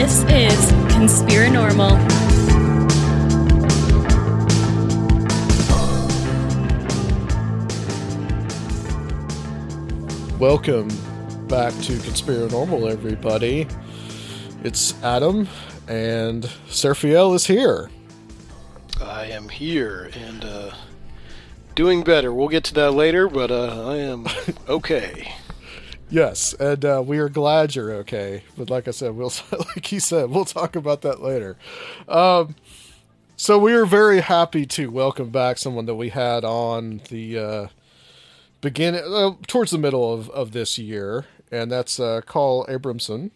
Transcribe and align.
This 0.00 0.22
is 0.28 0.72
Conspiranormal. 0.92 1.98
Welcome 10.38 10.86
back 11.48 11.72
to 11.82 11.94
Conspiranormal, 11.94 12.88
everybody. 12.88 13.66
It's 14.62 14.94
Adam, 15.02 15.48
and 15.88 16.44
Serfiel 16.68 17.34
is 17.34 17.46
here. 17.48 17.90
I 19.02 19.24
am 19.24 19.48
here 19.48 20.12
and 20.14 20.44
uh, 20.44 20.74
doing 21.74 22.04
better. 22.04 22.32
We'll 22.32 22.46
get 22.46 22.62
to 22.66 22.74
that 22.74 22.92
later, 22.92 23.28
but 23.28 23.50
uh, 23.50 23.88
I 23.88 23.96
am 23.96 24.28
okay. 24.68 25.34
Yes, 26.10 26.54
and 26.54 26.84
uh, 26.84 27.02
we 27.04 27.18
are 27.18 27.28
glad 27.28 27.74
you're 27.74 27.92
okay. 27.96 28.42
But 28.56 28.70
like 28.70 28.88
I 28.88 28.92
said, 28.92 29.14
we'll 29.14 29.32
like 29.52 29.86
he 29.86 29.98
said, 29.98 30.30
we'll 30.30 30.46
talk 30.46 30.74
about 30.74 31.02
that 31.02 31.20
later. 31.20 31.56
Um, 32.08 32.54
so 33.36 33.58
we 33.58 33.74
are 33.74 33.84
very 33.84 34.20
happy 34.20 34.64
to 34.66 34.90
welcome 34.90 35.30
back 35.30 35.58
someone 35.58 35.86
that 35.86 35.96
we 35.96 36.08
had 36.08 36.44
on 36.44 37.02
the 37.10 37.38
uh, 37.38 37.66
beginning 38.60 39.02
uh, 39.06 39.32
towards 39.46 39.70
the 39.70 39.78
middle 39.78 40.12
of, 40.12 40.30
of 40.30 40.52
this 40.52 40.78
year, 40.78 41.26
and 41.52 41.70
that's 41.70 42.00
uh, 42.00 42.22
Carl 42.24 42.66
Abrahamsson. 42.68 43.30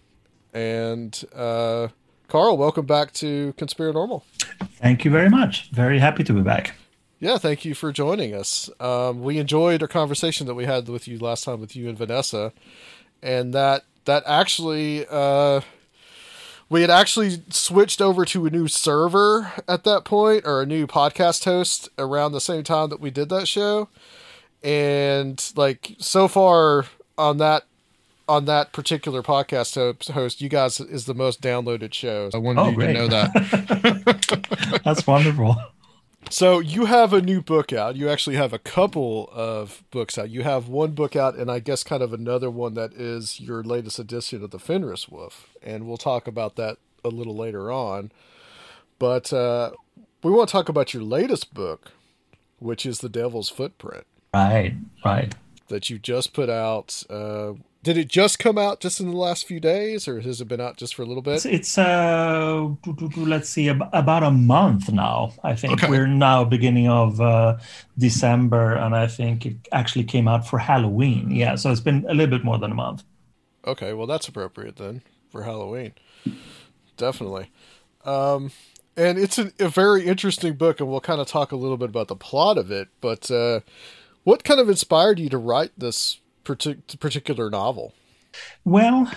And 0.55 1.25
uh, 1.35 1.89
Carl, 2.29 2.57
welcome 2.57 2.87
back 2.87 3.13
to 3.15 3.55
Conspiranormal. 3.59 4.23
Thank 4.81 5.05
you 5.05 5.11
very 5.11 5.29
much. 5.29 5.71
Very 5.71 5.99
happy 5.99 6.25
to 6.25 6.33
be 6.33 6.41
back. 6.41 6.75
Yeah, 7.23 7.39
thank 7.39 7.65
you 7.65 7.75
for 7.77 7.93
joining 7.93 8.35
us. 8.35 8.69
Um, 8.81 9.23
we 9.23 9.39
enjoyed 9.39 9.81
our 9.81 9.87
conversation 9.87 10.49
that 10.49 10.55
we 10.55 10.65
had 10.65 10.89
with 10.89 11.07
you 11.07 11.21
last 11.21 11.45
time 11.45 11.61
with 11.61 11.77
you 11.77 11.89
and 11.89 11.97
Vanessa, 11.97 12.53
and 13.23 13.55
that 13.55 13.85
that 14.07 14.25
actually 14.27 15.07
uh, 15.09 15.61
we 16.69 16.81
had 16.81 16.91
actually 16.91 17.41
switched 17.49 18.01
over 18.03 18.25
to 18.25 18.45
a 18.47 18.51
new 18.51 18.67
server 18.67 19.53
at 19.69 19.85
that 19.85 20.03
point, 20.05 20.45
or 20.45 20.63
a 20.63 20.67
new 20.67 20.89
podcast 20.89 21.45
host 21.45 21.89
around 21.97 22.33
the 22.33 22.41
same 22.41 22.65
time 22.65 22.89
that 22.91 22.99
we 22.99 23.13
did 23.13 23.29
that 23.29 23.47
show, 23.47 23.89
and 24.61 25.53
like 25.55 25.95
so 26.01 26.27
far 26.27 26.87
on 27.17 27.39
that 27.39 27.67
on 28.29 28.47
that 28.47 28.73
particular 28.73 29.23
podcast 29.23 29.77
host, 30.13 30.41
you 30.41 30.49
guys 30.49 30.81
is 30.81 31.05
the 31.07 31.15
most 31.15 31.41
downloaded 31.41 31.95
show. 31.95 32.31
I 32.35 32.39
wanted 32.39 32.63
Oh, 32.63 32.71
you 32.71 32.79
to 32.81 32.93
know 32.93 33.07
that. 33.07 34.81
That's 34.85 35.07
wonderful. 35.07 35.57
So 36.33 36.61
you 36.61 36.87
have 36.87 37.13
a 37.13 37.21
new 37.21 37.43
book 37.43 37.75
out. 37.75 37.95
You 37.95 38.09
actually 38.09 38.37
have 38.37 38.55
a 38.55 38.59
couple 38.59 39.29
of 39.35 39.85
books 39.91 40.17
out. 40.17 40.31
You 40.31 40.43
have 40.45 40.67
one 40.67 40.93
book 40.93 41.15
out, 41.15 41.35
and 41.37 41.51
I 41.51 41.59
guess 41.59 41.85
kind 41.85 42.03
of 42.03 42.15
another 42.15 42.51
one 42.51 42.73
that 42.73 42.95
is 42.95 43.39
your 43.39 43.63
latest 43.63 43.99
edition 43.99 44.43
of 44.43 44.51
the 44.51 44.59
Fenris 44.59 45.11
Wolf, 45.11 45.51
and 45.63 45.87
we'll 45.87 45.99
talk 45.99 46.27
about 46.27 46.57
that 46.57 46.79
a 47.05 47.09
little 47.11 47.37
later 47.37 47.71
on. 47.71 48.13
But 48.99 49.31
uh, 49.31 49.73
we 50.23 50.31
want 50.31 50.49
to 50.49 50.53
talk 50.53 50.71
about 50.71 50.95
your 50.95 51.03
latest 51.03 51.53
book, 51.53 51.93
which 52.61 52.87
is 52.87 53.01
The 53.01 53.11
Devil's 53.11 53.51
Footprint, 53.51 54.07
Right, 54.33 54.73
right. 55.05 55.35
that 55.69 55.91
you 55.91 55.99
just 55.99 56.33
put 56.33 56.49
out. 56.49 57.03
Uh, 57.11 57.53
did 57.83 57.97
it 57.97 58.07
just 58.09 58.39
come 58.39 58.59
out 58.59 58.81
just 58.81 59.01
in 59.01 59.11
the 59.11 59.17
last 59.17 59.47
few 59.47 59.59
days, 59.59 60.07
or 60.07 60.21
has 60.21 60.41
it 60.41 60.47
been 60.47 60.61
out 60.61 60.77
just 60.77 60.95
for 60.95 61.03
a 61.03 61.07
little 61.07 61.23
bit? 61.23 61.35
It's, 61.35 61.47
it's 61.47 61.79
uh, 61.79 62.69
let's 63.17 63.49
see, 63.49 63.69
about 63.69 64.23
a 64.23 64.31
month 64.31 64.93
now. 64.93 65.33
I 65.43 65.55
think 65.57 65.75
Okay. 65.75 65.89
we're 65.91 66.07
now 66.07 66.45
beginning 66.45 66.89
of 66.89 67.21
uh, 67.21 67.59
December, 67.99 68.75
and 68.75 68.95
I 68.95 69.07
think 69.09 69.47
it 69.47 69.57
actually 69.73 70.05
came 70.05 70.29
out 70.29 70.47
for 70.47 70.59
Halloween. 70.59 71.31
Yeah, 71.31 71.57
so 71.57 71.71
it's 71.73 71.81
been 71.81 72.05
a 72.09 72.15
little 72.15 72.31
bit 72.39 72.45
more 72.45 72.59
than 72.59 72.71
a 72.71 72.75
month. 72.75 73.03
Okay, 73.67 73.93
well 73.93 74.07
that's 74.07 74.29
appropriate 74.29 74.77
then 74.77 75.03
for 75.31 75.43
Halloween. 75.43 75.93
Definitely. 76.97 77.51
Um, 78.05 78.53
and 78.97 79.19
it's 79.19 79.39
a, 79.39 79.51
a 79.59 79.69
very 79.69 80.07
interesting 80.07 80.55
book, 80.55 80.79
and 80.81 80.89
we'll 80.89 81.01
kind 81.01 81.21
of 81.21 81.27
talk 81.27 81.51
a 81.53 81.57
little 81.57 81.77
bit 81.77 81.89
about 81.89 82.09
the 82.09 82.17
plot 82.17 82.59
of 82.59 82.71
it. 82.71 82.89
But 83.01 83.31
uh, 83.31 83.61
what 84.25 84.45
kind 84.45 84.61
of 84.61 84.69
inspired 84.69 85.19
you 85.19 85.29
to 85.31 85.39
write 85.39 85.73
this 85.77 86.19
partic- 86.45 86.99
particular 87.01 87.51
novel? 87.51 87.93
Well, 88.65 89.11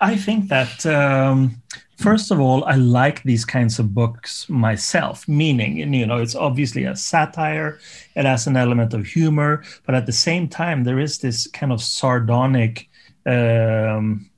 I 0.00 0.16
think 0.16 0.48
that 0.48 0.86
um, 0.86 1.62
first 1.98 2.30
of 2.30 2.40
all, 2.40 2.64
I 2.64 2.76
like 2.76 3.22
these 3.22 3.44
kinds 3.44 3.78
of 3.78 3.94
books 3.94 4.48
myself. 4.48 5.28
Meaning, 5.28 5.92
you 5.94 6.06
know, 6.06 6.18
it's 6.18 6.34
obviously 6.34 6.84
a 6.84 6.96
satire. 6.96 7.78
It 8.16 8.24
has 8.24 8.46
an 8.46 8.56
element 8.56 8.94
of 8.94 9.06
humor, 9.06 9.64
but 9.84 9.94
at 9.94 10.06
the 10.06 10.12
same 10.12 10.48
time, 10.48 10.84
there 10.84 10.98
is 10.98 11.18
this 11.18 11.46
kind 11.48 11.72
of 11.72 11.82
sardonic. 11.82 12.88
Um, 13.26 14.30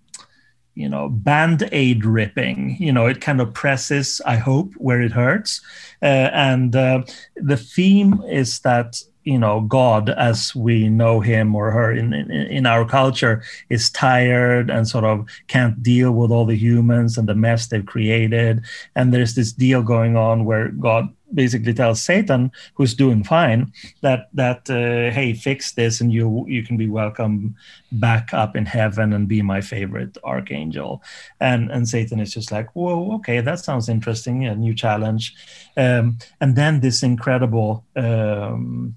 you 0.76 0.90
know, 0.90 1.08
band 1.08 1.68
aid 1.72 2.04
ripping. 2.04 2.76
You 2.78 2.92
know, 2.92 3.06
it 3.06 3.22
kind 3.22 3.40
of 3.40 3.54
presses, 3.54 4.20
I 4.26 4.36
hope, 4.36 4.74
where 4.74 5.00
it 5.00 5.10
hurts. 5.10 5.62
Uh, 6.02 6.28
and 6.32 6.76
uh, 6.76 7.02
the 7.34 7.56
theme 7.56 8.22
is 8.28 8.60
that, 8.60 9.02
you 9.26 9.38
know, 9.38 9.60
God, 9.60 10.08
as 10.10 10.54
we 10.54 10.88
know 10.88 11.18
him 11.18 11.54
or 11.56 11.72
her 11.72 11.92
in, 11.92 12.14
in, 12.14 12.30
in 12.30 12.64
our 12.64 12.84
culture, 12.86 13.42
is 13.68 13.90
tired 13.90 14.70
and 14.70 14.88
sort 14.88 15.04
of 15.04 15.26
can't 15.48 15.82
deal 15.82 16.12
with 16.12 16.30
all 16.30 16.46
the 16.46 16.56
humans 16.56 17.18
and 17.18 17.28
the 17.28 17.34
mess 17.34 17.66
they've 17.66 17.84
created. 17.84 18.62
And 18.94 19.12
there's 19.12 19.34
this 19.34 19.52
deal 19.52 19.82
going 19.82 20.16
on 20.16 20.44
where 20.44 20.68
God 20.68 21.12
basically 21.34 21.74
tells 21.74 22.00
Satan, 22.00 22.52
who's 22.74 22.94
doing 22.94 23.24
fine, 23.24 23.72
that 24.00 24.28
that 24.34 24.70
uh, 24.70 25.12
hey, 25.12 25.34
fix 25.34 25.72
this, 25.72 26.00
and 26.00 26.12
you 26.12 26.44
you 26.46 26.62
can 26.62 26.76
be 26.76 26.88
welcome 26.88 27.56
back 27.90 28.32
up 28.32 28.54
in 28.54 28.64
heaven 28.64 29.12
and 29.12 29.26
be 29.26 29.42
my 29.42 29.60
favorite 29.60 30.16
archangel. 30.22 31.02
And 31.40 31.68
and 31.72 31.88
Satan 31.88 32.20
is 32.20 32.32
just 32.32 32.52
like, 32.52 32.68
whoa, 32.76 33.16
okay, 33.16 33.40
that 33.40 33.58
sounds 33.58 33.88
interesting, 33.88 34.46
a 34.46 34.54
new 34.54 34.72
challenge. 34.72 35.34
Um, 35.76 36.18
and 36.40 36.54
then 36.54 36.78
this 36.78 37.02
incredible. 37.02 37.84
Um, 37.96 38.94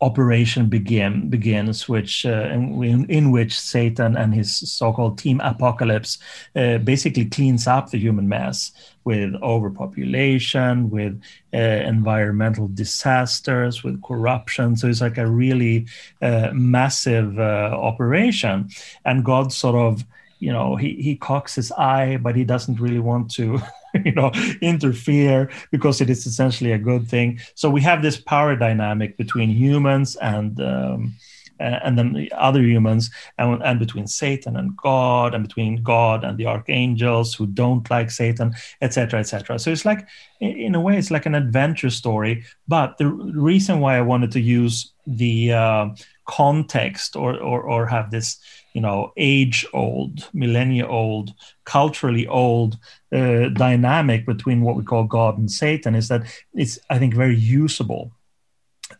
operation 0.00 0.66
begin 0.66 1.28
begins 1.28 1.88
which 1.88 2.24
uh, 2.24 2.48
in, 2.52 3.04
in 3.10 3.30
which 3.30 3.58
satan 3.58 4.16
and 4.16 4.34
his 4.34 4.56
so-called 4.56 5.18
team 5.18 5.40
apocalypse 5.40 6.18
uh, 6.56 6.78
basically 6.78 7.26
cleans 7.26 7.66
up 7.66 7.90
the 7.90 7.98
human 7.98 8.28
mass 8.28 8.72
with 9.04 9.34
overpopulation 9.42 10.90
with 10.90 11.20
uh, 11.54 11.58
environmental 11.58 12.68
disasters 12.68 13.82
with 13.82 14.02
corruption. 14.02 14.76
So 14.76 14.88
it's 14.88 15.00
like 15.00 15.18
a 15.18 15.26
really 15.26 15.86
uh, 16.20 16.50
massive 16.52 17.38
uh, 17.38 17.70
operation. 17.72 18.68
And 19.04 19.24
god 19.24 19.52
sort 19.52 19.76
of 19.76 20.04
you 20.38 20.52
know 20.52 20.76
he, 20.76 20.94
he 20.94 21.16
cocks 21.16 21.54
his 21.54 21.70
eye 21.72 22.16
but 22.16 22.34
he 22.34 22.44
doesn't 22.44 22.80
really 22.80 22.98
want 22.98 23.30
to 23.32 23.60
you 24.04 24.12
know 24.12 24.30
interfere 24.60 25.50
because 25.70 26.00
it 26.00 26.10
is 26.10 26.26
essentially 26.26 26.72
a 26.72 26.78
good 26.78 27.08
thing. 27.08 27.40
So 27.54 27.70
we 27.70 27.82
have 27.82 28.02
this 28.02 28.18
power 28.18 28.56
dynamic 28.56 29.16
between 29.16 29.50
humans 29.50 30.16
and 30.16 30.60
um, 30.60 31.14
and 31.60 31.98
then 31.98 32.14
the 32.14 32.32
other 32.32 32.62
humans 32.62 33.10
and, 33.36 33.62
and 33.62 33.78
between 33.78 34.06
satan 34.06 34.56
and 34.56 34.74
god 34.78 35.34
and 35.34 35.46
between 35.46 35.82
god 35.82 36.24
and 36.24 36.38
the 36.38 36.46
archangels 36.46 37.34
who 37.34 37.46
don't 37.46 37.90
like 37.90 38.10
satan 38.10 38.54
etc 38.80 39.20
etc 39.20 39.58
so 39.58 39.70
it's 39.70 39.84
like 39.84 40.08
in 40.40 40.74
a 40.74 40.80
way 40.80 40.96
it's 40.96 41.10
like 41.10 41.26
an 41.26 41.34
adventure 41.34 41.90
story. 41.90 42.44
But 42.66 42.98
the 42.98 43.06
reason 43.08 43.80
why 43.80 43.96
i 43.96 44.00
wanted 44.00 44.32
to 44.32 44.40
use 44.40 44.92
the 45.06 45.52
uh, 45.52 45.88
context 46.26 47.16
or, 47.16 47.38
or 47.38 47.62
or 47.62 47.86
have 47.86 48.10
this 48.10 48.38
you 48.72 48.80
know 48.80 49.12
age 49.16 49.66
old 49.72 50.28
millennia 50.32 50.86
old 50.86 51.32
culturally 51.64 52.26
old 52.26 52.78
uh, 53.12 53.48
dynamic 53.48 54.26
between 54.26 54.62
what 54.62 54.76
we 54.76 54.84
call 54.84 55.04
god 55.04 55.38
and 55.38 55.50
satan 55.50 55.94
is 55.94 56.08
that 56.08 56.22
it's 56.54 56.78
i 56.90 56.98
think 56.98 57.14
very 57.14 57.36
usable 57.36 58.12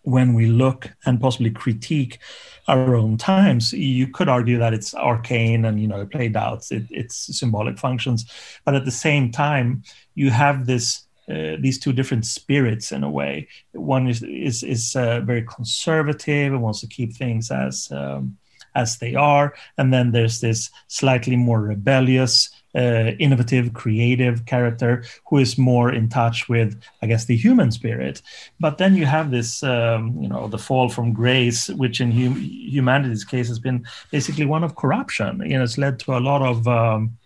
when 0.03 0.35
we 0.35 0.47
look 0.47 0.91
and 1.05 1.21
possibly 1.21 1.51
critique 1.51 2.19
our 2.69 2.95
own 2.95 3.17
times 3.17 3.73
you 3.73 4.07
could 4.07 4.29
argue 4.29 4.59
that 4.59 4.73
it's 4.75 4.95
arcane 4.95 5.65
and 5.65 5.81
you 5.81 5.89
know 5.89 6.07
played 6.07 6.37
out 6.37 6.65
it, 6.71 6.85
it's 6.91 7.39
symbolic 7.39 7.79
functions 7.79 8.25
but 8.65 8.75
at 8.75 8.85
the 8.85 8.91
same 8.91 9.31
time 9.31 9.83
you 10.15 10.31
have 10.31 10.67
this 10.67 11.07
uh, 11.31 11.57
these 11.61 11.79
two 11.79 11.93
different 11.93 12.27
spirits 12.27 12.91
in 12.91 13.05
a 13.05 13.11
way. 13.11 13.47
One 13.73 14.09
is 14.09 14.23
is 14.23 14.65
is 14.65 14.97
uh, 14.97 15.21
very 15.21 15.43
conservative 15.43 16.53
and 16.53 16.63
wants 16.63 16.81
to 16.81 16.89
keep 16.89 17.15
things 17.15 17.53
as 17.53 17.89
um, 17.93 18.37
as 18.75 18.99
they 18.99 19.15
are, 19.15 19.55
and 19.79 19.93
then 19.93 20.13
there's 20.13 20.41
this 20.41 20.71
slightly 20.89 21.37
more 21.37 21.61
rebellious, 21.61 22.51
uh, 22.75 23.13
innovative, 23.19 23.73
creative 23.73 24.47
character 24.47 25.03
who 25.29 25.39
is 25.39 25.59
more 25.59 25.93
in 25.93 26.09
touch 26.09 26.49
with, 26.49 26.81
I 27.03 27.07
guess, 27.07 27.25
the 27.25 27.37
human 27.37 27.73
spirit. 27.73 28.23
But 28.61 28.79
then 28.79 28.95
you 28.95 29.07
have 29.07 29.31
this, 29.31 29.63
um, 29.63 30.17
you 30.21 30.29
know, 30.29 30.49
the 30.49 30.59
fall 30.59 30.89
from 30.89 31.13
grace, 31.13 31.69
which 31.69 32.01
in 32.01 32.13
hum- 32.13 32.41
humanity's 32.41 33.25
case 33.25 33.49
has 33.49 33.59
been 33.59 33.85
basically 34.11 34.47
one 34.47 34.65
of 34.65 34.77
corruption. 34.77 35.43
You 35.45 35.59
know, 35.59 35.65
it's 35.65 35.79
led 35.79 35.99
to 36.01 36.17
a 36.17 36.21
lot 36.21 36.43
of 36.43 36.69
um, 36.69 37.19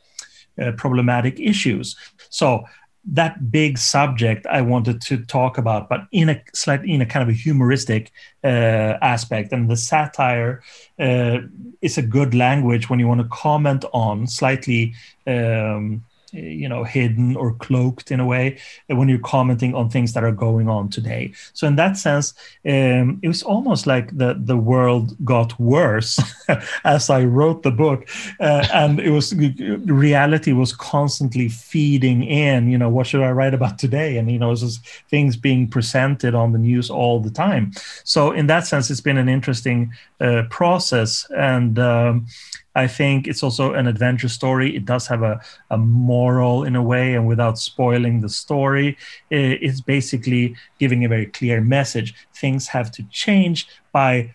uh, 0.61 0.73
problematic 0.73 1.38
issues. 1.41 1.96
So 2.31 2.64
that 3.06 3.50
big 3.50 3.78
subject 3.78 4.46
I 4.46 4.62
wanted 4.62 5.00
to 5.02 5.18
talk 5.18 5.58
about, 5.58 5.88
but 5.88 6.06
in 6.10 6.28
a 6.30 6.42
slightly 6.54 6.92
in 6.92 7.02
a 7.02 7.06
kind 7.06 7.22
of 7.22 7.28
a 7.28 7.38
humoristic 7.38 8.12
uh, 8.42 8.96
aspect. 9.02 9.52
And 9.52 9.70
the 9.70 9.76
satire 9.76 10.62
uh, 10.98 11.38
is 11.82 11.98
a 11.98 12.02
good 12.02 12.34
language 12.34 12.88
when 12.88 12.98
you 12.98 13.06
want 13.06 13.20
to 13.20 13.28
comment 13.28 13.84
on 13.92 14.26
slightly 14.26 14.94
um, 15.26 16.04
you 16.34 16.69
know 16.69 16.84
hidden 16.84 17.36
or 17.36 17.54
cloaked 17.54 18.10
in 18.10 18.20
a 18.20 18.26
way 18.26 18.58
when 18.88 19.08
you're 19.08 19.19
commenting 19.19 19.75
on 19.75 19.88
things 19.88 20.12
that 20.12 20.25
are 20.25 20.32
going 20.32 20.69
on 20.69 20.88
today. 20.88 21.32
So 21.52 21.66
in 21.66 21.76
that 21.76 21.96
sense 21.96 22.34
um, 22.66 23.20
it 23.22 23.28
was 23.28 23.42
almost 23.42 23.86
like 23.86 24.16
the 24.16 24.34
the 24.38 24.56
world 24.56 25.16
got 25.25 25.58
worse 25.60 26.19
as 26.84 27.10
i 27.10 27.22
wrote 27.25 27.62
the 27.62 27.70
book 27.70 28.08
uh, 28.40 28.66
and 28.72 29.00
it 29.00 29.10
was 29.10 29.34
reality 29.34 30.52
was 30.52 30.72
constantly 30.72 31.48
feeding 31.48 32.25
in 32.25 32.69
you 32.70 32.78
know 32.78 32.88
what 32.88 33.06
should 33.06 33.22
i 33.22 33.31
write 33.31 33.54
about 33.54 33.78
today? 33.78 34.16
And 34.16 34.31
you 34.31 34.38
know 34.38 34.54
just 34.54 34.86
things 35.10 35.36
being 35.36 35.69
presented 35.69 36.34
on 36.34 36.52
the 36.52 36.58
news 36.58 36.90
all 36.90 37.20
the 37.20 37.31
time. 37.31 37.72
So 38.04 38.32
in 38.32 38.46
that 38.46 38.66
sense 38.66 38.90
it's 38.90 39.00
been 39.00 39.19
an 39.19 39.28
interesting 39.28 39.92
uh, 40.20 40.44
process. 40.50 41.26
And 41.36 41.78
um, 41.78 42.26
I 42.74 42.86
think 42.88 43.28
it's 43.28 43.42
also 43.42 43.72
an 43.74 43.86
adventure 43.86 44.28
story. 44.28 44.74
It 44.74 44.84
does 44.84 45.06
have 45.06 45.22
a, 45.22 45.40
a 45.70 45.78
moral 45.78 46.64
in 46.64 46.74
a 46.76 46.82
way, 46.82 47.14
and 47.14 47.26
without 47.26 47.58
spoiling 47.58 48.20
the 48.20 48.28
story, 48.28 48.96
it's 49.30 49.80
basically 49.80 50.56
giving 50.78 51.04
a 51.04 51.08
very 51.08 51.26
clear 51.26 51.60
message. 51.60 52.14
Things 52.34 52.68
have 52.68 52.90
to 52.92 53.02
change 53.10 53.68
by 53.92 54.34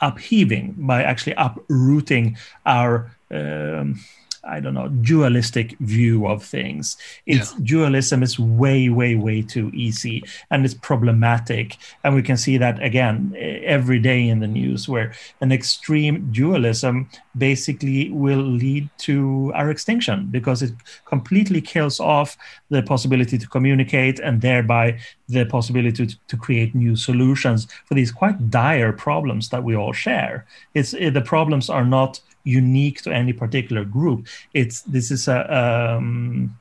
upheaving, 0.00 0.74
by 0.78 1.02
actually 1.02 1.34
uprooting 1.36 2.36
our. 2.64 3.16
Um, 3.30 4.00
I 4.46 4.60
don't 4.60 4.74
know, 4.74 4.88
dualistic 4.88 5.76
view 5.80 6.26
of 6.26 6.44
things. 6.44 6.96
It's 7.26 7.52
yeah. 7.52 7.58
dualism 7.62 8.22
is 8.22 8.38
way, 8.38 8.88
way, 8.88 9.14
way 9.14 9.42
too 9.42 9.70
easy 9.74 10.22
and 10.50 10.64
it's 10.64 10.74
problematic. 10.74 11.76
And 12.04 12.14
we 12.14 12.22
can 12.22 12.36
see 12.36 12.56
that 12.58 12.82
again 12.82 13.34
eh, 13.36 13.60
every 13.64 13.98
day 13.98 14.28
in 14.28 14.40
the 14.40 14.46
news 14.46 14.88
where 14.88 15.12
an 15.40 15.52
extreme 15.52 16.30
dualism 16.32 17.08
basically 17.36 18.10
will 18.10 18.42
lead 18.42 18.88
to 18.98 19.52
our 19.54 19.70
extinction 19.70 20.28
because 20.30 20.62
it 20.62 20.72
completely 21.04 21.60
kills 21.60 22.00
off 22.00 22.36
the 22.70 22.82
possibility 22.82 23.38
to 23.38 23.48
communicate 23.48 24.20
and 24.20 24.40
thereby 24.40 24.98
the 25.28 25.44
possibility 25.46 26.06
to, 26.06 26.18
to 26.28 26.36
create 26.36 26.74
new 26.74 26.96
solutions 26.96 27.66
for 27.84 27.94
these 27.94 28.12
quite 28.12 28.50
dire 28.50 28.92
problems 28.92 29.48
that 29.48 29.64
we 29.64 29.74
all 29.74 29.92
share. 29.92 30.46
It's 30.74 30.94
eh, 30.94 31.10
the 31.10 31.20
problems 31.20 31.68
are 31.68 31.84
not 31.84 32.20
unique 32.46 33.02
to 33.02 33.12
any 33.12 33.32
particular 33.32 33.84
group. 33.84 34.26
It's 34.54 34.82
this 34.82 35.10
is 35.10 35.28
a 35.28 35.40
um, 35.54 36.58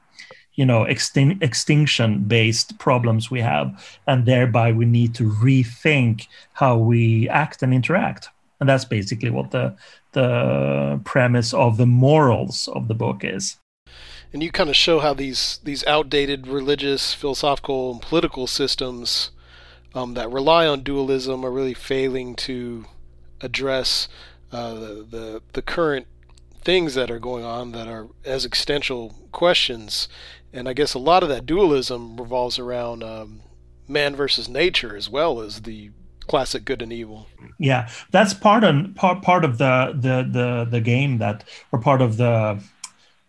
you 0.56 0.66
know 0.66 0.82
extin- 0.84 1.42
extinction 1.42 2.24
based 2.24 2.78
problems 2.80 3.32
we 3.32 3.42
have, 3.42 3.98
and 4.08 4.26
thereby 4.26 4.72
we 4.72 4.86
need 4.86 5.14
to 5.16 5.30
rethink 5.30 6.28
how 6.54 6.78
we 6.78 7.30
act 7.30 7.64
and 7.64 7.74
interact. 7.74 8.30
And 8.60 8.70
that's 8.70 8.86
basically 8.86 9.30
what 9.30 9.52
the 9.52 9.76
the 10.14 11.00
premise 11.04 11.54
of 11.54 11.78
the 11.78 11.86
morals 11.86 12.70
of 12.74 12.88
the 12.88 12.96
book 12.96 13.24
is. 13.24 13.58
And 14.34 14.42
you 14.44 14.52
kind 14.52 14.70
of 14.70 14.76
show 14.76 15.00
how 15.00 15.14
these 15.14 15.60
these 15.64 15.86
outdated 15.86 16.48
religious, 16.48 17.14
philosophical, 17.14 17.92
and 17.92 18.02
political 18.02 18.48
systems 18.48 19.32
um, 19.94 20.14
that 20.16 20.30
rely 20.32 20.68
on 20.68 20.82
dualism 20.82 21.46
are 21.46 21.52
really 21.52 21.74
failing 21.74 22.36
to 22.36 22.86
address 23.42 24.08
uh, 24.56 24.74
the, 24.74 25.08
the 25.10 25.42
the 25.54 25.62
current 25.62 26.08
things 26.64 26.96
that 26.96 27.12
are 27.12 27.20
going 27.20 27.44
on 27.44 27.74
that 27.74 27.88
are 27.88 28.08
existential 28.26 29.14
questions, 29.32 30.08
and 30.54 30.68
I 30.70 30.74
guess 30.74 30.94
a 30.94 31.00
lot 31.00 31.24
of 31.24 31.30
that 31.30 31.46
dualism 31.46 32.18
revolves 32.18 32.58
around 32.58 33.04
um, 33.04 33.42
man 33.88 34.16
versus 34.16 34.48
nature 34.48 34.96
as 34.96 35.10
well 35.10 35.42
as 35.42 35.62
the 35.64 35.92
classic 36.28 36.66
good 36.66 36.82
and 36.82 36.92
evil. 36.92 37.28
Yeah, 37.60 37.90
that's 38.12 38.34
part 38.34 38.64
of 38.64 38.96
part 38.96 39.22
part 39.22 39.46
of 39.46 39.58
the 39.58 39.94
the 39.96 40.28
the 40.32 40.68
the 40.70 40.82
game 40.82 41.18
that 41.20 41.44
or 41.72 41.80
part 41.80 42.02
of 42.02 42.18
the 42.18 42.64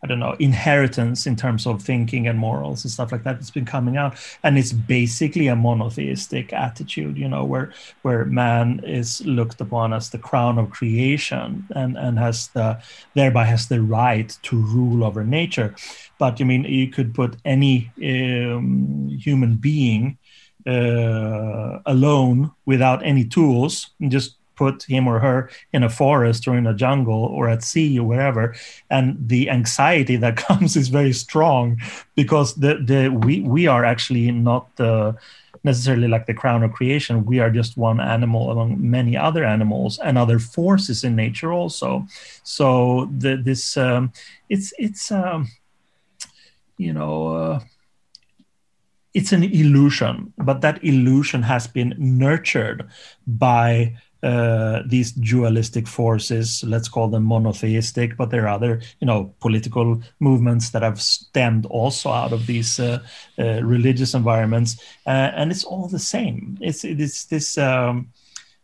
I 0.03 0.07
don't 0.07 0.21
know, 0.21 0.37
inheritance 0.39 1.27
in 1.27 1.37
terms 1.37 1.67
of 1.67 1.83
thinking 1.83 2.29
and 2.29 2.39
morals 2.39 2.85
and 2.85 2.91
stuff 2.91 3.13
like 3.13 3.25
that. 3.25 3.37
It's 3.37 3.51
been 3.51 3.65
coming 3.65 3.97
out, 3.97 4.17
and 4.43 4.59
it's 4.59 4.73
basically 4.73 5.49
a 5.49 5.57
monotheistic 5.57 6.53
attitude, 6.53 7.17
you 7.17 7.29
know, 7.29 7.45
where 7.45 7.73
where 8.03 8.25
man 8.25 8.81
is 8.85 9.25
looked 9.25 9.61
upon 9.61 9.93
as 9.93 10.11
the 10.11 10.19
crown 10.19 10.59
of 10.59 10.71
creation 10.71 11.67
and 11.75 11.97
and 11.97 12.19
has 12.19 12.49
the 12.49 12.81
thereby 13.15 13.45
has 13.45 13.69
the 13.69 13.81
right 13.81 14.37
to 14.43 14.57
rule 14.57 15.03
over 15.03 15.25
nature. 15.25 15.75
But 16.19 16.39
you 16.39 16.47
mean 16.47 16.65
you 16.65 16.89
could 16.89 17.15
put 17.15 17.37
any 17.45 17.91
um, 18.05 19.09
human 19.09 19.57
being 19.57 20.19
uh, 20.67 21.79
alone 21.87 22.51
without 22.67 23.05
any 23.05 23.25
tools 23.25 23.91
and 24.01 24.11
just 24.11 24.37
put 24.57 24.83
him 24.85 25.07
or 25.07 25.21
her 25.21 25.51
in 25.73 25.83
a 25.83 25.89
forest 25.89 26.49
or 26.49 26.57
in 26.57 26.67
a 26.67 26.75
jungle 26.75 27.25
or 27.25 27.49
at 27.49 27.63
sea 27.63 27.99
or 27.99 28.07
wherever. 28.07 28.55
And 28.91 29.17
the 29.29 29.51
anxiety 29.51 30.17
that 30.17 30.37
comes 30.49 30.77
is 30.77 30.89
very 30.89 31.13
strong 31.13 31.81
because 32.15 32.55
the 32.55 32.79
the 32.83 33.09
we 33.09 33.41
we 33.41 33.67
are 33.67 33.85
actually 33.85 34.31
not 34.33 34.75
the 34.77 35.17
necessarily 35.67 36.09
like 36.09 36.27
the 36.27 36.35
crown 36.35 36.63
of 36.63 36.73
creation. 36.73 37.27
We 37.27 37.41
are 37.41 37.51
just 37.51 37.77
one 37.77 38.01
animal 38.01 38.51
among 38.51 38.79
many 38.91 39.17
other 39.17 39.45
animals 39.45 39.99
and 39.99 40.17
other 40.17 40.39
forces 40.39 41.05
in 41.05 41.17
nature 41.17 41.53
also. 41.53 42.07
So 42.45 43.11
the, 43.19 43.37
this 43.37 43.77
um, 43.77 44.13
it's 44.49 44.73
it's 44.79 45.11
um, 45.11 45.49
you 46.79 46.93
know 46.93 47.29
uh, 47.29 47.61
it's 49.13 49.33
an 49.33 49.43
illusion 49.43 50.33
but 50.37 50.61
that 50.61 50.83
illusion 50.85 51.43
has 51.43 51.67
been 51.67 51.95
nurtured 51.99 52.87
by 53.27 53.97
uh, 54.27 54.83
these 54.87 55.13
dualistic 55.13 55.87
forces 55.87 56.65
let's 56.67 56.89
call 56.89 57.09
them 57.09 57.23
monotheistic 57.23 58.17
but 58.17 58.31
there 58.31 58.45
are 58.47 58.55
other 58.59 58.81
you 59.01 59.07
know 59.07 59.33
political 59.41 60.03
movements 60.19 60.71
that 60.71 60.83
have 60.83 61.01
stemmed 61.01 61.65
also 61.67 62.11
out 62.11 62.33
of 62.33 62.47
these 62.47 62.81
uh, 62.81 62.99
uh, 63.39 63.63
religious 63.63 64.15
environments 64.15 64.81
uh, 65.07 65.31
and 65.39 65.53
it's 65.53 65.65
all 65.65 65.87
the 65.87 66.07
same 66.15 66.59
it's 66.61 66.83
it's 66.85 67.27
this 67.27 67.57
um, 67.57 68.09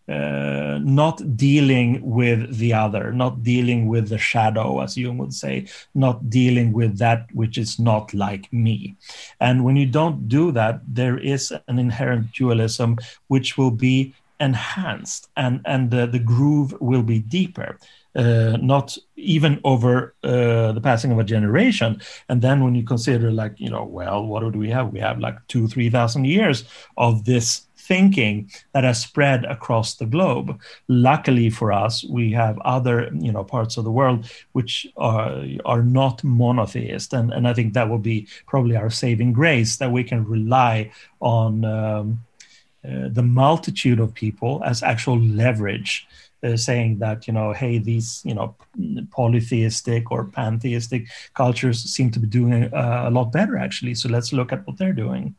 uh, 0.09 0.81
not 0.83 1.37
dealing 1.37 2.01
with 2.03 2.59
the 2.59 2.73
other, 2.73 3.13
not 3.13 3.45
dealing 3.45 3.87
with 3.87 4.09
the 4.09 4.19
shadow, 4.19 4.81
as 4.81 4.99
Jung 4.99 5.17
would 5.19 5.33
say, 5.33 5.67
not 5.95 6.29
dealing 6.29 6.73
with 6.73 6.99
that 6.99 7.33
which 7.33 7.57
is 7.57 7.79
not 7.79 8.13
like 8.13 8.53
me. 8.53 8.97
And 9.39 9.65
when 9.65 9.77
you 9.77 9.87
don't 9.87 10.29
do 10.29 10.51
that, 10.53 10.81
there 10.89 11.19
is 11.19 11.53
an 11.69 11.79
inherent 11.79 12.33
dualism 12.33 12.99
which 13.29 13.57
will 13.57 13.71
be 13.71 14.13
enhanced 14.43 15.29
and 15.37 15.61
and 15.65 15.91
the, 15.91 16.07
the 16.07 16.19
groove 16.19 16.75
will 16.81 17.03
be 17.03 17.21
deeper 17.21 17.79
uh, 18.15 18.59
not 18.61 18.97
even 19.17 19.61
over 19.65 20.15
uh, 20.23 20.73
the 20.73 20.81
passing 20.83 21.13
of 21.13 21.19
a 21.19 21.25
generation. 21.25 22.01
And 22.29 22.43
then 22.43 22.63
when 22.63 22.75
you 22.75 22.85
consider 22.85 23.31
like 23.31 23.55
you 23.59 23.71
know 23.71 23.85
well 23.85 24.27
what 24.27 24.41
do 24.53 24.59
we 24.59 24.71
have? 24.71 24.93
We 24.93 25.01
have 25.01 25.19
like 25.19 25.37
two 25.49 25.67
three 25.69 25.91
thousand 25.91 26.27
years 26.27 26.65
of 26.97 27.25
this 27.25 27.69
thinking 27.77 28.49
that 28.75 28.85
has 28.85 29.01
spread 29.01 29.45
across 29.47 29.95
the 29.95 30.07
globe. 30.07 30.61
Luckily 30.89 31.51
for 31.51 31.73
us 31.73 32.05
we 32.05 32.33
have 32.33 32.59
other 32.61 33.11
you 33.15 33.33
know 33.33 33.45
parts 33.45 33.77
of 33.77 33.85
the 33.85 33.91
world 33.91 34.31
which 34.53 34.87
are 34.97 35.45
are 35.65 35.83
not 35.83 36.23
monotheist. 36.23 37.13
And 37.15 37.33
and 37.33 37.49
i 37.49 37.55
think 37.55 37.73
that 37.73 37.89
will 37.89 37.99
be 37.99 38.29
probably 38.47 38.77
our 38.77 38.91
saving 38.91 39.33
grace 39.33 39.77
that 39.79 39.91
we 39.91 40.05
can 40.05 40.25
rely 40.25 40.93
on 41.21 41.65
um, 41.65 42.25
uh, 42.85 43.09
the 43.11 43.23
multitude 43.23 44.01
of 44.01 44.13
people 44.15 44.63
as 44.65 44.83
actual 44.83 45.19
leverage 45.21 46.07
uh, 46.43 46.57
saying 46.57 46.99
that 46.99 47.27
you 47.29 47.33
know 47.33 47.53
hey 47.53 47.79
these 47.79 48.21
you 48.25 48.35
know 48.35 48.55
polytheistic 49.11 50.11
or 50.11 50.25
pantheistic 50.25 51.07
cultures 51.35 51.83
seem 51.83 52.11
to 52.11 52.19
be 52.19 52.27
doing 52.27 52.65
uh, 52.75 53.05
a 53.07 53.11
lot 53.11 53.31
better 53.33 53.57
actually. 53.57 53.95
So 53.95 54.09
let's 54.09 54.33
look 54.33 54.53
at 54.53 54.67
what 54.67 54.77
they're 54.79 54.93
doing. 54.93 55.35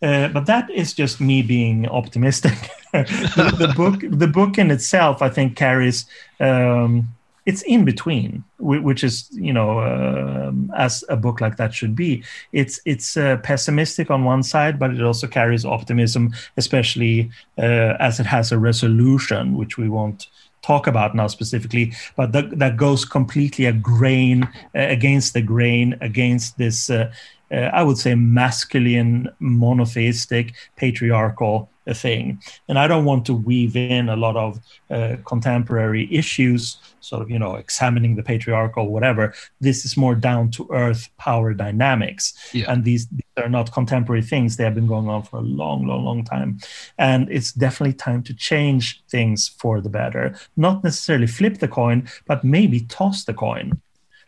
Uh, 0.00 0.28
but 0.28 0.46
that 0.46 0.70
is 0.70 0.94
just 0.94 1.20
me 1.20 1.42
being 1.42 1.88
optimistic. 1.88 2.54
The, 2.90 3.54
the, 3.58 3.74
book 3.76 4.00
the 4.00 4.26
book 4.26 4.56
in 4.56 4.70
itself 4.70 5.20
i 5.20 5.28
think 5.28 5.56
carries 5.56 6.06
um, 6.40 7.06
it's 7.48 7.62
in 7.62 7.86
between, 7.86 8.44
which 8.58 9.02
is 9.02 9.26
you 9.32 9.54
know 9.54 9.78
uh, 9.78 10.52
as 10.76 11.02
a 11.08 11.16
book 11.16 11.40
like 11.40 11.56
that 11.56 11.72
should 11.72 11.96
be. 11.96 12.22
It's 12.52 12.78
it's 12.84 13.16
uh, 13.16 13.38
pessimistic 13.38 14.10
on 14.10 14.24
one 14.24 14.42
side, 14.42 14.78
but 14.78 14.90
it 14.90 15.02
also 15.02 15.26
carries 15.26 15.64
optimism, 15.64 16.34
especially 16.58 17.30
uh, 17.56 17.94
as 18.08 18.20
it 18.20 18.26
has 18.26 18.52
a 18.52 18.58
resolution, 18.58 19.56
which 19.56 19.78
we 19.78 19.88
won't 19.88 20.26
talk 20.60 20.86
about 20.86 21.14
now 21.14 21.26
specifically, 21.26 21.94
but 22.16 22.32
that, 22.32 22.58
that 22.58 22.76
goes 22.76 23.04
completely 23.04 23.64
a 23.64 23.72
grain 23.72 24.42
uh, 24.44 24.48
against 24.74 25.32
the 25.32 25.40
grain 25.40 25.96
against 26.02 26.58
this. 26.58 26.90
Uh, 26.90 27.10
uh, 27.50 27.70
I 27.72 27.82
would 27.82 27.96
say 27.96 28.14
masculine, 28.14 29.30
monotheistic, 29.40 30.52
patriarchal 30.76 31.70
thing. 31.94 32.40
And 32.68 32.78
I 32.78 32.86
don't 32.86 33.04
want 33.04 33.24
to 33.26 33.34
weave 33.34 33.76
in 33.76 34.08
a 34.08 34.16
lot 34.16 34.36
of 34.36 34.60
uh, 34.90 35.16
contemporary 35.24 36.08
issues, 36.12 36.78
sort 37.00 37.22
of, 37.22 37.30
you 37.30 37.38
know, 37.38 37.56
examining 37.56 38.16
the 38.16 38.22
patriarchal, 38.22 38.88
whatever. 38.88 39.34
This 39.60 39.84
is 39.84 39.96
more 39.96 40.14
down 40.14 40.50
to 40.52 40.68
earth 40.70 41.08
power 41.18 41.54
dynamics. 41.54 42.34
Yeah. 42.52 42.70
And 42.72 42.84
these, 42.84 43.06
these 43.08 43.22
are 43.36 43.48
not 43.48 43.72
contemporary 43.72 44.22
things. 44.22 44.56
They 44.56 44.64
have 44.64 44.74
been 44.74 44.86
going 44.86 45.08
on 45.08 45.22
for 45.22 45.38
a 45.38 45.42
long, 45.42 45.86
long, 45.86 46.04
long 46.04 46.24
time. 46.24 46.58
And 46.98 47.30
it's 47.30 47.52
definitely 47.52 47.94
time 47.94 48.22
to 48.24 48.34
change 48.34 49.02
things 49.08 49.48
for 49.48 49.80
the 49.80 49.88
better. 49.88 50.36
Not 50.56 50.84
necessarily 50.84 51.26
flip 51.26 51.58
the 51.58 51.68
coin, 51.68 52.08
but 52.26 52.44
maybe 52.44 52.80
toss 52.80 53.24
the 53.24 53.34
coin. 53.34 53.80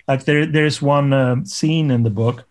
Like 0.09 0.25
there, 0.25 0.47
there's 0.47 0.83
one 0.83 1.12
uh, 1.12 1.45
scene 1.45 1.90
in 1.90 2.02
the 2.02 2.11
book 2.11 2.45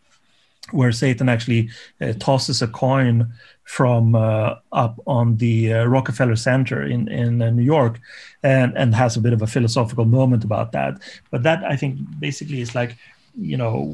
where 0.71 0.91
Satan 0.91 1.29
actually 1.29 1.69
uh, 1.99 2.13
tosses 2.19 2.61
a 2.61 2.67
coin 2.67 3.33
from 3.69 4.15
uh, 4.15 4.55
up 4.71 4.99
on 5.05 5.37
the 5.37 5.71
uh, 5.71 5.85
Rockefeller 5.85 6.35
Center 6.35 6.81
in 6.81 7.07
in 7.07 7.39
uh, 7.39 7.51
New 7.51 7.61
York, 7.61 7.99
and 8.41 8.75
and 8.75 8.95
has 8.95 9.15
a 9.15 9.21
bit 9.21 9.31
of 9.31 9.43
a 9.43 9.47
philosophical 9.47 10.05
moment 10.05 10.43
about 10.43 10.71
that. 10.71 10.93
But 11.29 11.43
that 11.43 11.63
I 11.63 11.75
think 11.75 11.99
basically 12.19 12.61
is 12.61 12.73
like 12.73 12.97
you 13.37 13.57
know 13.57 13.93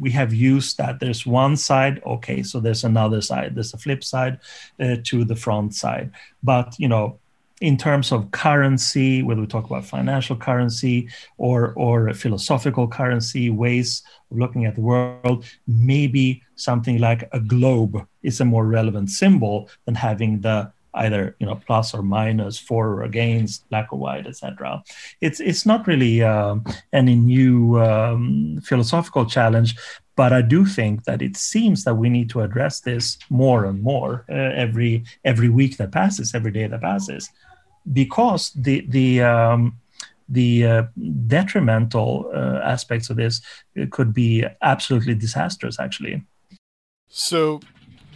we 0.00 0.10
have 0.10 0.34
used 0.34 0.76
that 0.78 0.98
there's 0.98 1.24
one 1.24 1.56
side 1.56 2.02
okay 2.04 2.42
so 2.42 2.58
there's 2.58 2.84
another 2.84 3.20
side 3.20 3.54
there's 3.54 3.72
a 3.72 3.78
flip 3.78 4.02
side 4.02 4.38
uh, 4.80 4.96
to 5.04 5.24
the 5.24 5.36
front 5.36 5.72
side 5.72 6.10
but 6.42 6.74
you 6.76 6.88
know 6.88 7.16
in 7.60 7.76
terms 7.76 8.12
of 8.12 8.30
currency, 8.32 9.22
whether 9.22 9.40
we 9.40 9.46
talk 9.46 9.64
about 9.64 9.84
financial 9.84 10.36
currency 10.36 11.08
or 11.38 11.72
or 11.74 12.12
philosophical 12.12 12.86
currency, 12.86 13.48
ways 13.50 14.02
of 14.30 14.38
looking 14.38 14.66
at 14.66 14.74
the 14.74 14.82
world, 14.82 15.44
maybe 15.66 16.42
something 16.56 16.98
like 16.98 17.28
a 17.32 17.40
globe 17.40 18.06
is 18.22 18.40
a 18.40 18.44
more 18.44 18.66
relevant 18.66 19.10
symbol 19.10 19.68
than 19.84 19.94
having 19.94 20.40
the 20.40 20.72
either 20.94 21.36
you 21.38 21.46
know 21.46 21.60
plus 21.66 21.92
or 21.94 22.02
minus 22.02 22.58
for 22.58 22.88
or 22.88 23.02
against 23.02 23.68
black 23.68 23.92
or 23.92 23.98
white 23.98 24.26
etc 24.26 24.82
it's 25.20 25.40
it's 25.40 25.66
not 25.66 25.86
really 25.86 26.22
uh, 26.22 26.56
any 26.94 27.14
new 27.14 27.78
um, 27.78 28.58
philosophical 28.64 29.26
challenge 29.26 29.76
but 30.16 30.32
I 30.32 30.40
do 30.40 30.64
think 30.64 31.04
that 31.04 31.20
it 31.20 31.36
seems 31.36 31.84
that 31.84 31.96
we 31.96 32.08
need 32.08 32.30
to 32.30 32.40
address 32.40 32.80
this 32.80 33.18
more 33.28 33.66
and 33.66 33.82
more 33.82 34.24
uh, 34.30 34.34
every 34.34 35.04
every 35.24 35.50
week 35.50 35.76
that 35.76 35.92
passes, 35.92 36.34
every 36.34 36.50
day 36.50 36.66
that 36.66 36.80
passes 36.80 37.28
because 37.92 38.50
the 38.52 38.86
the 38.88 39.22
um, 39.22 39.78
the 40.28 40.66
uh, 40.66 40.82
detrimental 41.26 42.30
uh, 42.34 42.60
aspects 42.64 43.10
of 43.10 43.16
this 43.16 43.42
could 43.90 44.12
be 44.12 44.44
absolutely 44.62 45.14
disastrous 45.14 45.78
actually 45.78 46.24
so 47.08 47.60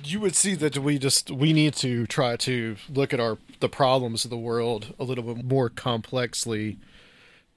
you 0.04 0.20
would 0.20 0.35
see 0.35 0.54
that 0.54 0.78
we 0.78 0.99
just 0.99 1.30
we 1.30 1.52
need 1.52 1.75
to 1.75 2.06
try 2.06 2.37
to 2.37 2.76
look 2.88 3.12
at 3.12 3.20
our 3.20 3.38
the 3.61 3.68
problems 3.68 4.25
of 4.25 4.30
the 4.30 4.38
world 4.38 4.94
a 4.99 5.04
little 5.04 5.25
bit 5.25 5.44
more 5.44 5.68
complexly 5.68 6.78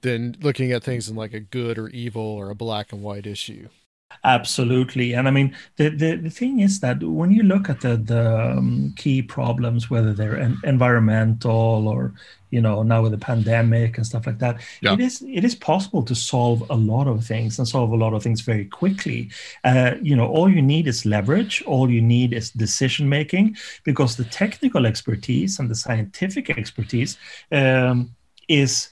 than 0.02 0.36
looking 0.40 0.70
at 0.70 0.84
things 0.84 1.08
in 1.08 1.16
like 1.16 1.32
a 1.32 1.40
good 1.40 1.78
or 1.78 1.88
evil 1.88 2.22
or 2.22 2.50
a 2.50 2.54
black 2.54 2.92
and 2.92 3.02
white 3.02 3.26
issue 3.26 3.68
Absolutely, 4.22 5.14
and 5.14 5.26
I 5.26 5.30
mean 5.30 5.54
the, 5.76 5.88
the, 5.88 6.16
the 6.16 6.30
thing 6.30 6.60
is 6.60 6.80
that 6.80 7.02
when 7.02 7.30
you 7.30 7.42
look 7.42 7.68
at 7.68 7.80
the 7.80 7.96
the 7.96 8.56
um, 8.56 8.94
key 8.96 9.22
problems, 9.22 9.90
whether 9.90 10.12
they're 10.12 10.38
en- 10.38 10.58
environmental 10.64 11.88
or 11.88 12.14
you 12.50 12.60
know 12.60 12.82
now 12.82 13.02
with 13.02 13.12
the 13.12 13.18
pandemic 13.18 13.96
and 13.96 14.06
stuff 14.06 14.26
like 14.26 14.38
that, 14.38 14.60
yeah. 14.80 14.94
it 14.94 15.00
is 15.00 15.22
it 15.28 15.44
is 15.44 15.54
possible 15.54 16.02
to 16.02 16.14
solve 16.14 16.68
a 16.70 16.76
lot 16.76 17.06
of 17.06 17.24
things 17.24 17.58
and 17.58 17.66
solve 17.66 17.90
a 17.90 17.96
lot 17.96 18.14
of 18.14 18.22
things 18.22 18.40
very 18.40 18.64
quickly. 18.64 19.30
Uh, 19.64 19.94
you 20.00 20.14
know, 20.14 20.26
all 20.26 20.48
you 20.48 20.62
need 20.62 20.86
is 20.86 21.04
leverage. 21.04 21.62
All 21.66 21.90
you 21.90 22.00
need 22.00 22.32
is 22.32 22.50
decision 22.50 23.08
making 23.08 23.56
because 23.84 24.16
the 24.16 24.24
technical 24.24 24.86
expertise 24.86 25.58
and 25.58 25.70
the 25.70 25.74
scientific 25.74 26.50
expertise 26.50 27.18
um, 27.52 28.14
is 28.48 28.90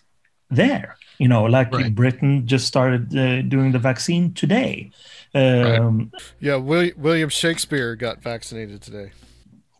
there 0.50 0.96
you 1.18 1.28
know 1.28 1.44
like 1.44 1.72
right. 1.72 1.94
britain 1.94 2.46
just 2.46 2.66
started 2.66 3.16
uh, 3.16 3.42
doing 3.42 3.72
the 3.72 3.78
vaccine 3.78 4.32
today 4.34 4.90
um, 5.34 6.10
right. 6.12 6.22
yeah 6.40 6.56
william, 6.56 6.94
william 6.98 7.28
shakespeare 7.28 7.96
got 7.96 8.22
vaccinated 8.22 8.82
today 8.82 9.12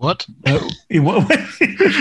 what? 0.02 0.26
Uh, 0.44 0.68
in 0.90 1.04
what, 1.04 1.30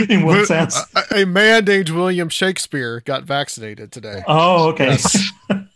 in 0.10 0.26
what 0.26 0.48
sense? 0.48 0.76
A, 0.96 1.22
a, 1.22 1.26
man 1.28 1.66
named 1.66 1.92
William 1.92 2.30
Shakespeare 2.30 3.02
got 3.02 3.26
vaccinated 3.26 3.92
today. 3.92 4.24
Oh, 4.28 4.70
okay. 4.70 4.86
Yes. 4.88 5.32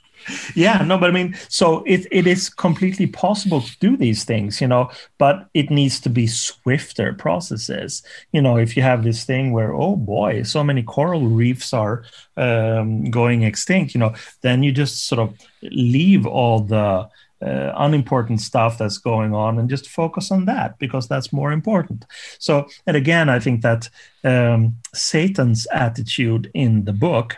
yeah 0.56 0.84
no 0.84 0.98
but 0.98 1.10
i 1.10 1.14
mean 1.14 1.36
so 1.50 1.84
it, 1.86 2.08
it 2.12 2.28
is 2.28 2.50
completely 2.50 3.08
possible 3.08 3.62
to 3.62 3.78
do 3.80 3.98
these 3.98 4.24
things 4.24 4.62
you 4.62 4.68
know 4.68 4.90
but 5.18 5.48
it 5.54 5.70
needs 5.70 6.00
to 6.00 6.10
be 6.10 6.28
swifter 6.28 7.14
processes 7.14 8.04
you 8.32 8.42
know 8.42 8.58
if 8.58 8.76
you 8.76 8.84
have 8.84 9.04
this 9.04 9.24
thing 9.24 9.52
where 9.52 9.74
oh 9.74 9.96
boy 9.96 10.44
so 10.44 10.64
many 10.64 10.84
coral 10.84 11.28
reefs 11.28 11.74
are 11.74 12.04
um, 12.38 13.04
going 13.06 13.44
extinct 13.44 13.94
you 13.94 14.00
know 14.00 14.14
then 14.42 14.64
you 14.64 14.72
just 14.72 15.08
sort 15.08 15.20
of 15.20 15.38
leave 15.62 16.26
all 16.26 16.60
the 16.60 17.08
uh, 17.42 17.74
unimportant 17.78 18.42
stuff 18.42 18.78
that's 18.78 18.98
going 18.98 19.34
on 19.34 19.60
and 19.60 19.70
just 19.70 19.90
focus 19.90 20.32
on 20.32 20.46
that 20.46 20.80
because 20.80 21.08
that's 21.08 21.34
more 21.34 21.52
important. 21.52 22.06
So, 22.40 22.68
and 22.88 22.96
again, 22.96 23.30
I 23.30 23.40
think 23.40 23.62
that 23.62 23.90
um, 24.24 24.78
Satan's 24.94 25.68
attitude 25.68 26.50
in 26.54 26.86
the 26.86 26.94
book 26.94 27.38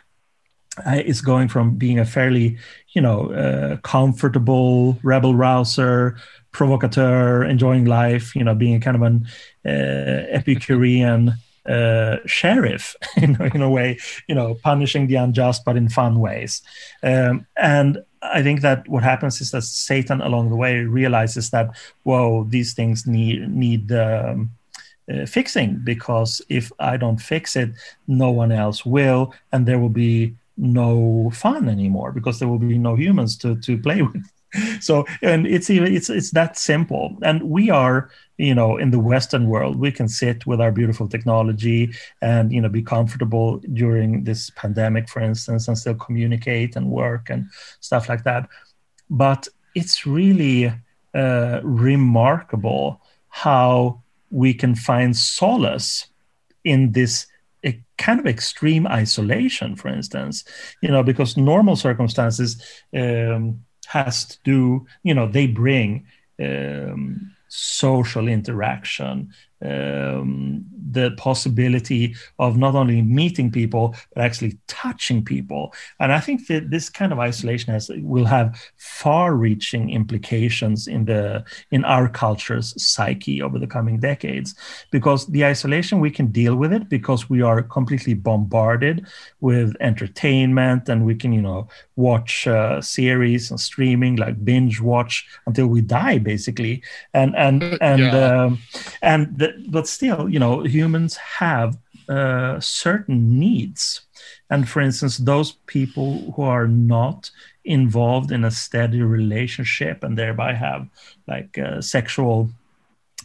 is 0.85 1.21
going 1.21 1.47
from 1.47 1.75
being 1.75 1.99
a 1.99 2.05
fairly, 2.05 2.57
you 2.91 3.01
know, 3.01 3.31
uh, 3.31 3.77
comfortable 3.77 4.97
rebel 5.03 5.35
rouser, 5.35 6.17
provocateur, 6.51 7.43
enjoying 7.43 7.85
life, 7.85 8.35
you 8.35 8.43
know, 8.43 8.55
being 8.55 8.79
kind 8.81 8.95
of 8.95 9.01
an 9.03 9.27
uh, 9.65 10.25
Epicurean 10.29 11.33
uh, 11.67 12.17
sheriff 12.25 12.95
in, 13.17 13.41
in 13.53 13.61
a 13.61 13.69
way, 13.69 13.99
you 14.27 14.35
know, 14.35 14.55
punishing 14.63 15.07
the 15.07 15.15
unjust 15.15 15.65
but 15.65 15.75
in 15.77 15.89
fun 15.89 16.19
ways. 16.19 16.61
Um, 17.03 17.45
and 17.57 18.03
I 18.21 18.41
think 18.41 18.61
that 18.61 18.87
what 18.87 19.03
happens 19.03 19.41
is 19.41 19.51
that 19.51 19.63
Satan 19.63 20.21
along 20.21 20.49
the 20.49 20.55
way 20.55 20.79
realizes 20.79 21.49
that 21.51 21.69
whoa, 22.03 22.45
these 22.45 22.73
things 22.73 23.05
need 23.05 23.49
need 23.49 23.91
um, 23.91 24.51
uh, 25.11 25.25
fixing 25.25 25.79
because 25.83 26.41
if 26.49 26.71
I 26.79 26.97
don't 26.97 27.17
fix 27.17 27.55
it, 27.55 27.71
no 28.07 28.31
one 28.31 28.51
else 28.51 28.85
will, 28.85 29.33
and 29.51 29.65
there 29.65 29.79
will 29.79 29.89
be 29.89 30.35
no 30.57 31.31
fun 31.33 31.69
anymore 31.69 32.11
because 32.11 32.39
there 32.39 32.47
will 32.47 32.59
be 32.59 32.77
no 32.77 32.95
humans 32.95 33.37
to 33.37 33.55
to 33.57 33.77
play 33.77 34.01
with. 34.09 34.31
So 34.81 35.05
and 35.21 35.45
it's 35.45 35.69
even 35.69 35.93
it's 35.93 36.09
it's 36.09 36.31
that 36.31 36.57
simple. 36.57 37.17
And 37.21 37.43
we 37.43 37.69
are 37.69 38.09
you 38.37 38.55
know 38.55 38.77
in 38.77 38.91
the 38.91 38.99
western 38.99 39.47
world 39.47 39.77
we 39.77 39.91
can 39.91 40.07
sit 40.07 40.45
with 40.45 40.61
our 40.61 40.71
beautiful 40.71 41.07
technology 41.07 41.93
and 42.21 42.51
you 42.51 42.61
know 42.61 42.69
be 42.69 42.81
comfortable 42.81 43.59
during 43.73 44.23
this 44.23 44.49
pandemic 44.51 45.09
for 45.09 45.21
instance 45.21 45.67
and 45.67 45.77
still 45.77 45.95
communicate 45.95 46.75
and 46.75 46.89
work 46.89 47.29
and 47.29 47.49
stuff 47.79 48.09
like 48.09 48.23
that. 48.23 48.49
But 49.09 49.47
it's 49.75 50.05
really 50.05 50.73
uh, 51.13 51.61
remarkable 51.63 53.01
how 53.29 54.01
we 54.31 54.53
can 54.53 54.75
find 54.75 55.15
solace 55.15 56.07
in 56.63 56.91
this 56.91 57.27
kind 57.97 58.19
of 58.19 58.27
extreme 58.27 58.87
isolation, 58.87 59.75
for 59.75 59.89
instance, 59.89 60.43
you 60.81 60.89
know, 60.89 61.03
because 61.03 61.37
normal 61.37 61.75
circumstances 61.75 62.61
um, 62.95 63.63
has 63.87 64.25
to 64.25 64.37
do, 64.43 64.85
you 65.03 65.13
know, 65.13 65.27
they 65.27 65.47
bring 65.47 66.05
um, 66.43 67.35
social 67.47 68.27
interaction, 68.27 69.33
um, 69.63 70.65
the 70.91 71.11
possibility 71.11 72.15
of 72.39 72.57
not 72.57 72.75
only 72.75 73.01
meeting 73.01 73.51
people 73.51 73.95
but 74.13 74.23
actually 74.23 74.57
touching 74.67 75.23
people. 75.23 75.73
And 75.99 76.11
I 76.11 76.19
think 76.19 76.47
that 76.47 76.69
this 76.69 76.89
kind 76.89 77.11
of 77.11 77.19
isolation 77.19 77.73
has 77.73 77.89
will 77.97 78.25
have 78.25 78.59
far-reaching 78.77 79.89
implications 79.89 80.87
in 80.87 81.05
the 81.05 81.43
in 81.71 81.83
our 81.85 82.07
culture's 82.07 82.81
psyche 82.81 83.41
over 83.41 83.59
the 83.59 83.67
coming 83.67 83.99
decades. 83.99 84.55
Because 84.91 85.27
the 85.27 85.45
isolation 85.45 85.99
we 85.99 86.11
can 86.11 86.27
deal 86.27 86.55
with 86.55 86.71
it 86.71 86.89
because 86.89 87.29
we 87.29 87.41
are 87.41 87.61
completely 87.61 88.13
bombarded 88.13 89.07
with 89.41 89.75
entertainment 89.79 90.89
and 90.89 91.05
we 91.05 91.15
can 91.15 91.33
you 91.33 91.41
know 91.41 91.67
watch 91.95 92.47
uh, 92.47 92.81
series 92.81 93.49
and 93.49 93.59
streaming 93.59 94.15
like 94.15 94.43
binge 94.45 94.79
watch 94.81 95.27
until 95.45 95.67
we 95.67 95.81
die 95.81 96.17
basically 96.17 96.81
and 97.13 97.35
and 97.35 97.63
and 97.81 98.01
yeah. 98.01 98.43
um, 98.43 98.59
and 99.01 99.37
the, 99.37 99.46
but 99.69 99.87
still 99.87 100.29
you 100.29 100.39
know 100.39 100.63
humans 100.63 101.17
have 101.17 101.77
uh, 102.09 102.59
certain 102.59 103.37
needs. 103.37 104.01
And 104.49 104.67
for 104.67 104.81
instance 104.81 105.17
those 105.17 105.51
people 105.67 106.31
who 106.35 106.43
are 106.43 106.67
not 106.67 107.29
involved 107.65 108.31
in 108.31 108.45
a 108.45 108.51
steady 108.51 109.01
relationship 109.01 110.03
and 110.03 110.17
thereby 110.17 110.53
have 110.53 110.87
like 111.27 111.57
uh, 111.57 111.81
sexual 111.81 112.49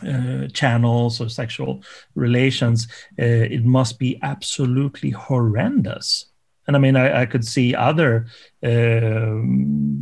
uh, 0.06 0.48
channels 0.48 1.20
or 1.20 1.28
sexual 1.28 1.82
relations, 2.16 2.88
uh, 3.20 3.24
it 3.24 3.64
must 3.64 3.98
be 4.00 4.18
absolutely 4.22 5.10
horrendous 5.10 6.31
and 6.72 6.76
I 6.76 6.78
mean, 6.78 6.96
I, 6.96 7.22
I 7.22 7.26
could 7.26 7.44
see 7.44 7.74
other 7.74 8.24
uh, 8.62 9.40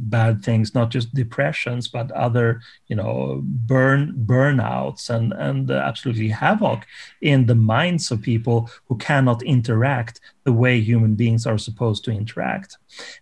bad 0.09 0.45
things, 0.45 0.73
not 0.73 0.91
just 0.91 1.13
depressions, 1.13 1.89
but 1.89 2.13
other, 2.13 2.61
you 2.87 2.95
know, 2.95 3.41
burn 3.43 4.15
burnouts 4.25 5.11
and 5.11 5.33
and 5.33 5.69
absolutely 5.69 6.29
havoc 6.29 6.87
in 7.23 7.47
the 7.47 7.57
minds 7.57 8.13
of 8.13 8.23
people 8.23 8.71
who 8.87 8.97
cannot 8.99 9.43
interact 9.43 10.21
the 10.45 10.53
way 10.53 10.81
human 10.81 11.17
beings 11.17 11.45
are 11.45 11.59
supposed 11.59 12.05
to 12.05 12.13
interact. 12.13 12.77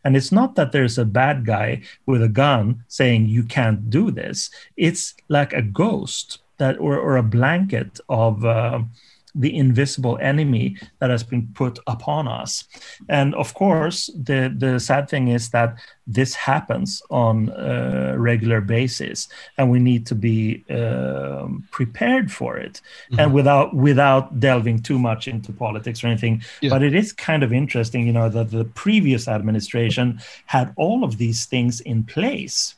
And 0.04 0.14
it's 0.14 0.30
not 0.30 0.54
that 0.56 0.72
there's 0.72 0.98
a 0.98 1.06
bad 1.06 1.46
guy 1.46 1.82
with 2.04 2.22
a 2.22 2.28
gun 2.28 2.84
saying 2.88 3.28
you 3.28 3.44
can't 3.44 3.88
do 3.88 4.10
this. 4.10 4.50
It's 4.76 5.14
like 5.28 5.54
a 5.54 5.62
ghost 5.62 6.40
that 6.58 6.78
or 6.78 6.98
or 6.98 7.16
a 7.16 7.22
blanket 7.22 7.98
of. 8.10 8.44
Uh, 8.44 8.80
the 9.34 9.54
invisible 9.56 10.18
enemy 10.20 10.76
that 10.98 11.10
has 11.10 11.22
been 11.22 11.48
put 11.54 11.78
upon 11.86 12.28
us. 12.28 12.64
And 13.08 13.34
of 13.34 13.54
course, 13.54 14.10
the, 14.14 14.54
the 14.56 14.78
sad 14.80 15.08
thing 15.08 15.28
is 15.28 15.50
that 15.50 15.78
this 16.06 16.34
happens 16.34 17.02
on 17.10 17.50
a 17.50 18.18
regular 18.18 18.60
basis, 18.60 19.28
and 19.58 19.70
we 19.70 19.78
need 19.78 20.06
to 20.06 20.14
be 20.14 20.64
um, 20.70 21.68
prepared 21.70 22.32
for 22.32 22.56
it. 22.56 22.80
Mm-hmm. 23.10 23.20
And 23.20 23.34
without 23.34 23.74
without 23.74 24.40
delving 24.40 24.82
too 24.82 24.98
much 24.98 25.28
into 25.28 25.52
politics 25.52 26.02
or 26.02 26.06
anything, 26.06 26.42
yeah. 26.62 26.70
but 26.70 26.82
it 26.82 26.94
is 26.94 27.12
kind 27.12 27.42
of 27.42 27.52
interesting, 27.52 28.06
you 28.06 28.12
know, 28.12 28.30
that 28.30 28.50
the 28.50 28.64
previous 28.64 29.28
administration 29.28 30.20
had 30.46 30.72
all 30.76 31.04
of 31.04 31.18
these 31.18 31.44
things 31.44 31.80
in 31.82 32.04
place 32.04 32.74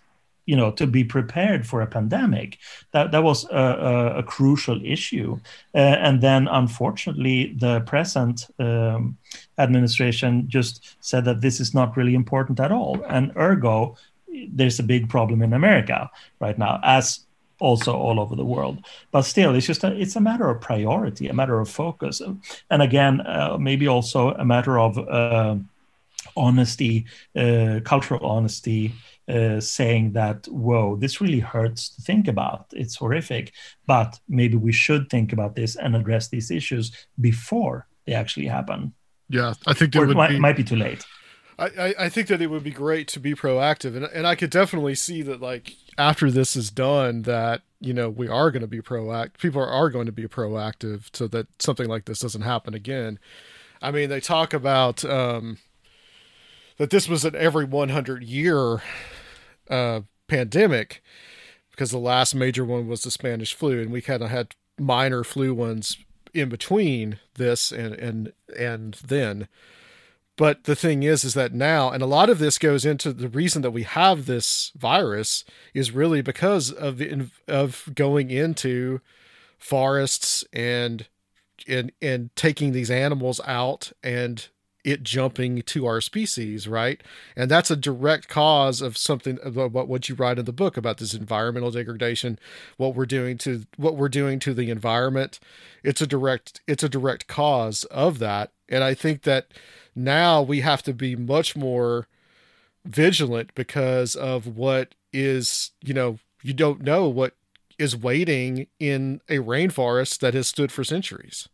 you 0.47 0.57
know 0.57 0.71
to 0.73 0.87
be 0.87 1.05
prepared 1.05 1.67
for 1.67 1.83
a 1.83 1.87
pandemic. 1.87 2.59
That 2.93 3.13
that 3.13 3.23
was 3.23 3.45
a, 3.51 3.57
a, 3.57 4.19
a 4.19 4.23
crucial 4.23 4.81
issue. 4.85 5.39
Uh, 5.75 5.79
and 5.79 6.21
then 6.21 6.49
unfortunately 6.49 7.55
the 7.59 7.81
present 7.81 8.47
um, 8.59 9.17
administration 9.59 10.49
just 10.49 10.97
said 11.01 11.25
that 11.25 11.41
this 11.41 11.61
is 11.61 11.75
not 11.75 11.97
really 11.97 12.15
important 12.15 12.61
at 12.61 12.73
all. 12.73 13.03
And 13.09 13.33
ergo 13.37 13.97
there's 14.49 14.79
a 14.79 14.85
big 14.85 15.09
problem 15.09 15.43
in 15.43 15.53
america 15.53 16.09
right 16.39 16.57
now 16.57 16.79
as 16.85 17.27
also 17.59 17.93
all 17.95 18.19
over 18.19 18.35
the 18.35 18.45
world. 18.45 18.85
But 19.13 19.23
still 19.23 19.55
it's 19.55 19.67
just 19.67 19.85
a, 19.85 19.95
it's 20.01 20.17
a 20.17 20.21
matter 20.21 20.49
of 20.49 20.61
priority 20.61 21.29
a 21.29 21.35
matter 21.35 21.61
of 21.61 21.69
focus. 21.69 22.23
And 22.71 22.83
again 22.83 23.21
uh, 23.21 23.59
maybe 23.59 23.87
also 23.87 24.31
a 24.31 24.45
matter 24.45 24.79
of 24.79 24.99
uh, 24.99 25.57
honesty 26.37 27.07
uh, 27.37 27.81
cultural 27.85 28.25
honesty 28.25 28.93
uh, 29.31 29.61
saying 29.61 30.13
that, 30.13 30.47
whoa, 30.49 30.97
this 30.97 31.21
really 31.21 31.41
hurts 31.41 31.91
to 31.91 32.03
think 32.03 32.29
about. 32.29 32.67
It's 32.73 32.97
horrific, 32.97 33.53
but 33.87 34.19
maybe 34.29 34.57
we 34.57 34.73
should 34.73 35.09
think 35.09 35.33
about 35.33 35.55
this 35.55 35.77
and 35.77 35.95
address 35.95 36.29
these 36.29 36.51
issues 36.51 36.93
before 37.21 37.87
they 38.07 38.13
actually 38.13 38.47
happen. 38.47 38.93
Yeah, 39.29 39.55
I 39.67 39.75
think 39.75 39.95
it 39.95 40.09
might, 40.09 40.31
be, 40.31 40.39
might 40.41 40.57
be 40.57 40.65
too 40.65 40.77
late. 40.77 41.05
I, 41.61 41.95
I 41.99 42.09
think 42.09 42.29
that 42.29 42.41
it 42.41 42.47
would 42.47 42.65
be 42.65 42.71
great 42.71 43.07
to 43.09 43.21
be 43.21 43.35
proactive, 43.35 43.95
and 43.95 44.07
and 44.07 44.27
I 44.27 44.35
could 44.35 44.51
definitely 44.51 44.95
see 44.95 45.21
that 45.23 45.43
like 45.43 45.75
after 45.99 46.31
this 46.31 46.57
is 46.57 46.71
done, 46.71 47.23
that 47.23 47.61
you 47.81 47.93
know 47.93 48.09
we 48.09 48.29
are 48.29 48.51
going 48.51 48.63
to 48.63 48.67
be 48.67 48.81
proactive. 48.81 49.39
People 49.39 49.63
are 49.63 49.91
going 49.91 50.07
to 50.07 50.13
be 50.13 50.27
proactive 50.27 51.11
so 51.13 51.29
that 51.29 51.49
something 51.61 51.87
like 51.87 52.07
this 52.07 52.21
doesn't 52.21 52.43
happen 52.43 52.73
again. 52.73 53.19
I 53.83 53.91
mean, 53.91 54.09
they 54.09 54.21
talk 54.21 54.55
about 54.55 55.05
um, 55.05 55.59
that 56.79 56.89
this 56.89 57.09
was 57.09 57.27
an 57.27 57.37
every 57.37 57.67
100 57.67 58.23
year 58.23 58.83
uh, 59.71 60.00
pandemic 60.29 61.03
because 61.71 61.91
the 61.91 61.99
last 61.99 62.35
major 62.35 62.65
one 62.65 62.87
was 62.87 63.03
the 63.03 63.11
Spanish 63.11 63.55
flu, 63.55 63.81
and 63.81 63.91
we 63.91 64.03
kind 64.03 64.23
of 64.23 64.31
had 64.31 64.55
minor 64.79 65.25
flu 65.25 65.55
ones 65.55 65.97
in 66.35 66.49
between 66.49 67.19
this 67.35 67.73
and 67.73 67.95
and 67.95 68.33
and 68.57 68.95
then. 69.07 69.49
But 70.37 70.65
the 70.65 70.77
thing 70.77 71.03
is, 71.03 71.23
is 71.23 71.35
that 71.35 71.53
now, 71.53 71.91
and 71.91 72.03
a 72.03 72.07
lot 72.07 72.31
of 72.31 72.39
this 72.39 72.57
goes 72.57 72.87
into 72.87 73.12
the 73.12 73.29
reason 73.29 73.61
that 73.62 73.73
we 73.73 73.83
have 73.83 74.25
this 74.25 74.73
virus 74.75 75.45
is 75.75 75.91
really 75.91 76.23
because 76.23 76.71
of 76.71 76.99
the 76.99 77.29
of 77.47 77.89
going 77.95 78.31
into 78.31 79.00
forests 79.59 80.45
and 80.53 81.07
and 81.69 81.93
and 82.00 82.35
taking 82.37 82.73
these 82.73 82.91
animals 82.91 83.41
out 83.47 83.93
and 84.03 84.49
it 84.85 85.03
jumping 85.03 85.63
to 85.63 85.87
our 85.87 86.01
species, 86.01 86.67
right? 86.67 87.03
And 87.37 87.51
that's 87.51 87.71
a 87.71 87.77
direct 87.77 88.29
cause 88.29 88.81
of 88.81 88.97
something 88.97 89.39
about 89.43 89.73
what 89.73 90.09
you 90.09 90.15
write 90.15 90.39
in 90.39 90.45
the 90.45 90.52
book 90.52 90.76
about 90.76 90.99
this 90.99 91.15
environmental 91.15 91.71
degradation, 91.71 92.39
what 92.76 92.95
we're 92.95 93.07
doing 93.07 93.39
to 93.39 93.67
what 93.76 93.97
we're 93.97 94.09
doing 94.09 94.39
to 94.41 94.54
the 94.54 94.71
environment. 94.71 95.39
It's 95.83 96.00
a 96.00 96.07
direct 96.07 96.61
it's 96.67 96.83
a 96.83 96.89
direct 96.89 97.26
cause 97.26 97.85
of 97.85 98.19
that. 98.19 98.52
And 98.69 98.85
I 98.85 98.95
think 98.95 99.23
that 99.23 99.49
now 99.95 100.43
we 100.43 100.61
have 100.61 100.83
to 100.85 100.93
be 100.93 101.17
much 101.17 101.57
more 101.57 102.07
vigilant 102.85 103.54
because 103.54 104.15
of 104.15 104.47
what 104.47 104.95
is, 105.13 105.73
you 105.83 105.93
know, 105.93 106.19
you 106.43 106.54
don't 106.54 106.83
know 106.83 107.09
what 107.09 107.35
is 107.78 107.97
waiting 107.97 108.67
in 108.78 109.21
a 109.28 109.39
rainforest 109.39 110.19
that 110.21 110.35
has 110.35 110.49
stood 110.49 110.71
for 110.71 110.85
centuries. 110.85 111.49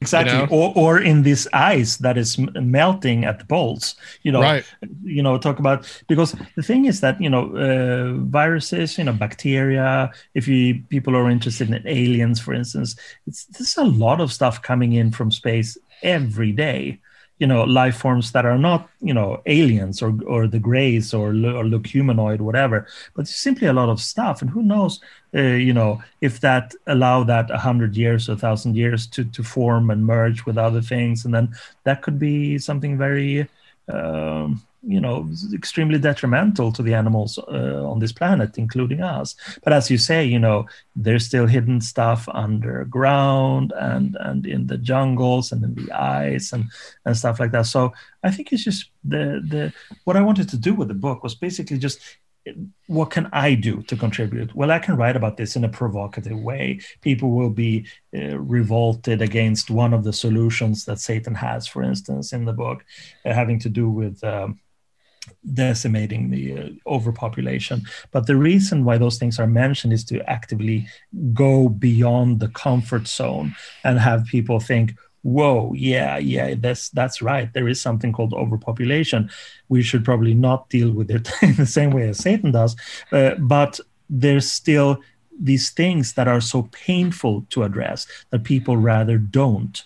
Exactly, 0.00 0.32
you 0.32 0.46
know? 0.46 0.48
or 0.50 0.72
or 0.76 1.00
in 1.00 1.22
this 1.22 1.46
ice 1.52 1.98
that 1.98 2.16
is 2.16 2.38
melting 2.38 3.26
at 3.26 3.38
the 3.38 3.44
poles. 3.44 3.96
You 4.22 4.32
know, 4.32 4.40
right. 4.40 4.64
you 5.02 5.22
know, 5.22 5.36
talk 5.36 5.58
about 5.58 5.86
because 6.08 6.34
the 6.56 6.62
thing 6.62 6.86
is 6.86 7.00
that 7.00 7.20
you 7.20 7.28
know 7.28 7.54
uh, 7.54 8.14
viruses, 8.24 8.96
you 8.96 9.04
know, 9.04 9.12
bacteria. 9.12 10.10
If 10.34 10.48
you 10.48 10.82
people 10.88 11.14
are 11.14 11.28
interested 11.28 11.68
in 11.68 11.86
aliens, 11.86 12.40
for 12.40 12.54
instance, 12.54 12.96
it's 13.26 13.44
there's 13.46 13.76
a 13.76 13.84
lot 13.84 14.22
of 14.22 14.32
stuff 14.32 14.62
coming 14.62 14.94
in 14.94 15.10
from 15.10 15.30
space 15.30 15.76
every 16.02 16.52
day 16.52 16.98
you 17.40 17.46
know 17.46 17.64
life 17.64 17.96
forms 17.96 18.30
that 18.32 18.46
are 18.46 18.58
not 18.58 18.88
you 19.00 19.14
know 19.14 19.42
aliens 19.46 20.02
or 20.02 20.14
or 20.26 20.46
the 20.46 20.60
greys 20.60 21.12
or, 21.12 21.30
or 21.30 21.64
look 21.64 21.86
humanoid 21.86 22.40
whatever 22.40 22.86
but 23.16 23.26
simply 23.26 23.66
a 23.66 23.72
lot 23.72 23.88
of 23.88 24.00
stuff. 24.00 24.42
And 24.42 24.50
who 24.50 24.62
knows 24.62 25.00
uh, 25.34 25.40
you 25.40 25.72
know 25.72 26.02
if 26.20 26.40
that 26.40 26.74
allow 26.86 27.24
that 27.24 27.50
a 27.50 27.58
hundred 27.58 27.96
years 27.96 28.28
or 28.28 28.34
a 28.34 28.36
thousand 28.36 28.76
years 28.76 29.06
to 29.08 29.24
to 29.24 29.42
form 29.42 29.90
and 29.90 30.06
merge 30.06 30.46
with 30.46 30.58
other 30.58 30.82
things 30.82 31.24
and 31.24 31.34
then 31.34 31.52
that 31.84 32.02
could 32.02 32.18
be 32.18 32.58
something 32.58 32.96
very 32.96 33.48
um, 33.88 34.62
you 34.82 35.00
know 35.00 35.28
extremely 35.52 35.98
detrimental 35.98 36.72
to 36.72 36.82
the 36.82 36.94
animals 36.94 37.38
uh, 37.38 37.82
on 37.84 37.98
this 37.98 38.12
planet 38.12 38.56
including 38.56 39.02
us 39.02 39.34
but 39.62 39.72
as 39.72 39.90
you 39.90 39.98
say 39.98 40.24
you 40.24 40.38
know 40.38 40.66
there's 40.96 41.26
still 41.26 41.46
hidden 41.46 41.80
stuff 41.80 42.26
underground 42.32 43.72
and 43.76 44.16
and 44.20 44.46
in 44.46 44.66
the 44.66 44.78
jungles 44.78 45.52
and 45.52 45.62
in 45.64 45.74
the 45.74 45.92
ice 45.92 46.52
and 46.52 46.64
and 47.04 47.16
stuff 47.16 47.38
like 47.38 47.52
that 47.52 47.66
so 47.66 47.92
i 48.24 48.30
think 48.30 48.52
it's 48.52 48.64
just 48.64 48.90
the 49.04 49.42
the 49.48 49.72
what 50.04 50.16
i 50.16 50.22
wanted 50.22 50.48
to 50.48 50.56
do 50.56 50.72
with 50.74 50.88
the 50.88 50.94
book 50.94 51.22
was 51.22 51.34
basically 51.34 51.76
just 51.76 52.00
what 52.86 53.10
can 53.10 53.28
I 53.32 53.54
do 53.54 53.82
to 53.82 53.96
contribute? 53.96 54.54
Well, 54.54 54.70
I 54.70 54.78
can 54.78 54.96
write 54.96 55.14
about 55.14 55.36
this 55.36 55.56
in 55.56 55.64
a 55.64 55.68
provocative 55.68 56.38
way. 56.38 56.80
People 57.02 57.32
will 57.32 57.50
be 57.50 57.86
uh, 58.16 58.38
revolted 58.38 59.20
against 59.20 59.70
one 59.70 59.92
of 59.92 60.04
the 60.04 60.12
solutions 60.12 60.86
that 60.86 60.98
Satan 60.98 61.34
has, 61.34 61.66
for 61.66 61.82
instance, 61.82 62.32
in 62.32 62.46
the 62.46 62.54
book, 62.54 62.84
uh, 63.26 63.34
having 63.34 63.58
to 63.60 63.68
do 63.68 63.90
with 63.90 64.24
um, 64.24 64.58
decimating 65.54 66.30
the 66.30 66.58
uh, 66.58 66.68
overpopulation. 66.86 67.82
But 68.10 68.26
the 68.26 68.36
reason 68.36 68.84
why 68.84 68.98
those 68.98 69.18
things 69.18 69.38
are 69.38 69.46
mentioned 69.46 69.92
is 69.92 70.04
to 70.04 70.28
actively 70.30 70.86
go 71.32 71.68
beyond 71.68 72.40
the 72.40 72.48
comfort 72.48 73.06
zone 73.06 73.54
and 73.84 73.98
have 73.98 74.24
people 74.26 74.60
think, 74.60 74.94
whoa 75.22 75.70
yeah 75.74 76.16
yeah 76.16 76.54
that's 76.58 76.88
that's 76.90 77.20
right. 77.20 77.52
There 77.52 77.68
is 77.68 77.80
something 77.80 78.12
called 78.12 78.32
overpopulation. 78.32 79.30
We 79.68 79.82
should 79.82 80.04
probably 80.04 80.34
not 80.34 80.68
deal 80.70 80.90
with 80.92 81.10
it 81.10 81.30
in 81.42 81.56
the 81.56 81.66
same 81.66 81.90
way 81.90 82.08
as 82.08 82.18
satan 82.18 82.52
does. 82.52 82.74
Uh, 83.12 83.34
but 83.34 83.78
there's 84.08 84.50
still 84.50 85.00
these 85.40 85.70
things 85.70 86.12
that 86.12 86.28
are 86.28 86.40
so 86.40 86.68
painful 86.70 87.46
to 87.50 87.62
address 87.62 88.06
that 88.30 88.44
people 88.44 88.76
rather 88.76 89.18
don't. 89.18 89.82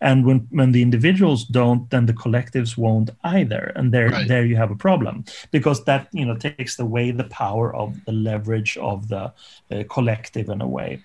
And 0.00 0.26
when 0.26 0.46
when 0.50 0.72
the 0.72 0.82
individuals 0.82 1.44
don't 1.44 1.88
then 1.90 2.06
the 2.06 2.12
collectives 2.12 2.76
won't 2.76 3.10
either. 3.22 3.72
And 3.76 3.92
there 3.92 4.08
right. 4.08 4.26
there 4.26 4.44
you 4.44 4.56
have 4.56 4.70
a 4.70 4.76
problem 4.76 5.24
because 5.50 5.84
that 5.84 6.08
you 6.12 6.24
know 6.24 6.36
takes 6.36 6.78
away 6.78 7.10
the 7.10 7.24
power 7.24 7.74
of 7.74 8.04
the 8.04 8.12
leverage 8.12 8.76
of 8.78 9.08
the 9.08 9.32
uh, 9.70 9.84
collective 9.88 10.48
in 10.48 10.60
a 10.60 10.68
way. 10.68 11.00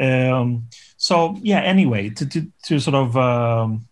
Um, 0.00 0.68
so 0.96 1.36
yeah 1.42 1.60
anyway 1.60 2.10
to 2.10 2.26
to, 2.26 2.46
to 2.64 2.78
sort 2.78 2.94
of 2.94 3.16
um, 3.16 3.88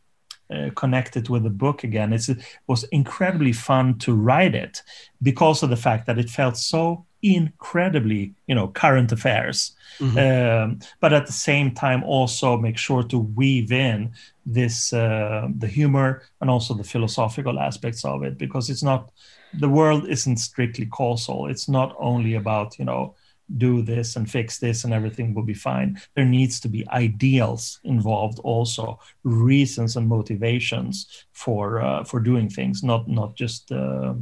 uh, 0.48 0.70
connected 0.76 1.28
with 1.28 1.42
the 1.42 1.50
book 1.50 1.82
again 1.82 2.12
it's, 2.12 2.28
it 2.28 2.38
was 2.68 2.84
incredibly 2.84 3.52
fun 3.52 3.98
to 3.98 4.14
write 4.14 4.54
it 4.54 4.82
because 5.20 5.64
of 5.64 5.70
the 5.70 5.76
fact 5.76 6.06
that 6.06 6.18
it 6.18 6.30
felt 6.30 6.56
so 6.56 7.04
incredibly 7.34 8.34
you 8.46 8.54
know 8.54 8.68
current 8.68 9.12
affairs. 9.12 9.72
Mm-hmm. 9.98 10.18
um, 10.18 10.78
but 11.00 11.14
at 11.14 11.24
the 11.24 11.32
same 11.32 11.70
time 11.70 12.04
also 12.04 12.58
make 12.58 12.76
sure 12.76 13.02
to 13.04 13.18
weave 13.18 13.72
in 13.72 14.12
this 14.44 14.92
uh, 14.92 15.48
the 15.58 15.66
humor 15.66 16.22
and 16.40 16.50
also 16.50 16.74
the 16.74 16.84
philosophical 16.84 17.58
aspects 17.58 18.04
of 18.04 18.22
it 18.22 18.36
because 18.36 18.68
it's 18.68 18.82
not 18.82 19.10
the 19.54 19.68
world 19.68 20.06
isn't 20.08 20.36
strictly 20.36 20.86
causal. 20.86 21.46
It's 21.46 21.68
not 21.68 21.94
only 21.98 22.34
about 22.34 22.78
you 22.78 22.84
know 22.84 23.14
do 23.56 23.80
this 23.80 24.16
and 24.16 24.28
fix 24.28 24.58
this 24.58 24.84
and 24.84 24.92
everything 24.92 25.32
will 25.32 25.44
be 25.44 25.54
fine. 25.54 26.00
There 26.14 26.24
needs 26.24 26.58
to 26.60 26.68
be 26.68 26.88
ideals 26.88 27.80
involved 27.84 28.40
also 28.40 28.98
reasons 29.22 29.96
and 29.96 30.08
motivations 30.08 31.26
for 31.32 31.80
uh, 31.80 32.04
for 32.04 32.20
doing 32.20 32.48
things 32.48 32.82
not 32.82 33.08
not 33.08 33.36
just 33.36 33.70
uh, 33.72 34.14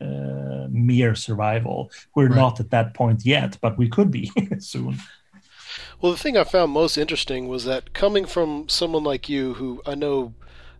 uh, 0.00 0.66
mere 0.70 1.14
survival 1.14 1.90
we're 2.14 2.28
right. 2.28 2.36
not 2.36 2.60
at 2.60 2.70
that 2.70 2.94
point 2.94 3.24
yet 3.24 3.56
but 3.60 3.78
we 3.78 3.88
could 3.88 4.10
be 4.10 4.30
soon 4.58 4.98
well, 6.00 6.12
the 6.12 6.18
thing 6.18 6.36
I 6.36 6.44
found 6.44 6.72
most 6.72 6.98
interesting 6.98 7.48
was 7.48 7.64
that 7.64 7.94
coming 7.94 8.26
from 8.26 8.68
someone 8.68 9.02
like 9.02 9.28
you, 9.28 9.54
who 9.54 9.82
I 9.86 9.94
know 9.94 10.34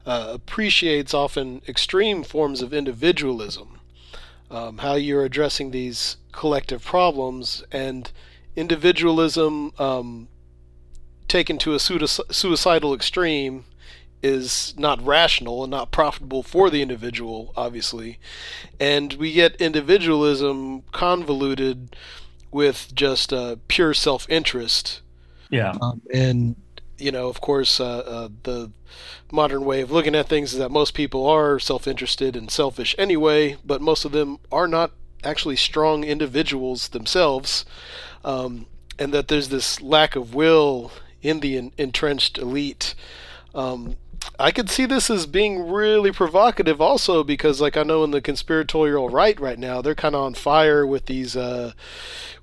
uh, 0.05 0.31
appreciates 0.35 1.15
often 1.15 1.63
extreme 1.67 2.23
forms 2.23 2.61
of 2.61 2.75
individualism, 2.75 3.81
um, 4.51 4.79
how 4.79 4.95
you're 4.95 5.25
addressing 5.25 5.71
these 5.71 6.19
collective 6.33 6.85
problems 6.85 7.65
and 7.73 8.13
individualism 8.55 9.73
um, 9.79 10.29
taken 11.29 11.59
to 11.59 11.75
a 11.75 11.81
suicidal 11.81 12.95
extreme 12.95 13.65
is 14.27 14.75
not 14.77 15.05
rational 15.07 15.63
and 15.63 15.71
not 15.71 15.93
profitable 15.93 16.43
for 16.43 16.69
the 16.69 16.83
individual, 16.83 17.53
obviously. 17.57 18.19
And 18.81 19.13
we 19.15 19.33
get 19.33 19.55
individualism 19.57 20.83
convoluted 20.91 21.95
with 22.51 22.93
just 22.95 23.33
uh, 23.33 23.57
pure 23.69 23.95
self 23.95 24.27
interest. 24.29 25.01
Yeah. 25.49 25.75
Um, 25.81 26.03
and, 26.13 26.57
you 26.99 27.13
know, 27.13 27.29
of 27.29 27.41
course, 27.41 27.79
uh, 27.79 27.99
uh, 27.99 28.29
the 28.43 28.73
modern 29.31 29.65
way 29.65 29.81
of 29.81 29.93
looking 29.93 30.17
at 30.17 30.29
things 30.29 30.53
is 30.53 30.59
that 30.59 30.71
most 30.73 30.93
people 30.93 31.27
are 31.29 31.61
self 31.61 31.87
interested 31.87 32.35
and 32.35 32.51
selfish 32.51 32.97
anyway, 32.99 33.57
but 33.65 33.81
most 33.81 34.05
of 34.05 34.11
them 34.11 34.39
are 34.51 34.67
not 34.67 34.91
actually 35.23 35.57
strong 35.57 36.03
individuals 36.03 36.89
themselves. 36.89 37.65
Um, 38.25 38.67
and 38.99 39.15
that 39.15 39.29
there's 39.29 39.51
this 39.51 39.81
lack 39.81 40.17
of 40.17 40.35
will 40.35 40.91
in 41.23 41.41
the 41.41 41.57
in- 41.57 41.73
entrenched 41.79 42.39
elite 42.39 42.95
um, 43.57 43.97
I 44.39 44.51
could 44.51 44.69
see 44.69 44.87
this 44.87 45.09
as 45.11 45.27
being 45.27 45.71
really 45.71 46.13
provocative 46.13 46.81
also 46.81 47.25
because 47.25 47.61
like 47.61 47.77
I 47.77 47.83
know 47.83 48.05
in 48.05 48.11
the 48.11 48.21
conspiratorial 48.21 49.09
right 49.09 49.39
right 49.41 49.59
now 49.59 49.81
they're 49.81 49.95
kind 49.95 50.15
of 50.15 50.23
on 50.23 50.35
fire 50.35 50.87
with 50.87 51.07
these 51.07 51.37
uh, 51.37 51.73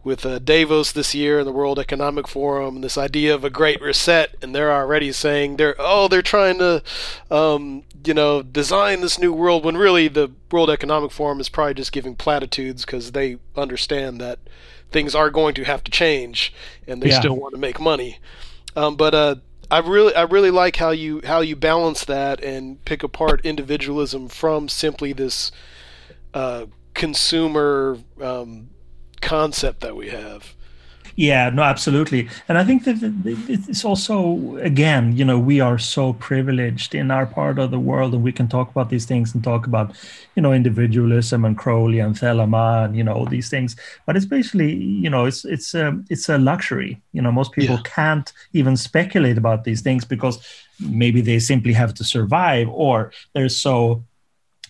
with 0.03 0.25
uh, 0.25 0.39
Davos 0.39 0.91
this 0.91 1.13
year 1.13 1.39
and 1.39 1.47
the 1.47 1.51
World 1.51 1.79
Economic 1.79 2.27
Forum 2.27 2.75
and 2.75 2.83
this 2.83 2.97
idea 2.97 3.33
of 3.33 3.43
a 3.43 3.49
great 3.49 3.81
reset 3.81 4.35
and 4.41 4.53
they're 4.55 4.73
already 4.73 5.11
saying 5.11 5.57
they're 5.57 5.75
oh 5.79 6.07
they're 6.07 6.21
trying 6.21 6.57
to 6.59 6.81
um, 7.29 7.83
you 8.05 8.13
know 8.13 8.41
design 8.41 9.01
this 9.01 9.19
new 9.19 9.33
world 9.33 9.63
when 9.63 9.77
really 9.77 10.07
the 10.07 10.31
World 10.51 10.69
Economic 10.69 11.11
Forum 11.11 11.39
is 11.39 11.49
probably 11.49 11.75
just 11.75 11.91
giving 11.91 12.15
platitudes 12.15 12.85
because 12.85 13.11
they 13.11 13.37
understand 13.55 14.19
that 14.19 14.39
things 14.91 15.15
are 15.15 15.29
going 15.29 15.55
to 15.55 15.63
have 15.63 15.83
to 15.83 15.91
change 15.91 16.53
and 16.87 17.01
they 17.01 17.09
yeah. 17.09 17.19
still 17.19 17.35
want 17.35 17.53
to 17.53 17.59
make 17.59 17.79
money 17.79 18.19
um, 18.75 18.95
but 18.95 19.13
uh, 19.13 19.35
I 19.71 19.79
really 19.79 20.13
I 20.15 20.23
really 20.23 20.51
like 20.51 20.75
how 20.77 20.91
you 20.91 21.21
how 21.23 21.41
you 21.41 21.55
balance 21.55 22.05
that 22.05 22.43
and 22.43 22.83
pick 22.85 23.03
apart 23.03 23.41
individualism 23.45 24.27
from 24.27 24.69
simply 24.69 25.13
this 25.13 25.51
uh, 26.33 26.65
consumer 26.93 27.97
um, 28.21 28.69
concept 29.21 29.81
that 29.81 29.95
we 29.95 30.09
have. 30.09 30.53
Yeah, 31.15 31.49
no, 31.49 31.61
absolutely. 31.61 32.27
And 32.47 32.57
I 32.57 32.63
think 32.63 32.85
that 32.85 32.97
it's 33.47 33.85
also, 33.85 34.57
again, 34.57 35.15
you 35.15 35.23
know, 35.23 35.37
we 35.37 35.59
are 35.59 35.77
so 35.77 36.13
privileged 36.13 36.95
in 36.95 37.11
our 37.11 37.25
part 37.25 37.59
of 37.59 37.69
the 37.69 37.79
world 37.79 38.15
and 38.15 38.23
we 38.23 38.31
can 38.31 38.47
talk 38.47 38.71
about 38.71 38.89
these 38.89 39.05
things 39.05 39.35
and 39.35 39.43
talk 39.43 39.67
about, 39.67 39.95
you 40.35 40.41
know, 40.41 40.53
individualism 40.53 41.45
and 41.45 41.55
Crowley 41.55 41.99
and 41.99 42.15
Thelema 42.15 42.85
and, 42.85 42.97
you 42.97 43.03
know, 43.03 43.13
all 43.13 43.25
these 43.25 43.49
things. 43.49 43.75
But 44.07 44.17
it's 44.17 44.25
basically, 44.25 44.73
you 44.73 45.09
know, 45.09 45.25
it's, 45.25 45.45
it's, 45.45 45.75
a, 45.75 45.89
um, 45.89 46.05
it's 46.09 46.29
a 46.29 46.39
luxury. 46.39 46.99
You 47.11 47.21
know, 47.21 47.31
most 47.31 47.51
people 47.51 47.75
yeah. 47.75 47.81
can't 47.83 48.33
even 48.53 48.75
speculate 48.75 49.37
about 49.37 49.65
these 49.65 49.81
things 49.81 50.05
because 50.05 50.39
maybe 50.79 51.21
they 51.21 51.37
simply 51.37 51.73
have 51.73 51.93
to 51.95 52.03
survive 52.03 52.67
or 52.69 53.11
they're 53.33 53.49
so 53.49 54.03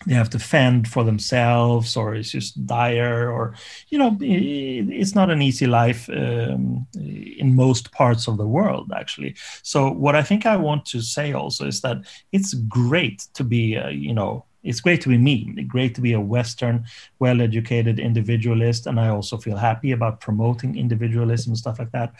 they 0.06 0.14
have 0.14 0.30
to 0.30 0.38
fend 0.38 0.88
for 0.88 1.04
themselves 1.04 1.96
or 1.96 2.14
it's 2.14 2.30
just 2.30 2.66
dire 2.66 3.30
or 3.30 3.54
you 3.88 3.98
know 3.98 4.16
it's 4.20 5.14
not 5.14 5.30
an 5.30 5.42
easy 5.42 5.66
life 5.66 6.08
um, 6.10 6.86
in 6.94 7.54
most 7.54 7.92
parts 7.92 8.28
of 8.28 8.36
the 8.36 8.46
world 8.46 8.92
actually. 8.94 9.34
So 9.62 9.90
what 9.90 10.16
i 10.16 10.22
think 10.22 10.46
i 10.46 10.56
want 10.56 10.86
to 10.86 11.00
say 11.00 11.32
also 11.32 11.66
is 11.66 11.80
that 11.80 11.98
it's 12.32 12.54
great 12.54 13.26
to 13.34 13.44
be 13.44 13.76
uh, 13.76 13.88
you 13.88 14.14
know 14.14 14.44
it's 14.62 14.80
great 14.80 15.00
to 15.02 15.08
be 15.08 15.18
me 15.18 15.44
great 15.68 15.94
to 15.94 16.00
be 16.00 16.14
a 16.14 16.20
western 16.20 16.84
well-educated 17.18 17.98
individualist 17.98 18.86
and 18.86 18.98
i 18.98 19.08
also 19.08 19.36
feel 19.36 19.56
happy 19.56 19.92
about 19.92 20.20
promoting 20.20 20.76
individualism 20.76 21.50
and 21.50 21.58
stuff 21.58 21.78
like 21.78 21.92
that. 21.92 22.14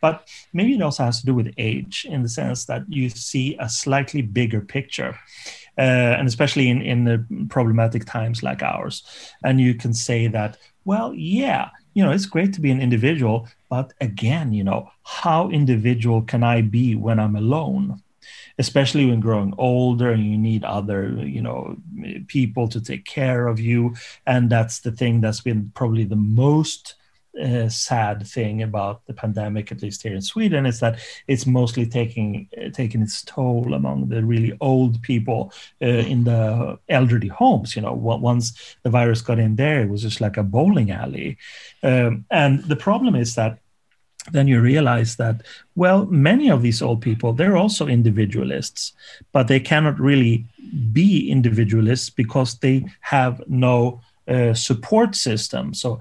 But 0.00 0.28
maybe 0.52 0.74
it 0.74 0.82
also 0.82 1.04
has 1.04 1.20
to 1.20 1.26
do 1.26 1.34
with 1.34 1.54
age 1.56 2.06
in 2.06 2.22
the 2.22 2.28
sense 2.28 2.66
that 2.66 2.82
you 2.90 3.08
see 3.08 3.56
a 3.58 3.70
slightly 3.70 4.20
bigger 4.20 4.60
picture 4.60 5.18
uh, 5.78 6.16
and 6.18 6.28
especially 6.28 6.68
in, 6.68 6.82
in 6.82 7.04
the 7.04 7.24
problematic 7.48 8.04
times 8.04 8.42
like 8.42 8.62
ours. 8.62 9.02
And 9.44 9.60
you 9.60 9.74
can 9.74 9.94
say 9.94 10.26
that, 10.28 10.56
well, 10.84 11.12
yeah, 11.14 11.70
you 11.94 12.04
know, 12.04 12.10
it's 12.10 12.26
great 12.26 12.52
to 12.54 12.60
be 12.60 12.70
an 12.70 12.80
individual, 12.80 13.48
but 13.70 13.92
again, 14.00 14.52
you 14.52 14.64
know, 14.64 14.90
how 15.02 15.48
individual 15.50 16.22
can 16.22 16.42
I 16.42 16.62
be 16.62 16.94
when 16.94 17.18
I'm 17.18 17.36
alone? 17.36 18.00
especially 18.58 19.06
when 19.06 19.20
growing 19.20 19.52
older 19.58 20.10
and 20.10 20.24
you 20.24 20.38
need 20.38 20.64
other 20.64 21.08
you 21.08 21.42
know 21.42 21.76
people 22.28 22.68
to 22.68 22.80
take 22.80 23.04
care 23.04 23.48
of 23.48 23.58
you 23.60 23.94
and 24.26 24.48
that's 24.48 24.80
the 24.80 24.92
thing 24.92 25.20
that's 25.20 25.40
been 25.40 25.70
probably 25.74 26.04
the 26.04 26.16
most 26.16 26.94
sad 27.68 28.26
thing 28.26 28.62
about 28.62 29.04
the 29.06 29.12
pandemic, 29.12 29.72
at 29.72 29.82
least 29.82 30.02
here 30.02 30.14
in 30.14 30.22
Sweden, 30.22 30.66
is 30.66 30.80
that 30.80 30.98
it's 31.26 31.46
mostly 31.46 31.86
taking 31.86 32.48
uh, 32.56 32.70
taking 32.70 33.02
its 33.02 33.22
toll 33.24 33.74
among 33.74 34.08
the 34.08 34.22
really 34.22 34.56
old 34.60 35.02
people 35.02 35.52
uh, 35.82 35.86
in 35.86 36.24
the 36.24 36.78
elderly 36.88 37.28
homes. 37.28 37.74
You 37.74 37.82
know, 37.82 37.92
once 37.92 38.76
the 38.82 38.90
virus 38.90 39.20
got 39.20 39.38
in 39.38 39.56
there, 39.56 39.82
it 39.82 39.88
was 39.88 40.02
just 40.02 40.20
like 40.20 40.36
a 40.36 40.42
bowling 40.42 40.90
alley, 40.90 41.36
um, 41.82 42.24
and 42.30 42.62
the 42.64 42.76
problem 42.76 43.14
is 43.14 43.34
that 43.34 43.58
then 44.32 44.48
you 44.48 44.60
realize 44.60 45.16
that 45.16 45.42
well 45.74 46.06
many 46.06 46.50
of 46.50 46.62
these 46.62 46.80
old 46.80 47.02
people 47.02 47.34
they're 47.34 47.58
also 47.58 47.86
individualists 47.86 48.92
but 49.32 49.48
they 49.48 49.60
cannot 49.60 50.00
really 50.00 50.46
be 50.92 51.30
individualists 51.30 52.08
because 52.08 52.58
they 52.58 52.84
have 53.00 53.42
no 53.46 54.00
uh, 54.26 54.54
support 54.54 55.14
system. 55.14 55.74
So 55.74 56.00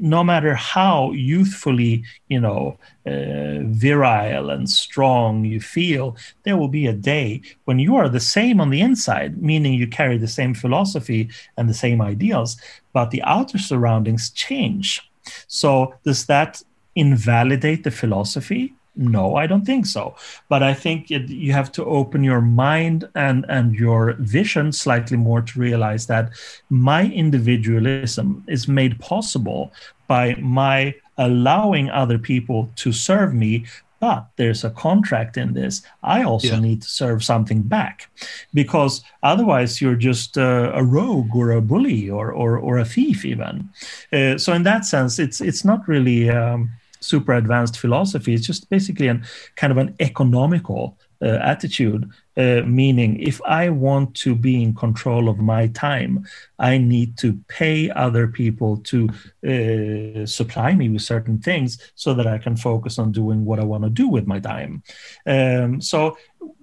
no 0.00 0.24
matter 0.24 0.54
how 0.54 1.12
youthfully, 1.12 2.04
you 2.28 2.40
know, 2.40 2.78
uh, 3.06 3.60
virile 3.64 4.50
and 4.50 4.68
strong 4.68 5.44
you 5.44 5.60
feel, 5.60 6.16
there 6.44 6.56
will 6.56 6.68
be 6.68 6.86
a 6.86 6.92
day 6.92 7.42
when 7.66 7.78
you 7.78 7.96
are 7.96 8.08
the 8.08 8.20
same 8.20 8.60
on 8.60 8.70
the 8.70 8.80
inside, 8.80 9.42
meaning 9.42 9.74
you 9.74 9.86
carry 9.86 10.18
the 10.18 10.28
same 10.28 10.54
philosophy 10.54 11.28
and 11.56 11.68
the 11.68 11.74
same 11.74 12.00
ideals, 12.00 12.56
but 12.92 13.10
the 13.10 13.22
outer 13.22 13.58
surroundings 13.58 14.30
change. 14.30 15.02
So 15.46 15.94
does 16.04 16.26
that 16.26 16.62
invalidate 16.94 17.84
the 17.84 17.90
philosophy? 17.90 18.74
No, 18.98 19.36
I 19.36 19.46
don't 19.46 19.64
think 19.64 19.86
so. 19.86 20.16
But 20.48 20.64
I 20.64 20.74
think 20.74 21.10
it, 21.10 21.28
you 21.28 21.52
have 21.52 21.70
to 21.72 21.84
open 21.84 22.24
your 22.24 22.40
mind 22.40 23.08
and, 23.14 23.46
and 23.48 23.74
your 23.74 24.14
vision 24.18 24.72
slightly 24.72 25.16
more 25.16 25.40
to 25.40 25.58
realize 25.58 26.06
that 26.06 26.30
my 26.68 27.06
individualism 27.06 28.44
is 28.48 28.66
made 28.66 28.98
possible 28.98 29.72
by 30.08 30.34
my 30.40 30.94
allowing 31.16 31.90
other 31.90 32.18
people 32.18 32.70
to 32.76 32.92
serve 32.92 33.32
me 33.32 33.64
but 34.00 34.28
there's 34.36 34.64
a 34.64 34.70
contract 34.70 35.36
in 35.36 35.54
this. 35.54 35.82
I 36.02 36.22
also 36.22 36.54
yeah. 36.54 36.60
need 36.60 36.82
to 36.82 36.88
serve 36.88 37.24
something 37.24 37.62
back 37.62 38.08
because 38.54 39.02
otherwise 39.22 39.80
you're 39.80 39.96
just 39.96 40.36
a, 40.36 40.72
a 40.72 40.84
rogue 40.84 41.34
or 41.34 41.50
a 41.50 41.60
bully 41.60 42.08
or, 42.08 42.30
or, 42.30 42.58
or 42.58 42.78
a 42.78 42.84
thief 42.84 43.24
even. 43.24 43.68
Uh, 44.12 44.38
so 44.38 44.52
in 44.52 44.62
that 44.62 44.84
sense, 44.84 45.18
it's, 45.18 45.40
it's 45.40 45.64
not 45.64 45.88
really 45.88 46.30
um, 46.30 46.70
super 47.00 47.34
advanced 47.34 47.78
philosophy. 47.78 48.34
It's 48.34 48.46
just 48.46 48.68
basically 48.70 49.08
an 49.08 49.24
kind 49.56 49.70
of 49.70 49.78
an 49.78 49.94
economical 50.00 50.98
uh, 51.20 51.38
attitude, 51.42 52.08
uh, 52.36 52.62
meaning 52.64 53.20
if 53.20 53.40
I 53.42 53.70
want 53.70 54.14
to 54.16 54.34
be 54.34 54.62
in 54.62 54.74
control 54.74 55.28
of 55.28 55.38
my 55.38 55.66
time, 55.68 56.24
I 56.58 56.78
need 56.78 57.16
to 57.18 57.40
pay 57.48 57.90
other 57.90 58.28
people 58.28 58.76
to 58.78 59.08
uh, 59.44 60.26
supply 60.26 60.74
me 60.74 60.88
with 60.88 61.02
certain 61.02 61.38
things 61.38 61.78
so 61.96 62.14
that 62.14 62.26
I 62.26 62.38
can 62.38 62.56
focus 62.56 62.98
on 62.98 63.12
doing 63.12 63.44
what 63.44 63.58
I 63.58 63.64
want 63.64 63.84
to 63.84 63.90
do 63.90 64.08
with 64.08 64.26
my 64.26 64.38
time. 64.38 64.82
Um, 65.26 65.80
so 65.80 66.16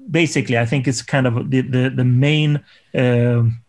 basically, 0.09 0.57
I 0.57 0.65
think 0.65 0.87
it's 0.87 1.01
kind 1.01 1.27
of 1.27 1.49
the 1.49 1.61
the, 1.61 1.89
the 1.89 2.05
main. 2.05 2.63
Um, 2.93 3.61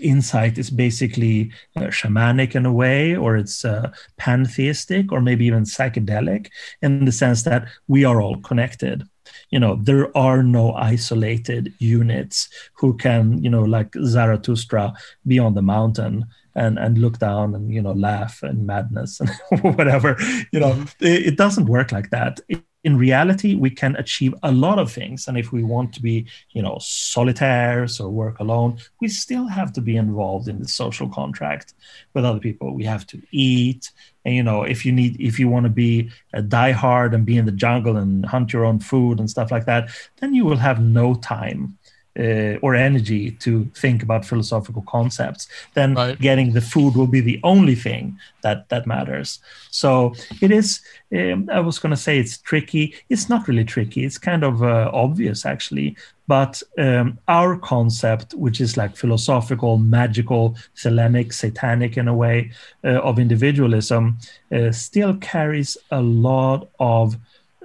insight 0.00 0.58
is 0.58 0.70
basically 0.70 1.52
uh, 1.76 1.82
shamanic 1.82 2.54
in 2.54 2.66
a 2.66 2.72
way, 2.72 3.16
or 3.16 3.36
it's 3.36 3.64
uh, 3.64 3.90
pantheistic, 4.16 5.12
or 5.12 5.20
maybe 5.20 5.46
even 5.46 5.64
psychedelic, 5.64 6.48
in 6.82 7.04
the 7.04 7.12
sense 7.12 7.42
that 7.44 7.68
we 7.88 8.04
are 8.04 8.20
all 8.20 8.40
connected. 8.40 9.04
You 9.50 9.60
know, 9.60 9.76
there 9.82 10.16
are 10.16 10.42
no 10.42 10.72
isolated 10.74 11.72
units 11.78 12.48
who 12.74 12.96
can, 12.96 13.42
you 13.42 13.50
know, 13.50 13.62
like 13.62 13.94
Zarathustra, 14.04 14.94
be 15.26 15.38
on 15.38 15.54
the 15.54 15.62
mountain 15.62 16.26
and 16.54 16.78
and 16.78 16.98
look 16.98 17.18
down 17.18 17.54
and 17.54 17.72
you 17.72 17.82
know 17.82 17.92
laugh 17.92 18.42
and 18.42 18.66
madness 18.66 19.20
and 19.20 19.30
whatever. 19.76 20.16
You 20.52 20.60
know, 20.60 20.84
it, 21.00 21.26
it 21.26 21.36
doesn't 21.36 21.66
work 21.66 21.92
like 21.92 22.10
that. 22.10 22.40
It, 22.48 22.62
in 22.84 22.96
reality 22.96 23.54
we 23.54 23.70
can 23.70 23.96
achieve 23.96 24.34
a 24.42 24.52
lot 24.52 24.78
of 24.78 24.92
things. 24.92 25.28
And 25.28 25.36
if 25.36 25.52
we 25.52 25.62
want 25.62 25.92
to 25.94 26.02
be 26.02 26.26
you 26.50 26.62
know 26.62 26.78
solitaires 26.80 28.00
or 28.00 28.08
work 28.10 28.38
alone 28.40 28.78
we 29.00 29.08
still 29.08 29.46
have 29.46 29.72
to 29.74 29.80
be 29.80 29.96
involved 29.96 30.48
in 30.48 30.58
the 30.58 30.68
social 30.68 31.08
contract 31.08 31.74
with 32.14 32.24
other 32.24 32.40
people. 32.40 32.74
We 32.74 32.84
have 32.84 33.06
to 33.08 33.20
eat. 33.32 33.90
And 34.24 34.34
you 34.34 34.42
know 34.42 34.62
if 34.62 34.84
you 34.84 34.92
need 34.92 35.20
if 35.20 35.38
you 35.38 35.48
want 35.48 35.64
to 35.64 35.70
be 35.70 36.10
a 36.32 36.42
diehard 36.42 37.14
and 37.14 37.24
be 37.24 37.36
in 37.36 37.46
the 37.46 37.52
jungle 37.52 37.96
and 37.96 38.24
hunt 38.26 38.52
your 38.52 38.64
own 38.64 38.80
food 38.80 39.18
and 39.20 39.30
stuff 39.30 39.50
like 39.50 39.66
that 39.66 39.90
then 40.20 40.34
you 40.34 40.44
will 40.44 40.56
have 40.56 40.80
no 40.80 41.14
time 41.14 41.78
uh, 42.18 42.58
or 42.62 42.74
energy 42.74 43.30
to 43.32 43.64
think 43.74 44.02
about 44.02 44.24
philosophical 44.24 44.82
concepts, 44.82 45.48
then 45.74 45.94
Right. 45.94 46.18
getting 46.20 46.52
the 46.52 46.60
food 46.60 46.94
will 46.96 47.06
be 47.06 47.20
the 47.20 47.40
only 47.42 47.74
thing 47.74 48.18
that 48.42 48.68
that 48.68 48.86
matters. 48.86 49.40
So 49.70 50.14
it 50.40 50.50
is. 50.50 50.80
Um, 51.12 51.48
I 51.52 51.60
was 51.60 51.78
going 51.78 51.90
to 51.90 52.02
say 52.06 52.18
it's 52.18 52.38
tricky. 52.38 52.94
It's 53.08 53.28
not 53.28 53.48
really 53.48 53.64
tricky. 53.64 54.04
It's 54.04 54.18
kind 54.18 54.44
of 54.44 54.62
uh, 54.62 54.90
obvious 54.92 55.44
actually. 55.46 55.96
But 56.28 56.62
um, 56.78 57.18
our 57.28 57.56
concept, 57.56 58.34
which 58.34 58.60
is 58.60 58.76
like 58.76 58.96
philosophical, 58.96 59.78
magical, 59.78 60.56
Thelemic, 60.74 61.32
satanic 61.32 61.96
in 61.96 62.08
a 62.08 62.14
way, 62.14 62.50
uh, 62.82 63.00
of 63.08 63.18
individualism, 63.18 64.18
uh, 64.52 64.72
still 64.72 65.14
carries 65.18 65.76
a 65.90 66.00
lot 66.00 66.68
of 66.80 67.16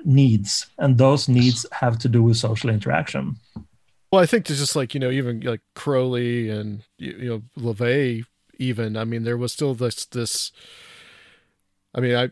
needs, 0.05 0.67
and 0.77 0.97
those 0.97 1.27
needs 1.27 1.65
have 1.71 1.97
to 1.99 2.07
do 2.09 2.21
with 2.23 2.37
social 2.37 2.69
interaction. 2.69 3.35
Well, 4.11 4.21
I 4.21 4.25
think 4.25 4.45
there's 4.45 4.59
just 4.59 4.75
like 4.75 4.93
you 4.93 4.99
know, 4.99 5.09
even 5.11 5.39
like 5.41 5.61
Crowley 5.75 6.49
and 6.49 6.83
you 6.97 7.29
know 7.29 7.43
LaVey, 7.57 8.25
even. 8.57 8.97
I 8.97 9.05
mean, 9.05 9.23
there 9.23 9.37
was 9.37 9.53
still 9.53 9.73
this 9.73 10.05
this. 10.05 10.51
I 11.95 11.99
mean, 12.01 12.15
I 12.15 12.31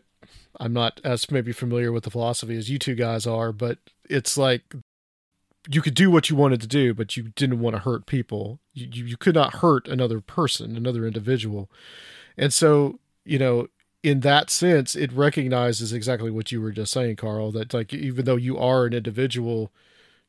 I'm 0.60 0.72
not 0.72 1.00
as 1.04 1.30
maybe 1.30 1.52
familiar 1.52 1.92
with 1.92 2.04
the 2.04 2.10
philosophy 2.10 2.56
as 2.56 2.70
you 2.70 2.78
two 2.78 2.94
guys 2.94 3.26
are, 3.26 3.52
but 3.52 3.78
it's 4.08 4.36
like 4.38 4.74
you 5.70 5.82
could 5.82 5.94
do 5.94 6.10
what 6.10 6.30
you 6.30 6.36
wanted 6.36 6.60
to 6.62 6.66
do, 6.66 6.94
but 6.94 7.16
you 7.16 7.24
didn't 7.36 7.60
want 7.60 7.76
to 7.76 7.82
hurt 7.82 8.06
people. 8.06 8.60
You, 8.74 9.04
you 9.04 9.16
could 9.16 9.34
not 9.34 9.56
hurt 9.56 9.88
another 9.88 10.20
person, 10.20 10.76
another 10.76 11.06
individual, 11.06 11.70
and 12.36 12.52
so 12.52 13.00
you 13.24 13.38
know. 13.38 13.68
In 14.02 14.20
that 14.20 14.50
sense, 14.50 14.96
it 14.96 15.12
recognizes 15.12 15.92
exactly 15.92 16.30
what 16.30 16.50
you 16.50 16.62
were 16.62 16.72
just 16.72 16.92
saying, 16.92 17.16
Carl. 17.16 17.52
That 17.52 17.74
like 17.74 17.92
even 17.92 18.24
though 18.24 18.36
you 18.36 18.58
are 18.58 18.86
an 18.86 18.94
individual, 18.94 19.72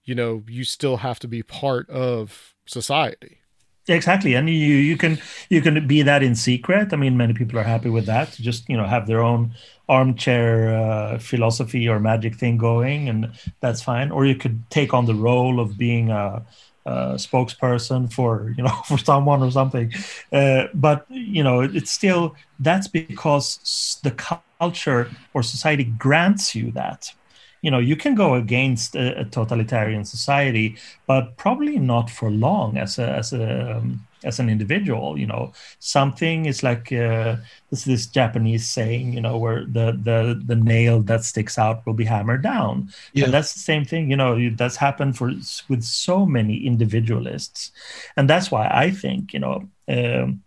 you 0.06 0.16
know 0.16 0.44
you 0.48 0.64
still 0.64 0.98
have 0.98 1.20
to 1.20 1.28
be 1.28 1.44
part 1.44 1.90
of 1.90 2.56
society 2.66 3.42
Exactly, 3.88 4.36
and 4.36 4.48
you 4.48 4.56
you 4.56 4.96
can 4.96 5.20
you 5.50 5.60
can 5.60 5.88
be 5.88 6.04
that 6.04 6.22
in 6.22 6.36
secret. 6.36 6.94
I 6.94 6.98
mean, 6.98 7.18
many 7.18 7.34
people 7.34 7.58
are 7.58 7.64
happy 7.64 7.90
with 7.90 8.06
that. 8.06 8.32
Just 8.34 8.70
you 8.70 8.78
know, 8.78 8.86
have 8.86 9.08
their 9.08 9.22
own 9.22 9.54
armchair 9.90 10.76
uh, 10.76 11.18
philosophy 11.18 11.90
or 11.90 12.00
magic 12.00 12.36
thing 12.36 12.58
going, 12.58 13.10
and 13.10 13.32
that's 13.60 13.82
fine. 13.82 14.12
Or 14.12 14.24
you 14.26 14.36
could 14.36 14.70
take 14.70 14.94
on 14.94 15.06
the 15.06 15.16
role 15.16 15.60
of 15.60 15.78
being 15.78 16.12
a, 16.12 16.44
spokesperson 16.86 18.12
for 18.12 18.54
you 18.58 18.64
know 18.64 18.76
for 18.86 19.00
someone 19.00 19.42
or 19.42 19.50
something. 19.50 19.92
Uh, 20.32 20.68
but 20.76 21.06
you 21.10 21.44
know, 21.44 21.62
it's 21.62 21.92
still 21.92 22.36
that's 22.60 22.88
because 22.88 24.00
the 24.04 24.12
culture 24.12 25.10
or 25.34 25.42
society 25.42 25.86
grants 25.86 26.54
you 26.56 26.72
that. 26.72 27.14
You 27.62 27.70
know, 27.72 27.80
you 27.80 27.96
can 27.96 28.16
go 28.16 28.36
against 28.36 28.96
a, 28.96 29.20
a 29.22 29.26
totalitarian 29.26 30.04
society, 30.06 30.78
but 31.08 31.38
probably 31.38 31.78
not 31.78 32.10
for 32.10 32.32
long 32.32 32.78
as 32.78 32.98
a 33.00 33.08
as 33.12 33.34
a 33.34 33.78
um, 33.78 34.08
as 34.24 34.40
an 34.40 34.50
individual. 34.50 35.18
You 35.18 35.28
know, 35.28 35.54
something 35.80 36.46
is 36.46 36.64
like 36.64 36.92
uh, 36.92 37.38
this 37.70 37.84
this 37.86 38.08
Japanese 38.08 38.68
saying, 38.70 39.14
you 39.14 39.22
know, 39.22 39.38
where 39.38 39.66
the 39.66 39.92
the 40.02 40.42
the 40.44 40.56
nail 40.56 41.02
that 41.04 41.24
sticks 41.24 41.58
out 41.60 41.86
will 41.86 41.94
be 41.94 42.06
hammered 42.06 42.42
down, 42.44 42.90
Yeah. 43.14 43.26
and 43.26 43.34
that's 43.34 43.54
the 43.54 43.60
same 43.60 43.86
thing. 43.86 44.10
You 44.10 44.18
know, 44.18 44.50
that's 44.56 44.76
happened 44.78 45.18
for 45.18 45.32
with 45.70 45.84
so 45.84 46.26
many 46.26 46.66
individualists, 46.66 47.72
and 48.18 48.30
that's 48.30 48.52
why 48.52 48.68
I 48.72 48.92
think 48.92 49.34
you 49.34 49.40
know. 49.40 49.70
Um, 49.88 50.44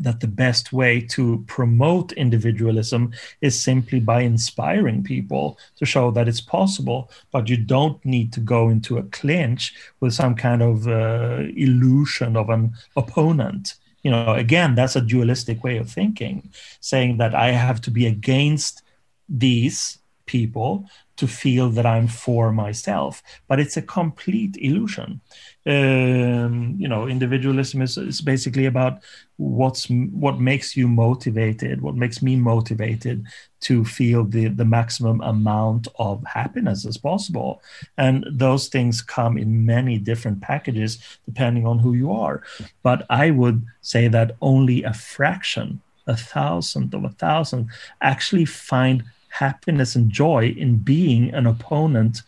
that 0.00 0.20
the 0.20 0.28
best 0.28 0.72
way 0.72 1.00
to 1.00 1.44
promote 1.46 2.12
individualism 2.12 3.12
is 3.40 3.58
simply 3.58 4.00
by 4.00 4.20
inspiring 4.20 5.02
people 5.02 5.58
to 5.76 5.86
show 5.86 6.10
that 6.10 6.28
it's 6.28 6.40
possible, 6.40 7.10
but 7.32 7.48
you 7.48 7.56
don't 7.56 8.04
need 8.04 8.32
to 8.32 8.40
go 8.40 8.68
into 8.68 8.98
a 8.98 9.02
clinch 9.04 9.74
with 10.00 10.12
some 10.12 10.34
kind 10.34 10.62
of 10.62 10.86
uh, 10.86 11.44
illusion 11.56 12.36
of 12.36 12.50
an 12.50 12.74
opponent. 12.96 13.74
You 14.02 14.10
know, 14.10 14.34
again, 14.34 14.74
that's 14.74 14.96
a 14.96 15.00
dualistic 15.00 15.64
way 15.64 15.78
of 15.78 15.90
thinking, 15.90 16.50
saying 16.80 17.16
that 17.18 17.34
I 17.34 17.50
have 17.50 17.80
to 17.82 17.90
be 17.90 18.06
against 18.06 18.82
these 19.28 19.98
people 20.26 20.86
to 21.16 21.26
feel 21.26 21.70
that 21.70 21.86
I'm 21.86 22.08
for 22.08 22.52
myself, 22.52 23.22
but 23.48 23.58
it's 23.58 23.76
a 23.76 23.82
complete 23.82 24.56
illusion. 24.60 25.20
Um, 25.66 26.76
you 26.78 26.86
know, 26.86 27.08
individualism 27.08 27.82
is, 27.82 27.98
is 27.98 28.20
basically 28.20 28.66
about 28.66 29.02
what's 29.36 29.86
what 29.88 30.38
makes 30.38 30.76
you 30.76 30.86
motivated, 30.88 31.80
what 31.80 31.96
makes 31.96 32.22
me 32.22 32.36
motivated 32.36 33.26
to 33.60 33.84
feel 33.84 34.24
the 34.24 34.48
the 34.48 34.64
maximum 34.64 35.20
amount 35.22 35.88
of 35.98 36.22
happiness 36.24 36.86
as 36.86 36.96
possible, 36.96 37.62
and 37.98 38.26
those 38.30 38.68
things 38.68 39.02
come 39.02 39.36
in 39.36 39.66
many 39.66 39.98
different 39.98 40.40
packages 40.40 40.98
depending 41.24 41.66
on 41.66 41.78
who 41.78 41.94
you 41.94 42.12
are. 42.12 42.42
But 42.82 43.06
I 43.10 43.30
would 43.30 43.66
say 43.80 44.08
that 44.08 44.36
only 44.40 44.84
a 44.84 44.92
fraction, 44.92 45.80
a 46.06 46.16
thousandth 46.16 46.94
of 46.94 47.04
a 47.04 47.10
thousand, 47.10 47.70
actually 48.00 48.44
find 48.44 49.02
happiness 49.38 49.96
and 49.96 50.10
joy 50.10 50.54
in 50.56 50.76
being 50.76 51.32
an 51.34 51.46
opponent 51.46 52.22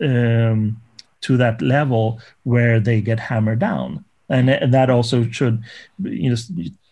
um, 0.00 0.80
to 1.20 1.36
that 1.36 1.60
level 1.62 2.20
where 2.44 2.80
they 2.80 3.00
get 3.00 3.20
hammered 3.20 3.58
down. 3.58 4.04
And, 4.28 4.48
that 4.72 4.88
also 4.88 5.28
should 5.30 5.62
you 6.02 6.30
know 6.30 6.36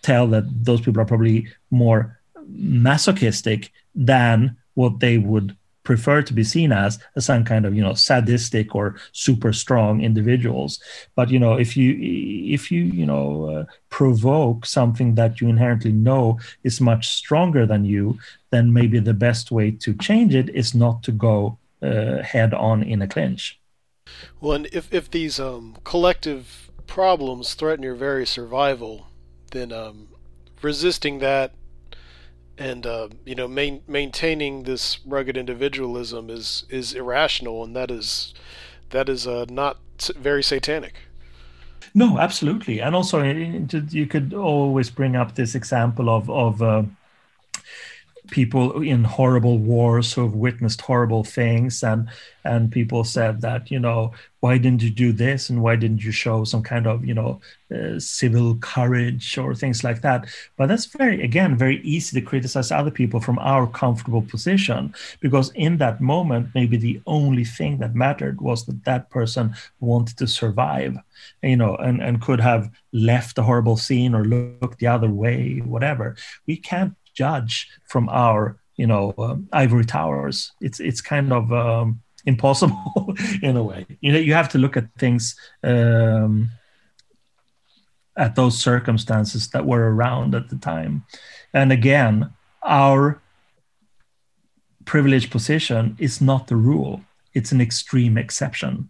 tell 0.03 0.27
that 0.29 0.45
those 0.65 0.81
people 0.81 1.01
are 1.01 1.07
probably 1.07 1.49
more 1.71 2.19
masochistic 2.49 3.73
than 3.95 4.57
what 4.75 5.01
they 5.01 5.19
would 5.19 5.57
prefer 5.91 6.23
to 6.23 6.35
be 6.41 6.45
seen 6.45 6.71
as 6.85 6.93
as 7.17 7.25
some 7.27 7.45
kind 7.45 7.65
of 7.67 7.75
you 7.77 7.85
know 7.87 7.95
sadistic 7.95 8.67
or 8.79 8.87
super 9.27 9.53
strong 9.53 9.93
individuals. 10.11 10.73
But 11.19 11.31
you 11.31 11.41
know 11.43 11.55
if 11.65 11.71
you 11.79 11.89
if 12.57 12.63
you 12.73 12.83
you 13.01 13.07
know 13.13 13.27
uh, 13.53 13.65
provoke 13.89 14.67
something 14.67 15.17
that 15.17 15.41
you 15.41 15.49
inherently 15.49 15.93
know 15.93 16.39
is 16.69 16.81
much 16.81 17.05
stronger 17.21 17.67
than 17.67 17.85
you 17.85 18.19
then 18.51 18.73
maybe 18.73 18.99
the 18.99 19.15
best 19.15 19.51
way 19.51 19.71
to 19.71 19.95
change 19.95 20.35
it 20.35 20.49
is 20.51 20.75
not 20.75 21.03
to 21.05 21.13
go 21.13 21.59
uh, 21.83 22.23
head 22.23 22.53
on 22.53 22.83
in 22.83 23.03
a 23.03 23.09
clinch. 23.09 23.59
Well, 24.41 24.53
and 24.53 24.67
if, 24.73 24.93
if 24.93 25.11
these 25.11 25.39
um, 25.39 25.77
collective 25.85 26.71
problems 26.87 27.55
threaten 27.55 27.85
your 27.85 27.95
very 27.95 28.27
survival, 28.27 29.07
then 29.53 29.73
um, 29.73 30.09
resisting 30.63 31.21
that 31.21 31.53
and 32.61 32.87
uh, 32.87 33.09
you 33.25 33.35
know 33.35 33.49
main, 33.49 33.83
maintaining 33.89 34.65
this 34.65 35.01
rugged 35.07 35.37
individualism 35.37 36.29
is 36.29 36.65
is 36.69 36.93
irrational, 36.93 37.65
and 37.65 37.75
that 37.75 37.91
is 37.91 38.35
that 38.91 39.09
is 39.09 39.27
uh, 39.27 39.47
not 39.49 39.79
very 40.17 40.43
satanic. 40.43 40.95
No, 41.95 42.19
absolutely, 42.19 42.81
and 42.81 42.95
also 42.95 43.21
uh, 43.21 43.81
you 43.89 44.07
could 44.07 44.35
always 44.35 44.91
bring 44.91 45.17
up 45.17 45.35
this 45.35 45.55
example 45.55 46.11
of 46.11 46.29
of 46.31 46.63
uh, 46.63 46.83
people 48.31 48.83
in 48.83 49.05
horrible 49.05 49.59
wars 49.59 50.13
who 50.13 50.23
have 50.23 50.35
witnessed 50.35 50.81
horrible 50.81 51.25
things, 51.25 51.83
and 51.83 52.09
and 52.45 52.73
people 52.73 53.05
said 53.05 53.41
that 53.43 53.71
you 53.71 53.79
know 53.79 54.13
why 54.41 54.57
didn't 54.57 54.83
you 54.83 54.91
do 54.91 55.13
this 55.13 55.51
and 55.51 55.63
why 55.63 55.77
didn't 55.77 56.03
you 56.03 56.13
show 56.13 56.45
some 56.45 56.63
kind 56.63 56.87
of 56.87 57.05
you 57.05 57.15
know 57.15 57.41
uh, 57.75 57.99
civil 57.99 58.57
courage 58.57 59.37
or 59.37 59.55
things 59.55 59.85
like 59.85 60.01
that. 60.03 60.27
But 60.57 60.67
that's 60.67 60.87
very 60.87 61.23
again 61.23 61.57
very 61.57 61.81
easy 61.83 62.21
to 62.21 62.27
criticize 62.27 62.71
other 62.71 62.91
people 62.91 63.21
from 63.21 63.39
our 63.39 63.67
comfortable 63.67 64.23
position 64.23 64.95
because 65.21 65.51
in 65.55 65.79
that 65.79 66.01
moment 66.01 66.49
maybe 66.55 66.77
the 66.77 67.01
only 67.07 67.45
thing 67.45 67.79
that 67.79 67.95
mattered 67.95 68.41
was 68.41 68.65
that 68.67 68.85
that 68.85 69.11
person 69.11 69.55
wanted 69.81 70.17
to 70.19 70.27
survive 70.27 70.97
you 71.43 71.57
know, 71.57 71.77
and, 71.77 72.03
and 72.03 72.21
could 72.21 72.41
have 72.41 72.71
left 72.93 73.37
the 73.37 73.43
horrible 73.43 73.77
scene 73.77 74.15
or 74.15 74.25
looked 74.25 74.79
the 74.79 74.87
other 74.87 75.11
way, 75.11 75.59
whatever. 75.65 76.17
We 76.47 76.57
can't 76.57 76.95
judge 77.25 77.69
from 77.93 78.09
our, 78.09 78.39
you 78.81 78.87
know, 78.87 79.15
um, 79.19 79.49
ivory 79.53 79.85
towers. 79.85 80.53
It's 80.67 80.81
it's 80.89 81.03
kind 81.15 81.33
of 81.33 81.53
um, 81.53 81.87
impossible 82.33 83.15
in 83.43 83.57
a 83.57 83.65
way. 83.71 83.87
You 84.01 84.13
know, 84.13 84.23
you 84.29 84.35
have 84.35 84.51
to 84.51 84.59
look 84.59 84.77
at 84.77 84.87
things 85.03 85.23
um, 85.63 86.51
at 88.17 88.35
those 88.35 88.57
circumstances 88.59 89.49
that 89.53 89.67
were 89.71 89.87
around 89.95 90.35
at 90.35 90.49
the 90.49 90.59
time, 90.73 91.05
and 91.53 91.73
again, 91.73 92.15
our 92.63 93.21
privileged 94.85 95.31
position 95.31 95.97
is 95.99 96.21
not 96.21 96.47
the 96.47 96.57
rule; 96.57 97.01
it's 97.35 97.53
an 97.53 97.61
extreme 97.61 98.17
exception 98.19 98.89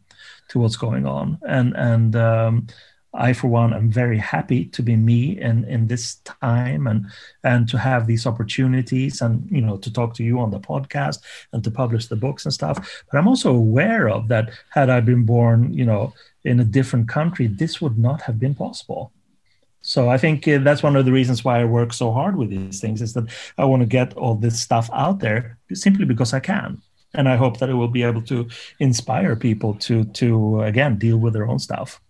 to 0.51 0.59
what's 0.61 0.77
going 0.87 1.07
on. 1.07 1.39
And 1.57 1.77
and 1.77 2.15
um, 2.17 2.67
I, 3.13 3.33
for 3.33 3.49
one, 3.49 3.75
am 3.75 3.91
very 3.91 4.19
happy 4.19 4.67
to 4.67 4.83
be 4.83 4.97
me 4.97 5.41
in 5.41 5.65
in 5.65 5.89
this 5.89 6.17
time 6.25 6.87
and 6.87 7.07
and 7.43 7.69
to 7.69 7.79
have 7.79 8.07
these 8.07 8.27
opportunities 8.27 9.21
and 9.21 9.49
you 9.51 9.61
know 9.61 9.77
to 9.79 9.93
talk 9.93 10.15
to 10.15 10.25
you 10.25 10.39
on 10.39 10.51
the 10.51 10.61
podcast 10.61 11.19
and 11.53 11.65
to 11.65 11.71
publish 11.71 12.07
the 12.07 12.17
books 12.17 12.45
and 12.45 12.55
stuff. 12.55 13.05
But 13.11 13.19
I'm 13.19 13.29
also 13.29 13.55
aware 13.55 14.09
of 14.09 14.29
that. 14.29 14.51
Had 14.71 14.91
I 14.91 15.01
been 15.01 15.25
born, 15.25 15.73
you 15.73 15.85
know, 15.85 16.15
in 16.45 16.61
a 16.61 16.65
different 16.65 17.09
country, 17.09 17.47
this 17.47 17.81
would 17.81 17.99
not 17.99 18.23
have 18.23 18.39
been 18.39 18.55
possible. 18.55 19.13
So 19.83 20.11
I 20.11 20.19
think 20.19 20.47
uh, 20.47 20.59
that's 20.59 20.83
one 20.83 20.97
of 20.97 21.05
the 21.05 21.13
reasons 21.13 21.45
why 21.45 21.61
I 21.61 21.65
work 21.65 21.93
so 21.93 22.13
hard 22.13 22.37
with 22.37 22.51
these 22.51 22.81
things 22.81 23.01
is 23.01 23.15
that 23.15 23.25
I 23.57 23.65
want 23.65 23.81
to 23.81 23.87
get 23.87 24.13
all 24.15 24.35
this 24.35 24.61
stuff 24.61 24.91
out 24.93 25.21
there 25.21 25.59
simply 25.73 26.05
because 26.05 26.35
I 26.35 26.41
can 26.41 26.83
and 27.15 27.29
I 27.29 27.37
hope 27.37 27.59
that 27.59 27.71
it 27.71 27.75
will 27.75 27.89
be 27.89 28.03
able 28.03 28.23
to 28.23 28.49
inspire 28.79 29.35
people 29.37 29.75
to 29.75 30.05
to 30.05 30.63
again 30.63 30.99
deal 30.99 31.19
with 31.19 31.33
their 31.33 31.49
own 31.49 31.59
stuff. 31.59 32.01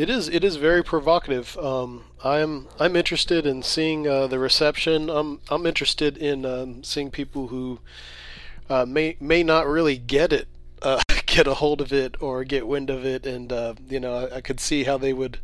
It 0.00 0.08
is. 0.08 0.30
It 0.30 0.42
is 0.44 0.56
very 0.56 0.82
provocative. 0.82 1.58
Um, 1.58 2.04
I'm. 2.24 2.68
I'm 2.78 2.96
interested 2.96 3.44
in 3.44 3.62
seeing 3.62 4.08
uh, 4.08 4.28
the 4.28 4.38
reception. 4.38 5.10
I'm. 5.10 5.40
I'm 5.50 5.66
interested 5.66 6.16
in 6.16 6.46
um, 6.46 6.82
seeing 6.82 7.10
people 7.10 7.48
who 7.48 7.80
uh, 8.70 8.86
may 8.86 9.18
may 9.20 9.42
not 9.42 9.66
really 9.66 9.98
get 9.98 10.32
it, 10.32 10.48
uh, 10.80 11.02
get 11.26 11.46
a 11.46 11.52
hold 11.52 11.82
of 11.82 11.92
it, 11.92 12.16
or 12.18 12.44
get 12.44 12.66
wind 12.66 12.88
of 12.88 13.04
it, 13.04 13.26
and 13.26 13.52
uh, 13.52 13.74
you 13.90 14.00
know, 14.00 14.14
I, 14.14 14.36
I, 14.36 14.40
could 14.40 14.58
see 14.58 14.84
how 14.84 14.96
they 14.96 15.12
would 15.12 15.38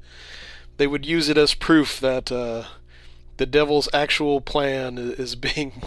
they 0.78 0.86
would 0.86 1.04
use 1.04 1.28
it 1.28 1.36
as 1.36 1.52
proof 1.52 2.00
that 2.00 2.32
uh, 2.32 2.64
the 3.36 3.44
devil's 3.44 3.90
actual 3.92 4.40
plan 4.40 4.96
is 4.96 5.36
being 5.36 5.82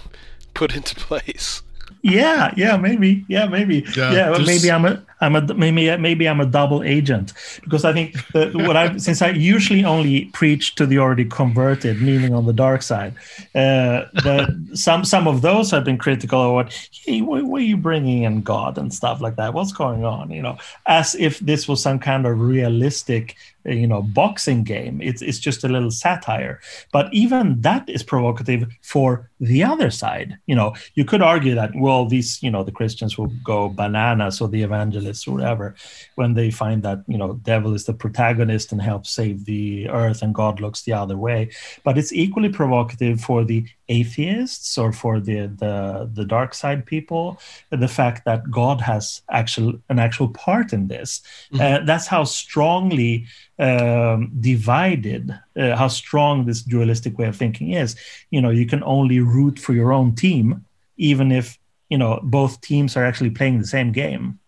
put 0.54 0.76
into 0.76 0.94
place 0.94 1.64
yeah 2.02 2.54
yeah 2.56 2.78
maybe 2.78 3.26
yeah 3.28 3.46
maybe. 3.46 3.86
Yeah, 3.96 4.12
yeah 4.12 4.38
maybe 4.46 4.72
i'm 4.72 4.86
a 4.86 5.04
i'm 5.22 5.36
a 5.36 5.54
maybe 5.54 5.96
maybe 5.98 6.30
i'm 6.30 6.40
a 6.40 6.46
double 6.46 6.84
agent. 6.84 7.34
Because 7.64 7.84
i 7.84 7.94
think 7.94 8.16
that 8.34 8.56
what 8.56 8.78
i 8.78 8.96
since 8.98 9.22
i 9.22 9.30
usually 9.30 9.84
only 9.84 10.26
preach 10.26 10.76
to 10.76 10.86
the 10.86 11.00
already 11.00 11.26
converted 11.26 12.02
meaning 12.02 12.34
on 12.34 12.46
the 12.46 12.54
dark 12.54 12.82
side 12.82 13.14
uh 13.56 14.06
the, 14.24 14.70
some 14.74 15.04
some 15.04 15.28
of 15.28 15.42
those 15.42 15.72
have 15.72 15.84
been 15.84 15.98
critical 15.98 16.42
of 16.42 16.54
what 16.54 16.90
hey 16.92 17.22
why, 17.22 17.42
why 17.42 17.60
are 17.60 17.64
you 17.64 17.78
bringing 17.78 18.24
in 18.24 18.42
god 18.42 18.78
and 18.78 18.94
stuff 18.94 19.22
like 19.22 19.36
that? 19.36 19.54
What's 19.54 19.74
going 19.74 20.06
on? 20.06 20.32
You 20.32 20.42
know 20.42 20.58
as 20.86 21.16
if 21.16 21.40
this 21.40 21.68
was 21.68 21.82
some 21.82 22.00
kind 22.00 22.26
of 22.26 22.40
realistic 22.40 23.36
you 23.70 23.88
know 23.88 24.02
boxing 24.02 24.64
game 24.64 25.02
it's 25.02 25.22
it's 25.22 25.40
just 25.40 25.64
a 25.64 25.68
little 25.68 25.92
satire. 25.92 26.60
But 26.92 27.14
even 27.14 27.62
that 27.62 27.90
is 27.90 28.04
provocative 28.04 28.68
for 28.82 29.30
the 29.40 29.64
other 29.64 29.92
side. 29.92 30.38
You 30.46 30.56
know 30.56 30.76
you 30.96 31.06
could 31.06 31.22
argue 31.22 31.56
that 31.56 31.72
well 31.76 32.06
these 32.06 32.42
you 32.42 32.52
know 32.52 32.64
the 32.64 32.72
christians 32.72 33.18
will 33.18 33.32
go 33.44 33.70
bananas 33.70 34.42
or 34.42 34.48
the 34.48 34.64
evangelists 34.64 35.28
or 35.28 35.36
whatever 35.36 35.76
when 36.16 36.34
they 36.34 36.52
find 36.52 36.84
that 36.84 37.00
you 37.08 37.18
know 37.18 37.34
devil 37.44 37.74
is 37.74 37.86
the 37.86 37.94
protagonist 37.94 38.72
and 38.72 38.82
helps 38.82 39.10
save 39.10 39.46
the 39.46 39.90
earth 39.90 40.22
and 40.22 40.36
god 40.36 40.60
looks 40.60 40.84
the 40.84 40.94
other 40.94 41.18
way. 41.18 41.50
But 41.84 41.98
it's 41.98 42.14
equally 42.14 42.50
provocative 42.50 43.22
for 43.22 43.44
the 43.44 43.66
atheists 43.90 44.78
or 44.78 44.94
for 44.94 45.20
the 45.20 45.48
the 45.64 46.10
the 46.14 46.26
dark 46.26 46.54
side 46.54 46.86
people 46.86 47.40
the 47.72 47.88
fact 47.88 48.24
that 48.26 48.50
god 48.52 48.80
has 48.82 49.22
actual 49.32 49.74
an 49.90 50.00
actual 50.00 50.30
part 50.30 50.74
in 50.74 50.88
this. 50.88 51.22
Mm-hmm. 51.54 51.62
uh, 51.62 51.86
that's 51.86 52.08
how 52.08 52.24
strongly 52.24 53.26
um, 53.60 54.32
divided 54.40 55.38
uh, 55.58 55.76
how 55.76 55.88
strong 55.88 56.46
this 56.46 56.62
dualistic 56.62 57.18
way 57.18 57.28
of 57.28 57.36
thinking 57.36 57.74
is. 57.74 57.96
You 58.32 58.42
know 58.42 58.50
you 58.50 58.66
can 58.66 58.84
only 58.84 59.20
root 59.20 59.60
for 59.60 59.74
your 59.74 59.92
own 59.94 60.16
team 60.16 60.66
even 60.98 61.32
if 61.32 61.58
you 61.90 61.98
know 61.98 62.20
both 62.24 62.62
teams 62.62 62.96
are 62.96 63.06
actually 63.06 63.32
playing 63.32 63.60
the 63.60 63.68
same 63.68 63.92
game. 63.92 64.40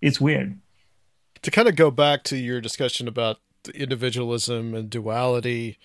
It's 0.00 0.20
weird. 0.20 0.58
To 1.42 1.50
kind 1.50 1.68
of 1.68 1.76
go 1.76 1.90
back 1.90 2.22
to 2.24 2.36
your 2.36 2.60
discussion 2.60 3.08
about 3.08 3.38
individualism 3.72 4.74
and 4.74 4.90
duality 4.90 5.78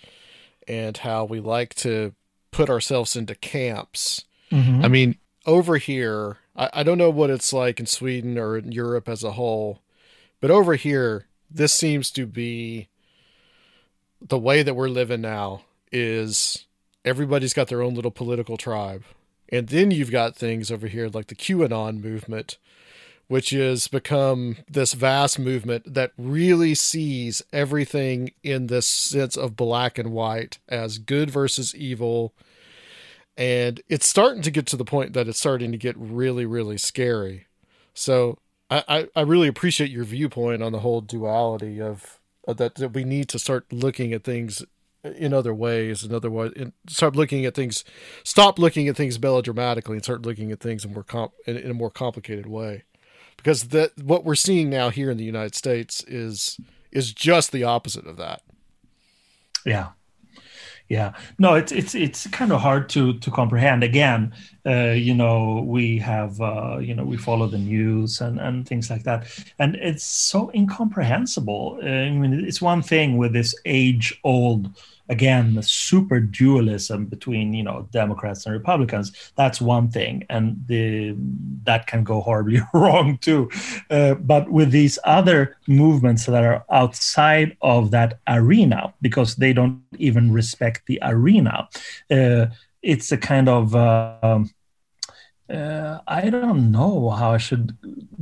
and 0.67 0.97
how 0.97 1.25
we 1.25 1.39
like 1.39 1.73
to 1.75 2.13
put 2.51 2.69
ourselves 2.69 3.15
into 3.15 3.36
camps 3.36 4.25
mm-hmm. 4.51 4.84
i 4.84 4.88
mean 4.88 5.15
over 5.45 5.77
here 5.77 6.38
I, 6.55 6.69
I 6.73 6.84
don't 6.84 6.97
know 6.97 7.10
what 7.10 7.29
it's 7.29 7.53
like 7.53 7.79
in 7.79 7.86
sweden 7.86 8.38
or 8.38 8.58
in 8.58 8.71
europe 8.71 9.08
as 9.08 9.23
a 9.23 9.34
whole 9.34 9.82
but 10.41 10.51
over 10.51 10.75
here 10.75 11.27
this 11.49 11.73
seems 11.73 12.12
to 12.12 12.25
be 12.25 12.88
the 14.21 14.39
way 14.39 14.63
that 14.63 14.75
we're 14.75 14.89
living 14.89 15.21
now 15.21 15.62
is 15.91 16.65
everybody's 17.05 17.53
got 17.53 17.67
their 17.67 17.81
own 17.81 17.93
little 17.93 18.12
political 18.12 18.57
tribe. 18.57 19.03
And 19.51 19.67
then 19.69 19.91
you've 19.91 20.12
got 20.12 20.35
things 20.35 20.71
over 20.71 20.88
here 20.88 21.09
like 21.12 21.27
the 21.27 21.35
QAnon 21.35 22.03
movement, 22.03 22.57
which 23.27 23.49
has 23.51 23.88
become 23.88 24.57
this 24.69 24.93
vast 24.93 25.39
movement 25.39 25.93
that 25.93 26.12
really 26.17 26.75
sees 26.75 27.41
everything 27.51 28.31
in 28.43 28.67
this 28.67 28.88
sense 28.88 29.35
of 29.35 29.55
black 29.55 29.97
and 29.97 30.12
white 30.12 30.59
as 30.67 30.99
good 30.99 31.31
versus 31.31 31.75
evil. 31.75 32.33
And 33.38 33.81
it's 33.88 34.07
starting 34.07 34.43
to 34.43 34.51
get 34.51 34.67
to 34.67 34.77
the 34.77 34.85
point 34.85 35.13
that 35.13 35.27
it's 35.27 35.39
starting 35.39 35.71
to 35.71 35.77
get 35.77 35.95
really, 35.97 36.45
really 36.45 36.77
scary. 36.77 37.47
So 37.93 38.38
I, 38.69 39.08
I 39.15 39.21
really 39.21 39.47
appreciate 39.47 39.89
your 39.89 40.03
viewpoint 40.03 40.62
on 40.62 40.71
the 40.71 40.79
whole 40.79 41.01
duality 41.01 41.82
of, 41.82 42.19
that, 42.45 42.75
that 42.75 42.93
we 42.93 43.03
need 43.03 43.27
to 43.29 43.39
start 43.39 43.71
looking 43.71 44.13
at 44.13 44.23
things 44.23 44.63
in 45.03 45.34
other 45.34 45.53
ways 45.53 46.03
in 46.03 46.13
other 46.13 46.29
ways 46.29 46.51
and 46.58 46.73
start 46.89 47.15
looking 47.15 47.45
at 47.45 47.55
things 47.55 47.86
stop 48.25 48.60
looking 48.60 48.89
at 48.89 48.97
things 48.97 49.17
melodramatically 49.17 49.95
and 49.95 50.03
start 50.03 50.23
looking 50.23 50.51
at 50.51 50.60
things 50.60 50.84
in 50.84 50.93
more 50.93 51.03
comp 51.03 51.32
in, 51.47 51.55
in, 51.55 51.71
a 51.71 51.73
more 51.73 51.89
complicated 51.89 52.47
way. 52.47 52.84
Because 53.38 53.69
that 53.69 53.97
what 53.97 54.25
we're 54.25 54.36
seeing 54.36 54.69
now 54.69 54.89
here 54.89 55.10
in 55.10 55.15
the 55.15 55.23
united 55.23 55.55
states 55.55 56.03
is 56.03 56.60
is 56.91 57.13
just 57.13 57.53
the 57.53 57.63
opposite 57.63 58.05
of 58.05 58.17
that. 58.17 58.41
Yeah 59.65 59.91
yeah. 60.89 61.13
No 61.38 61.54
it's 61.54 61.71
it's 61.71 61.95
it's 61.95 62.28
kind 62.28 62.52
of 62.52 62.62
hard 62.62 62.89
to 62.89 63.13
to 63.19 63.32
comprehend. 63.32 63.84
Again 63.84 64.34
uh, 64.65 64.91
you 64.91 65.13
know 65.13 65.63
we 65.65 65.99
have 65.99 66.41
uh, 66.41 66.80
you 66.80 66.93
know 66.95 67.06
we 67.06 67.17
follow 67.17 67.47
the 67.47 67.58
news 67.60 68.21
and 68.21 68.39
and 68.39 68.67
things 68.67 68.89
like 68.89 69.04
that. 69.04 69.28
And 69.60 69.75
it's 69.75 70.04
so 70.04 70.52
incomprehensible. 70.54 71.80
Uh, 71.84 71.88
i 71.88 72.10
mean 72.10 72.34
it's 72.45 72.62
one 72.62 72.82
thing 72.82 73.17
with 73.17 73.34
this 73.34 73.56
age 73.65 74.19
old 74.23 74.69
again 75.09 75.55
the 75.55 75.63
super 75.63 76.19
dualism 76.19 77.05
between 77.05 77.53
you 77.53 77.63
know 77.63 77.87
democrats 77.91 78.45
and 78.45 78.53
republicans 78.53 79.31
that's 79.35 79.59
one 79.59 79.89
thing 79.89 80.23
and 80.29 80.63
the 80.67 81.15
that 81.63 81.87
can 81.87 82.03
go 82.03 82.21
horribly 82.21 82.61
wrong 82.73 83.17
too. 83.17 83.49
Uh, 83.89 84.13
but 84.15 84.49
with 84.49 84.71
these 84.71 84.97
other 85.03 85.57
movements 85.67 86.25
that 86.25 86.43
are 86.43 86.63
outside 86.71 87.57
of 87.61 87.91
that 87.91 88.19
arena 88.27 88.93
because 89.01 89.35
they 89.35 89.51
don't 89.51 89.81
even 89.97 90.31
respect 90.31 90.85
the 90.85 90.99
arena 91.03 91.67
uh, 92.11 92.45
it's 92.81 93.11
a 93.11 93.17
kind 93.17 93.49
of 93.49 93.75
uh, 93.75 94.39
uh, 95.49 95.99
I 96.07 96.29
don't 96.29 96.71
know 96.71 97.09
how 97.09 97.31
I 97.31 97.37
should 97.37 97.75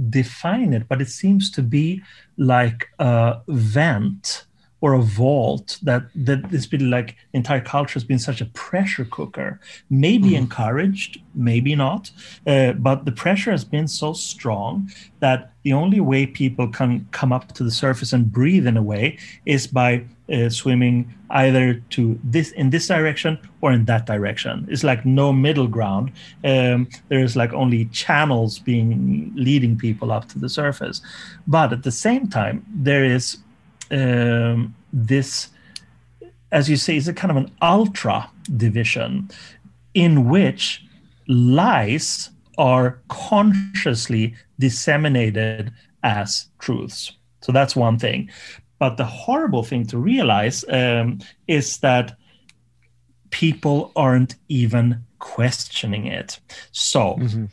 define 0.09 0.73
it, 0.73 0.87
but 0.87 1.01
it 1.01 1.09
seems 1.09 1.51
to 1.51 1.61
be 1.61 2.01
like 2.37 2.87
a 2.99 3.41
vent 3.47 4.46
or 4.81 4.93
a 4.93 5.01
vault 5.01 5.79
that 5.81 6.03
that 6.15 6.49
this 6.51 6.67
been 6.67 6.89
like 6.89 7.15
entire 7.33 7.61
culture 7.61 7.93
has 7.93 8.03
been 8.03 8.19
such 8.19 8.41
a 8.41 8.45
pressure 8.45 9.05
cooker. 9.05 9.59
Maybe 9.89 10.31
mm. 10.31 10.37
encouraged 10.37 11.19
maybe 11.33 11.75
not 11.75 12.11
uh, 12.45 12.73
but 12.73 13.05
the 13.05 13.11
pressure 13.11 13.51
has 13.51 13.63
been 13.63 13.87
so 13.87 14.13
strong 14.13 14.89
that 15.19 15.51
the 15.63 15.73
only 15.73 15.99
way 15.99 16.25
people 16.25 16.67
can 16.67 17.07
come 17.11 17.31
up 17.31 17.53
to 17.53 17.63
the 17.63 17.71
surface 17.71 18.13
and 18.13 18.31
breathe 18.31 18.67
in 18.67 18.77
a 18.77 18.81
way 18.83 19.17
is 19.45 19.67
by 19.67 20.03
uh, 20.31 20.49
swimming 20.49 21.13
either 21.31 21.75
to 21.89 22.19
this 22.23 22.51
in 22.51 22.69
this 22.69 22.87
direction 22.87 23.37
or 23.61 23.71
in 23.71 23.85
that 23.85 24.05
direction. 24.05 24.67
It's 24.69 24.83
like 24.83 25.05
no 25.05 25.33
middle 25.33 25.67
ground. 25.67 26.11
Um, 26.43 26.87
there's 27.09 27.35
like 27.35 27.53
only 27.53 27.85
channels 27.85 28.59
being 28.59 29.31
leading 29.35 29.77
people 29.77 30.11
up 30.11 30.27
to 30.29 30.39
the 30.39 30.49
surface. 30.49 31.01
But 31.47 31.73
at 31.73 31.83
the 31.83 31.91
same 31.91 32.27
time 32.27 32.65
there 32.69 33.03
is 33.03 33.37
um, 33.91 34.75
this, 34.93 35.49
as 36.51 36.69
you 36.69 36.75
say, 36.77 36.95
is 36.95 37.07
a 37.07 37.13
kind 37.13 37.31
of 37.31 37.37
an 37.37 37.51
ultra 37.61 38.29
division 38.55 39.29
in 39.93 40.29
which 40.29 40.83
lies 41.27 42.29
are 42.57 42.99
consciously 43.09 44.35
disseminated 44.59 45.71
as 46.03 46.47
truths. 46.59 47.11
So 47.41 47.51
that's 47.51 47.75
one 47.75 47.99
thing. 47.99 48.29
But 48.79 48.97
the 48.97 49.05
horrible 49.05 49.63
thing 49.63 49.85
to 49.87 49.97
realize 49.97 50.63
um, 50.69 51.19
is 51.47 51.79
that 51.79 52.17
people 53.31 53.91
aren't 53.95 54.35
even 54.49 55.03
questioning 55.19 56.05
it. 56.07 56.39
So, 56.71 57.15
mm-hmm. 57.15 57.45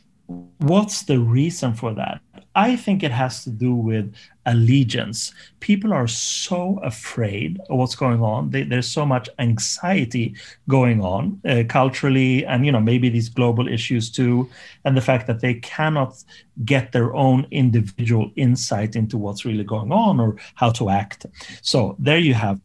what's 0.58 1.04
the 1.04 1.18
reason 1.18 1.74
for 1.74 1.94
that? 1.94 2.20
I 2.54 2.76
think 2.76 3.02
it 3.02 3.10
has 3.10 3.42
to 3.44 3.50
do 3.50 3.74
with 3.74 4.14
allegiance. 4.46 5.32
People 5.60 5.92
are 5.92 6.06
so 6.06 6.78
afraid 6.82 7.58
of 7.70 7.78
what's 7.78 7.94
going 7.94 8.22
on. 8.22 8.50
They, 8.50 8.62
there's 8.62 8.88
so 8.88 9.06
much 9.06 9.28
anxiety 9.38 10.34
going 10.68 11.00
on 11.02 11.40
uh, 11.48 11.64
culturally, 11.68 12.44
and 12.46 12.66
you 12.66 12.72
know 12.72 12.80
maybe 12.80 13.08
these 13.08 13.28
global 13.28 13.68
issues 13.68 14.10
too, 14.10 14.48
and 14.84 14.96
the 14.96 15.00
fact 15.00 15.26
that 15.26 15.40
they 15.40 15.54
cannot 15.54 16.22
get 16.64 16.92
their 16.92 17.14
own 17.14 17.46
individual 17.50 18.30
insight 18.36 18.96
into 18.96 19.18
what's 19.18 19.44
really 19.44 19.64
going 19.64 19.92
on 19.92 20.20
or 20.20 20.36
how 20.54 20.70
to 20.70 20.90
act. 20.90 21.26
So 21.62 21.96
there 21.98 22.18
you 22.18 22.34
have 22.34 22.60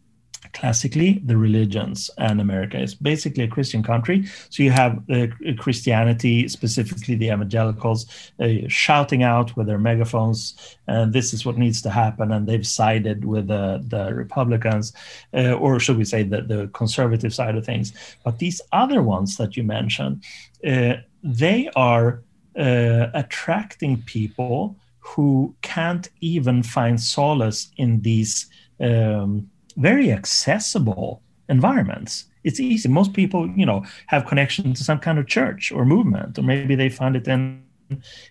classically 0.59 1.21
the 1.25 1.37
religions 1.37 2.09
and 2.17 2.41
america. 2.41 2.77
Is 2.79 2.95
basically 2.95 3.43
a 3.45 3.47
christian 3.47 3.81
country. 3.83 4.25
So 4.49 4.63
you 4.63 4.71
have 4.71 4.93
uh, 5.09 5.27
christianity 5.57 6.47
specifically 6.47 7.15
the 7.15 7.29
evangelicals 7.35 7.99
uh, 8.39 8.67
shouting 8.67 9.23
out 9.23 9.55
with 9.55 9.67
their 9.67 9.83
megaphones 9.89 10.39
and 10.87 11.13
this 11.13 11.33
is 11.33 11.45
what 11.45 11.57
needs 11.57 11.81
to 11.83 11.89
happen 11.89 12.31
and 12.33 12.45
they've 12.47 12.67
sided 12.81 13.25
with 13.25 13.47
the, 13.47 13.83
the 13.87 14.13
republicans 14.13 14.93
uh, 15.33 15.53
or 15.53 15.79
should 15.79 15.97
we 15.97 16.05
say 16.05 16.23
the, 16.23 16.41
the 16.41 16.69
conservative 16.73 17.33
side 17.33 17.55
of 17.55 17.65
things. 17.65 17.93
But 18.25 18.39
these 18.39 18.59
other 18.71 19.01
ones 19.01 19.37
that 19.37 19.55
you 19.55 19.63
mentioned 19.63 20.23
uh, 20.67 20.95
they 21.23 21.69
are 21.75 22.21
uh, 22.57 23.07
attracting 23.13 24.01
people 24.03 24.75
who 24.99 25.55
can't 25.61 26.09
even 26.19 26.61
find 26.61 26.99
solace 26.99 27.71
in 27.77 28.01
these 28.01 28.47
um, 28.81 29.49
very 29.77 30.11
accessible 30.11 31.21
environments. 31.47 32.25
It's 32.43 32.59
easy. 32.59 32.87
Most 32.89 33.13
people, 33.13 33.49
you 33.49 33.65
know, 33.65 33.85
have 34.07 34.25
connection 34.25 34.73
to 34.73 34.83
some 34.83 34.99
kind 34.99 35.19
of 35.19 35.27
church 35.27 35.71
or 35.71 35.85
movement, 35.85 36.39
or 36.39 36.43
maybe 36.43 36.75
they 36.75 36.89
find 36.89 37.15
it 37.15 37.27
in 37.27 37.63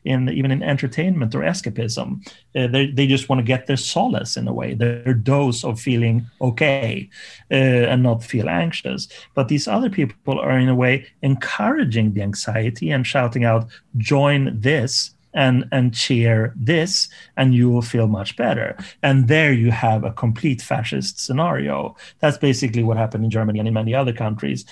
in 0.04 0.28
even 0.28 0.50
in 0.50 0.62
entertainment 0.62 1.34
or 1.34 1.40
escapism. 1.40 2.26
Uh, 2.54 2.66
they, 2.66 2.86
they 2.86 3.06
just 3.06 3.28
want 3.28 3.40
to 3.40 3.44
get 3.44 3.66
their 3.66 3.76
solace 3.76 4.36
in 4.36 4.46
a 4.48 4.52
way, 4.52 4.74
their 4.74 5.14
dose 5.14 5.64
of 5.64 5.80
feeling 5.80 6.26
okay 6.40 7.08
uh, 7.50 7.54
and 7.54 8.02
not 8.02 8.22
feel 8.22 8.48
anxious. 8.48 9.08
But 9.34 9.48
these 9.48 9.68
other 9.68 9.90
people 9.90 10.38
are, 10.38 10.58
in 10.58 10.68
a 10.68 10.74
way, 10.74 11.06
encouraging 11.22 12.12
the 12.12 12.22
anxiety 12.22 12.90
and 12.90 13.06
shouting 13.06 13.44
out, 13.44 13.66
join 13.96 14.58
this. 14.58 15.10
And, 15.46 15.64
and 15.70 15.94
cheer 15.94 16.52
this, 16.56 17.08
and 17.36 17.54
you 17.54 17.70
will 17.70 17.86
feel 17.92 18.08
much 18.08 18.36
better. 18.36 18.76
And 19.04 19.28
there 19.28 19.52
you 19.52 19.70
have 19.70 20.02
a 20.02 20.10
complete 20.10 20.60
fascist 20.60 21.24
scenario. 21.24 21.94
That's 22.18 22.38
basically 22.38 22.82
what 22.82 22.96
happened 22.96 23.24
in 23.24 23.30
Germany 23.30 23.60
and 23.60 23.68
in 23.68 23.74
many 23.74 23.94
other 23.94 24.12
countries, 24.12 24.64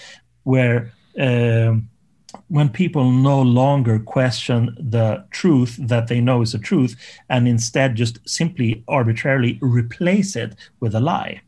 where 0.42 0.78
um, 1.20 1.88
when 2.48 2.68
people 2.68 3.10
no 3.10 3.40
longer 3.40 3.98
question 3.98 4.76
the 4.78 5.24
truth 5.30 5.76
that 5.80 6.08
they 6.08 6.20
know 6.20 6.42
is 6.42 6.54
a 6.54 6.58
truth 6.58 6.96
and 7.28 7.48
instead 7.48 7.94
just 7.94 8.18
simply 8.28 8.82
arbitrarily 8.88 9.58
replace 9.60 10.36
it 10.36 10.54
with 10.80 10.94
a 10.94 11.00
lie. 11.00 11.40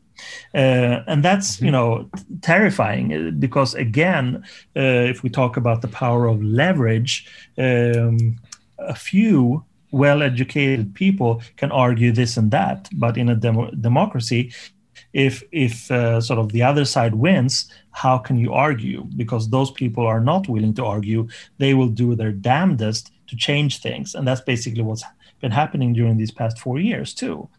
Uh, 0.53 1.03
and 1.07 1.23
that's 1.23 1.55
mm-hmm. 1.55 1.65
you 1.65 1.71
know 1.71 2.09
terrifying 2.41 3.13
uh, 3.13 3.31
because 3.39 3.73
again 3.73 4.43
uh, 4.75 5.07
if 5.11 5.23
we 5.23 5.29
talk 5.29 5.55
about 5.55 5.81
the 5.81 5.87
power 5.87 6.27
of 6.27 6.43
leverage 6.43 7.25
um, 7.57 8.35
a 8.79 8.95
few 8.95 9.63
well-educated 9.91 10.93
people 10.93 11.41
can 11.57 11.71
argue 11.71 12.11
this 12.11 12.37
and 12.37 12.51
that 12.51 12.87
but 12.93 13.17
in 13.17 13.29
a 13.29 13.35
demo- 13.35 13.71
democracy 13.71 14.53
if 15.13 15.41
if 15.51 15.89
uh, 15.89 16.21
sort 16.21 16.39
of 16.39 16.51
the 16.51 16.61
other 16.61 16.85
side 16.85 17.15
wins 17.15 17.71
how 17.99 18.17
can 18.17 18.37
you 18.37 18.53
argue? 18.53 19.03
Because 19.17 19.49
those 19.49 19.71
people 19.71 20.05
are 20.07 20.21
not 20.21 20.47
willing 20.47 20.73
to 20.75 20.85
argue. 20.85 21.27
They 21.57 21.73
will 21.73 21.89
do 21.89 22.15
their 22.15 22.31
damnedest 22.31 23.11
to 23.27 23.35
change 23.35 23.81
things. 23.81 24.15
And 24.15 24.25
that's 24.25 24.41
basically 24.41 24.83
what's 24.83 25.03
been 25.41 25.51
happening 25.51 25.91
during 25.91 26.15
these 26.15 26.31
past 26.31 26.59
four 26.59 26.79
years 26.79 27.13
too. 27.13 27.49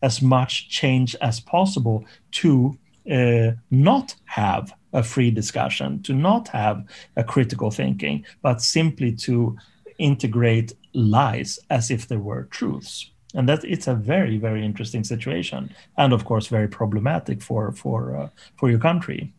As 0.00 0.22
much 0.22 0.70
change 0.70 1.14
as 1.20 1.40
possible 1.40 2.06
to 2.40 2.78
uh, 3.10 3.50
not 3.70 4.14
have 4.24 4.72
a 4.94 5.02
free 5.02 5.30
discussion 5.30 6.02
to 6.02 6.12
not 6.14 6.48
have 6.48 6.84
a 7.16 7.24
critical 7.24 7.70
thinking 7.70 8.24
but 8.42 8.60
simply 8.60 9.10
to 9.10 9.56
integrate 10.02 10.72
lies 10.94 11.58
as 11.70 11.90
if 11.90 12.08
they 12.08 12.16
were 12.16 12.44
truths 12.44 13.10
and 13.34 13.48
that 13.48 13.64
it's 13.64 13.86
a 13.86 13.94
very 13.94 14.36
very 14.36 14.64
interesting 14.64 15.04
situation 15.04 15.74
and 15.96 16.12
of 16.12 16.24
course 16.24 16.48
very 16.48 16.68
problematic 16.68 17.40
for 17.40 17.72
for 17.72 18.16
uh, 18.16 18.28
for 18.56 18.68
your 18.68 18.78
country 18.78 19.32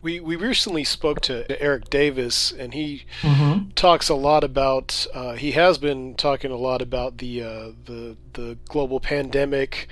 we 0.00 0.20
we 0.20 0.36
recently 0.36 0.84
spoke 0.84 1.20
to 1.22 1.60
Eric 1.60 1.90
Davis, 1.90 2.52
and 2.52 2.72
he 2.72 3.04
mm-hmm. 3.20 3.70
talks 3.70 4.08
a 4.08 4.14
lot 4.14 4.44
about. 4.44 5.06
Uh, 5.12 5.32
he 5.32 5.52
has 5.52 5.76
been 5.76 6.14
talking 6.14 6.52
a 6.52 6.56
lot 6.56 6.80
about 6.82 7.18
the 7.18 7.42
uh, 7.42 7.72
the 7.84 8.16
the 8.34 8.56
global 8.68 9.00
pandemic 9.00 9.88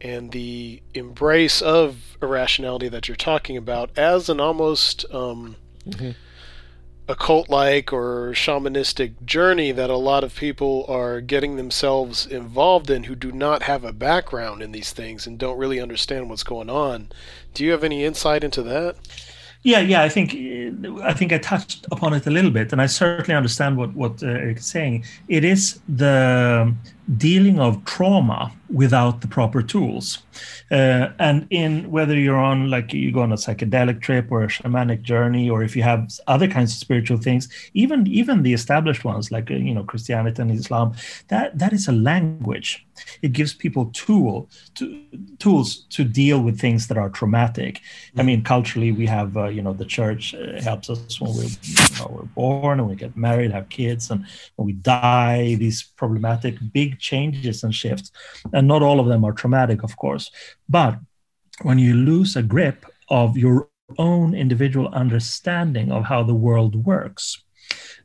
and 0.00 0.30
the 0.30 0.80
embrace 0.94 1.60
of 1.60 2.16
irrationality 2.22 2.88
that 2.88 3.08
you're 3.08 3.16
talking 3.16 3.56
about 3.56 3.90
as 3.98 4.28
an 4.28 4.38
almost 4.38 5.04
um, 5.12 5.56
mm-hmm 5.84 6.10
occult 7.08 7.48
like 7.48 7.92
or 7.92 8.32
shamanistic 8.32 9.24
journey 9.24 9.72
that 9.72 9.88
a 9.88 9.96
lot 9.96 10.22
of 10.22 10.36
people 10.36 10.84
are 10.88 11.20
getting 11.22 11.56
themselves 11.56 12.26
involved 12.26 12.90
in 12.90 13.04
who 13.04 13.16
do 13.16 13.32
not 13.32 13.62
have 13.62 13.82
a 13.82 13.92
background 13.92 14.62
in 14.62 14.72
these 14.72 14.92
things 14.92 15.26
and 15.26 15.38
don't 15.38 15.58
really 15.58 15.80
understand 15.80 16.28
what's 16.28 16.42
going 16.42 16.68
on. 16.68 17.08
Do 17.54 17.64
you 17.64 17.72
have 17.72 17.82
any 17.82 18.04
insight 18.04 18.44
into 18.44 18.62
that? 18.64 18.96
Yeah, 19.62 19.80
yeah, 19.80 20.02
I 20.02 20.08
think 20.08 20.34
I 21.02 21.12
think 21.12 21.32
I 21.32 21.38
touched 21.38 21.86
upon 21.90 22.14
it 22.14 22.26
a 22.26 22.30
little 22.30 22.50
bit, 22.50 22.70
and 22.72 22.80
I 22.80 22.86
certainly 22.86 23.34
understand 23.34 23.76
what 23.76 23.92
what 23.94 24.22
uh, 24.22 24.26
Eric 24.26 24.58
is 24.58 24.66
saying. 24.66 25.04
It 25.26 25.44
is 25.44 25.80
the 25.88 26.72
dealing 27.16 27.58
of 27.58 27.84
trauma 27.84 28.52
without 28.70 29.22
the 29.22 29.28
proper 29.28 29.62
tools. 29.62 30.18
Uh, 30.70 31.08
and 31.18 31.46
in 31.50 31.90
whether 31.90 32.14
you're 32.14 32.38
on 32.38 32.70
like 32.70 32.92
you 32.92 33.10
go 33.10 33.22
on 33.22 33.32
a 33.32 33.36
psychedelic 33.36 34.02
trip 34.02 34.30
or 34.30 34.44
a 34.44 34.48
shamanic 34.48 35.02
journey, 35.02 35.48
or 35.48 35.62
if 35.62 35.74
you 35.74 35.82
have 35.82 36.10
other 36.26 36.46
kinds 36.46 36.72
of 36.72 36.78
spiritual 36.78 37.16
things, 37.16 37.48
even 37.72 38.06
even 38.06 38.42
the 38.42 38.52
established 38.52 39.04
ones 39.04 39.32
like 39.32 39.50
uh, 39.50 39.54
you 39.54 39.74
know 39.74 39.84
Christianity 39.84 40.42
and 40.42 40.50
Islam, 40.50 40.94
that 41.28 41.58
that 41.58 41.72
is 41.72 41.88
a 41.88 41.92
language. 41.92 42.86
It 43.22 43.32
gives 43.32 43.54
people 43.54 43.86
tool 43.92 44.50
to, 44.74 45.02
tools 45.38 45.86
to 45.90 46.04
deal 46.04 46.40
with 46.40 46.60
things 46.60 46.88
that 46.88 46.98
are 46.98 47.08
traumatic. 47.08 47.80
I 48.16 48.22
mean, 48.22 48.42
culturally, 48.42 48.92
we 48.92 49.06
have 49.06 49.36
uh, 49.36 49.48
you 49.48 49.62
know 49.62 49.72
the 49.72 49.84
church 49.86 50.34
uh, 50.34 50.60
helps 50.60 50.90
us 50.90 51.20
when 51.20 51.34
we're 51.34 51.44
you 51.44 51.98
know, 51.98 52.08
we're 52.10 52.22
born 52.34 52.80
and 52.80 52.88
we 52.88 52.96
get 52.96 53.16
married, 53.16 53.50
have 53.52 53.68
kids, 53.70 54.10
and 54.10 54.26
when 54.56 54.66
we 54.66 54.72
die. 54.72 55.54
These 55.54 55.82
problematic 55.82 56.56
big 56.72 56.97
changes 56.98 57.64
and 57.64 57.74
shifts. 57.74 58.10
And 58.52 58.68
not 58.68 58.82
all 58.82 59.00
of 59.00 59.06
them 59.06 59.24
are 59.24 59.32
traumatic, 59.32 59.82
of 59.82 59.96
course. 59.96 60.30
But 60.68 60.98
when 61.62 61.78
you 61.78 61.94
lose 61.94 62.36
a 62.36 62.42
grip 62.42 62.86
of 63.08 63.36
your 63.36 63.68
own 63.96 64.34
individual 64.34 64.88
understanding 64.88 65.90
of 65.90 66.04
how 66.04 66.22
the 66.22 66.34
world 66.34 66.84
works, 66.84 67.42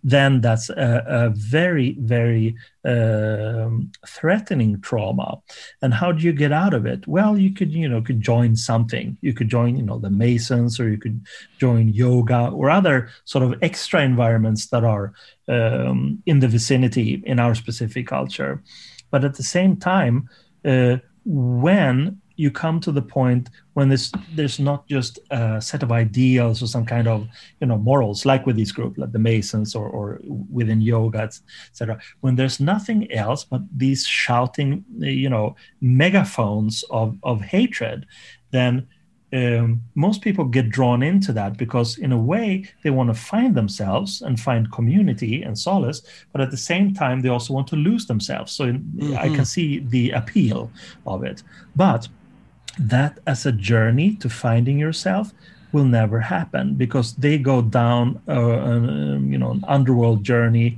then 0.03 0.41
that's 0.41 0.69
a, 0.69 1.03
a 1.07 1.29
very, 1.29 1.95
very 1.99 2.55
um, 2.83 3.91
threatening 4.05 4.81
trauma. 4.81 5.39
And 5.81 5.93
how 5.93 6.11
do 6.11 6.23
you 6.23 6.33
get 6.33 6.51
out 6.51 6.73
of 6.73 6.85
it? 6.85 7.07
Well, 7.07 7.37
you 7.37 7.51
could, 7.51 7.71
you 7.71 7.87
know, 7.87 8.01
could 8.01 8.21
join 8.21 8.55
something. 8.55 9.17
You 9.21 9.33
could 9.33 9.49
join, 9.49 9.77
you 9.77 9.83
know, 9.83 9.99
the 9.99 10.09
Masons, 10.09 10.79
or 10.79 10.89
you 10.89 10.97
could 10.97 11.25
join 11.57 11.89
yoga 11.89 12.49
or 12.49 12.69
other 12.69 13.09
sort 13.23 13.45
of 13.45 13.55
extra 13.61 14.01
environments 14.01 14.67
that 14.67 14.83
are 14.83 15.13
um, 15.47 16.21
in 16.25 16.39
the 16.39 16.47
vicinity 16.47 17.23
in 17.25 17.39
our 17.39 17.55
specific 17.55 18.07
culture. 18.07 18.61
But 19.09 19.23
at 19.23 19.35
the 19.35 19.43
same 19.43 19.77
time, 19.77 20.29
uh, 20.65 20.97
when 21.25 22.21
you 22.35 22.49
come 22.49 22.79
to 22.79 22.91
the 22.91 23.01
point 23.01 23.49
when 23.73 23.89
there's 23.89 24.11
there's 24.35 24.59
not 24.59 24.87
just 24.87 25.19
a 25.29 25.61
set 25.61 25.83
of 25.83 25.91
ideals 25.91 26.63
or 26.63 26.67
some 26.67 26.85
kind 26.85 27.07
of 27.07 27.27
you 27.59 27.67
know 27.67 27.77
morals 27.77 28.25
like 28.25 28.45
with 28.45 28.57
this 28.57 28.71
group 28.71 28.97
like 28.97 29.11
the 29.11 29.19
masons 29.19 29.75
or, 29.75 29.87
or 29.87 30.19
within 30.51 30.81
yoga 30.81 31.19
etc 31.19 31.99
when 32.21 32.35
there's 32.35 32.59
nothing 32.59 33.11
else 33.11 33.43
but 33.43 33.61
these 33.75 34.05
shouting 34.05 34.83
you 34.99 35.29
know 35.29 35.55
megaphones 35.81 36.83
of 36.89 37.17
of 37.23 37.41
hatred 37.41 38.05
then 38.51 38.87
um, 39.33 39.81
most 39.95 40.21
people 40.21 40.45
get 40.45 40.69
drawn 40.69 41.01
into 41.01 41.33
that 41.33 41.57
because 41.57 41.97
in 41.97 42.11
a 42.11 42.17
way 42.17 42.69
they 42.83 42.91
want 42.91 43.09
to 43.09 43.19
find 43.19 43.55
themselves 43.55 44.21
and 44.21 44.39
find 44.39 44.71
community 44.71 45.41
and 45.41 45.57
solace 45.57 46.03
but 46.31 46.41
at 46.41 46.51
the 46.51 46.57
same 46.57 46.93
time 46.93 47.21
they 47.21 47.29
also 47.29 47.53
want 47.53 47.67
to 47.67 47.75
lose 47.75 48.05
themselves 48.05 48.51
so 48.51 48.65
mm-hmm. 48.65 49.17
i 49.17 49.27
can 49.29 49.45
see 49.45 49.79
the 49.79 50.11
appeal 50.11 50.71
of 51.07 51.23
it 51.23 51.41
but 51.75 52.07
that 52.79 53.19
as 53.27 53.45
a 53.45 53.51
journey 53.51 54.15
to 54.15 54.29
finding 54.29 54.79
yourself 54.79 55.33
will 55.71 55.83
never 55.83 56.19
happen 56.19 56.75
because 56.75 57.15
they 57.15 57.37
go 57.37 57.61
down 57.61 58.21
uh, 58.27 58.59
um, 58.59 59.31
you 59.31 59.37
know 59.37 59.51
an 59.51 59.63
underworld 59.67 60.23
journey 60.23 60.77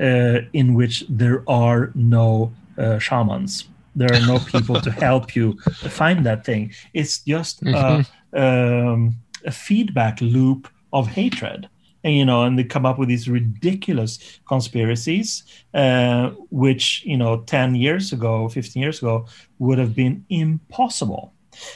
uh, 0.00 0.40
in 0.52 0.74
which 0.74 1.04
there 1.08 1.42
are 1.48 1.90
no 1.94 2.52
uh, 2.78 2.98
shamans. 2.98 3.68
There 3.94 4.12
are 4.12 4.26
no 4.26 4.38
people 4.52 4.80
to 4.80 4.90
help 4.90 5.34
you 5.34 5.58
find 5.88 6.24
that 6.26 6.44
thing. 6.44 6.72
It's 6.94 7.18
just 7.18 7.62
mm-hmm. 7.64 8.02
a, 8.36 8.92
um, 8.92 9.16
a 9.44 9.50
feedback 9.50 10.20
loop 10.20 10.68
of 10.92 11.08
hatred. 11.08 11.68
And 12.04 12.14
you 12.14 12.24
know 12.24 12.44
and 12.44 12.56
they 12.56 12.62
come 12.62 12.86
up 12.86 12.98
with 12.98 13.08
these 13.08 13.28
ridiculous 13.28 14.38
conspiracies 14.46 15.42
uh, 15.74 16.30
which 16.50 17.02
you 17.04 17.16
know 17.16 17.40
10 17.46 17.74
years 17.74 18.12
ago 18.12 18.48
15 18.48 18.80
years 18.80 18.98
ago 18.98 19.26
would 19.58 19.78
have 19.78 19.96
been 19.96 20.24
impossible 20.30 21.32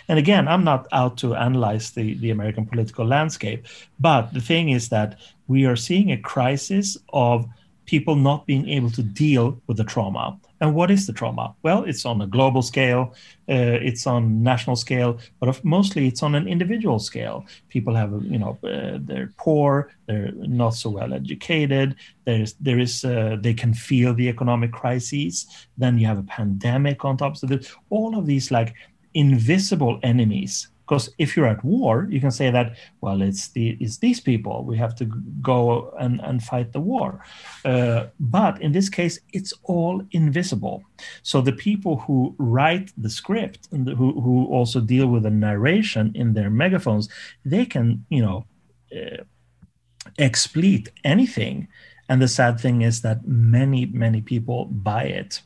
and 0.08 0.18
again, 0.18 0.48
I'm 0.48 0.64
not 0.64 0.86
out 0.92 1.16
to 1.18 1.34
analyze 1.34 1.90
the, 1.92 2.14
the 2.14 2.30
American 2.30 2.66
political 2.66 3.06
landscape, 3.06 3.66
but 3.98 4.32
the 4.32 4.40
thing 4.40 4.70
is 4.70 4.88
that 4.88 5.18
we 5.48 5.66
are 5.66 5.76
seeing 5.76 6.12
a 6.12 6.18
crisis 6.18 6.96
of 7.12 7.46
people 7.90 8.14
not 8.14 8.46
being 8.46 8.68
able 8.68 8.88
to 8.88 9.02
deal 9.02 9.60
with 9.66 9.76
the 9.76 9.84
trauma. 9.84 10.38
And 10.60 10.74
what 10.76 10.92
is 10.92 11.06
the 11.08 11.12
trauma? 11.12 11.54
Well, 11.62 11.82
it's 11.84 12.04
on 12.06 12.20
a 12.20 12.26
global 12.26 12.62
scale, 12.62 13.14
uh, 13.48 13.78
it's 13.88 14.06
on 14.06 14.44
national 14.44 14.76
scale, 14.76 15.18
but 15.40 15.64
mostly 15.64 16.06
it's 16.06 16.22
on 16.22 16.36
an 16.36 16.46
individual 16.46 17.00
scale. 17.00 17.46
People 17.68 17.94
have, 17.96 18.12
you 18.22 18.38
know, 18.38 18.58
uh, 18.62 18.98
they're 19.00 19.32
poor, 19.38 19.90
they're 20.06 20.30
not 20.32 20.74
so 20.74 20.90
well 20.90 21.12
educated. 21.12 21.96
There's, 22.26 22.52
there 22.60 22.78
is, 22.78 23.04
uh, 23.04 23.38
they 23.40 23.54
can 23.54 23.74
feel 23.74 24.14
the 24.14 24.28
economic 24.28 24.70
crises. 24.70 25.46
Then 25.76 25.98
you 25.98 26.06
have 26.06 26.18
a 26.18 26.30
pandemic 26.38 27.04
on 27.04 27.16
top. 27.16 27.38
So 27.38 27.48
all 27.88 28.16
of 28.16 28.26
these 28.26 28.52
like 28.52 28.74
invisible 29.14 29.98
enemies 30.02 30.68
Because 30.90 31.08
if 31.18 31.36
you're 31.36 31.46
at 31.46 31.62
war, 31.62 32.08
you 32.10 32.20
can 32.20 32.32
say 32.32 32.50
that, 32.50 32.76
well, 33.00 33.22
it's 33.22 33.48
the 33.50 33.76
it's 33.78 33.98
these 33.98 34.20
people. 34.20 34.64
We 34.64 34.76
have 34.78 34.96
to 34.96 35.04
go 35.40 35.94
and, 36.00 36.20
and 36.20 36.42
fight 36.42 36.72
the 36.72 36.80
war. 36.80 37.24
Uh, 37.64 38.06
but 38.18 38.60
in 38.60 38.72
this 38.72 38.88
case, 38.88 39.20
it's 39.32 39.52
all 39.62 40.02
invisible. 40.10 40.82
So 41.22 41.40
the 41.40 41.52
people 41.52 41.98
who 41.98 42.34
write 42.38 42.92
the 42.98 43.08
script 43.08 43.68
and 43.70 43.88
who, 43.88 44.20
who 44.20 44.46
also 44.46 44.80
deal 44.80 45.06
with 45.06 45.22
the 45.22 45.30
narration 45.30 46.10
in 46.16 46.34
their 46.34 46.50
megaphones, 46.50 47.08
they 47.44 47.66
can, 47.66 48.04
you 48.08 48.22
know, 48.22 48.46
uh, 48.92 49.22
anything. 51.04 51.68
And 52.08 52.20
the 52.20 52.28
sad 52.28 52.58
thing 52.58 52.82
is 52.82 53.02
that 53.02 53.26
many, 53.26 53.86
many 53.86 54.22
people 54.22 54.64
buy 54.64 55.04
it. 55.04 55.40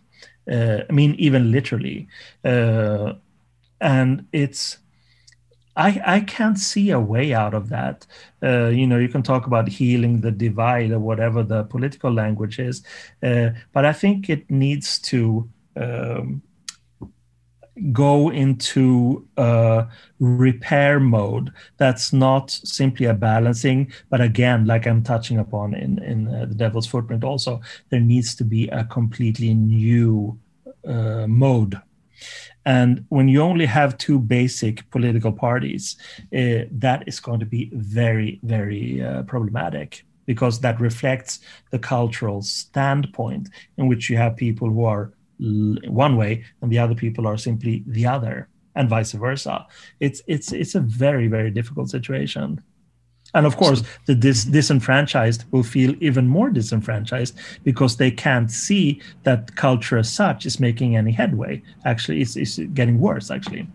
Uh, 0.51 0.85
I 0.89 0.93
mean, 0.93 1.15
even 1.19 1.53
literally. 1.53 2.09
Uh, 2.43 3.15
and 3.81 4.27
it's 4.33 4.79
I, 5.77 6.01
I 6.07 6.21
can't 6.21 6.59
see 6.59 6.91
a 6.91 7.01
way 7.01 7.35
out 7.35 7.55
of 7.55 7.69
that. 7.71 8.07
Uh, 8.43 8.69
you 8.69 8.87
know, 8.87 8.99
you 8.99 9.09
can 9.09 9.23
talk 9.23 9.47
about 9.47 9.69
healing 9.69 10.21
the 10.21 10.31
divide 10.31 10.93
or 10.93 11.01
whatever 11.01 11.43
the 11.43 11.65
political 11.65 12.13
language 12.13 12.59
is, 12.59 12.83
uh, 13.23 13.51
but 13.73 13.85
I 13.85 13.93
think 13.93 14.31
it 14.31 14.49
needs 14.49 15.01
to 15.01 15.49
um, 15.77 16.43
go 17.93 18.31
into 18.31 19.27
a 19.37 19.89
repair 20.21 21.01
mode 21.01 21.53
that's 21.77 22.13
not 22.13 22.51
simply 22.51 23.07
a 23.07 23.15
balancing, 23.15 23.93
but 24.11 24.21
again, 24.21 24.67
like 24.67 24.87
I'm 24.87 25.03
touching 25.03 25.39
upon 25.39 25.75
in 25.75 25.99
in 26.03 26.29
uh, 26.29 26.47
the 26.47 26.55
Devil's 26.55 26.87
Footprint, 26.87 27.25
also 27.25 27.61
there 27.91 28.01
needs 28.01 28.37
to 28.37 28.45
be 28.45 28.69
a 28.69 28.85
completely 28.85 29.55
new 29.55 30.39
uh, 30.87 31.27
mode 31.27 31.81
and 32.67 33.05
when 33.09 33.29
you 33.29 33.43
only 33.43 33.67
have 33.67 33.99
two 33.99 34.19
basic 34.19 34.89
political 34.91 35.33
parties, 35.33 35.97
uh, 36.35 36.65
that 36.71 37.05
is 37.07 37.21
going 37.21 37.41
to 37.41 37.47
be 37.47 37.71
very, 37.75 38.41
very 38.43 39.03
uh, 39.03 39.23
problematic 39.25 40.05
because 40.27 40.61
that 40.61 40.81
reflects 40.81 41.41
the 41.71 41.79
cultural 41.79 42.41
standpoint 42.41 43.51
in 43.77 43.89
which 43.89 44.09
you 44.09 44.17
have 44.17 44.37
people 44.37 44.69
who 44.71 44.85
are 44.85 45.13
one 45.39 46.17
way 46.17 46.45
and 46.63 46.71
the 46.71 46.79
other 46.79 46.95
people 46.95 47.27
are 47.27 47.37
simply 47.37 47.85
the 47.87 48.07
other, 48.07 48.49
and 48.77 48.89
vice 48.89 49.13
versa. 49.13 49.67
It's 50.01 50.23
it's 50.27 50.53
it's 50.53 50.75
a 50.75 50.81
very 50.81 51.29
very 51.29 51.51
difficult 51.51 51.91
situation. 51.91 52.63
And 53.35 53.47
of 53.47 53.57
course, 53.57 53.83
the 54.07 54.15
dis- 54.15 54.45
disenfranchised 54.45 55.45
will 55.51 55.65
feel 55.65 55.95
even 56.01 56.29
more 56.29 56.51
disenfranchised 56.51 57.37
because 57.65 57.97
they 57.97 58.11
can't 58.11 58.51
see 58.51 59.01
that 59.25 59.57
culture 59.57 59.99
as 59.99 60.11
such 60.13 60.47
is 60.47 60.61
making 60.61 60.97
any 60.97 61.13
headway. 61.13 61.63
Actually, 61.85 62.21
it's, 62.23 62.37
it's 62.37 62.59
getting 62.59 63.01
worse, 63.01 63.31
actually. 63.31 63.67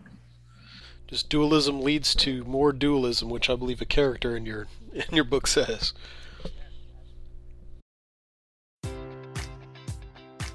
Just 1.08 1.30
dualism 1.30 1.82
leads 1.82 2.16
to 2.16 2.44
more 2.46 2.72
dualism, 2.72 3.30
which 3.30 3.50
I 3.50 3.56
believe 3.56 3.82
a 3.82 3.86
character 3.86 4.38
in 4.38 4.46
your 4.46 4.68
in 4.94 5.16
your 5.16 5.24
book 5.24 5.48
says. 5.48 5.94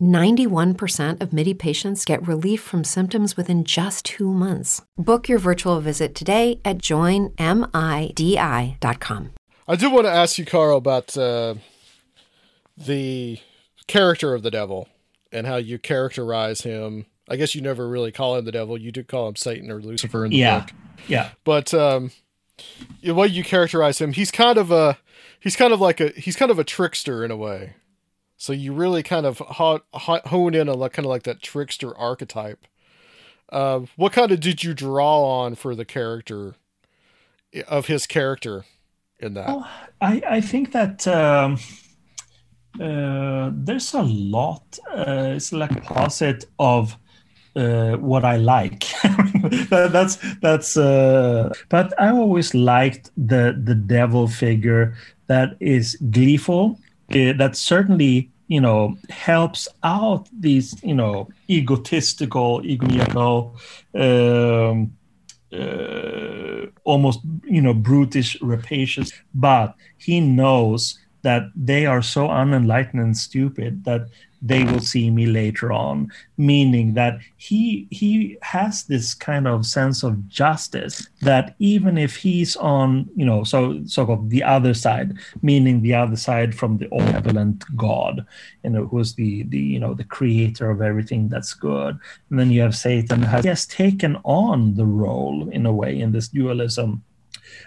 91% 0.00 1.20
of 1.22 1.32
MIDI 1.32 1.54
patients 1.54 2.04
get 2.04 2.26
relief 2.26 2.60
from 2.62 2.84
symptoms 2.84 3.36
within 3.36 3.64
just 3.64 4.04
two 4.04 4.32
months. 4.32 4.82
Book 4.96 5.28
your 5.28 5.38
virtual 5.38 5.80
visit 5.80 6.14
today 6.14 6.60
at 6.64 6.78
joinmidi.com. 6.78 7.34
I 9.68 9.74
do 9.76 9.90
want 9.90 10.06
to 10.06 10.12
ask 10.12 10.38
you, 10.38 10.44
Carl, 10.44 10.76
about 10.76 11.16
uh, 11.16 11.54
the 12.76 13.38
character 13.86 14.34
of 14.34 14.42
the 14.42 14.50
devil 14.50 14.88
and 15.32 15.46
how 15.46 15.56
you 15.56 15.78
characterize 15.78 16.60
him. 16.62 17.06
I 17.28 17.36
guess 17.36 17.54
you 17.54 17.60
never 17.62 17.88
really 17.88 18.12
call 18.12 18.36
him 18.36 18.44
the 18.44 18.52
devil. 18.52 18.78
You 18.78 18.92
do 18.92 19.02
call 19.02 19.28
him 19.28 19.36
Satan 19.36 19.70
or 19.70 19.80
Lucifer 19.80 20.24
in 20.24 20.30
the 20.30 20.36
Yeah. 20.36 20.60
book. 20.60 20.70
Yeah. 21.08 21.30
But 21.44 21.74
um, 21.74 22.12
the 23.02 23.14
way 23.14 23.26
you 23.26 23.42
characterize 23.42 24.00
him, 24.00 24.12
he's 24.12 24.30
kind 24.30 24.58
of 24.58 24.70
a 24.70 24.98
he's 25.40 25.56
kind 25.56 25.72
of 25.72 25.80
like 25.80 26.00
a 26.00 26.10
he's 26.10 26.36
kind 26.36 26.50
of 26.52 26.58
a 26.58 26.64
trickster 26.64 27.24
in 27.24 27.30
a 27.32 27.36
way. 27.36 27.74
So 28.36 28.52
you 28.52 28.72
really 28.74 29.02
kind 29.02 29.24
of 29.26 29.38
ho- 29.38 29.80
ho- 29.94 30.20
hone 30.26 30.54
in 30.54 30.68
on 30.68 30.78
like, 30.78 30.92
kind 30.92 31.06
of 31.06 31.10
like 31.10 31.22
that 31.24 31.42
trickster 31.42 31.96
archetype. 31.96 32.66
Uh, 33.50 33.80
what 33.96 34.12
kind 34.12 34.32
of 34.32 34.40
did 34.40 34.62
you 34.64 34.74
draw 34.74 35.22
on 35.42 35.54
for 35.54 35.74
the 35.74 35.84
character 35.84 36.54
of 37.68 37.86
his 37.86 38.06
character 38.06 38.64
in 39.20 39.34
that? 39.34 39.46
Oh, 39.48 39.66
I, 40.00 40.22
I 40.28 40.40
think 40.40 40.72
that 40.72 41.06
um, 41.08 41.58
uh, 42.80 43.50
there's 43.54 43.94
a 43.94 44.02
lot. 44.02 44.78
Uh, 44.92 45.32
it's 45.36 45.52
like 45.52 45.72
a 45.72 45.80
closet 45.80 46.44
of 46.58 46.96
uh, 47.54 47.96
what 47.96 48.24
I 48.24 48.36
like. 48.36 48.84
That- 49.70 49.90
that's 49.92 50.16
that's. 50.40 50.76
Uh, 50.76 51.52
but 51.68 51.92
I 52.00 52.08
always 52.10 52.52
liked 52.52 53.12
the 53.16 53.56
the 53.64 53.76
devil 53.76 54.26
figure 54.26 54.94
that 55.28 55.56
is 55.60 55.94
gleeful. 56.10 56.80
Uh, 57.10 57.32
that 57.34 57.56
certainly 57.56 58.30
you 58.48 58.60
know 58.60 58.96
helps 59.10 59.68
out 59.82 60.28
these 60.32 60.82
you 60.82 60.94
know 60.94 61.28
egotistical, 61.48 62.60
egomaniacal. 62.62 63.54
Um, 63.94 64.92
uh, 65.52 66.66
almost 66.84 67.20
you 67.44 67.62
know 67.62 67.72
brutish 67.72 68.36
rapacious 68.42 69.12
but 69.32 69.76
he 69.96 70.18
knows 70.20 70.98
that 71.22 71.44
they 71.54 71.86
are 71.86 72.02
so 72.02 72.28
unenlightened 72.28 73.00
and 73.00 73.16
stupid 73.16 73.84
that 73.84 74.08
they 74.46 74.64
will 74.64 74.80
see 74.80 75.10
me 75.10 75.26
later 75.26 75.72
on. 75.72 76.10
Meaning 76.36 76.94
that 76.94 77.18
he 77.36 77.86
he 77.90 78.36
has 78.42 78.84
this 78.84 79.14
kind 79.14 79.46
of 79.46 79.66
sense 79.66 80.02
of 80.02 80.28
justice 80.28 81.08
that 81.22 81.54
even 81.58 81.96
if 81.98 82.16
he's 82.16 82.56
on 82.56 83.08
you 83.14 83.24
know 83.24 83.44
so 83.44 83.84
sort 83.86 84.10
of 84.10 84.30
the 84.30 84.42
other 84.42 84.74
side 84.74 85.14
meaning 85.42 85.80
the 85.80 85.94
other 85.94 86.16
side 86.16 86.54
from 86.54 86.78
the 86.78 86.88
benevolent 86.88 87.64
god 87.76 88.26
you 88.64 88.70
know 88.70 88.86
who's 88.86 89.14
the 89.14 89.42
the 89.44 89.58
you 89.58 89.78
know 89.78 89.94
the 89.94 90.04
creator 90.04 90.70
of 90.70 90.82
everything 90.82 91.28
that's 91.28 91.54
good. 91.54 91.98
And 92.30 92.38
then 92.38 92.50
you 92.50 92.60
have 92.62 92.76
satan 92.76 93.22
has 93.22 93.66
taken 93.66 94.16
on 94.24 94.74
the 94.74 94.86
role 94.86 95.48
in 95.50 95.66
a 95.66 95.72
way 95.72 96.00
in 96.00 96.12
this 96.12 96.28
dualism. 96.28 97.02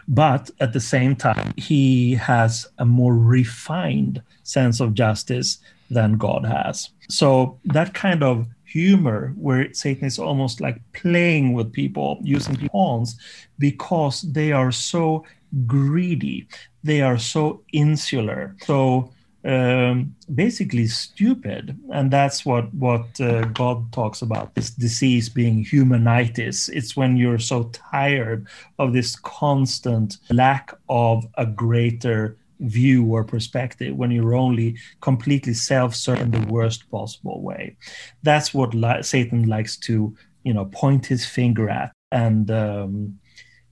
But 0.08 0.50
at 0.60 0.74
the 0.74 0.80
same 0.80 1.16
time 1.16 1.54
he 1.58 2.16
has 2.16 2.68
a 2.78 2.86
more 2.86 3.16
refined 3.16 4.22
sense 4.44 4.80
of 4.80 4.94
justice 4.94 5.60
than 5.90 6.18
god 6.18 6.46
has 6.46 6.90
so 7.10 7.60
that 7.66 7.94
kind 7.94 8.24
of 8.24 8.48
humor 8.66 9.34
where 9.36 9.74
satan 9.74 10.06
is 10.06 10.20
almost 10.20 10.62
like 10.62 10.80
playing 10.94 11.54
with 11.54 11.74
people 11.74 12.20
using 12.22 12.56
pawns 12.70 13.18
because 13.58 14.22
they 14.22 14.52
are 14.52 14.72
so 14.72 15.24
greedy 15.66 16.48
they 16.84 17.02
are 17.02 17.18
so 17.18 17.62
insular 17.74 18.56
so 18.62 19.10
um, 19.46 20.16
basically 20.36 20.88
stupid, 20.88 21.78
and 21.94 22.12
that's 22.12 22.46
what 22.46 22.74
what 22.74 23.08
uh, 23.22 23.46
God 23.46 23.92
talks 23.94 24.22
about. 24.22 24.54
This 24.56 24.72
disease 24.72 25.30
being 25.30 25.64
humanitis. 25.64 26.70
It's 26.74 26.98
when 26.98 27.16
you're 27.16 27.40
so 27.40 27.72
tired 27.92 28.48
of 28.80 28.92
this 28.92 29.16
constant 29.16 30.18
lack 30.30 30.74
of 30.90 31.26
a 31.36 31.46
greater 31.46 32.38
view 32.60 33.06
or 33.06 33.24
perspective 33.24 33.96
when 33.96 34.12
you're 34.12 34.36
only 34.36 34.78
completely 35.02 35.54
self-certain 35.54 36.32
the 36.32 36.46
worst 36.52 36.90
possible 36.92 37.42
way 37.42 37.76
that's 38.24 38.54
what 38.54 38.74
li- 38.74 39.02
satan 39.02 39.48
likes 39.48 39.78
to 39.78 40.14
you 40.44 40.54
know 40.54 40.66
point 40.66 41.06
his 41.06 41.26
finger 41.26 41.70
at 41.70 41.92
and 42.12 42.50
um, 42.52 43.20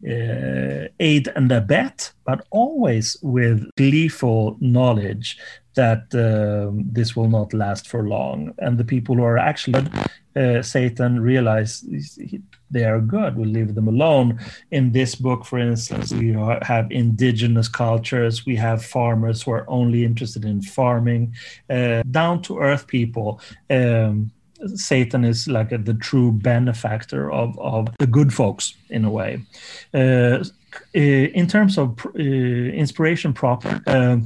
uh, 0.05 0.87
aid 0.99 1.27
and 1.35 1.51
abet, 1.51 2.11
but 2.25 2.45
always 2.51 3.17
with 3.21 3.67
gleeful 3.77 4.57
knowledge 4.59 5.37
that 5.75 6.03
um, 6.13 6.85
this 6.91 7.15
will 7.15 7.29
not 7.29 7.53
last 7.53 7.87
for 7.87 8.07
long. 8.07 8.53
And 8.59 8.77
the 8.77 8.83
people 8.83 9.15
who 9.15 9.23
are 9.23 9.37
actually 9.37 9.87
uh, 10.35 10.61
Satan 10.61 11.19
realize 11.19 11.83
they 12.69 12.83
are 12.83 12.99
good. 12.99 13.37
We 13.37 13.45
leave 13.45 13.75
them 13.75 13.87
alone. 13.87 14.39
In 14.71 14.91
this 14.91 15.15
book, 15.15 15.45
for 15.45 15.59
instance, 15.59 16.13
we 16.13 16.33
have 16.61 16.91
indigenous 16.91 17.67
cultures. 17.67 18.45
We 18.45 18.55
have 18.57 18.83
farmers 18.83 19.41
who 19.43 19.51
are 19.51 19.69
only 19.69 20.03
interested 20.03 20.45
in 20.45 20.61
farming, 20.61 21.33
uh, 21.69 22.03
down 22.11 22.41
to 22.43 22.59
earth 22.59 22.87
people. 22.87 23.41
Um, 23.69 24.31
Satan 24.75 25.23
is 25.23 25.47
like 25.47 25.71
a, 25.71 25.77
the 25.77 25.93
true 25.93 26.31
benefactor 26.31 27.31
of, 27.31 27.57
of 27.59 27.89
the 27.99 28.07
good 28.07 28.33
folks 28.33 28.73
in 28.89 29.05
a 29.05 29.09
way. 29.09 29.41
Uh, 29.93 30.43
in 30.93 31.47
terms 31.47 31.77
of 31.77 32.05
uh, 32.05 32.19
inspiration 32.19 33.33
proper, 33.33 33.81
uh, 33.87 34.17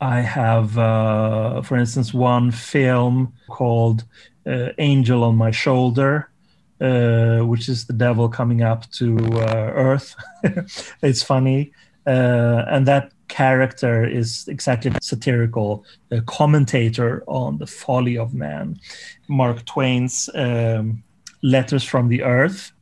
I 0.00 0.20
have, 0.20 0.76
uh, 0.78 1.62
for 1.62 1.76
instance, 1.76 2.12
one 2.12 2.50
film 2.50 3.32
called 3.48 4.04
uh, 4.46 4.70
Angel 4.78 5.22
on 5.24 5.36
My 5.36 5.50
Shoulder. 5.50 6.28
Uh, 6.82 7.42
which 7.46 7.68
is 7.68 7.86
the 7.86 7.92
devil 7.92 8.28
coming 8.28 8.62
up 8.62 8.90
to 8.90 9.16
Earth. 9.38 10.16
it's 11.02 11.22
funny, 11.22 11.70
and 12.06 12.86
that 12.88 13.12
character 13.32 14.04
is 14.04 14.46
exactly 14.48 14.90
the 14.90 14.98
satirical 15.00 15.84
uh, 16.10 16.20
commentator 16.26 17.24
on 17.26 17.56
the 17.58 17.66
folly 17.66 18.18
of 18.18 18.34
man. 18.34 18.78
Mark 19.26 19.64
Twain's 19.64 20.28
um, 20.34 21.02
Letters 21.42 21.82
from 21.82 22.08
the 22.08 22.22
Earth, 22.22 22.72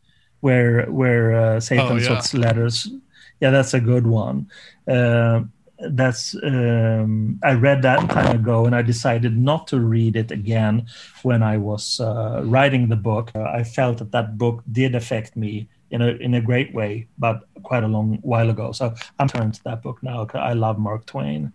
where 0.41 0.87
where 0.87 1.35
uh, 1.35 1.61
Satan 1.61 1.87
oh, 1.87 1.97
yeah. 1.97 2.23
letters. 2.35 2.89
Yeah, 3.41 3.51
that's 3.51 3.75
a 3.75 3.81
good 3.81 4.07
one. 4.07 4.51
That's 5.83 6.35
um, 6.43 7.39
I 7.43 7.55
read 7.55 7.83
that 7.83 8.11
time 8.11 8.37
ago, 8.37 8.66
and 8.66 8.74
I 8.74 8.83
decided 8.83 9.37
not 9.37 9.66
to 9.68 9.81
read 9.81 10.14
it 10.14 10.31
again 10.31 10.87
when 11.22 11.43
I 11.43 11.57
was 11.57 12.01
uh, 12.01 12.43
writing 12.45 12.89
the 12.89 12.97
book. 12.97 13.31
Uh, 13.35 13.45
I 13.45 13.64
felt 13.64 13.99
that 13.99 14.12
that 14.12 14.37
book 14.37 14.62
did 14.70 14.95
affect 14.95 15.37
me 15.37 15.68
in 15.91 16.03
a 16.03 16.09
in 16.09 16.35
a 16.35 16.41
great 16.41 16.74
way, 16.74 17.09
but 17.18 17.49
quite 17.62 17.83
a 17.83 17.89
long 17.89 18.18
while 18.22 18.51
ago. 18.51 18.72
So 18.72 18.95
I'm 19.18 19.28
turning 19.28 19.53
to 19.53 19.64
that 19.64 19.83
book 19.83 20.03
now. 20.03 20.24
Because 20.24 20.41
I 20.43 20.53
love 20.53 20.78
Mark 20.78 21.07
Twain, 21.07 21.53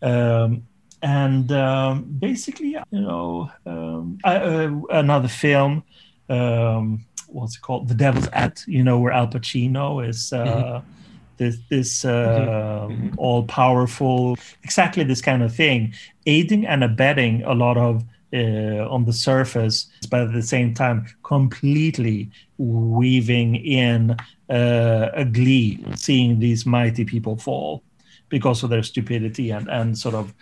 um, 0.00 0.66
and 1.02 1.50
um, 1.50 2.04
basically, 2.04 2.76
you 2.90 3.00
know, 3.00 3.50
um, 3.66 4.18
I, 4.24 4.36
uh, 4.36 4.80
another 4.90 5.28
film. 5.28 5.82
Um, 6.28 7.04
what's 7.28 7.56
it 7.56 7.62
called? 7.62 7.88
The 7.88 7.94
Devil's 7.94 8.28
Advocate. 8.32 8.68
You 8.68 8.84
know, 8.84 8.98
where 8.98 9.12
Al 9.12 9.28
Pacino 9.28 10.06
is. 10.06 10.32
Uh, 10.32 10.44
mm-hmm. 10.44 10.92
This, 11.36 11.58
this 11.68 12.04
uh, 12.04 12.86
mm-hmm. 12.88 13.06
mm-hmm. 13.08 13.18
all 13.18 13.44
powerful, 13.44 14.36
exactly 14.62 15.04
this 15.04 15.20
kind 15.20 15.42
of 15.42 15.54
thing, 15.54 15.94
aiding 16.26 16.66
and 16.66 16.82
abetting 16.82 17.42
a 17.44 17.54
lot 17.54 17.76
of 17.76 18.04
uh, 18.32 18.88
on 18.90 19.04
the 19.04 19.12
surface, 19.12 19.86
but 20.10 20.22
at 20.22 20.32
the 20.32 20.42
same 20.42 20.74
time, 20.74 21.06
completely 21.22 22.30
weaving 22.58 23.56
in 23.56 24.16
uh, 24.50 25.08
a 25.14 25.24
glee, 25.24 25.84
seeing 25.94 26.38
these 26.38 26.66
mighty 26.66 27.04
people 27.04 27.36
fall 27.36 27.82
because 28.28 28.62
of 28.62 28.70
their 28.70 28.82
stupidity 28.82 29.50
and, 29.50 29.68
and 29.68 29.96
sort 29.96 30.14
of 30.14 30.34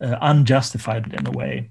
uh, 0.00 0.16
unjustified 0.20 1.12
in 1.12 1.26
a 1.26 1.30
way. 1.30 1.70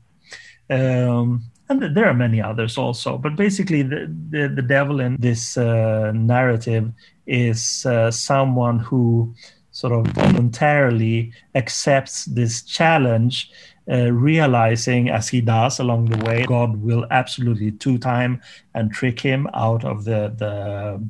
Um, 0.69 1.43
and 1.69 1.95
there 1.95 2.05
are 2.05 2.13
many 2.13 2.41
others 2.41 2.77
also, 2.77 3.17
but 3.17 3.35
basically, 3.35 3.81
the, 3.81 4.13
the, 4.29 4.49
the 4.49 4.61
devil 4.61 4.99
in 4.99 5.15
this 5.17 5.57
uh, 5.57 6.11
narrative 6.13 6.91
is 7.25 7.85
uh, 7.85 8.11
someone 8.11 8.79
who 8.79 9.33
sort 9.71 9.93
of 9.93 10.05
voluntarily 10.13 11.31
accepts 11.55 12.25
this 12.25 12.61
challenge 12.63 13.51
uh, 13.91 14.11
realizing 14.11 15.09
as 15.09 15.27
he 15.27 15.41
does 15.41 15.79
along 15.79 16.05
the 16.05 16.23
way, 16.25 16.45
God 16.45 16.77
will 16.77 17.05
absolutely 17.09 17.71
two 17.71 17.97
time 17.97 18.41
and 18.73 18.91
trick 18.91 19.19
him 19.19 19.47
out 19.53 19.83
of 19.83 20.03
the, 20.03 20.33
the 20.37 21.05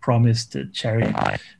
promised 0.00 0.56
chariot 0.72 1.14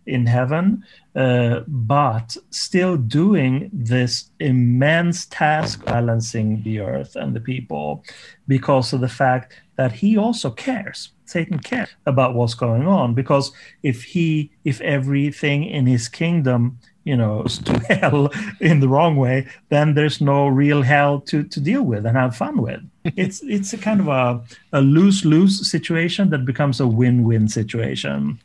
in 0.06 0.26
heaven, 0.26 0.84
uh, 1.16 1.60
but 1.66 2.36
still 2.50 2.96
doing 2.96 3.70
this 3.72 4.30
immense 4.38 5.26
task 5.26 5.84
balancing 5.84 6.62
the 6.62 6.80
earth 6.80 7.16
and 7.16 7.34
the 7.34 7.40
people 7.40 8.04
because 8.46 8.92
of 8.92 9.00
the 9.00 9.08
fact 9.08 9.62
that 9.76 9.92
he 9.92 10.18
also 10.18 10.50
cares. 10.50 11.13
Satan 11.24 11.58
cares 11.58 11.88
about 12.06 12.34
what's 12.34 12.54
going 12.54 12.86
on 12.86 13.14
because 13.14 13.52
if 13.82 14.04
he, 14.04 14.50
if 14.64 14.80
everything 14.80 15.64
in 15.64 15.86
his 15.86 16.08
kingdom 16.08 16.78
you 17.04 17.16
know 17.16 17.42
is 17.46 17.58
to 17.58 17.78
hell 17.80 18.30
in 18.60 18.80
the 18.80 18.88
wrong 18.88 19.16
way 19.16 19.46
then 19.68 19.94
there's 19.94 20.20
no 20.20 20.48
real 20.48 20.82
hell 20.82 21.20
to 21.20 21.42
to 21.44 21.60
deal 21.60 21.82
with 21.82 22.06
and 22.06 22.16
have 22.16 22.36
fun 22.36 22.60
with. 22.60 22.80
It's 23.16 23.42
it's 23.42 23.72
a 23.72 23.78
kind 23.78 24.00
of 24.00 24.08
a, 24.08 24.42
a 24.72 24.80
lose 24.80 25.24
lose 25.24 25.70
situation 25.70 26.30
that 26.30 26.44
becomes 26.46 26.80
a 26.80 26.86
win-win 26.86 27.48
situation 27.48 28.40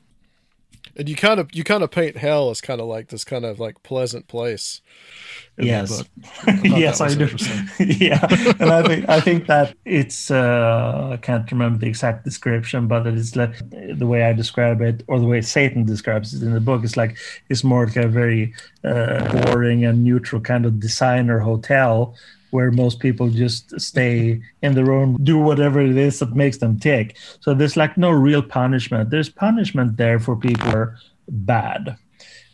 and 0.99 1.07
you 1.07 1.15
kind 1.15 1.39
of 1.39 1.49
you 1.53 1.63
kind 1.63 1.81
of 1.81 1.91
paint 1.91 2.17
hell 2.17 2.49
as 2.49 2.59
kind 2.59 2.81
of 2.81 2.87
like 2.87 3.07
this 3.07 3.23
kind 3.23 3.45
of 3.45 3.57
like 3.57 3.81
pleasant 3.83 4.27
place. 4.27 4.81
Yes. 5.57 6.03
yes 6.63 7.01
i 7.01 7.13
do. 7.13 7.27
yeah. 7.79 8.25
And 8.59 8.69
i 8.69 8.83
think 8.83 9.09
i 9.09 9.19
think 9.19 9.47
that 9.47 9.75
it's 9.85 10.29
uh 10.29 11.09
i 11.13 11.17
can't 11.17 11.49
remember 11.51 11.79
the 11.79 11.87
exact 11.87 12.23
description 12.23 12.87
but 12.87 13.07
it's 13.07 13.35
like 13.35 13.57
the 13.69 14.07
way 14.07 14.23
i 14.23 14.33
describe 14.33 14.81
it 14.81 15.03
or 15.07 15.19
the 15.19 15.25
way 15.25 15.41
satan 15.41 15.85
describes 15.85 16.33
it 16.33 16.43
in 16.43 16.53
the 16.53 16.61
book 16.61 16.83
is 16.83 16.95
like 16.95 17.17
it's 17.49 17.63
more 17.63 17.87
like 17.87 17.97
a 17.97 18.07
very 18.07 18.53
uh, 18.85 19.43
boring 19.43 19.83
and 19.83 20.03
neutral 20.03 20.41
kind 20.41 20.65
of 20.65 20.79
designer 20.79 21.39
hotel 21.39 22.15
where 22.51 22.71
most 22.71 22.99
people 22.99 23.29
just 23.29 23.79
stay 23.79 24.41
in 24.61 24.73
their 24.75 24.91
own 24.91 25.15
do 25.23 25.37
whatever 25.37 25.79
it 25.79 25.97
is 25.97 26.19
that 26.19 26.35
makes 26.35 26.57
them 26.57 26.79
tick 26.79 27.17
so 27.39 27.53
there's 27.53 27.77
like 27.77 27.97
no 27.97 28.11
real 28.11 28.41
punishment 28.41 29.09
there's 29.09 29.29
punishment 29.29 29.97
there 29.97 30.19
for 30.19 30.35
people 30.35 30.65
who 30.69 30.77
are 30.77 30.97
bad 31.27 31.97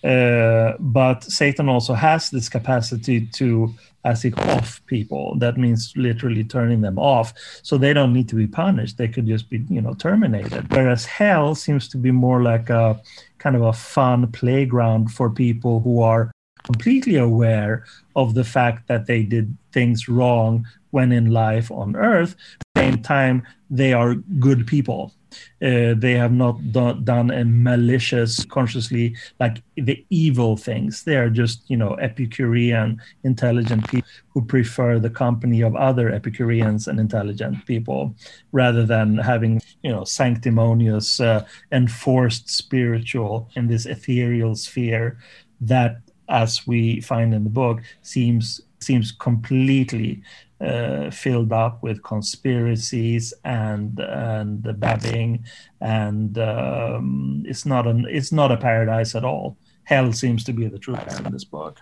uh, 0.05 0.73
but 0.79 1.23
Satan 1.23 1.67
also 1.67 1.95
has 1.95 2.29
this 2.29 2.47
capacity 2.47 3.25
to, 3.25 3.73
as 4.03 4.21
he 4.21 4.31
off 4.33 4.85
people. 4.85 5.35
That 5.39 5.57
means 5.57 5.93
literally 5.95 6.43
turning 6.43 6.81
them 6.81 6.99
off. 6.99 7.33
So 7.63 7.77
they 7.77 7.91
don't 7.91 8.13
need 8.13 8.29
to 8.29 8.35
be 8.35 8.45
punished. 8.45 8.99
They 8.99 9.07
could 9.07 9.25
just 9.25 9.49
be, 9.49 9.65
you 9.67 9.81
know, 9.81 9.95
terminated. 9.95 10.71
Whereas 10.71 11.05
hell 11.05 11.55
seems 11.55 11.87
to 11.89 11.97
be 11.97 12.11
more 12.11 12.43
like 12.43 12.69
a 12.69 13.01
kind 13.39 13.55
of 13.55 13.63
a 13.63 13.73
fun 13.73 14.31
playground 14.31 15.11
for 15.11 15.31
people 15.31 15.79
who 15.79 16.01
are 16.01 16.31
completely 16.63 17.15
aware 17.15 17.85
of 18.15 18.35
the 18.35 18.43
fact 18.43 18.87
that 18.87 19.07
they 19.07 19.23
did 19.23 19.57
things 19.75 20.07
wrong 20.07 20.65
when 20.95 21.11
in 21.11 21.27
life 21.45 21.69
on 21.71 21.95
earth. 21.95 22.31
At 22.33 22.65
the 22.73 22.81
same 22.81 23.01
time, 23.03 23.37
they 23.69 23.91
are 23.93 24.15
good 24.47 24.65
people 24.65 25.13
uh, 25.61 25.93
they 25.97 26.13
have 26.13 26.31
not 26.31 26.71
do- 26.71 26.99
done 27.03 27.31
a 27.31 27.43
malicious, 27.45 28.45
consciously 28.45 29.15
like 29.39 29.61
the 29.75 30.05
evil 30.09 30.57
things. 30.57 31.03
They 31.03 31.15
are 31.15 31.29
just 31.29 31.63
you 31.69 31.77
know 31.77 31.95
Epicurean, 31.95 33.01
intelligent 33.23 33.89
people 33.89 34.09
who 34.29 34.41
prefer 34.41 34.99
the 34.99 35.09
company 35.09 35.61
of 35.61 35.75
other 35.75 36.09
Epicureans 36.09 36.87
and 36.87 36.99
intelligent 36.99 37.65
people 37.65 38.15
rather 38.51 38.85
than 38.85 39.17
having 39.17 39.61
you 39.83 39.91
know 39.91 40.03
sanctimonious, 40.03 41.19
uh, 41.19 41.45
enforced 41.71 42.49
spiritual 42.49 43.49
in 43.55 43.67
this 43.67 43.85
ethereal 43.85 44.55
sphere 44.55 45.17
that, 45.61 46.01
as 46.29 46.67
we 46.67 47.01
find 47.01 47.33
in 47.33 47.43
the 47.43 47.49
book, 47.49 47.81
seems 48.01 48.61
seems 48.79 49.11
completely 49.11 50.21
uh, 50.61 51.09
filled 51.11 51.51
up 51.51 51.83
with 51.83 52.03
conspiracies 52.03 53.33
and 53.43 53.99
and 53.99 54.63
the 54.63 54.73
babbing, 54.73 55.43
and 55.81 56.37
um, 56.37 57.43
it's 57.45 57.65
not 57.65 57.87
an 57.87 58.05
it's 58.09 58.31
not 58.31 58.51
a 58.51 58.57
paradise 58.57 59.15
at 59.15 59.25
all. 59.25 59.57
Hell 59.83 60.13
seems 60.13 60.43
to 60.45 60.53
be 60.53 60.67
the 60.67 60.79
truth 60.79 61.25
in 61.25 61.31
this 61.31 61.43
book. 61.43 61.79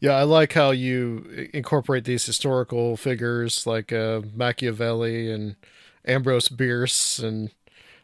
Yeah, 0.00 0.12
I 0.12 0.22
like 0.22 0.54
how 0.54 0.70
you 0.70 1.48
incorporate 1.52 2.04
these 2.04 2.24
historical 2.24 2.96
figures 2.96 3.66
like 3.66 3.92
uh, 3.92 4.22
Machiavelli 4.34 5.30
and 5.30 5.56
Ambrose 6.06 6.48
Bierce 6.48 7.18
and 7.18 7.50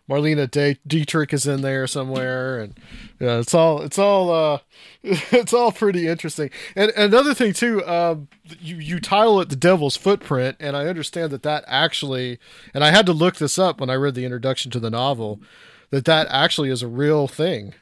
Marlene 0.08 0.50
De- 0.50 0.78
Dietrich 0.86 1.32
is 1.32 1.46
in 1.46 1.62
there 1.62 1.86
somewhere, 1.86 2.60
and 2.60 2.74
yeah, 3.18 3.38
it's 3.38 3.54
all 3.54 3.80
it's 3.80 3.98
all 3.98 4.30
uh, 4.30 4.58
it's 5.02 5.54
all 5.54 5.72
pretty 5.72 6.06
interesting. 6.06 6.50
And 6.76 6.90
another 6.96 7.32
thing 7.32 7.54
too, 7.54 7.84
um, 7.86 8.28
you 8.60 8.76
you 8.76 9.00
title 9.00 9.40
it 9.40 9.48
"The 9.48 9.56
Devil's 9.56 9.96
Footprint," 9.96 10.56
and 10.60 10.76
I 10.76 10.86
understand 10.86 11.30
that 11.32 11.42
that 11.44 11.64
actually, 11.66 12.38
and 12.74 12.84
I 12.84 12.90
had 12.90 13.06
to 13.06 13.12
look 13.12 13.36
this 13.36 13.58
up 13.58 13.80
when 13.80 13.88
I 13.88 13.94
read 13.94 14.14
the 14.14 14.24
introduction 14.24 14.70
to 14.72 14.80
the 14.80 14.90
novel, 14.90 15.40
that 15.90 16.04
that 16.04 16.26
actually 16.28 16.68
is 16.68 16.82
a 16.82 16.88
real 16.88 17.26
thing. 17.26 17.74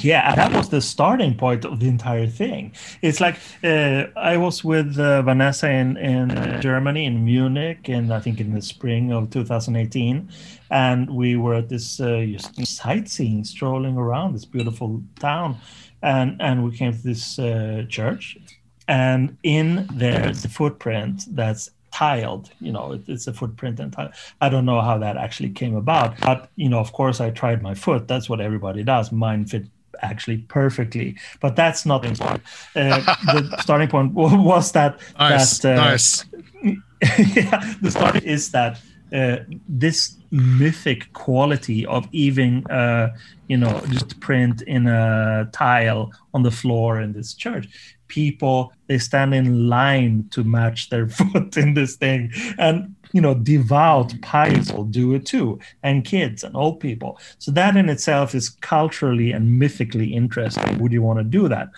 Yeah, 0.00 0.32
that 0.36 0.52
was 0.52 0.68
the 0.68 0.80
starting 0.80 1.36
point 1.36 1.64
of 1.64 1.80
the 1.80 1.88
entire 1.88 2.28
thing. 2.28 2.70
It's 3.02 3.20
like 3.20 3.34
uh, 3.64 4.04
I 4.14 4.36
was 4.36 4.62
with 4.62 4.96
uh, 4.96 5.22
Vanessa 5.22 5.68
in 5.68 5.96
in 5.96 6.30
uh, 6.30 6.60
Germany 6.60 7.04
in 7.04 7.24
Munich, 7.24 7.88
and 7.88 8.14
I 8.14 8.20
think 8.20 8.38
in 8.38 8.52
the 8.54 8.62
spring 8.62 9.10
of 9.12 9.30
2018, 9.30 10.30
and 10.70 11.10
we 11.10 11.34
were 11.34 11.54
at 11.54 11.68
this 11.68 11.98
uh, 11.98 12.24
sightseeing, 12.62 13.42
strolling 13.42 13.96
around 13.96 14.34
this 14.34 14.44
beautiful 14.44 15.02
town, 15.18 15.56
and 16.00 16.40
and 16.40 16.64
we 16.64 16.76
came 16.76 16.92
to 16.92 17.02
this 17.02 17.36
uh, 17.40 17.84
church, 17.88 18.38
and 18.86 19.36
in 19.42 19.88
there's 19.92 20.42
the 20.42 20.48
footprint 20.48 21.24
that's 21.34 21.70
tiled 21.90 22.50
you 22.60 22.70
know 22.70 22.92
it, 22.92 23.02
it's 23.08 23.26
a 23.26 23.32
footprint 23.32 23.80
and 23.80 23.94
tile. 23.94 24.12
i 24.42 24.50
don't 24.50 24.66
know 24.66 24.78
how 24.78 24.98
that 24.98 25.16
actually 25.16 25.48
came 25.48 25.74
about 25.74 26.20
but 26.20 26.50
you 26.54 26.68
know 26.68 26.78
of 26.78 26.92
course 26.92 27.18
i 27.18 27.30
tried 27.30 27.62
my 27.62 27.74
foot. 27.74 28.06
That's 28.06 28.28
what 28.28 28.40
everybody 28.42 28.84
does. 28.84 29.10
Mine 29.10 29.46
fit 29.46 29.64
actually 30.02 30.38
perfectly. 30.38 31.16
But 31.40 31.56
that's 31.56 31.86
not 31.86 32.02
the. 32.02 32.40
Uh, 32.74 33.00
the 33.32 33.56
starting 33.60 33.88
point 33.88 34.12
was 34.14 34.72
that 34.72 34.98
nice, 35.18 35.58
that 35.58 35.72
uh, 35.72 35.76
nice. 35.76 36.24
yeah, 36.62 37.74
the 37.80 37.90
start 37.90 38.22
is 38.24 38.50
that 38.50 38.80
uh, 39.12 39.38
this 39.68 40.16
mythic 40.30 41.12
quality 41.12 41.86
of 41.86 42.06
even 42.12 42.66
uh, 42.66 43.14
you 43.48 43.56
know 43.56 43.80
just 43.88 44.20
print 44.20 44.62
in 44.62 44.86
a 44.86 45.48
tile 45.52 46.12
on 46.34 46.42
the 46.42 46.50
floor 46.50 47.00
in 47.00 47.12
this 47.12 47.32
church 47.34 47.68
people 48.08 48.72
they 48.86 48.98
stand 48.98 49.34
in 49.34 49.68
line 49.68 50.28
to 50.30 50.44
match 50.44 50.90
their 50.90 51.08
foot 51.18 51.56
in 51.56 51.74
this 51.74 51.96
thing 51.96 52.30
and 52.58 52.94
you 53.12 53.20
know, 53.20 53.34
devout 53.34 54.14
pious 54.22 54.70
will 54.72 54.84
do 54.84 55.14
it 55.14 55.26
too, 55.26 55.58
and 55.82 56.04
kids 56.04 56.44
and 56.44 56.56
old 56.56 56.80
people. 56.80 57.18
So 57.38 57.50
that 57.52 57.76
in 57.76 57.88
itself 57.88 58.34
is 58.34 58.48
culturally 58.48 59.32
and 59.32 59.58
mythically 59.58 60.12
interesting. 60.12 60.78
Would 60.78 60.92
you 60.92 61.02
want 61.02 61.18
to 61.18 61.24
do 61.24 61.48
that? 61.48 61.68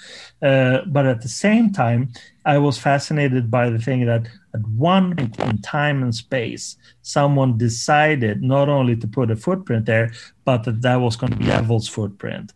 Uh, 0.43 0.85
but 0.87 1.07
at 1.07 1.23
the 1.23 1.29
same 1.29 1.73
time, 1.73 2.13
I 2.45 2.59
was 2.59 2.79
fascinated 2.79 3.51
by 3.51 3.71
the 3.71 3.79
thing 3.79 4.07
that 4.07 4.27
at 4.55 4.67
one 4.69 5.15
point 5.15 5.51
in 5.51 5.59
time 5.63 6.03
and 6.03 6.15
space, 6.15 6.77
someone 7.03 7.59
decided 7.59 8.43
not 8.43 8.69
only 8.69 8.97
to 8.97 9.07
put 9.07 9.31
a 9.31 9.37
footprint 9.37 9.87
there, 9.87 10.13
but 10.45 10.65
that 10.65 10.83
that 10.83 10.97
was 10.97 11.17
going 11.17 11.33
to 11.33 11.39
be 11.39 11.45
devil's 11.47 11.89
footprint. 11.89 12.53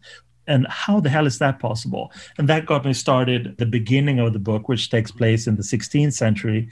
And 0.46 0.66
how 0.68 1.00
the 1.00 1.08
hell 1.08 1.26
is 1.26 1.38
that 1.38 1.58
possible? 1.58 2.12
And 2.36 2.48
that 2.48 2.66
got 2.66 2.84
me 2.84 2.92
started 2.92 3.56
the 3.58 3.66
beginning 3.66 4.18
of 4.18 4.32
the 4.32 4.38
book, 4.38 4.68
which 4.68 4.90
takes 4.90 5.10
place 5.10 5.46
in 5.46 5.56
the 5.56 5.62
16th 5.62 6.12
century, 6.12 6.68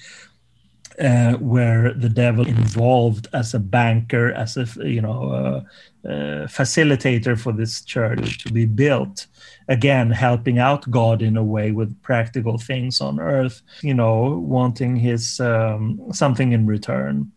uh, 0.99 1.35
where 1.35 1.93
the 1.93 2.09
devil 2.09 2.47
involved 2.47 3.29
as 3.33 3.55
a 3.55 3.59
banker, 3.59 4.33
as 4.33 4.57
a 4.57 4.67
you 4.89 5.01
know 5.01 5.31
uh, 5.31 6.09
uh, 6.09 6.47
facilitator 6.47 7.39
for 7.39 7.53
this 7.53 7.85
church 7.85 8.39
to 8.45 8.53
be 8.53 8.67
built. 8.67 9.27
Again, 9.69 10.11
helping 10.11 10.59
out 10.59 10.91
God 10.91 11.23
in 11.23 11.37
a 11.37 11.45
way 11.45 11.71
with 11.71 12.01
practical 12.03 12.59
things 12.59 13.01
on 13.01 13.21
earth. 13.21 13.63
You 13.83 13.95
know, 13.95 14.39
wanting 14.39 14.97
his 14.97 15.41
um, 15.41 16.01
something 16.13 16.53
in 16.53 16.67
return. 16.67 17.31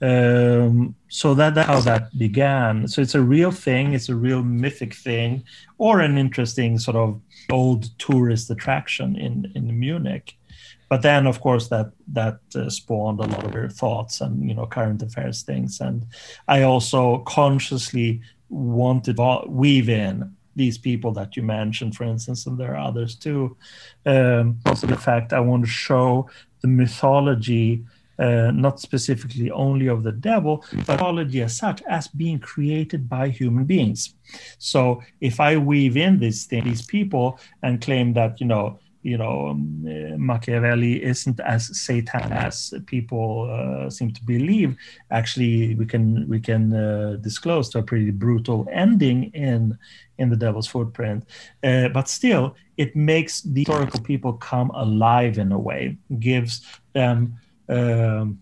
Um, 0.00 0.94
so 1.08 1.34
that, 1.34 1.54
that's 1.54 1.68
how 1.68 1.80
that 1.80 2.16
began. 2.16 2.86
So 2.86 3.02
it's 3.02 3.16
a 3.16 3.22
real 3.22 3.50
thing. 3.50 3.94
It's 3.94 4.08
a 4.08 4.14
real 4.14 4.42
mythic 4.42 4.94
thing, 4.94 5.44
or 5.78 6.00
an 6.00 6.16
interesting 6.16 6.78
sort 6.78 6.96
of 6.96 7.20
old 7.50 7.98
tourist 7.98 8.50
attraction 8.50 9.16
in 9.16 9.52
in 9.54 9.78
Munich 9.78 10.37
but 10.88 11.02
then 11.02 11.26
of 11.26 11.40
course 11.40 11.68
that 11.68 11.90
that 12.06 12.40
uh, 12.54 12.68
spawned 12.68 13.20
a 13.20 13.26
lot 13.26 13.44
of 13.44 13.52
their 13.52 13.68
thoughts 13.68 14.20
and 14.20 14.48
you 14.48 14.54
know 14.54 14.66
current 14.66 15.02
affairs 15.02 15.42
things 15.42 15.80
and 15.80 16.06
i 16.48 16.62
also 16.62 17.18
consciously 17.18 18.20
wanted 18.48 19.16
to 19.16 19.42
weave 19.46 19.88
in 19.88 20.34
these 20.56 20.78
people 20.78 21.12
that 21.12 21.36
you 21.36 21.42
mentioned 21.42 21.94
for 21.94 22.04
instance 22.04 22.46
and 22.46 22.58
there 22.58 22.74
are 22.74 22.88
others 22.88 23.14
too 23.14 23.56
um, 24.06 24.58
also 24.66 24.86
the 24.86 24.96
fact 24.96 25.32
i 25.32 25.40
want 25.40 25.64
to 25.64 25.70
show 25.70 26.28
the 26.62 26.68
mythology 26.68 27.84
uh, 28.18 28.50
not 28.52 28.80
specifically 28.80 29.48
only 29.52 29.86
of 29.86 30.02
the 30.02 30.10
devil, 30.10 30.64
but 30.72 30.88
mythology 30.88 31.40
as 31.40 31.56
such 31.56 31.82
as 31.88 32.08
being 32.08 32.40
created 32.40 33.08
by 33.08 33.28
human 33.28 33.64
beings. 33.64 34.14
So 34.58 35.02
if 35.20 35.38
I 35.38 35.56
weave 35.56 35.96
in 35.96 36.18
these 36.18 36.44
things, 36.46 36.64
these 36.64 36.82
people, 36.82 37.38
and 37.62 37.80
claim 37.80 38.14
that 38.14 38.40
you 38.40 38.46
know 38.46 38.80
you 39.08 39.16
know, 39.16 39.48
um, 39.48 39.84
uh, 39.86 40.16
Machiavelli 40.18 41.02
isn't 41.02 41.40
as 41.40 41.62
Satan 41.78 42.30
as 42.32 42.74
people 42.86 43.48
uh, 43.50 43.88
seem 43.90 44.12
to 44.12 44.22
believe. 44.24 44.76
Actually, 45.10 45.74
we 45.74 45.86
can 45.86 46.28
we 46.28 46.40
can 46.40 46.72
uh, 46.72 47.16
disclose 47.20 47.70
to 47.70 47.78
a 47.78 47.82
pretty 47.82 48.10
brutal 48.10 48.68
ending 48.70 49.24
in 49.32 49.78
in 50.18 50.28
the 50.28 50.36
Devil's 50.36 50.66
Footprint, 50.66 51.24
uh, 51.64 51.88
but 51.88 52.08
still, 52.08 52.54
it 52.76 52.94
makes 52.94 53.40
the 53.42 53.60
historical 53.60 54.00
people 54.00 54.32
come 54.34 54.70
alive 54.70 55.38
in 55.38 55.52
a 55.52 55.58
way, 55.58 55.96
gives 56.18 56.62
them. 56.92 57.38
Um, 57.68 58.40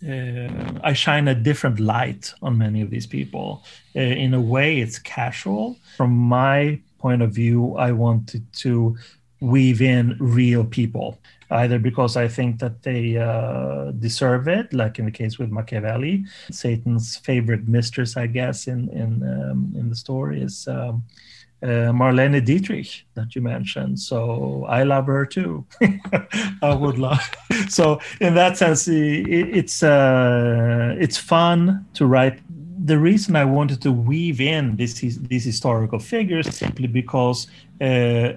uh, 0.00 0.78
I 0.84 0.92
shine 0.92 1.26
a 1.26 1.34
different 1.34 1.80
light 1.80 2.32
on 2.40 2.56
many 2.56 2.82
of 2.82 2.90
these 2.90 3.06
people. 3.06 3.64
Uh, 3.96 4.00
in 4.00 4.32
a 4.32 4.40
way, 4.40 4.78
it's 4.78 4.98
casual. 4.98 5.76
From 5.96 6.12
my 6.16 6.78
point 6.98 7.22
of 7.22 7.32
view, 7.32 7.76
I 7.76 7.90
wanted 7.92 8.44
to 8.64 8.96
weave 9.40 9.80
in 9.80 10.16
real 10.18 10.64
people, 10.64 11.18
either 11.50 11.78
because 11.78 12.16
I 12.16 12.28
think 12.28 12.58
that 12.60 12.82
they 12.82 13.16
uh, 13.16 13.92
deserve 13.92 14.48
it, 14.48 14.72
like 14.72 14.98
in 14.98 15.04
the 15.04 15.10
case 15.10 15.38
with 15.38 15.50
Machiavelli, 15.50 16.24
Satan's 16.50 17.16
favorite 17.16 17.68
mistress, 17.68 18.16
I 18.16 18.26
guess, 18.26 18.66
in 18.66 18.88
in 18.90 19.22
um, 19.22 19.72
in 19.76 19.88
the 19.88 19.96
story 19.96 20.42
is 20.42 20.66
um, 20.68 21.02
uh, 21.62 21.92
Marlene 21.92 22.44
Dietrich 22.44 23.04
that 23.14 23.34
you 23.34 23.42
mentioned. 23.42 23.98
So 23.98 24.64
I 24.68 24.84
love 24.84 25.06
her 25.06 25.26
too. 25.26 25.64
I 26.62 26.74
would 26.74 26.98
love. 26.98 27.30
So 27.68 28.00
in 28.20 28.34
that 28.34 28.56
sense, 28.56 28.88
it, 28.88 29.28
it's 29.28 29.82
uh, 29.82 30.94
it's 30.98 31.18
fun 31.18 31.84
to 31.94 32.06
write 32.06 32.40
the 32.84 32.98
reason 32.98 33.36
I 33.36 33.44
wanted 33.44 33.82
to 33.82 33.92
weave 33.92 34.40
in 34.40 34.76
this, 34.76 34.94
these 35.00 35.44
historical 35.44 35.98
figures 35.98 36.56
simply 36.56 36.86
because 36.86 37.46
uh, 37.80 38.32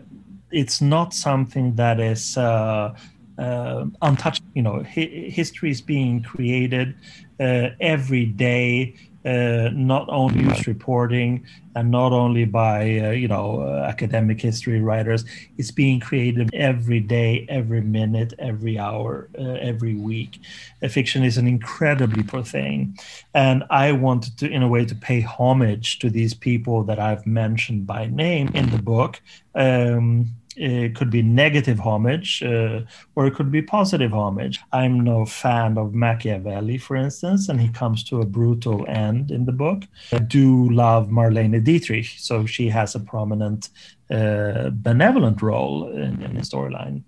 it's 0.52 0.82
not 0.82 1.14
something 1.14 1.76
that 1.76 2.00
is 2.00 2.38
uh, 2.38 2.94
uh, 3.38 3.86
untouched. 4.02 4.44
You 4.54 4.64
know, 4.64 4.84
hi- 4.84 5.30
history 5.30 5.72
is 5.72 5.82
being 5.82 6.22
created 6.24 6.96
uh, 7.40 7.70
every 7.80 8.26
day. 8.26 8.96
Uh, 9.24 9.70
not 9.74 10.08
only 10.10 10.42
news 10.42 10.66
reporting 10.66 11.46
and 11.76 11.92
not 11.92 12.12
only 12.12 12.44
by 12.44 12.98
uh, 12.98 13.12
you 13.12 13.28
know 13.28 13.62
uh, 13.62 13.86
academic 13.88 14.42
history 14.42 14.82
writers 14.82 15.24
it's 15.60 15.70
being 15.70 16.00
created 16.00 16.50
every 16.56 17.00
day 17.00 17.46
every 17.48 17.82
minute 17.82 18.34
every 18.40 18.80
hour 18.80 19.30
every 19.38 19.94
week 19.94 20.40
fiction 20.90 21.24
is 21.24 21.38
an 21.38 21.46
incredibly 21.48 22.24
poor 22.24 22.44
thing 22.44 22.98
and 23.36 23.64
i 23.70 23.92
wanted 23.92 24.36
to 24.40 24.50
in 24.50 24.64
a 24.64 24.68
way 24.68 24.84
to 24.84 24.96
pay 24.96 25.22
homage 25.22 26.00
to 26.00 26.10
these 26.10 26.34
people 26.34 26.84
that 26.84 26.98
i've 26.98 27.26
mentioned 27.28 27.86
by 27.86 28.08
name 28.08 28.50
in 28.56 28.72
the 28.72 28.82
book 28.82 29.22
um, 29.54 30.26
it 30.62 30.96
could 30.96 31.10
be 31.10 31.24
negative 31.24 31.80
homage 31.80 32.44
uh, 32.44 32.82
or 33.16 33.26
it 33.26 33.34
could 33.34 33.52
be 33.52 33.62
positive 33.62 34.14
homage. 34.14 34.60
I'm 34.72 35.00
no 35.00 35.26
fan 35.26 35.78
of 35.78 35.94
Machiavelli, 35.94 36.78
for 36.78 36.96
instance, 36.96 37.50
and 37.50 37.60
he 37.60 37.70
comes 37.70 38.04
to 38.06 38.22
a 38.22 38.26
brutal 38.26 38.86
end 38.88 39.32
in 39.32 39.46
the 39.46 39.52
book. 39.52 39.84
I 40.14 40.20
do 40.20 40.70
love 40.70 41.08
Marlene 41.08 41.64
Dietrich, 41.64 42.16
so 42.18 42.46
she 42.46 42.70
has 42.70 42.94
a 42.94 43.00
prominent 43.00 43.70
uh, 44.12 44.70
benevolent 44.72 45.42
role 45.42 45.90
in, 45.92 46.22
in 46.22 46.36
the 46.36 46.42
storyline. 46.42 47.04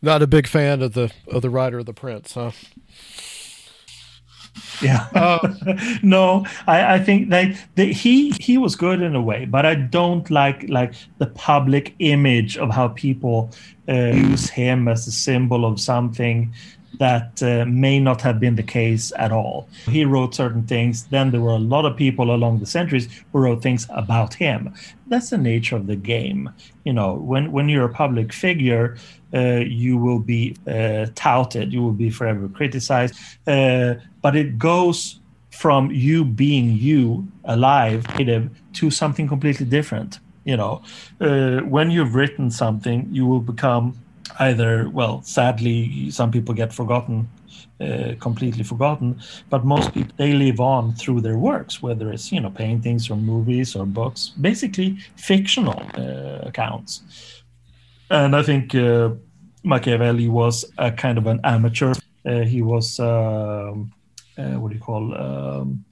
Not 0.00 0.22
a 0.22 0.26
big 0.26 0.46
fan 0.46 0.82
of 0.82 0.92
the 0.92 1.10
of 1.28 1.42
the 1.42 1.50
writer 1.50 1.78
of 1.78 1.86
the 1.86 1.94
Prince, 1.94 2.34
huh? 2.34 2.52
Yeah. 4.82 5.06
Uh, 5.14 5.54
no, 6.02 6.46
I, 6.66 6.94
I 6.94 6.98
think 6.98 7.30
that, 7.30 7.56
that 7.76 7.86
he 7.86 8.30
he 8.40 8.58
was 8.58 8.76
good 8.76 9.02
in 9.02 9.14
a 9.14 9.22
way, 9.22 9.44
but 9.44 9.64
I 9.66 9.74
don't 9.74 10.28
like 10.30 10.68
like 10.68 10.94
the 11.18 11.26
public 11.26 11.94
image 11.98 12.58
of 12.58 12.70
how 12.70 12.88
people 12.88 13.50
uh, 13.88 14.12
use 14.12 14.48
him 14.48 14.88
as 14.88 15.06
a 15.06 15.12
symbol 15.12 15.64
of 15.64 15.80
something 15.80 16.52
that 16.98 17.42
uh, 17.42 17.64
may 17.66 17.98
not 18.00 18.20
have 18.22 18.40
been 18.40 18.56
the 18.56 18.62
case 18.62 19.12
at 19.16 19.32
all. 19.32 19.68
He 19.86 20.04
wrote 20.04 20.34
certain 20.34 20.66
things. 20.66 21.04
Then 21.06 21.30
there 21.30 21.40
were 21.40 21.52
a 21.52 21.58
lot 21.58 21.84
of 21.84 21.96
people 21.96 22.34
along 22.34 22.60
the 22.60 22.66
centuries 22.66 23.08
who 23.32 23.40
wrote 23.40 23.62
things 23.62 23.86
about 23.90 24.34
him. 24.34 24.74
That's 25.08 25.30
the 25.30 25.38
nature 25.38 25.76
of 25.76 25.86
the 25.86 25.96
game. 25.96 26.50
You 26.84 26.92
know, 26.92 27.14
when 27.14 27.52
when 27.52 27.68
you're 27.68 27.84
a 27.84 27.92
public 27.92 28.32
figure, 28.32 28.96
uh, 29.34 29.62
you 29.66 29.98
will 29.98 30.20
be 30.20 30.56
uh, 30.66 31.06
touted. 31.14 31.72
You 31.72 31.82
will 31.82 31.92
be 31.92 32.10
forever 32.10 32.48
criticized. 32.48 33.14
Uh, 33.46 33.94
but 34.22 34.36
it 34.36 34.58
goes 34.58 35.20
from 35.50 35.90
you 35.90 36.24
being 36.24 36.76
you 36.76 37.26
alive 37.44 38.06
native 38.18 38.50
to 38.74 38.90
something 38.90 39.26
completely 39.26 39.64
different 39.64 40.18
you 40.44 40.56
know 40.56 40.82
uh, 41.20 41.60
when 41.60 41.90
you've 41.90 42.14
written 42.14 42.50
something 42.50 43.08
you 43.10 43.26
will 43.26 43.40
become 43.40 43.96
either 44.38 44.88
well 44.90 45.22
sadly 45.22 46.10
some 46.10 46.30
people 46.30 46.54
get 46.54 46.72
forgotten 46.72 47.28
uh, 47.80 48.14
completely 48.20 48.64
forgotten 48.64 49.20
but 49.50 49.64
most 49.64 49.92
people 49.92 50.12
they 50.16 50.32
live 50.32 50.60
on 50.60 50.94
through 50.94 51.20
their 51.20 51.36
works 51.36 51.82
whether 51.82 52.10
it's 52.10 52.32
you 52.32 52.40
know 52.40 52.50
paintings 52.50 53.10
or 53.10 53.16
movies 53.16 53.76
or 53.76 53.84
books 53.84 54.32
basically 54.40 54.96
fictional 55.16 55.82
uh, 55.98 56.48
accounts. 56.48 57.02
And 58.10 58.34
i 58.36 58.42
think 58.42 58.74
uh, 58.74 59.10
machiavelli 59.66 60.28
was 60.28 60.64
a 60.78 60.90
kind 60.92 61.18
of 61.18 61.26
an 61.26 61.40
amateur. 61.44 61.92
Uh, 62.24 62.40
he 62.40 62.62
was 62.62 62.98
um, 63.00 63.92
uh, 64.38 64.54
what 64.60 64.70
do 64.70 64.74
you 64.76 64.80
call 64.80 65.14
um, 65.14 65.84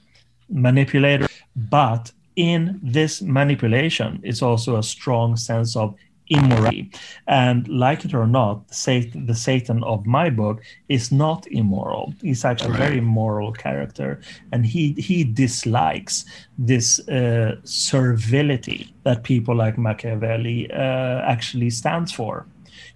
manipulator. 0.48 1.26
But 1.56 2.12
in 2.36 2.80
this 2.82 3.22
manipulation 3.22 4.20
it's 4.22 4.42
also 4.42 4.76
a 4.76 4.82
strong 4.82 5.36
sense 5.36 5.76
of 5.76 5.94
immorality. 6.28 6.90
And 7.26 7.68
like 7.68 8.04
it 8.04 8.14
or 8.14 8.26
not, 8.26 8.72
Satan, 8.74 9.26
the 9.26 9.34
Satan 9.34 9.82
of 9.84 10.06
my 10.06 10.30
book 10.30 10.62
is 10.88 11.12
not 11.12 11.46
immoral. 11.48 12.14
He's 12.22 12.44
actually 12.44 12.72
right. 12.72 12.80
a 12.80 12.84
very 12.84 13.00
moral 13.00 13.52
character, 13.52 14.20
and 14.52 14.64
he 14.64 14.92
he 14.92 15.24
dislikes 15.24 16.24
this 16.58 17.06
uh, 17.08 17.56
servility 17.64 18.94
that 19.02 19.22
people 19.22 19.54
like 19.54 19.78
Machiavelli 19.78 20.70
uh, 20.70 21.20
actually 21.24 21.70
stands 21.70 22.12
for. 22.12 22.46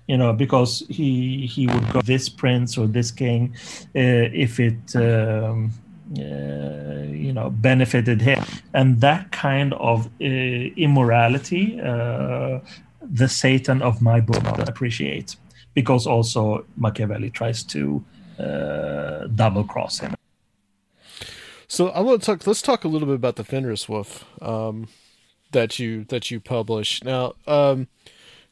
You 0.06 0.16
know, 0.16 0.32
because 0.32 0.84
he 0.88 1.46
he 1.46 1.66
would 1.66 1.92
go 1.92 2.00
this 2.00 2.28
prince 2.28 2.78
or 2.78 2.86
this 2.86 3.10
king 3.10 3.54
uh, 3.94 4.32
if 4.32 4.58
it. 4.60 4.96
Um, 4.96 5.72
uh, 6.16 7.04
you 7.10 7.34
know 7.34 7.50
benefited 7.50 8.22
him 8.22 8.42
and 8.72 8.98
that 9.02 9.30
kind 9.30 9.74
of 9.74 10.06
uh, 10.22 10.24
immorality 10.24 11.78
uh, 11.82 12.60
the 13.10 13.28
Satan 13.28 13.82
of 13.82 14.02
my 14.02 14.20
book 14.20 14.44
I 14.44 14.62
appreciate 14.62 15.36
because 15.74 16.06
also 16.06 16.64
Machiavelli 16.76 17.30
tries 17.30 17.62
to 17.64 18.04
uh, 18.38 19.26
double 19.34 19.64
cross 19.64 19.98
him. 19.98 20.14
So 21.66 21.88
I 21.88 22.00
want 22.00 22.22
to 22.22 22.26
talk. 22.26 22.46
Let's 22.46 22.62
talk 22.62 22.84
a 22.84 22.88
little 22.88 23.06
bit 23.06 23.16
about 23.16 23.36
the 23.36 23.44
Fenris 23.44 23.88
Wolf 23.88 24.24
um, 24.40 24.88
that 25.52 25.78
you 25.78 26.04
that 26.04 26.30
you 26.30 26.40
published. 26.40 27.04
Now, 27.04 27.34
um, 27.46 27.88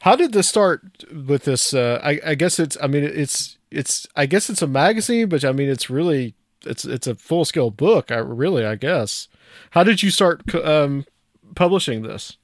how 0.03 0.17
did 0.17 0.33
this 0.33 0.49
start 0.49 0.83
with 1.11 1.45
this? 1.45 1.73
Uh, 1.73 1.99
I, 2.03 2.21
I 2.25 2.35
guess 2.35 2.59
it's. 2.59 2.77
I 2.83 2.87
mean, 2.87 3.05
it's 3.05 3.57
it's. 3.71 4.07
I 4.15 4.27
guess 4.27 4.51
it's 4.51 4.61
a 4.61 4.67
magazine, 4.67 5.29
but 5.29 5.45
I 5.45 5.53
mean, 5.53 5.71
it's 5.71 5.89
really 5.89 6.35
it's 6.67 6.85
it's 6.85 7.07
a 7.07 7.15
full 7.15 7.45
scale 7.45 7.71
book. 7.71 8.11
I 8.11 8.17
really, 8.17 8.67
I 8.67 8.75
guess. 8.75 9.29
How 9.71 9.83
did 9.83 10.03
you 10.03 10.11
start 10.11 10.55
um, 10.55 11.07
publishing 11.55 12.03
this? 12.03 12.37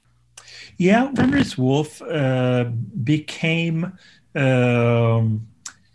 Yeah, 0.77 1.11
Fenris 1.13 1.57
Wolf 1.57 2.01
uh, 2.01 2.65
became 3.03 3.97
um, 4.35 5.47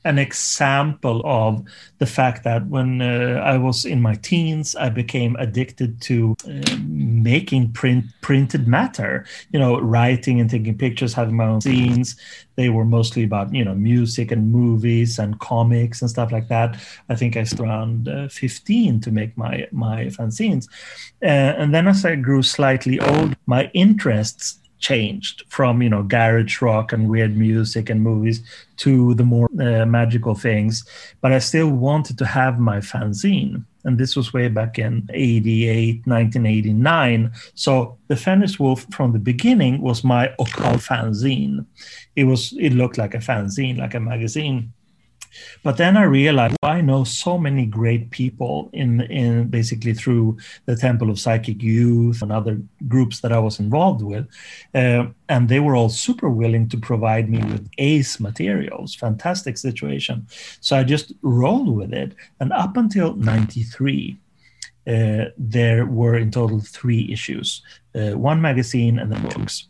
an 0.05 0.19
example 0.19 1.23
of 1.25 1.63
the 1.99 2.07
fact 2.07 2.45
that 2.45 2.67
when 2.67 3.03
uh, 3.03 3.43
I 3.45 3.59
was 3.59 3.85
in 3.85 4.01
my 4.01 4.15
teens, 4.15 4.77
I 4.77 4.89
became 4.89 5.37
addicted 5.37 6.01
to 6.03 6.37
uh, 6.47 6.77
making 6.87 7.73
print 7.73 8.05
printed 8.21 8.69
matter. 8.69 9.27
You 9.53 9.59
know, 9.59 9.81
writing 9.81 10.41
and 10.41 10.49
taking 10.49 10.79
pictures, 10.79 11.15
having 11.15 11.37
my 11.37 11.47
own 11.47 11.61
zines. 11.61 12.17
They 12.57 12.69
were 12.69 12.85
mostly 12.85 13.25
about 13.25 13.55
you 13.55 13.65
know 13.65 13.75
music 13.75 14.31
and 14.33 14.53
movies 14.53 15.19
and 15.19 15.39
comics 15.41 16.01
and 16.01 16.11
stuff 16.11 16.33
like 16.33 16.49
that. 16.49 16.77
I 17.09 17.15
think 17.15 17.37
I 17.37 17.45
started 17.45 17.69
around 17.69 18.09
uh, 18.09 18.29
15 18.29 19.01
to 19.01 19.11
make 19.11 19.37
my 19.37 19.67
my 19.73 20.07
fanzines, 20.07 20.69
uh, 21.23 21.27
and 21.61 21.75
then 21.75 21.89
as 21.89 22.05
I 22.05 22.15
grew 22.17 22.43
slightly 22.43 23.01
old, 23.01 23.37
my 23.47 23.71
interests 23.75 24.59
changed 24.79 25.45
from 25.49 25.83
you 25.83 25.89
know 25.89 26.03
garage 26.03 26.61
rock 26.63 26.93
and 26.93 27.09
weird 27.09 27.37
music 27.37 27.91
and 27.91 28.03
movies 28.03 28.43
to 28.77 29.15
the 29.15 29.25
more 29.25 29.49
uh, 29.61 29.85
magical 29.87 30.35
things. 30.35 30.85
But 31.21 31.33
i 31.33 31.39
still 31.39 31.71
wanted 31.71 32.19
to 32.19 32.27
have 32.27 32.59
my 32.59 32.79
fanzine 32.79 33.65
and 33.85 33.97
this 33.97 34.17
was 34.17 34.33
way 34.33 34.49
back 34.49 34.79
in 34.79 35.09
88 35.13 36.07
1989 36.07 37.33
so 37.55 37.97
the 38.09 38.17
Fenris 38.17 38.59
Wolf 38.59 38.87
from 38.93 39.13
the 39.13 39.19
beginning 39.19 39.81
was 39.81 40.03
my 40.05 40.29
occult 40.39 40.81
fanzine. 40.81 41.65
It 42.17 42.25
was 42.25 42.55
it 42.59 42.71
looked 42.71 42.99
like 42.99 43.15
a 43.15 43.19
fanzine 43.19 43.79
like 43.79 43.95
a 43.95 44.01
magazine 44.01 44.73
but 45.63 45.77
then 45.77 45.97
I 45.97 46.03
realized 46.03 46.57
I 46.63 46.81
know 46.81 47.05
so 47.05 47.39
many 47.39 47.67
great 47.67 48.11
people 48.11 48.71
in 48.73 49.01
in 49.03 49.49
basically 49.49 49.95
through 49.95 50.39
the 50.67 50.77
Temple 50.77 51.11
of 51.11 51.19
Psychic 51.19 51.63
Youth 51.63 52.23
and 52.23 52.33
other 52.33 52.61
groups 52.87 53.21
that 53.21 53.33
I 53.33 53.39
was 53.39 53.61
involved 53.61 54.03
with, 54.03 54.27
uh, 54.75 55.07
and 55.29 55.49
they 55.49 55.61
were 55.61 55.77
all 55.77 55.89
super 55.89 56.31
willing 56.31 56.69
to 56.69 56.77
provide 56.79 57.29
me 57.29 57.39
with 57.39 57.69
ace 57.79 58.21
materials. 58.21 58.95
Fantastic 58.95 59.59
situation. 59.59 60.27
So 60.61 60.77
I 60.77 60.85
just 60.85 61.13
rolled 61.23 61.75
with 61.77 61.93
it, 61.93 62.15
and 62.41 62.53
up 62.53 62.77
until 62.77 63.15
'93. 63.15 64.19
Uh, 64.87 65.27
there 65.37 65.85
were 65.85 66.17
in 66.17 66.31
total 66.31 66.61
three 66.61 67.13
issues 67.13 67.61
uh, 67.95 68.13
one 68.13 68.41
magazine 68.41 68.99
and 68.99 69.13
then 69.13 69.23
books 69.23 69.67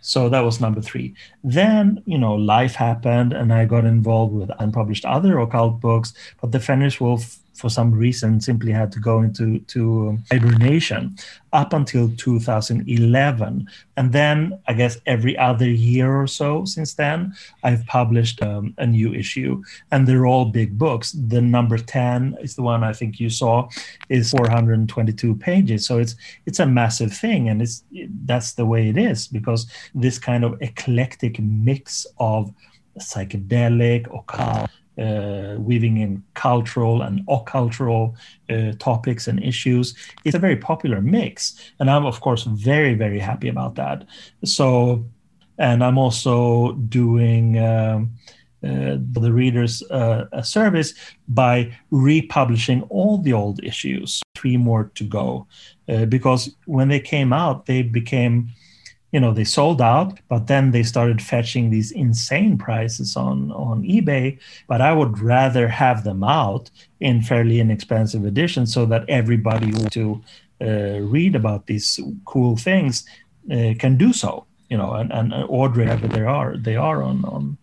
so 0.00 0.28
that 0.28 0.40
was 0.40 0.60
number 0.60 0.80
three. 0.80 1.14
Then, 1.44 2.02
you 2.06 2.18
know, 2.18 2.34
life 2.34 2.74
happened 2.74 3.32
and 3.32 3.52
I 3.52 3.64
got 3.66 3.84
involved 3.84 4.34
with 4.34 4.50
unpublished 4.58 5.04
other 5.04 5.38
occult 5.38 5.80
books, 5.80 6.14
but 6.40 6.52
the 6.52 6.60
Fenris 6.60 7.00
Wolf 7.00 7.39
for 7.60 7.70
some 7.70 7.92
reason 7.92 8.40
simply 8.40 8.72
had 8.72 8.90
to 8.92 9.00
go 9.00 9.20
into 9.22 9.58
to 9.60 10.18
hibernation 10.30 11.16
up 11.52 11.72
until 11.72 12.10
2011 12.16 13.68
and 13.96 14.12
then 14.12 14.58
i 14.68 14.72
guess 14.72 14.98
every 15.06 15.36
other 15.36 15.68
year 15.68 16.16
or 16.16 16.26
so 16.26 16.64
since 16.64 16.94
then 16.94 17.32
i've 17.64 17.84
published 17.86 18.42
um, 18.42 18.74
a 18.78 18.86
new 18.86 19.12
issue. 19.14 19.62
And 19.90 20.06
they're 20.06 20.26
all 20.26 20.46
big 20.46 20.78
books. 20.78 21.12
The 21.12 21.40
number 21.40 21.78
10 21.78 22.36
is 22.40 22.54
the 22.56 22.62
one 22.62 22.82
i 22.84 22.92
think 22.92 23.20
you 23.20 23.30
saw 23.30 23.68
is 24.08 24.30
422 24.30 25.36
pages. 25.36 25.86
So 25.86 25.98
it's 25.98 26.16
it's 26.46 26.60
a 26.60 26.66
massive 26.66 27.12
thing. 27.12 27.48
And 27.48 27.62
it's 27.62 27.84
that's 28.24 28.52
the 28.54 28.66
way 28.66 28.88
it 28.88 28.98
is 28.98 29.28
because 29.28 29.66
this 29.94 30.18
kind 30.18 30.44
of 30.44 30.60
eclectic 30.60 31.38
mix 31.40 32.06
of 32.18 32.52
psychedelic 32.98 34.06
occult 34.16 34.70
uh, 35.00 35.56
weaving 35.58 35.96
in 35.98 36.22
cultural 36.34 37.02
and 37.02 37.26
occultural 37.26 38.14
uh, 38.50 38.72
topics 38.78 39.26
and 39.28 39.42
issues. 39.42 39.94
It's 40.24 40.36
a 40.36 40.38
very 40.38 40.56
popular 40.56 41.00
mix, 41.00 41.72
and 41.78 41.90
I'm 41.90 42.06
of 42.06 42.20
course 42.20 42.42
very 42.44 42.94
very 42.94 43.18
happy 43.18 43.48
about 43.48 43.74
that. 43.76 44.06
So, 44.44 45.04
and 45.58 45.82
I'm 45.82 45.98
also 45.98 46.72
doing. 46.72 47.58
Um, 47.58 48.12
uh, 48.62 48.98
the 49.12 49.32
readers 49.32 49.82
uh, 49.90 50.26
a 50.32 50.44
service 50.44 50.92
by 51.28 51.74
republishing 51.90 52.82
all 52.90 53.16
the 53.16 53.32
old 53.32 53.64
issues, 53.64 54.20
three 54.34 54.58
more 54.58 54.90
to 54.94 55.02
go, 55.02 55.46
uh, 55.88 56.04
because 56.04 56.54
when 56.66 56.88
they 56.88 57.00
came 57.00 57.32
out, 57.32 57.64
they 57.64 57.80
became 57.80 58.50
you 59.12 59.20
know 59.20 59.32
they 59.32 59.44
sold 59.44 59.80
out 59.80 60.18
but 60.28 60.46
then 60.46 60.70
they 60.70 60.82
started 60.82 61.20
fetching 61.20 61.70
these 61.70 61.90
insane 61.92 62.56
prices 62.56 63.16
on 63.16 63.50
on 63.52 63.82
ebay 63.82 64.38
but 64.68 64.80
i 64.80 64.92
would 64.92 65.18
rather 65.18 65.68
have 65.68 66.04
them 66.04 66.22
out 66.22 66.70
in 67.00 67.22
fairly 67.22 67.60
inexpensive 67.60 68.24
editions 68.24 68.72
so 68.72 68.86
that 68.86 69.08
everybody 69.08 69.66
who 69.66 69.84
to 69.88 70.22
uh, 70.62 71.00
read 71.00 71.34
about 71.34 71.66
these 71.66 71.98
cool 72.24 72.56
things 72.56 73.04
uh, 73.50 73.74
can 73.78 73.96
do 73.96 74.12
so 74.12 74.46
you 74.68 74.76
know 74.76 74.92
and, 74.92 75.12
and 75.12 75.32
order 75.48 75.80
whatever 75.80 76.06
they 76.06 76.22
are 76.22 76.56
they 76.56 76.76
are 76.76 77.02
on 77.02 77.24
on 77.24 77.56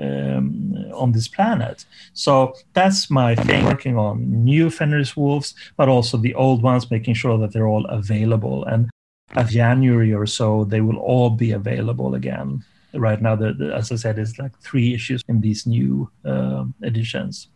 um, 0.00 0.74
on 0.94 1.12
this 1.12 1.28
planet. 1.28 1.84
So 2.14 2.54
that's 2.72 3.10
my 3.10 3.34
thing, 3.34 3.64
working 3.64 3.98
on 3.98 4.44
new 4.44 4.70
Fenris 4.70 5.16
Wolves, 5.16 5.54
but 5.76 5.88
also 5.88 6.16
the 6.16 6.34
old 6.34 6.62
ones, 6.62 6.90
making 6.90 7.14
sure 7.14 7.38
that 7.38 7.52
they're 7.52 7.68
all 7.68 7.84
available. 7.86 8.64
And 8.64 8.89
of 9.36 9.48
January 9.48 10.12
or 10.12 10.26
so, 10.26 10.64
they 10.64 10.80
will 10.80 10.98
all 10.98 11.30
be 11.30 11.52
available 11.52 12.14
again. 12.14 12.64
Right 12.92 13.22
now, 13.22 13.36
the, 13.36 13.52
the, 13.52 13.74
as 13.74 13.92
I 13.92 13.96
said, 13.96 14.18
it's 14.18 14.38
like 14.38 14.58
three 14.60 14.94
issues 14.94 15.22
in 15.28 15.40
these 15.40 15.66
new 15.66 16.10
uh, 16.24 16.64
editions. 16.82 17.48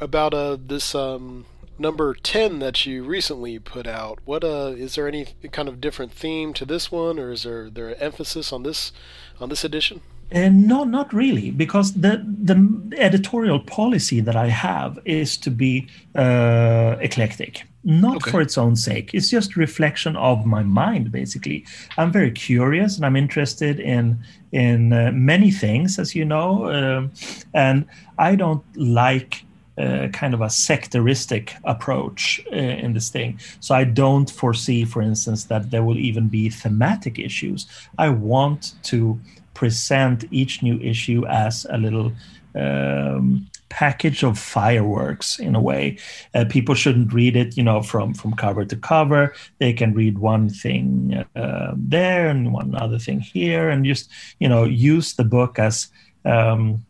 About 0.00 0.32
uh, 0.32 0.56
this 0.58 0.94
um, 0.94 1.44
number 1.78 2.14
10 2.14 2.60
that 2.60 2.86
you 2.86 3.02
recently 3.02 3.58
put 3.58 3.86
out, 3.86 4.20
what 4.24 4.44
uh, 4.44 4.72
is 4.76 4.94
there 4.94 5.08
any 5.08 5.26
kind 5.52 5.68
of 5.68 5.80
different 5.80 6.12
theme 6.12 6.54
to 6.54 6.64
this 6.64 6.92
one, 6.92 7.18
or 7.18 7.32
is 7.32 7.42
there, 7.42 7.68
there 7.68 8.00
emphasis 8.02 8.52
on 8.52 8.62
this 8.62 8.92
on 9.40 9.48
this 9.48 9.64
edition? 9.64 10.00
Uh, 10.32 10.48
no, 10.52 10.84
not 10.84 11.12
really, 11.12 11.50
because 11.50 11.94
the 11.94 12.24
the 12.24 12.96
editorial 12.96 13.58
policy 13.58 14.20
that 14.20 14.36
I 14.36 14.46
have 14.46 14.98
is 15.04 15.36
to 15.38 15.50
be 15.50 15.88
uh, 16.14 16.96
eclectic, 17.00 17.64
not 17.84 18.16
okay. 18.16 18.30
for 18.30 18.40
its 18.40 18.58
own 18.58 18.76
sake. 18.76 19.14
It's 19.14 19.30
just 19.30 19.56
reflection 19.56 20.16
of 20.16 20.44
my 20.44 20.62
mind, 20.62 21.10
basically. 21.10 21.64
I'm 21.96 22.12
very 22.12 22.30
curious 22.30 22.96
and 22.96 23.06
I'm 23.06 23.16
interested 23.16 23.80
in 23.80 24.18
in 24.52 24.92
uh, 24.92 25.10
many 25.14 25.50
things, 25.50 25.98
as 25.98 26.14
you 26.14 26.24
know, 26.24 26.70
um, 26.72 27.12
and 27.54 27.86
I 28.18 28.34
don't 28.34 28.64
like 28.76 29.44
uh, 29.78 30.08
kind 30.08 30.34
of 30.34 30.40
a 30.40 30.46
sectaristic 30.46 31.52
approach 31.64 32.40
uh, 32.52 32.56
in 32.56 32.92
this 32.92 33.08
thing. 33.08 33.38
So 33.60 33.74
I 33.74 33.84
don't 33.84 34.28
foresee, 34.28 34.84
for 34.84 35.00
instance, 35.00 35.44
that 35.44 35.70
there 35.70 35.84
will 35.84 35.98
even 35.98 36.28
be 36.28 36.50
thematic 36.50 37.18
issues. 37.18 37.66
I 37.96 38.10
want 38.10 38.74
to 38.84 39.18
present 39.54 40.24
each 40.30 40.62
new 40.62 40.78
issue 40.80 41.24
as 41.26 41.66
a 41.70 41.78
little 41.78 42.12
um, 42.54 43.46
package 43.70 44.22
of 44.22 44.38
fireworks 44.38 45.38
in 45.38 45.54
a 45.54 45.60
way. 45.60 45.96
Uh, 46.34 46.44
people 46.48 46.74
shouldn't 46.74 47.12
read 47.12 47.36
it, 47.36 47.56
you 47.56 47.62
know, 47.62 47.82
from 47.82 48.12
from 48.12 48.34
cover 48.34 48.64
to 48.64 48.76
cover. 48.76 49.32
They 49.58 49.72
can 49.72 49.94
read 49.94 50.18
one 50.18 50.50
thing 50.50 51.24
uh, 51.34 51.72
there 51.76 52.28
and 52.28 52.52
one 52.52 52.74
other 52.74 52.98
thing 52.98 53.20
here, 53.20 53.70
and 53.70 53.84
just 53.84 54.10
you 54.38 54.48
know 54.48 54.64
use 54.64 55.14
the 55.14 55.24
book 55.24 55.58
as 55.58 55.88
um, 56.24 56.84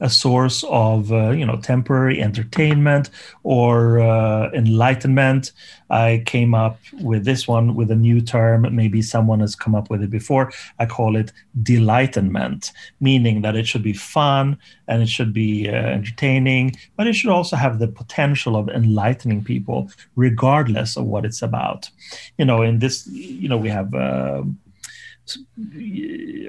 a 0.00 0.10
source 0.10 0.64
of 0.68 1.12
uh, 1.12 1.30
you 1.30 1.46
know 1.46 1.56
temporary 1.56 2.20
entertainment 2.20 3.10
or 3.42 4.00
uh, 4.00 4.50
enlightenment. 4.52 5.52
I 5.90 6.22
came 6.26 6.54
up 6.54 6.78
with 7.00 7.24
this 7.24 7.46
one 7.46 7.74
with 7.74 7.90
a 7.90 7.96
new 7.96 8.20
term. 8.20 8.66
Maybe 8.74 9.02
someone 9.02 9.40
has 9.40 9.54
come 9.54 9.74
up 9.74 9.90
with 9.90 10.02
it 10.02 10.10
before. 10.10 10.52
I 10.78 10.86
call 10.86 11.16
it 11.16 11.32
delightment, 11.62 12.72
meaning 13.00 13.42
that 13.42 13.54
it 13.54 13.66
should 13.66 13.82
be 13.82 13.92
fun 13.92 14.58
and 14.88 15.02
it 15.02 15.08
should 15.08 15.32
be 15.32 15.68
uh, 15.68 15.72
entertaining, 15.72 16.76
but 16.96 17.06
it 17.06 17.14
should 17.14 17.30
also 17.30 17.56
have 17.56 17.78
the 17.78 17.88
potential 17.88 18.56
of 18.56 18.68
enlightening 18.68 19.44
people, 19.44 19.90
regardless 20.16 20.96
of 20.96 21.04
what 21.04 21.24
it's 21.24 21.42
about. 21.42 21.90
You 22.38 22.44
know, 22.44 22.62
in 22.62 22.80
this, 22.80 23.06
you 23.06 23.48
know, 23.48 23.56
we 23.56 23.68
have 23.68 23.94
uh, 23.94 24.42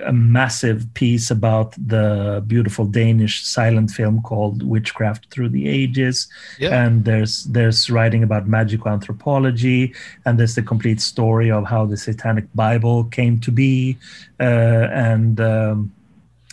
a 0.06 0.12
massive 0.12 0.94
piece 0.94 1.32
about 1.32 1.74
the 1.88 2.44
beautiful 2.46 2.86
Danish 2.86 3.46
silent 3.46 3.92
film 3.92 4.22
called 4.22 4.64
Witchcraft 4.64 5.32
Through 5.32 5.50
the 5.50 5.68
Ages, 5.68 6.28
yeah. 6.60 6.84
and 6.84 7.06
there's 7.06 7.46
there's 7.46 7.90
writing 7.90 8.24
about 8.24 8.48
magical 8.48 8.92
anthropology, 8.92 9.94
and 10.26 10.38
there's 10.38 10.56
the 10.56 10.62
complete 10.62 11.02
story 11.02 11.50
of 11.50 11.66
how 11.66 11.86
the 11.86 11.98
Satanic 11.98 12.46
Bible 12.54 13.06
came 13.06 13.40
to 13.40 13.52
be, 13.52 13.98
uh, 14.40 14.90
and 14.92 15.40
um, 15.40 15.95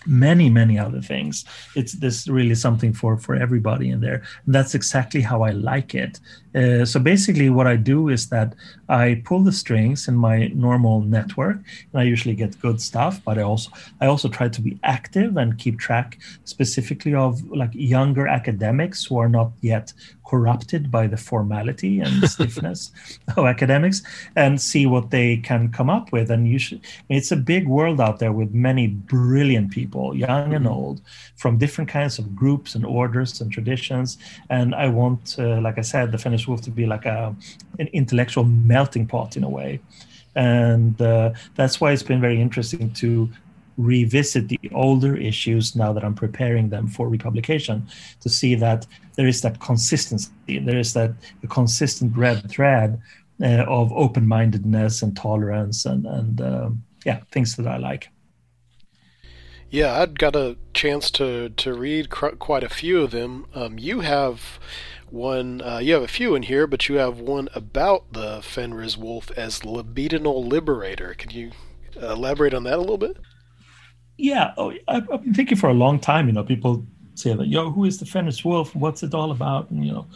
many 0.07 0.50
many 0.50 0.78
other 0.78 1.00
things. 1.00 1.44
It's 1.76 1.94
this 1.94 2.28
really 2.28 2.55
something 2.55 2.92
for 2.92 3.16
for 3.16 3.34
everybody 3.34 3.90
in 3.90 4.00
there. 4.00 4.22
And 4.46 4.55
that's 4.55 4.74
exactly 4.74 5.20
how 5.20 5.42
i 5.42 5.50
like 5.50 5.94
it. 5.94 6.20
Uh, 6.55 6.84
so 6.84 7.00
basically 7.00 7.48
what 7.48 7.66
i 7.66 7.76
do 7.76 8.11
is 8.11 8.28
that 8.28 8.55
i 8.90 9.22
pull 9.24 9.42
the 9.42 9.53
strings 9.53 10.07
in 10.07 10.14
my 10.14 10.48
normal 10.48 11.00
network 11.00 11.57
and 11.57 12.03
i 12.03 12.03
usually 12.03 12.34
get 12.34 12.61
good 12.61 12.78
stuff 12.78 13.22
but 13.24 13.38
i 13.38 13.42
also 13.42 13.70
i 14.03 14.07
also 14.07 14.28
try 14.28 14.48
to 14.50 14.61
be 14.61 14.78
active 14.82 15.38
and 15.38 15.57
keep 15.57 15.78
track 15.78 16.18
specifically 16.44 17.14
of 17.14 17.42
like 17.50 17.70
younger 17.72 18.26
academics 18.28 19.07
who 19.07 19.16
are 19.16 19.30
not 19.30 19.50
yet 19.62 19.94
corrupted 20.33 20.91
by 20.91 21.07
the 21.07 21.16
formality 21.18 22.01
and 22.01 22.26
stiffness 22.37 22.91
of 23.37 23.45
academics 23.45 24.01
and 24.35 24.59
see 24.59 24.87
what 24.87 25.11
they 25.11 25.37
can 25.37 25.70
come 25.70 25.91
up 25.91 26.11
with. 26.11 26.30
And 26.30 26.49
you 26.49 26.59
should, 26.59 26.80
it's 27.11 27.33
a 27.33 27.37
big 27.37 27.68
world 27.68 28.01
out 28.01 28.18
there 28.18 28.33
with 28.33 28.51
many 28.55 28.87
brilliant 28.87 29.70
people, 29.70 30.16
young 30.16 30.55
and 30.55 30.64
mm-hmm. 30.64 30.74
old, 30.74 31.03
from 31.37 31.59
different 31.59 31.91
kinds 31.91 32.18
of 32.18 32.35
groups 32.35 32.74
and 32.74 32.87
orders 32.87 33.43
and 33.43 33.53
traditions. 33.53 34.16
And 34.49 34.74
I 34.74 34.89
want, 34.89 35.37
uh, 35.39 35.61
like 35.61 35.76
I 35.76 35.83
said, 35.83 36.12
the 36.12 36.18
Fenris 36.18 36.49
Wolf 36.49 36.62
to 36.62 36.70
be 36.70 36.87
like 36.87 37.05
a 37.05 37.37
an 37.78 37.89
intellectual 37.93 38.45
melting 38.45 39.07
pot 39.07 39.37
in 39.37 39.45
a 39.45 39.53
way. 39.59 39.80
And 40.35 40.99
uh, 41.01 41.33
that's 41.57 41.78
why 41.78 41.93
it's 41.93 42.03
been 42.03 42.22
very 42.22 42.41
interesting 42.41 42.91
to 43.03 43.28
revisit 43.76 44.48
the 44.48 44.58
older 44.72 45.16
issues 45.16 45.74
now 45.74 45.92
that 45.92 46.04
I'm 46.04 46.14
preparing 46.14 46.68
them 46.68 46.86
for 46.86 47.08
republication 47.08 47.86
to 48.20 48.28
see 48.28 48.54
that 48.56 48.86
there 49.16 49.26
is 49.26 49.40
that 49.42 49.60
consistency, 49.60 50.30
there 50.46 50.78
is 50.78 50.94
that 50.94 51.12
consistent 51.48 52.16
red 52.16 52.50
thread 52.50 53.00
uh, 53.42 53.64
of 53.66 53.92
open 53.92 54.26
mindedness 54.26 55.02
and 55.02 55.16
tolerance 55.16 55.84
and, 55.84 56.06
and 56.06 56.40
um, 56.40 56.82
yeah, 57.04 57.20
things 57.30 57.56
that 57.56 57.66
I 57.66 57.76
like. 57.78 58.08
Yeah, 59.70 60.00
I'd 60.00 60.18
got 60.18 60.36
a 60.36 60.58
chance 60.74 61.10
to, 61.12 61.48
to 61.48 61.72
read 61.72 62.10
cr- 62.10 62.36
quite 62.38 62.62
a 62.62 62.68
few 62.68 63.00
of 63.00 63.10
them. 63.10 63.46
Um, 63.54 63.78
you 63.78 64.00
have 64.00 64.60
one, 65.10 65.62
uh, 65.62 65.78
you 65.78 65.94
have 65.94 66.02
a 66.02 66.08
few 66.08 66.34
in 66.34 66.42
here, 66.42 66.66
but 66.66 66.88
you 66.88 66.96
have 66.96 67.18
one 67.18 67.48
about 67.54 68.12
the 68.12 68.40
Fenris 68.42 68.98
Wolf 68.98 69.30
as 69.30 69.60
libidinal 69.60 70.46
liberator. 70.46 71.14
Can 71.14 71.30
you 71.30 71.52
elaborate 71.96 72.52
on 72.52 72.64
that 72.64 72.74
a 72.74 72.80
little 72.80 72.98
bit? 72.98 73.16
Yeah, 74.18 74.52
oh, 74.56 74.72
I've 74.88 75.06
been 75.08 75.34
thinking 75.34 75.58
for 75.58 75.70
a 75.70 75.74
long 75.74 75.98
time. 75.98 76.26
You 76.26 76.32
know, 76.32 76.44
people 76.44 76.84
say 77.14 77.34
that, 77.34 77.46
"Yo, 77.46 77.70
who 77.70 77.84
is 77.84 77.98
the 77.98 78.06
Fenris 78.06 78.44
Wolf? 78.44 78.74
What's 78.74 79.02
it 79.02 79.14
all 79.14 79.30
about?" 79.30 79.70
And 79.70 79.84
you 79.84 79.92
know, 79.92 80.06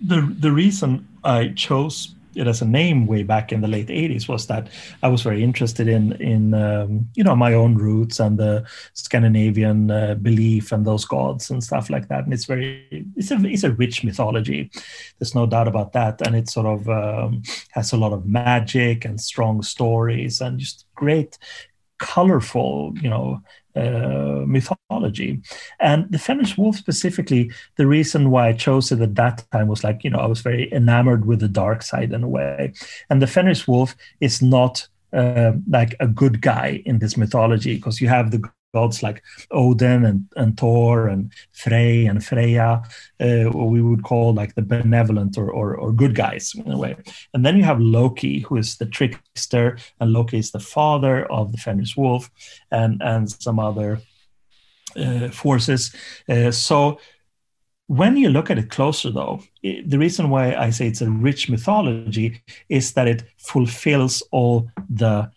the 0.00 0.34
the 0.38 0.52
reason 0.52 1.06
I 1.24 1.48
chose 1.48 2.14
it 2.38 2.46
as 2.46 2.62
a 2.62 2.64
name 2.64 3.06
way 3.06 3.22
back 3.22 3.52
in 3.52 3.60
the 3.60 3.68
late 3.68 3.88
80s 3.88 4.28
was 4.28 4.46
that 4.46 4.68
I 5.02 5.08
was 5.08 5.22
very 5.22 5.42
interested 5.42 5.88
in 5.88 6.12
in 6.20 6.54
um, 6.54 7.08
you 7.14 7.24
know 7.24 7.34
my 7.34 7.52
own 7.52 7.74
roots 7.74 8.20
and 8.20 8.38
the 8.38 8.64
Scandinavian 8.94 9.90
uh, 9.90 10.14
belief 10.14 10.72
and 10.72 10.86
those 10.86 11.04
gods 11.04 11.50
and 11.50 11.62
stuff 11.62 11.90
like 11.90 12.08
that 12.08 12.24
and 12.24 12.32
it's 12.32 12.44
very 12.44 12.86
it's 13.16 13.30
a 13.30 13.44
it's 13.44 13.64
a 13.64 13.72
rich 13.72 14.04
mythology 14.04 14.70
there's 15.18 15.34
no 15.34 15.46
doubt 15.46 15.68
about 15.68 15.92
that 15.92 16.20
and 16.26 16.36
it 16.36 16.48
sort 16.48 16.66
of 16.66 16.88
um, 16.88 17.42
has 17.70 17.92
a 17.92 17.96
lot 17.96 18.12
of 18.12 18.26
magic 18.26 19.04
and 19.04 19.20
strong 19.20 19.62
stories 19.62 20.40
and 20.40 20.60
just 20.60 20.86
great 20.94 21.38
colorful, 21.98 22.92
you 23.00 23.08
know, 23.08 23.40
uh, 23.76 24.44
mythology. 24.46 25.40
And 25.78 26.10
the 26.10 26.18
Fenris 26.18 26.58
Wolf 26.58 26.76
specifically, 26.76 27.50
the 27.76 27.86
reason 27.86 28.30
why 28.30 28.48
I 28.48 28.52
chose 28.52 28.90
it 28.90 29.00
at 29.00 29.14
that 29.14 29.44
time 29.52 29.68
was 29.68 29.84
like, 29.84 30.04
you 30.04 30.10
know, 30.10 30.18
I 30.18 30.26
was 30.26 30.40
very 30.40 30.72
enamored 30.72 31.26
with 31.26 31.40
the 31.40 31.48
dark 31.48 31.82
side 31.82 32.12
in 32.12 32.24
a 32.24 32.28
way. 32.28 32.72
And 33.10 33.22
the 33.22 33.26
Fenris 33.26 33.68
Wolf 33.68 33.94
is 34.20 34.42
not 34.42 34.88
uh, 35.12 35.52
like 35.68 35.94
a 36.00 36.06
good 36.06 36.40
guy 36.40 36.82
in 36.84 36.98
this 36.98 37.16
mythology 37.16 37.76
because 37.76 38.00
you 38.00 38.08
have 38.08 38.30
the 38.30 38.50
gods 38.74 39.02
like 39.02 39.22
Odin 39.50 40.04
and, 40.04 40.26
and 40.36 40.56
Thor 40.56 41.08
and 41.08 41.32
Frey 41.52 42.06
and 42.06 42.24
Freya, 42.24 42.82
uh, 43.20 43.44
what 43.44 43.68
we 43.68 43.82
would 43.82 44.02
call 44.02 44.34
like 44.34 44.54
the 44.54 44.62
benevolent 44.62 45.38
or, 45.38 45.50
or, 45.50 45.74
or, 45.74 45.92
good 45.92 46.14
guys 46.14 46.54
in 46.54 46.70
a 46.70 46.78
way. 46.78 46.96
And 47.32 47.44
then 47.44 47.56
you 47.56 47.64
have 47.64 47.80
Loki, 47.80 48.40
who 48.40 48.56
is 48.56 48.76
the 48.76 48.86
trickster, 48.86 49.78
and 50.00 50.12
Loki 50.12 50.38
is 50.38 50.50
the 50.50 50.60
father 50.60 51.24
of 51.32 51.52
the 51.52 51.58
Fenris 51.58 51.96
wolf 51.96 52.30
and, 52.70 53.00
and 53.02 53.30
some 53.30 53.58
other 53.58 54.00
uh, 54.96 55.28
forces. 55.28 55.94
Uh, 56.28 56.50
so 56.50 57.00
when 57.86 58.18
you 58.18 58.28
look 58.28 58.50
at 58.50 58.58
it 58.58 58.70
closer, 58.70 59.10
though, 59.10 59.40
it, 59.62 59.88
the 59.88 59.98
reason 59.98 60.28
why 60.28 60.54
I 60.54 60.70
say 60.70 60.88
it's 60.88 61.00
a 61.00 61.10
rich 61.10 61.48
mythology 61.48 62.42
is 62.68 62.92
that 62.92 63.08
it 63.08 63.24
fulfills 63.38 64.22
all 64.30 64.70
the 64.90 65.30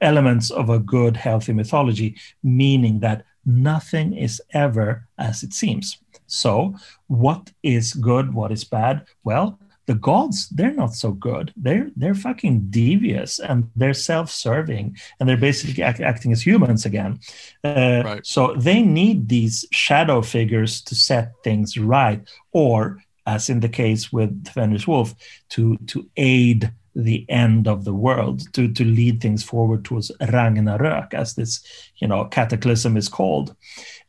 elements 0.00 0.50
of 0.50 0.70
a 0.70 0.78
good, 0.78 1.16
healthy 1.16 1.52
mythology, 1.52 2.16
meaning 2.42 3.00
that 3.00 3.24
nothing 3.46 4.14
is 4.14 4.40
ever 4.52 5.06
as 5.18 5.42
it 5.42 5.52
seems. 5.52 5.98
So, 6.26 6.74
what 7.06 7.52
is 7.62 7.94
good? 7.94 8.34
What 8.34 8.52
is 8.52 8.64
bad? 8.64 9.06
Well, 9.22 9.58
the 9.86 9.94
gods 9.94 10.48
they're 10.48 10.72
not 10.72 10.94
so 10.94 11.12
good 11.12 11.52
they're 11.56 11.90
they're 11.96 12.14
fucking 12.14 12.66
devious 12.70 13.38
and 13.38 13.70
they're 13.76 13.94
self-serving 13.94 14.96
and 15.20 15.28
they're 15.28 15.36
basically 15.36 15.82
act, 15.82 16.00
acting 16.00 16.32
as 16.32 16.44
humans 16.44 16.86
again 16.86 17.18
uh, 17.64 18.02
right. 18.04 18.26
so 18.26 18.54
they 18.54 18.82
need 18.82 19.28
these 19.28 19.66
shadow 19.72 20.22
figures 20.22 20.80
to 20.80 20.94
set 20.94 21.32
things 21.42 21.76
right 21.76 22.26
or 22.52 22.98
as 23.26 23.48
in 23.48 23.60
the 23.60 23.68
case 23.68 24.12
with 24.12 24.48
Fenris 24.48 24.86
Wolf 24.86 25.14
to 25.50 25.76
to 25.86 26.08
aid 26.16 26.72
the 26.94 27.26
end 27.28 27.66
of 27.66 27.84
the 27.84 27.94
world 27.94 28.52
to, 28.52 28.72
to 28.72 28.84
lead 28.84 29.20
things 29.20 29.42
forward 29.42 29.84
towards 29.84 30.12
Ragnarök, 30.20 31.12
as 31.14 31.34
this 31.34 31.62
you 31.98 32.06
know 32.06 32.24
cataclysm 32.26 32.96
is 32.96 33.08
called. 33.08 33.54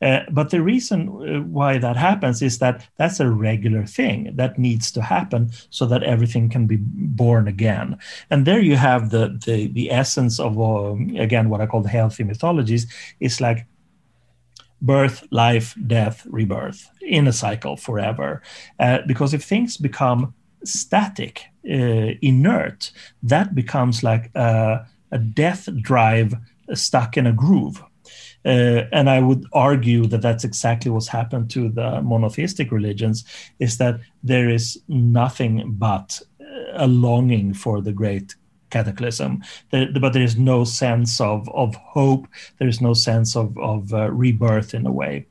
Uh, 0.02 0.20
but 0.32 0.50
the 0.50 0.62
reason 0.62 1.10
uh, 1.10 1.42
why 1.42 1.78
that 1.78 1.96
happens 1.96 2.42
is 2.42 2.60
that 2.60 2.88
that's 2.98 3.20
a 3.20 3.30
regular 3.30 3.86
thing 3.86 4.36
that 4.36 4.60
needs 4.60 4.92
to 4.92 5.02
happen 5.02 5.52
so 5.70 5.86
that 5.86 6.04
everything 6.04 6.50
can 6.50 6.68
be 6.68 6.78
born 6.80 7.48
again. 7.48 7.98
And 8.30 8.46
there 8.46 8.60
you 8.60 8.76
have 8.76 9.10
the 9.10 9.40
the, 9.46 9.68
the 9.68 9.92
essence 9.92 10.40
of 10.40 10.60
um, 10.60 11.16
again 11.18 11.50
what 11.50 11.62
I 11.62 11.66
call 11.66 11.82
the 11.82 11.90
healthy 11.90 12.24
mythologies 12.24 12.88
is 13.20 13.42
like 13.42 13.66
birth, 14.82 15.28
life, 15.32 15.76
death, 15.88 16.26
rebirth 16.30 16.90
in 17.02 17.28
a 17.28 17.34
cycle 17.34 17.78
forever. 17.78 18.42
Uh, 18.80 19.00
because 19.08 19.34
if 19.34 19.44
things 19.44 19.78
become 19.78 20.34
static, 20.64 21.46
inert, 21.66 22.92
that 23.24 23.56
becomes 23.56 24.04
like 24.04 24.32
a, 24.36 24.86
a, 25.12 25.18
death 25.18 25.68
drive 25.82 26.36
stuck 26.74 27.18
in 27.18 27.28
a 27.28 27.34
groove. 27.34 27.84
Uh, 28.46 28.86
and 28.92 29.10
I 29.10 29.20
would 29.20 29.46
argue 29.54 30.06
that 30.06 30.22
that's 30.22 30.44
exactly 30.44 30.92
what's 30.92 31.08
happened 31.08 31.50
to 31.52 31.70
the 31.70 32.02
monotheistic 32.04 32.72
religions 32.72 33.26
is 33.60 33.78
that 33.80 34.00
there 34.24 34.50
is 34.50 34.80
nothing 34.88 35.64
but 35.80 36.22
a 36.74 36.88
longing 36.88 37.54
for 37.54 37.82
the 37.82 37.92
great 37.92 38.36
cataclysm, 38.70 39.44
but 39.72 40.14
there 40.14 40.22
is 40.22 40.38
no 40.38 40.64
sense 40.64 41.22
of, 41.22 41.50
of 41.50 41.76
hope. 41.76 42.28
There 42.60 42.68
is 42.68 42.82
no 42.82 42.94
sense 42.94 43.36
of, 43.36 43.58
of 43.58 43.94
uh, 43.94 44.12
rebirth 44.12 44.74
in 44.74 44.86
a 44.86 44.92
way. 44.92 45.28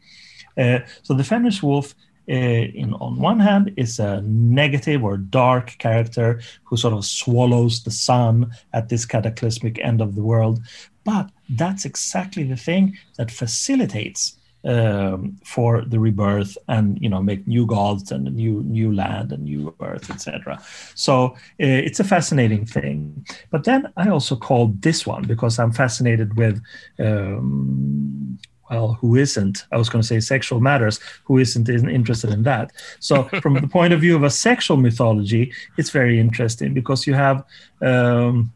Uh, 0.57 0.81
so 1.03 1.15
the 1.15 1.25
Fenris 1.25 1.63
wolf 1.63 1.95
uh, 1.95 1.95
in 2.27 2.95
on 2.95 3.19
one 3.19 3.41
hand 3.41 3.73
is 3.77 3.99
a 3.99 4.23
negative 4.23 5.05
or 5.05 5.17
dark 5.17 5.77
character 5.79 6.41
who 6.65 6.77
sort 6.77 6.95
of 6.95 7.05
swallows 7.05 7.83
the 7.83 7.91
sun 7.91 8.51
at 8.73 8.89
this 8.89 9.05
cataclysmic 9.05 9.79
end 9.79 10.01
of 10.01 10.15
the 10.15 10.23
world. 10.23 10.61
But 11.05 11.31
that's 11.49 11.85
exactly 11.85 12.45
the 12.45 12.57
thing 12.57 12.97
that 13.19 13.31
facilitates 13.31 14.37
um, 14.65 15.37
for 15.45 15.83
the 15.83 15.99
rebirth 15.99 16.57
and 16.69 16.99
you 17.01 17.09
know 17.09 17.23
make 17.23 17.47
new 17.47 17.67
gods 17.67 18.11
and 18.11 18.27
a 18.27 18.31
new 18.31 18.63
new 18.63 18.95
land 18.95 19.31
and 19.33 19.45
new 19.45 19.75
earth 19.81 20.11
etc 20.11 20.59
so 20.95 21.27
uh, 21.27 21.37
it's 21.59 22.01
a 22.01 22.05
fascinating 22.05 22.65
thing. 22.65 23.27
But 23.51 23.65
then 23.65 23.93
i 23.97 24.09
also 24.09 24.37
called 24.37 24.81
this 24.81 25.07
one 25.07 25.25
because 25.25 25.59
i'm 25.59 25.73
fascinated 25.73 26.37
with 26.37 26.63
um, 26.99 28.39
well, 28.71 28.95
who 28.95 29.17
isn't? 29.17 29.65
I 29.73 29.77
was 29.77 29.89
going 29.89 30.03
to 30.03 30.09
say 30.09 30.21
sexual 30.21 30.61
matters. 30.61 31.01
Who 31.25 31.39
isn't, 31.39 31.69
isn't 31.69 31.89
interested 31.89 32.31
in 32.31 32.43
that? 32.45 32.73
So, 33.01 33.25
from 33.43 33.55
the 33.55 33.69
point 33.69 33.93
of 33.93 34.01
view 34.01 34.17
of 34.17 34.23
a 34.23 34.31
sexual 34.31 34.77
mythology, 34.77 35.53
it's 35.77 35.91
very 35.91 36.19
interesting 36.19 36.75
because 36.75 37.07
you 37.07 37.15
have 37.15 37.45
um, 37.83 38.53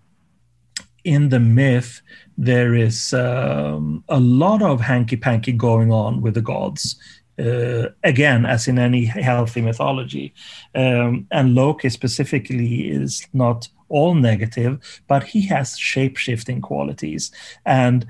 in 1.04 1.28
the 1.28 1.40
myth 1.40 2.00
there 2.36 2.74
is 2.74 3.12
um, 3.14 4.04
a 4.09 4.20
lot 4.20 4.62
of 4.62 4.80
hanky 4.80 5.16
panky 5.16 5.52
going 5.52 5.90
on 5.92 6.20
with 6.20 6.34
the 6.34 6.42
gods. 6.42 6.96
Uh, 7.38 7.90
again, 8.02 8.44
as 8.44 8.66
in 8.66 8.80
any 8.80 9.04
healthy 9.04 9.61
mythology. 9.61 10.34
Um, 10.74 11.28
and 11.30 11.54
Loki 11.54 11.88
specifically 11.88 12.88
is 12.88 13.28
not 13.32 13.68
all 13.88 14.14
negative, 14.14 15.02
but 15.06 15.22
he 15.22 15.42
has 15.46 15.78
shape 15.78 16.16
shifting 16.16 16.61
qualities. 16.61 17.30
And 17.64 18.06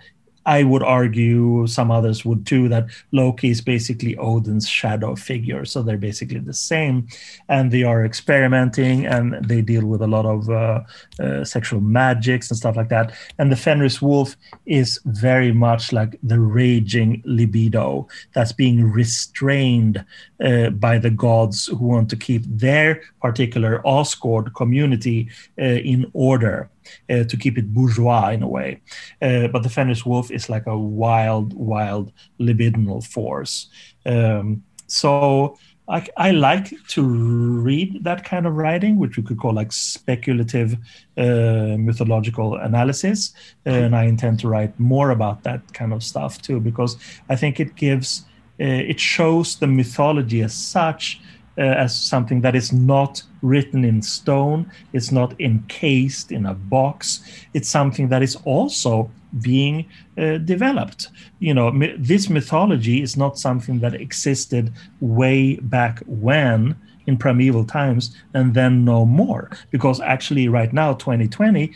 I 0.48 0.62
would 0.62 0.82
argue, 0.82 1.66
some 1.66 1.90
others 1.90 2.24
would 2.24 2.46
too, 2.46 2.70
that 2.70 2.86
Loki 3.12 3.50
is 3.50 3.60
basically 3.60 4.16
Odin's 4.16 4.66
shadow 4.66 5.14
figure. 5.14 5.66
So 5.66 5.82
they're 5.82 5.98
basically 5.98 6.38
the 6.38 6.54
same. 6.54 7.06
And 7.50 7.70
they 7.70 7.82
are 7.82 8.02
experimenting 8.02 9.04
and 9.04 9.44
they 9.44 9.60
deal 9.60 9.84
with 9.84 10.00
a 10.00 10.06
lot 10.06 10.24
of 10.24 10.48
uh, 10.48 10.80
uh, 11.20 11.44
sexual 11.44 11.82
magics 11.82 12.50
and 12.50 12.56
stuff 12.56 12.76
like 12.76 12.88
that. 12.88 13.12
And 13.38 13.52
the 13.52 13.56
Fenris 13.56 14.00
wolf 14.00 14.36
is 14.64 14.98
very 15.04 15.52
much 15.52 15.92
like 15.92 16.18
the 16.22 16.40
raging 16.40 17.22
libido 17.26 18.08
that's 18.32 18.52
being 18.52 18.90
restrained 18.90 20.02
uh, 20.42 20.70
by 20.70 20.96
the 20.96 21.10
gods 21.10 21.66
who 21.66 21.84
want 21.84 22.08
to 22.08 22.16
keep 22.16 22.42
their 22.46 23.02
particular 23.20 23.86
Asgard 23.86 24.54
community 24.54 25.28
uh, 25.60 25.64
in 25.64 26.10
order 26.14 26.70
uh, 27.10 27.24
to 27.24 27.36
keep 27.36 27.58
it 27.58 27.72
bourgeois 27.72 28.30
in 28.30 28.42
a 28.42 28.48
way. 28.48 28.80
Uh, 29.20 29.48
but 29.48 29.62
the 29.62 29.68
Fenris 29.68 30.04
wolf 30.04 30.30
is 30.30 30.48
like 30.48 30.66
a 30.66 30.78
wild, 30.78 31.54
wild 31.54 32.12
libidinal 32.40 33.04
force. 33.06 33.68
Um, 34.06 34.62
so 34.86 35.56
I, 35.88 36.06
I, 36.16 36.30
like 36.32 36.72
to 36.88 37.02
read 37.02 38.04
that 38.04 38.24
kind 38.24 38.46
of 38.46 38.56
writing, 38.56 38.98
which 38.98 39.16
we 39.16 39.22
could 39.22 39.38
call 39.38 39.54
like 39.54 39.72
speculative 39.72 40.76
uh, 41.16 41.76
mythological 41.78 42.56
analysis. 42.56 43.32
and 43.64 43.96
I 43.96 44.04
intend 44.04 44.40
to 44.40 44.48
write 44.48 44.78
more 44.78 45.10
about 45.10 45.42
that 45.44 45.72
kind 45.72 45.92
of 45.92 46.02
stuff 46.02 46.42
too, 46.42 46.60
because 46.60 46.96
I 47.28 47.36
think 47.36 47.58
it 47.58 47.74
gives, 47.74 48.24
uh, 48.60 48.64
it 48.64 49.00
shows 49.00 49.56
the 49.56 49.66
mythology 49.66 50.42
as 50.42 50.52
such 50.52 51.20
uh, 51.22 51.37
as 51.62 51.98
something 51.98 52.40
that 52.42 52.54
is 52.54 52.72
not 52.72 53.22
written 53.42 53.84
in 53.84 54.02
stone, 54.02 54.70
it's 54.92 55.10
not 55.10 55.38
encased 55.40 56.32
in 56.32 56.46
a 56.46 56.54
box. 56.54 57.20
It's 57.54 57.68
something 57.68 58.08
that 58.08 58.22
is 58.22 58.36
also 58.44 59.10
being 59.40 59.86
uh, 60.16 60.38
developed. 60.38 61.08
You 61.38 61.54
know, 61.54 61.70
this 61.98 62.30
mythology 62.30 63.02
is 63.02 63.16
not 63.16 63.38
something 63.38 63.80
that 63.80 63.94
existed 63.94 64.72
way 65.00 65.56
back 65.56 66.02
when 66.06 66.76
in 67.06 67.16
primeval 67.16 67.64
times 67.64 68.16
and 68.34 68.54
then 68.54 68.84
no 68.84 69.04
more. 69.04 69.50
Because 69.70 70.00
actually, 70.00 70.48
right 70.48 70.72
now, 70.72 70.94
2020, 70.94 71.72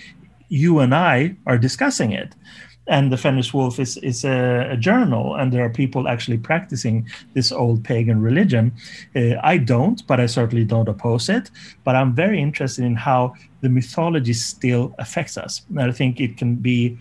you 0.48 0.78
and 0.80 0.94
I 0.94 1.36
are 1.46 1.58
discussing 1.58 2.12
it 2.12 2.34
and 2.86 3.12
the 3.12 3.16
Fenris 3.16 3.54
Wolf 3.54 3.78
is 3.78 3.96
is 3.98 4.24
a, 4.24 4.70
a, 4.72 4.76
journal, 4.76 5.36
and 5.36 5.52
there 5.52 5.64
are 5.64 5.70
people 5.70 6.08
actually 6.08 6.38
practicing 6.38 7.06
this 7.34 7.52
old 7.52 7.84
pagan 7.84 8.20
religion. 8.20 8.72
Uh, 9.14 9.36
I 9.42 9.58
don't, 9.58 10.04
but 10.06 10.18
I 10.20 10.26
certainly 10.26 10.64
don't 10.64 10.88
oppose 10.88 11.28
it. 11.28 11.50
But 11.84 11.94
I'm 11.94 12.14
very 12.14 12.40
interested 12.40 12.84
in 12.84 12.96
how 12.96 13.34
the 13.60 13.68
mythology 13.68 14.32
still 14.32 14.94
affects 14.98 15.36
us, 15.36 15.62
and 15.70 15.80
I 15.80 15.92
think 15.92 16.20
it 16.20 16.36
can 16.36 16.56
be 16.56 16.98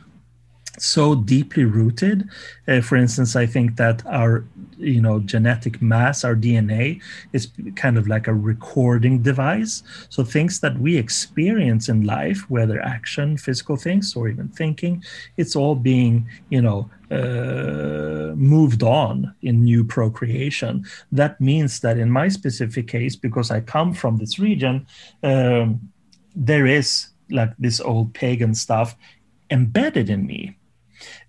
so 0.77 1.15
deeply 1.15 1.65
rooted. 1.65 2.29
Uh, 2.67 2.81
for 2.81 2.95
instance, 2.95 3.35
I 3.35 3.45
think 3.45 3.75
that 3.77 4.05
our 4.05 4.45
you 4.81 5.01
know 5.01 5.19
genetic 5.19 5.81
mass, 5.81 6.23
our 6.23 6.35
DNA, 6.35 7.01
is 7.33 7.51
kind 7.75 7.97
of 7.97 8.07
like 8.07 8.27
a 8.27 8.33
recording 8.33 9.21
device. 9.21 9.83
So 10.09 10.23
things 10.23 10.59
that 10.59 10.77
we 10.79 10.97
experience 10.97 11.89
in 11.89 12.03
life, 12.03 12.49
whether 12.49 12.81
action, 12.81 13.37
physical 13.37 13.77
things, 13.77 14.15
or 14.15 14.27
even 14.27 14.49
thinking, 14.49 15.03
it's 15.37 15.55
all 15.55 15.75
being 15.75 16.27
you 16.49 16.61
know 16.61 16.89
uh, 17.11 18.33
moved 18.35 18.83
on 18.83 19.33
in 19.41 19.63
new 19.63 19.83
procreation. 19.83 20.85
That 21.11 21.39
means 21.39 21.79
that 21.81 21.97
in 21.97 22.09
my 22.09 22.27
specific 22.27 22.87
case, 22.87 23.15
because 23.15 23.51
I 23.51 23.61
come 23.61 23.93
from 23.93 24.17
this 24.17 24.39
region, 24.39 24.87
um, 25.23 25.91
there 26.35 26.65
is 26.65 27.07
like 27.29 27.51
this 27.57 27.79
old 27.79 28.13
pagan 28.13 28.53
stuff 28.55 28.95
embedded 29.49 30.09
in 30.09 30.25
me 30.25 30.55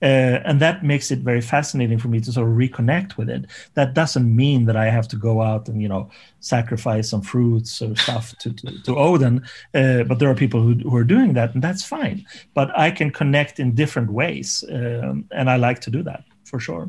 uh, 0.01 0.41
and 0.45 0.61
that 0.61 0.85
makes 0.85 1.11
it 1.11 1.21
very 1.21 1.41
fascinating 1.41 1.99
for 1.99 2.09
me 2.09 2.21
to 2.21 2.33
sort 2.33 2.49
of 2.49 2.55
reconnect 2.55 3.17
with 3.17 3.29
it. 3.29 3.47
That 3.75 3.95
doesn't 3.95 4.35
mean 4.35 4.67
that 4.67 4.77
I 4.77 4.91
have 4.91 5.09
to 5.09 5.17
go 5.17 5.43
out 5.43 5.69
and 5.69 5.81
you 5.81 5.89
know 5.89 6.11
sacrifice 6.41 7.11
some 7.11 7.23
fruits 7.23 7.83
or 7.83 7.97
stuff 7.97 8.37
to 8.39 8.53
to, 8.53 8.83
to 8.83 8.97
Odin, 8.97 9.45
uh, 9.75 10.05
but 10.05 10.19
there 10.19 10.31
are 10.31 10.35
people 10.35 10.63
who, 10.63 10.75
who 10.75 10.97
are 10.97 11.05
doing 11.05 11.35
that, 11.35 11.55
and 11.55 11.63
that's 11.63 11.85
fine. 11.85 12.25
But 12.55 12.77
I 12.79 12.91
can 12.91 13.11
connect 13.11 13.59
in 13.61 13.75
different 13.75 14.11
ways, 14.13 14.65
um, 14.71 15.27
and 15.31 15.49
I 15.51 15.57
like 15.57 15.81
to 15.83 15.91
do 15.91 16.03
that 16.05 16.25
for 16.45 16.61
sure. 16.61 16.89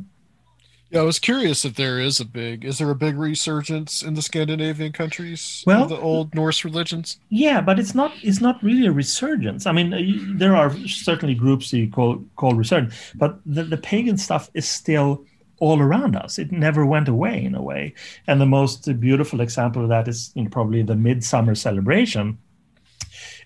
Yeah, 0.94 1.00
I 1.00 1.04
was 1.06 1.18
curious 1.18 1.66
if 1.66 1.74
there 1.74 2.00
is 2.00 2.20
a 2.20 2.26
big 2.26 2.64
is 2.64 2.78
there 2.78 2.92
a 2.92 2.96
big 2.96 3.18
resurgence 3.18 4.04
in 4.04 4.14
the 4.14 4.22
Scandinavian 4.22 4.92
countries 4.92 5.64
well, 5.66 5.88
the 5.88 5.98
old 5.98 6.36
Norse 6.36 6.64
religions? 6.64 7.18
Yeah, 7.30 7.62
but 7.62 7.80
it's 7.80 7.96
not 7.96 8.14
it's 8.22 8.40
not 8.40 8.62
really 8.62 8.86
a 8.86 8.92
resurgence. 8.92 9.66
I 9.66 9.72
mean, 9.72 9.92
uh, 9.92 10.38
there 10.38 10.56
are 10.56 10.78
certainly 10.86 11.34
groups 11.34 11.74
you 11.74 11.90
call 11.90 12.24
call 12.36 12.54
resurgent, 12.54 12.94
but 13.16 13.40
the, 13.44 13.64
the 13.64 13.78
pagan 13.78 14.20
stuff 14.20 14.52
is 14.54 14.70
still 14.70 15.26
all 15.58 15.82
around 15.82 16.16
us. 16.16 16.38
It 16.38 16.52
never 16.52 16.86
went 16.86 17.08
away 17.08 17.44
in 17.44 17.56
a 17.56 17.62
way. 17.62 17.96
And 18.28 18.40
the 18.40 18.46
most 18.46 19.00
beautiful 19.00 19.42
example 19.42 19.82
of 19.82 19.90
that 19.90 20.08
is 20.08 20.32
you 20.36 20.44
know, 20.44 20.50
probably 20.52 20.84
the 20.84 20.96
midsummer 20.96 21.56
celebration 21.56 22.38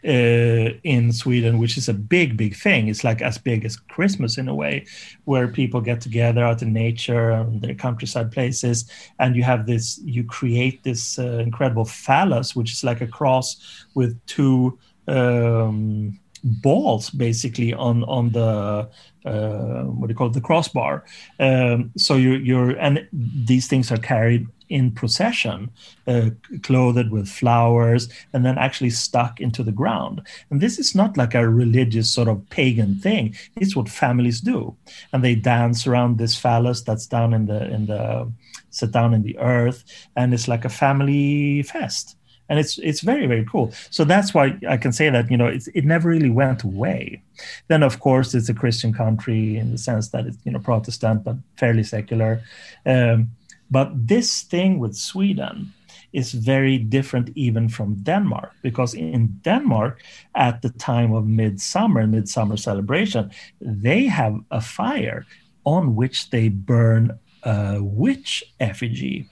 uh, 0.07 0.71
in 0.83 1.11
Sweden, 1.11 1.57
which 1.57 1.77
is 1.77 1.89
a 1.89 1.93
big, 1.93 2.37
big 2.37 2.55
thing. 2.55 2.87
It's 2.87 3.03
like 3.03 3.21
as 3.21 3.37
big 3.37 3.65
as 3.65 3.75
Christmas 3.75 4.37
in 4.37 4.47
a 4.47 4.55
way, 4.55 4.85
where 5.25 5.47
people 5.47 5.81
get 5.81 5.99
together 6.01 6.43
out 6.43 6.61
in 6.61 6.71
nature 6.71 7.31
and 7.31 7.61
their 7.61 7.75
countryside 7.75 8.31
places, 8.31 8.89
and 9.19 9.35
you 9.35 9.43
have 9.43 9.65
this, 9.65 9.99
you 10.03 10.23
create 10.23 10.83
this 10.83 11.19
uh, 11.19 11.39
incredible 11.39 11.85
phallus, 11.85 12.55
which 12.55 12.71
is 12.71 12.83
like 12.83 13.01
a 13.01 13.07
cross 13.07 13.85
with 13.93 14.17
two. 14.25 14.79
Um, 15.09 16.19
balls 16.43 17.09
basically 17.09 17.73
on 17.73 18.03
on 18.05 18.31
the 18.31 18.89
uh, 19.25 19.83
what 19.83 20.07
do 20.07 20.11
you 20.11 20.17
call 20.17 20.27
it 20.27 20.33
the 20.33 20.41
crossbar 20.41 21.03
um, 21.39 21.91
so 21.97 22.15
you're, 22.15 22.37
you're 22.37 22.71
and 22.77 23.07
these 23.11 23.67
things 23.67 23.91
are 23.91 23.97
carried 23.97 24.47
in 24.69 24.91
procession, 24.91 25.69
uh, 26.07 26.29
clothed 26.63 27.09
with 27.09 27.27
flowers, 27.27 28.09
and 28.33 28.45
then 28.45 28.57
actually 28.57 28.89
stuck 28.89 29.39
into 29.39 29.63
the 29.63 29.71
ground. 29.71 30.21
And 30.49 30.61
this 30.61 30.79
is 30.79 30.95
not 30.95 31.17
like 31.17 31.33
a 31.33 31.47
religious 31.47 32.13
sort 32.13 32.27
of 32.27 32.47
pagan 32.49 32.95
thing. 32.95 33.35
It's 33.55 33.75
what 33.75 33.89
families 33.89 34.41
do, 34.41 34.75
and 35.13 35.23
they 35.23 35.35
dance 35.35 35.87
around 35.87 36.17
this 36.17 36.35
phallus 36.35 36.81
that's 36.81 37.07
down 37.07 37.33
in 37.33 37.45
the 37.45 37.69
in 37.71 37.85
the 37.85 38.31
set 38.69 38.91
down 38.91 39.13
in 39.13 39.23
the 39.23 39.37
earth, 39.39 39.83
and 40.15 40.33
it's 40.33 40.47
like 40.47 40.65
a 40.65 40.69
family 40.69 41.63
fest. 41.63 42.16
And 42.49 42.59
it's 42.59 42.77
it's 42.77 43.01
very 43.01 43.27
very 43.27 43.45
cool. 43.45 43.73
So 43.89 44.03
that's 44.05 44.33
why 44.33 44.57
I 44.67 44.77
can 44.77 44.91
say 44.91 45.09
that 45.09 45.29
you 45.29 45.37
know 45.37 45.47
it 45.47 45.85
never 45.85 46.09
really 46.09 46.29
went 46.29 46.63
away. 46.63 47.21
Then 47.67 47.83
of 47.83 47.99
course 47.99 48.33
it's 48.33 48.49
a 48.49 48.53
Christian 48.53 48.93
country 48.93 49.57
in 49.57 49.71
the 49.71 49.77
sense 49.77 50.09
that 50.09 50.25
it's 50.25 50.37
you 50.45 50.51
know 50.51 50.59
Protestant 50.59 51.23
but 51.23 51.37
fairly 51.57 51.83
secular. 51.83 52.41
Um, 52.85 53.31
but 53.69 54.07
this 54.07 54.43
thing 54.43 54.79
with 54.79 54.95
Sweden 54.95 55.73
is 56.13 56.31
very 56.33 56.77
different 56.77 57.29
even 57.35 57.67
from 57.69 57.95
Denmark, 57.95 58.53
because 58.61 58.93
in 58.93 59.39
Denmark, 59.43 60.01
at 60.35 60.61
the 60.61 60.69
time 60.69 61.13
of 61.13 61.27
midsummer, 61.27 62.07
midsummer 62.07 62.57
celebration, 62.57 63.29
they 63.59 64.05
have 64.05 64.39
a 64.51 64.61
fire 64.61 65.25
on 65.65 65.95
which 65.95 66.29
they 66.29 66.49
burn 66.49 67.19
a 67.43 67.79
witch 67.81 68.43
effigy. 68.59 69.27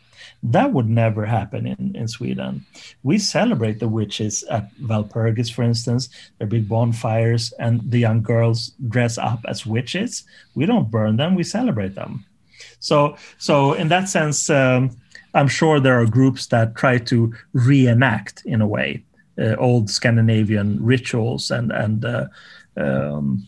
That 0.51 0.73
would 0.73 0.89
never 0.89 1.25
happen 1.25 1.65
in, 1.65 1.95
in 1.95 2.07
Sweden. 2.07 2.65
We 3.03 3.17
celebrate 3.17 3.79
the 3.79 3.87
witches 3.87 4.43
at 4.51 4.69
Walpurgis, 4.77 5.51
for 5.51 5.63
instance. 5.63 6.09
There 6.37 6.45
are 6.45 6.49
big 6.49 6.67
bonfires, 6.67 7.51
and 7.59 7.81
the 7.89 7.99
young 7.99 8.21
girls 8.21 8.73
dress 8.87 9.17
up 9.17 9.39
as 9.47 9.65
witches. 9.65 10.23
We 10.53 10.65
don't 10.65 10.91
burn 10.91 11.17
them, 11.17 11.35
we 11.35 11.43
celebrate 11.43 11.95
them. 11.95 12.25
So, 12.79 13.17
so 13.37 13.73
in 13.73 13.87
that 13.89 14.07
sense, 14.07 14.49
um, 14.49 14.91
I'm 15.33 15.47
sure 15.47 15.79
there 15.79 15.99
are 15.99 16.05
groups 16.05 16.47
that 16.47 16.75
try 16.75 16.97
to 16.99 17.33
reenact, 17.53 18.43
in 18.45 18.61
a 18.61 18.67
way, 18.67 19.03
uh, 19.39 19.55
old 19.55 19.89
Scandinavian 19.89 20.83
rituals 20.83 21.51
and 21.51 21.71
and 21.71 22.05
uh, 22.05 22.27
um, 22.77 23.47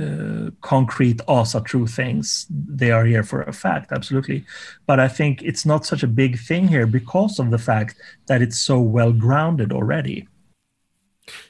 uh, 0.00 0.50
concrete 0.60 1.20
also 1.28 1.60
true 1.60 1.86
things. 1.86 2.46
They 2.50 2.90
are 2.90 3.04
here 3.04 3.22
for 3.22 3.42
a 3.42 3.52
fact, 3.52 3.92
absolutely. 3.92 4.44
But 4.86 5.00
I 5.00 5.08
think 5.08 5.42
it's 5.42 5.66
not 5.66 5.84
such 5.84 6.02
a 6.02 6.08
big 6.08 6.38
thing 6.38 6.68
here 6.68 6.86
because 6.86 7.38
of 7.38 7.50
the 7.50 7.58
fact 7.58 7.96
that 8.26 8.42
it's 8.42 8.58
so 8.58 8.80
well 8.80 9.12
grounded 9.12 9.72
already. 9.72 10.28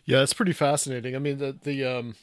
Yeah, 0.04 0.22
it's 0.22 0.34
pretty 0.34 0.52
fascinating. 0.52 1.14
I 1.14 1.18
mean, 1.18 1.38
the 1.38 1.56
the 1.62 1.84
um, 1.84 2.14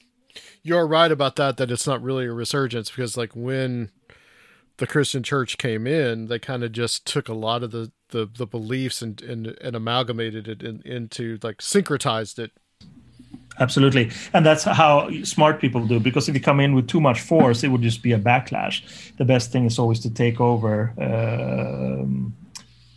you're 0.61 0.87
right 0.87 1.11
about 1.11 1.35
that. 1.37 1.57
That 1.57 1.71
it's 1.71 1.87
not 1.87 2.01
really 2.01 2.25
a 2.25 2.33
resurgence 2.33 2.89
because, 2.89 3.17
like, 3.17 3.35
when 3.35 3.91
the 4.77 4.87
Christian 4.87 5.23
Church 5.23 5.57
came 5.57 5.87
in, 5.87 6.27
they 6.27 6.39
kind 6.39 6.63
of 6.63 6.71
just 6.71 7.05
took 7.05 7.29
a 7.29 7.33
lot 7.33 7.63
of 7.63 7.71
the 7.71 7.91
the, 8.09 8.29
the 8.31 8.45
beliefs 8.45 9.01
and, 9.01 9.21
and 9.21 9.47
and 9.61 9.75
amalgamated 9.75 10.47
it 10.47 10.63
in, 10.63 10.81
into 10.83 11.39
like 11.41 11.57
syncretized 11.57 12.39
it 12.39 12.51
absolutely. 13.59 14.11
And 14.33 14.45
that's 14.45 14.63
how 14.63 15.09
smart 15.23 15.59
people 15.59 15.85
do 15.85 15.99
because 15.99 16.29
if 16.29 16.35
you 16.35 16.41
come 16.41 16.59
in 16.59 16.75
with 16.75 16.87
too 16.87 17.01
much 17.01 17.21
force 17.21 17.63
it 17.63 17.69
would 17.69 17.81
just 17.81 18.03
be 18.03 18.11
a 18.11 18.19
backlash. 18.19 18.81
The 19.17 19.25
best 19.25 19.51
thing 19.51 19.65
is 19.65 19.79
always 19.79 19.99
to 20.01 20.09
take 20.09 20.39
over 20.39 20.93
um, 20.99 22.33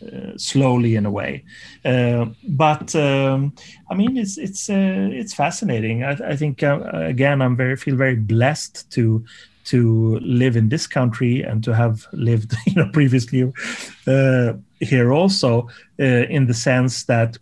uh, 0.03 0.37
slowly 0.37 0.95
in 0.95 1.05
a 1.05 1.11
way. 1.11 1.43
Uh, 1.85 2.25
but 2.47 2.93
um, 2.95 3.53
i 3.89 3.93
mean 3.95 4.17
it's 4.17 4.37
it's 4.37 4.69
uh, 4.69 5.09
it's 5.11 5.33
fascinating. 5.33 6.03
I, 6.03 6.11
I 6.11 6.35
think 6.35 6.61
uh, 6.63 6.79
again 6.93 7.41
i'm 7.41 7.55
very 7.55 7.77
feel 7.77 7.95
very 7.95 8.15
blessed 8.15 8.89
to 8.91 9.23
to 9.65 10.19
live 10.19 10.57
in 10.57 10.69
this 10.69 10.87
country 10.87 11.41
and 11.41 11.63
to 11.63 11.73
have 11.73 12.05
lived 12.11 12.53
you 12.65 12.75
know 12.75 12.89
previously 12.91 13.51
uh, 14.07 14.53
here 14.79 15.13
also 15.13 15.69
uh, 15.99 16.25
in 16.29 16.47
the 16.47 16.53
sense 16.53 17.05
that 17.05 17.37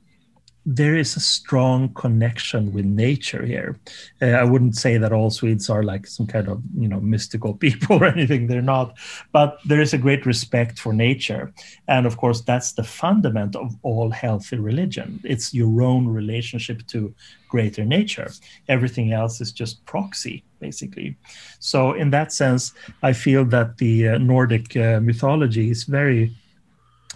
there 0.66 0.96
is 0.96 1.16
a 1.16 1.20
strong 1.20 1.94
connection 1.94 2.72
with 2.72 2.86
nature 2.86 3.46
here. 3.46 3.80
Uh, 4.22 4.28
I 4.28 4.44
wouldn't 4.44 4.76
say 4.76 4.98
that 4.98 5.12
all 5.12 5.32
Swedes 5.32 5.70
are 5.70 5.84
like 5.84 6.06
some 6.06 6.28
kind 6.28 6.48
of 6.48 6.62
you 6.78 6.88
know 6.88 7.00
mystical 7.00 7.54
people 7.66 7.98
or 7.98 8.06
anything. 8.06 8.48
They're 8.48 8.62
not, 8.62 8.98
but 9.32 9.58
there 9.66 9.82
is 9.82 9.94
a 9.94 9.98
great 9.98 10.26
respect 10.26 10.80
for 10.80 10.94
nature, 10.94 11.54
and 11.88 12.06
of 12.06 12.18
course 12.18 12.42
that's 12.42 12.74
the 12.74 12.84
fundament 12.84 13.56
of 13.56 13.76
all 13.82 14.12
healthy 14.12 14.58
religion. 14.58 15.20
It's 15.24 15.54
your 15.54 15.82
own 15.82 16.08
relationship 16.08 16.86
to 16.88 17.14
greater 17.50 17.84
nature. 17.84 18.32
Everything 18.68 19.12
else 19.12 19.42
is 19.42 19.52
just 19.52 19.86
proxy, 19.86 20.44
basically. 20.60 21.18
So 21.60 21.94
in 21.94 22.12
that 22.12 22.32
sense, 22.32 22.74
I 23.04 23.14
feel 23.14 23.46
that 23.46 23.78
the 23.78 24.10
uh, 24.10 24.18
Nordic 24.20 24.78
uh, 24.78 25.00
mythology 25.02 25.70
is 25.70 25.84
very 25.84 26.34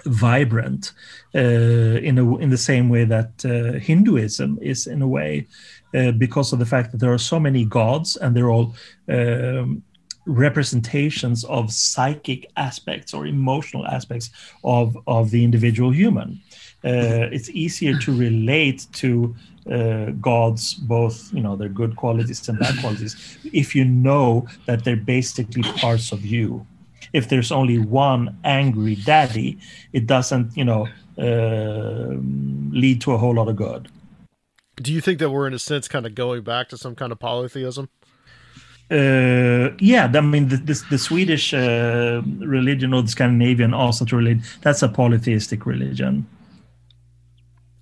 vibrant 0.05 0.93
uh, 1.33 1.39
in 1.39 2.17
a, 2.17 2.37
in 2.37 2.49
the 2.49 2.57
same 2.57 2.89
way 2.89 3.05
that 3.05 3.45
uh, 3.45 3.79
Hinduism 3.79 4.59
is 4.61 4.87
in 4.87 5.01
a 5.01 5.07
way, 5.07 5.47
uh, 5.93 6.11
because 6.11 6.53
of 6.53 6.59
the 6.59 6.65
fact 6.65 6.91
that 6.91 6.99
there 6.99 7.13
are 7.13 7.17
so 7.17 7.39
many 7.39 7.65
gods 7.65 8.15
and 8.17 8.35
they're 8.35 8.51
all 8.51 8.75
um, 9.09 9.83
representations 10.25 11.43
of 11.45 11.71
psychic 11.71 12.49
aspects 12.57 13.13
or 13.13 13.27
emotional 13.27 13.85
aspects 13.87 14.29
of 14.63 14.97
of 15.07 15.31
the 15.31 15.43
individual 15.43 15.91
human. 15.91 16.41
Uh, 16.83 17.29
it's 17.31 17.49
easier 17.49 17.97
to 17.97 18.15
relate 18.15 18.85
to 18.93 19.35
uh, 19.71 20.11
gods, 20.21 20.73
both 20.73 21.33
you 21.33 21.41
know 21.41 21.55
their 21.55 21.69
good 21.69 21.95
qualities 21.95 22.47
and 22.49 22.59
bad 22.59 22.77
qualities, 22.79 23.37
if 23.53 23.75
you 23.75 23.85
know 23.85 24.47
that 24.65 24.83
they're 24.83 24.95
basically 24.95 25.63
parts 25.63 26.11
of 26.11 26.25
you 26.25 26.65
if 27.15 27.29
there's 27.29 27.51
only 27.51 27.77
one 27.77 28.37
angry 28.43 28.95
daddy, 28.95 29.57
it 29.93 30.05
doesn't, 30.05 30.55
you 30.57 30.65
know, 30.65 30.87
uh, 31.17 32.13
lead 32.71 32.99
to 33.01 33.13
a 33.13 33.17
whole 33.17 33.35
lot 33.35 33.47
of 33.47 33.55
good. 33.55 33.87
Do 34.75 34.91
you 34.91 34.99
think 34.99 35.19
that 35.19 35.29
we're 35.29 35.47
in 35.47 35.53
a 35.53 35.59
sense 35.59 35.87
kind 35.87 36.05
of 36.05 36.13
going 36.13 36.43
back 36.43 36.67
to 36.69 36.77
some 36.77 36.93
kind 36.93 37.13
of 37.13 37.19
polytheism? 37.19 37.87
Uh, 38.91 39.69
yeah, 39.79 40.11
I 40.13 40.21
mean 40.21 40.49
the, 40.49 40.57
the, 40.57 40.83
the 40.91 40.97
Swedish 40.97 41.53
uh, 41.53 42.21
religion 42.39 42.93
or 42.93 43.01
the 43.01 43.07
Scandinavian 43.07 43.73
also 43.73 44.05
religion 44.05 44.43
that's 44.61 44.83
a 44.83 44.89
polytheistic 44.89 45.65
religion 45.65 46.27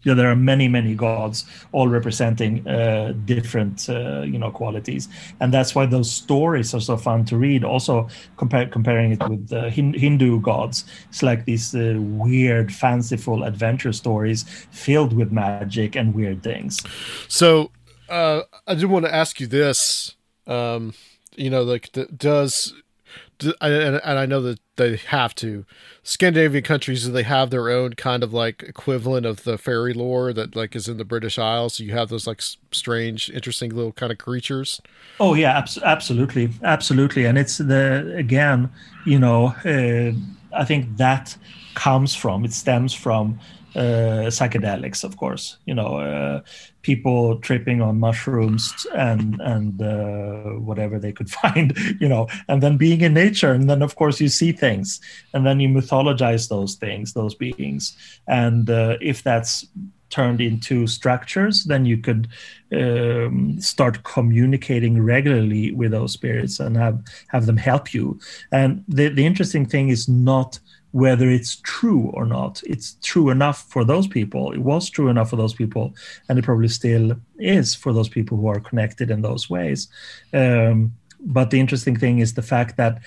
yeah, 0.03 0.13
there 0.13 0.29
are 0.29 0.35
many, 0.35 0.67
many 0.67 0.95
gods, 0.95 1.45
all 1.71 1.87
representing 1.87 2.67
uh, 2.67 3.13
different, 3.25 3.89
uh, 3.89 4.21
you 4.21 4.37
know, 4.37 4.51
qualities, 4.51 5.07
and 5.39 5.53
that's 5.53 5.75
why 5.75 5.85
those 5.85 6.11
stories 6.11 6.73
are 6.73 6.81
so 6.81 6.97
fun 6.97 7.25
to 7.25 7.37
read. 7.37 7.63
Also, 7.63 8.07
compare, 8.37 8.67
comparing 8.67 9.13
it 9.13 9.29
with 9.29 9.47
the 9.49 9.69
Hindu 9.69 10.41
gods, 10.41 10.85
it's 11.09 11.23
like 11.23 11.45
these 11.45 11.73
uh, 11.73 11.95
weird, 11.97 12.73
fanciful 12.73 13.43
adventure 13.43 13.93
stories 13.93 14.43
filled 14.71 15.13
with 15.13 15.31
magic 15.31 15.95
and 15.95 16.13
weird 16.13 16.43
things. 16.43 16.81
So, 17.27 17.71
uh, 18.09 18.41
I 18.67 18.75
did 18.75 18.85
want 18.85 19.05
to 19.05 19.13
ask 19.13 19.39
you 19.39 19.47
this. 19.47 20.15
Um, 20.45 20.93
you 21.35 21.49
know, 21.49 21.63
like, 21.63 21.89
does 22.15 22.73
and, 23.61 24.01
and 24.03 24.19
I 24.19 24.25
know 24.25 24.41
that 24.41 24.59
they 24.75 24.97
have 24.97 25.35
to. 25.35 25.65
Scandinavian 26.03 26.63
countries, 26.63 27.09
they 27.09 27.23
have 27.23 27.49
their 27.49 27.69
own 27.69 27.93
kind 27.93 28.23
of 28.23 28.33
like 28.33 28.61
equivalent 28.63 29.25
of 29.25 29.43
the 29.45 29.57
fairy 29.57 29.93
lore 29.93 30.33
that 30.33 30.55
like 30.55 30.75
is 30.75 30.89
in 30.89 30.97
the 30.97 31.05
British 31.05 31.39
Isles? 31.39 31.75
So 31.75 31.83
you 31.83 31.93
have 31.93 32.09
those 32.09 32.27
like 32.27 32.41
strange, 32.71 33.29
interesting 33.29 33.73
little 33.73 33.93
kind 33.93 34.11
of 34.11 34.17
creatures. 34.17 34.81
Oh 35.19 35.33
yeah, 35.35 35.57
abs- 35.57 35.77
absolutely, 35.77 36.49
absolutely, 36.63 37.25
and 37.25 37.37
it's 37.37 37.57
the 37.57 38.13
again, 38.17 38.69
you 39.05 39.19
know, 39.19 39.47
uh, 39.65 40.11
I 40.57 40.65
think 40.65 40.97
that 40.97 41.37
comes 41.75 42.15
from 42.15 42.45
it 42.45 42.53
stems 42.53 42.93
from 42.93 43.39
uh, 43.75 44.29
psychedelics, 44.29 45.03
of 45.03 45.17
course. 45.17 45.57
You 45.65 45.73
know, 45.73 45.97
uh, 45.97 46.41
people 46.81 47.39
tripping 47.39 47.81
on 47.81 47.99
mushrooms 47.99 48.85
and 48.95 49.39
and 49.41 49.81
uh, 49.81 50.59
whatever 50.59 50.99
they 50.99 51.11
could 51.11 51.29
find. 51.41 51.77
You 51.99 52.09
know, 52.09 52.27
and 52.47 52.61
then 52.61 52.77
being 52.77 53.01
in 53.01 53.13
nature, 53.13 53.51
and 53.51 53.69
then 53.69 53.81
of 53.81 53.95
course 53.95 54.19
you 54.21 54.29
see 54.29 54.51
things, 54.51 55.01
and 55.33 55.45
then 55.45 55.59
you 55.59 55.69
mythologize 55.69 56.49
those 56.49 56.75
things, 56.75 57.13
those 57.13 57.35
beings, 57.35 57.97
and 58.27 58.69
uh, 58.69 58.97
if 59.01 59.23
that's 59.23 59.65
turned 60.13 60.39
into 60.39 60.85
structures, 60.85 61.63
then 61.63 61.85
you 61.85 61.97
could 61.97 62.27
um, 62.71 63.59
start 63.59 64.03
communicating 64.03 65.01
regularly 65.01 65.71
with 65.71 65.89
those 65.89 66.13
spirits 66.13 66.59
and 66.59 66.77
have 66.77 67.01
have 67.29 67.47
them 67.47 67.57
help 67.57 67.93
you. 67.95 68.19
And 68.51 68.83
the 68.87 69.09
the 69.09 69.25
interesting 69.25 69.65
thing 69.65 69.89
is 69.89 70.07
not 70.07 70.59
whether 70.93 71.27
it's 71.29 71.55
true 71.63 72.11
or 72.13 72.25
not. 72.25 72.61
It's 72.65 72.97
true 73.01 73.31
enough 73.31 73.67
for 73.69 73.83
those 73.83 74.07
people. 74.07 74.51
It 74.53 74.59
was 74.59 74.89
true 74.89 75.09
enough 75.09 75.31
for 75.31 75.35
those 75.35 75.53
people, 75.53 75.93
and 76.29 76.37
it 76.37 76.45
probably 76.45 76.67
still 76.67 77.15
is 77.39 77.75
for 77.75 77.91
those 77.93 78.09
people 78.09 78.37
who 78.37 78.47
are 78.47 78.59
connected 78.59 79.09
in 79.09 79.23
those 79.23 79.49
ways. 79.49 79.87
Um, 80.33 80.93
but 81.19 81.49
the 81.49 81.59
interesting 81.59 81.97
thing 81.97 82.19
is 82.19 82.33
the 82.33 82.41
fact 82.41 82.77
that 82.77 83.01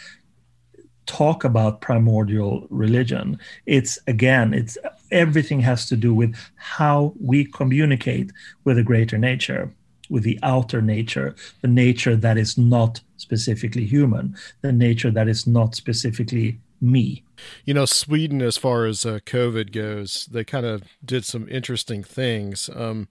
talk 1.07 1.45
about 1.45 1.81
primordial 1.81 2.67
religion 2.69 3.39
it's 3.67 3.97
again 4.09 4.53
it's 4.53 4.77
everything 5.13 5.61
has 5.61 5.87
to 5.89 5.95
do 5.95 6.13
with 6.13 6.35
how 6.57 7.15
we 7.21 7.45
communicate 7.45 8.33
with 8.65 8.77
a 8.77 8.83
greater 8.83 9.17
nature 9.17 9.73
with 10.11 10.25
the 10.25 10.37
outer 10.43 10.83
nature 10.83 11.33
the 11.61 11.69
nature 11.69 12.17
that 12.17 12.37
is 12.37 12.59
not 12.59 13.01
specifically 13.19 13.85
human 13.85 14.35
the 14.63 14.73
nature 14.73 15.13
that 15.13 15.29
is 15.29 15.47
not 15.47 15.77
specifically 15.77 16.59
me. 16.81 17.23
You 17.65 17.75
know, 17.75 17.85
Sweden, 17.85 18.43
as 18.43 18.57
far 18.57 18.87
as 18.87 19.05
uh, 19.05 19.21
COVID 19.27 19.73
goes, 19.73 20.27
they 20.27 20.45
kind 20.45 20.67
of 20.67 20.83
did 21.05 21.25
some 21.25 21.49
interesting 21.49 22.03
things. 22.03 22.71
Um, 22.75 23.09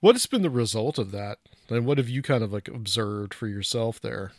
what 0.00 0.14
has 0.14 0.26
been 0.26 0.42
the 0.42 0.50
result 0.50 0.98
of 0.98 1.10
that? 1.12 1.38
And 1.68 1.86
what 1.86 1.98
have 1.98 2.08
you 2.08 2.22
kind 2.22 2.42
of 2.42 2.52
like 2.52 2.68
observed 2.68 3.34
for 3.34 3.46
yourself 3.46 4.00
there? 4.00 4.32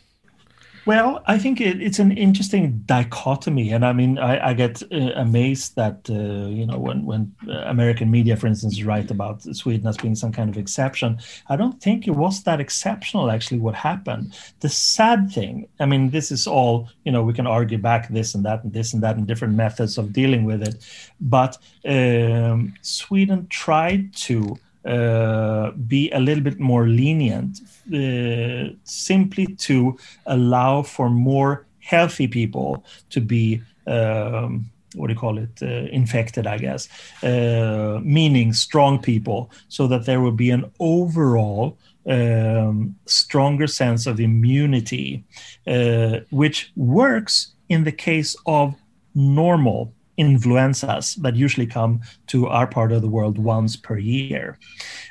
Well, 0.84 1.22
I 1.26 1.38
think 1.38 1.60
it, 1.60 1.80
it's 1.80 2.00
an 2.00 2.10
interesting 2.10 2.82
dichotomy, 2.86 3.70
and 3.70 3.84
I 3.84 3.92
mean, 3.92 4.18
I, 4.18 4.48
I 4.48 4.52
get 4.54 4.82
uh, 4.90 5.12
amazed 5.14 5.76
that 5.76 6.10
uh, 6.10 6.48
you 6.48 6.66
know 6.66 6.76
when 6.76 7.04
when 7.04 7.32
uh, 7.48 7.52
American 7.66 8.10
media, 8.10 8.36
for 8.36 8.48
instance, 8.48 8.82
write 8.82 9.10
about 9.12 9.42
Sweden 9.42 9.86
as 9.86 9.96
being 9.96 10.16
some 10.16 10.32
kind 10.32 10.50
of 10.50 10.58
exception. 10.58 11.18
I 11.48 11.54
don't 11.54 11.80
think 11.80 12.08
it 12.08 12.16
was 12.16 12.42
that 12.42 12.60
exceptional. 12.60 13.30
Actually, 13.30 13.60
what 13.60 13.76
happened? 13.76 14.34
The 14.58 14.68
sad 14.68 15.30
thing. 15.30 15.68
I 15.78 15.86
mean, 15.86 16.10
this 16.10 16.32
is 16.32 16.48
all 16.48 16.88
you 17.04 17.12
know. 17.12 17.22
We 17.22 17.32
can 17.32 17.46
argue 17.46 17.78
back 17.78 18.08
this 18.08 18.34
and 18.34 18.44
that 18.44 18.64
and 18.64 18.72
this 18.72 18.92
and 18.92 19.02
that 19.04 19.16
and 19.16 19.24
different 19.24 19.54
methods 19.54 19.98
of 19.98 20.12
dealing 20.12 20.44
with 20.44 20.62
it, 20.62 20.84
but 21.20 21.58
um, 21.86 22.74
Sweden 22.82 23.46
tried 23.48 24.12
to 24.16 24.58
uh, 24.84 25.70
be 25.72 26.10
a 26.10 26.20
little 26.20 26.42
bit 26.42 26.58
more 26.58 26.86
lenient, 26.88 27.60
uh, 27.94 28.74
simply 28.84 29.46
to 29.56 29.98
allow 30.26 30.82
for 30.82 31.10
more 31.10 31.66
healthy 31.80 32.26
people 32.26 32.84
to 33.10 33.20
be. 33.20 33.62
Um, 33.86 34.66
what 34.94 35.06
do 35.06 35.14
you 35.14 35.18
call 35.18 35.38
it? 35.38 35.62
Uh, 35.62 35.88
infected, 35.90 36.46
I 36.46 36.58
guess, 36.58 36.88
uh, 37.22 37.98
meaning 38.02 38.52
strong 38.52 38.98
people, 38.98 39.50
so 39.68 39.86
that 39.86 40.04
there 40.04 40.20
will 40.20 40.32
be 40.32 40.50
an 40.50 40.70
overall 40.80 41.78
um, 42.06 42.96
stronger 43.06 43.66
sense 43.66 44.06
of 44.06 44.20
immunity, 44.20 45.24
uh, 45.66 46.20
which 46.30 46.72
works 46.76 47.54
in 47.68 47.84
the 47.84 47.92
case 47.92 48.36
of 48.44 48.74
normal 49.14 49.92
influenzas 50.16 51.14
that 51.16 51.36
usually 51.36 51.66
come 51.66 52.00
to 52.26 52.46
our 52.46 52.66
part 52.66 52.92
of 52.92 53.02
the 53.02 53.08
world 53.08 53.38
once 53.38 53.76
per 53.76 53.98
year. 53.98 54.58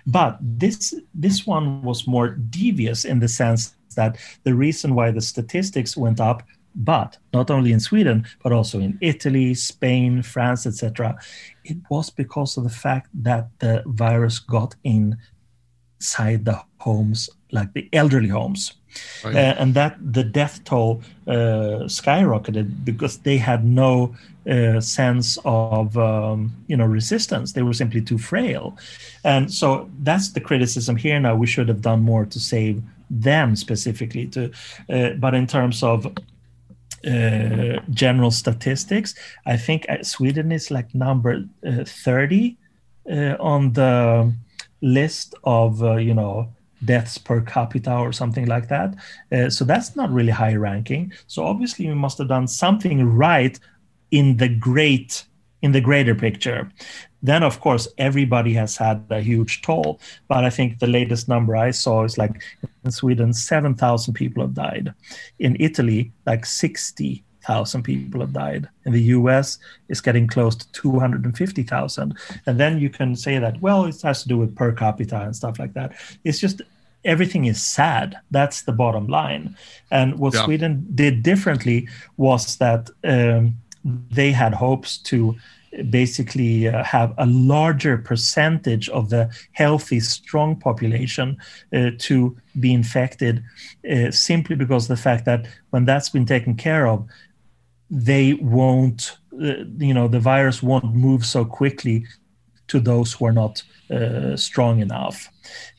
But 0.05 0.37
this 0.41 0.93
this 1.13 1.47
one 1.47 1.81
was 1.83 2.07
more 2.07 2.29
devious 2.29 3.05
in 3.05 3.19
the 3.19 3.27
sense 3.27 3.75
that 3.95 4.17
the 4.43 4.53
reason 4.53 4.95
why 4.95 5.11
the 5.11 5.21
statistics 5.21 5.97
went 5.97 6.19
up 6.19 6.43
but 6.73 7.17
not 7.33 7.51
only 7.51 7.73
in 7.73 7.79
Sweden 7.79 8.25
but 8.43 8.53
also 8.53 8.79
in 8.79 8.97
Italy, 9.01 9.53
Spain, 9.53 10.21
France, 10.21 10.65
etc. 10.65 11.17
It 11.65 11.77
was 11.89 12.09
because 12.09 12.57
of 12.57 12.63
the 12.63 12.69
fact 12.69 13.09
that 13.23 13.49
the 13.59 13.83
virus 13.85 14.39
got 14.39 14.75
inside 14.83 16.45
the 16.45 16.61
homes, 16.77 17.29
like 17.51 17.73
the 17.73 17.89
elderly 17.91 18.29
homes, 18.29 18.80
right. 19.23 19.35
uh, 19.35 19.55
and 19.59 19.73
that 19.73 19.97
the 20.13 20.23
death 20.23 20.63
toll 20.63 21.01
uh, 21.27 21.85
skyrocketed 21.87 22.83
because 22.83 23.17
they 23.19 23.37
had 23.37 23.65
no 23.65 24.15
uh, 24.49 24.81
sense 24.81 25.37
of 25.45 25.97
um, 25.97 26.51
you 26.67 26.75
know 26.75 26.85
resistance. 26.85 27.53
They 27.53 27.61
were 27.61 27.73
simply 27.73 28.01
too 28.01 28.17
frail, 28.17 28.77
and 29.23 29.51
so 29.51 29.89
that's 29.99 30.31
the 30.31 30.41
criticism 30.41 30.95
here. 30.95 31.19
Now 31.19 31.35
we 31.35 31.47
should 31.47 31.67
have 31.67 31.81
done 31.81 32.01
more 32.01 32.25
to 32.25 32.39
save 32.39 32.81
them 33.09 33.55
specifically. 33.55 34.27
To, 34.27 34.51
uh, 34.89 35.09
but 35.19 35.35
in 35.35 35.45
terms 35.45 35.83
of 35.83 36.07
uh, 37.05 37.79
general 37.89 38.31
statistics, 38.31 39.15
I 39.45 39.57
think 39.57 39.85
uh, 39.89 40.03
Sweden 40.03 40.51
is 40.51 40.71
like 40.71 40.93
number 40.95 41.43
30 41.63 42.57
uh, 43.09 43.35
on 43.39 43.73
the 43.73 44.33
list 44.81 45.35
of, 45.43 45.81
you 45.99 46.13
know, 46.13 46.49
deaths 46.85 47.17
per 47.17 47.41
capita 47.41 47.95
or 47.95 48.11
something 48.11 48.45
like 48.45 48.67
that. 48.67 48.95
Uh, 49.31 49.49
so 49.49 49.65
that's 49.65 49.95
not 49.95 50.11
really 50.11 50.31
high 50.31 50.55
ranking. 50.55 51.11
So 51.27 51.43
obviously 51.43 51.87
we 51.87 51.93
must 51.93 52.17
have 52.17 52.27
done 52.27 52.47
something 52.47 53.03
right 53.03 53.59
in 54.11 54.37
the 54.37 54.49
great 54.49 55.25
in 55.61 55.71
the 55.71 55.81
greater 55.81 56.15
picture. 56.15 56.71
Then, 57.23 57.43
of 57.43 57.59
course, 57.59 57.87
everybody 57.97 58.53
has 58.53 58.75
had 58.75 59.05
a 59.09 59.21
huge 59.21 59.61
toll. 59.61 59.99
But 60.27 60.43
I 60.43 60.49
think 60.49 60.79
the 60.79 60.87
latest 60.87 61.27
number 61.27 61.55
I 61.55 61.71
saw 61.71 62.03
is 62.03 62.17
like 62.17 62.41
in 62.83 62.91
Sweden, 62.91 63.33
7,000 63.33 64.13
people 64.13 64.41
have 64.41 64.55
died. 64.55 64.93
In 65.39 65.55
Italy, 65.59 66.11
like 66.25 66.45
60,000 66.45 67.83
people 67.83 68.21
have 68.21 68.33
died. 68.33 68.67
In 68.85 68.93
the 68.93 69.03
US, 69.03 69.59
it's 69.87 70.01
getting 70.01 70.27
close 70.27 70.55
to 70.55 70.71
250,000. 70.71 72.17
And 72.47 72.59
then 72.59 72.79
you 72.79 72.89
can 72.89 73.15
say 73.15 73.37
that, 73.37 73.61
well, 73.61 73.85
it 73.85 74.01
has 74.01 74.23
to 74.23 74.27
do 74.27 74.37
with 74.37 74.55
per 74.55 74.71
capita 74.71 75.21
and 75.21 75.35
stuff 75.35 75.59
like 75.59 75.73
that. 75.73 75.93
It's 76.23 76.39
just 76.39 76.63
everything 77.03 77.45
is 77.45 77.61
sad. 77.61 78.17
That's 78.31 78.63
the 78.63 78.71
bottom 78.71 79.07
line. 79.07 79.55
And 79.89 80.19
what 80.19 80.33
yeah. 80.33 80.45
Sweden 80.45 80.85
did 80.93 81.23
differently 81.23 81.87
was 82.17 82.57
that 82.57 82.89
um, 83.03 83.57
they 83.83 84.31
had 84.31 84.53
hopes 84.53 84.97
to 84.97 85.35
basically 85.89 86.67
uh, 86.67 86.83
have 86.83 87.13
a 87.17 87.25
larger 87.25 87.97
percentage 87.97 88.89
of 88.89 89.09
the 89.09 89.29
healthy, 89.53 89.99
strong 89.99 90.55
population 90.55 91.37
uh, 91.73 91.91
to 91.97 92.37
be 92.59 92.73
infected, 92.73 93.43
uh, 93.89 94.11
simply 94.11 94.55
because 94.55 94.87
the 94.87 94.97
fact 94.97 95.25
that 95.25 95.47
when 95.69 95.85
that's 95.85 96.09
been 96.09 96.25
taken 96.25 96.55
care 96.55 96.87
of, 96.87 97.07
they 97.89 98.33
won't, 98.35 99.17
uh, 99.33 99.63
you 99.77 99.93
know, 99.93 100.07
the 100.07 100.19
virus 100.19 100.61
won't 100.61 100.93
move 100.93 101.25
so 101.25 101.45
quickly 101.45 102.05
to 102.67 102.79
those 102.79 103.13
who 103.13 103.25
are 103.25 103.33
not 103.33 103.63
uh, 103.91 104.35
strong 104.37 104.79
enough. 104.79 105.29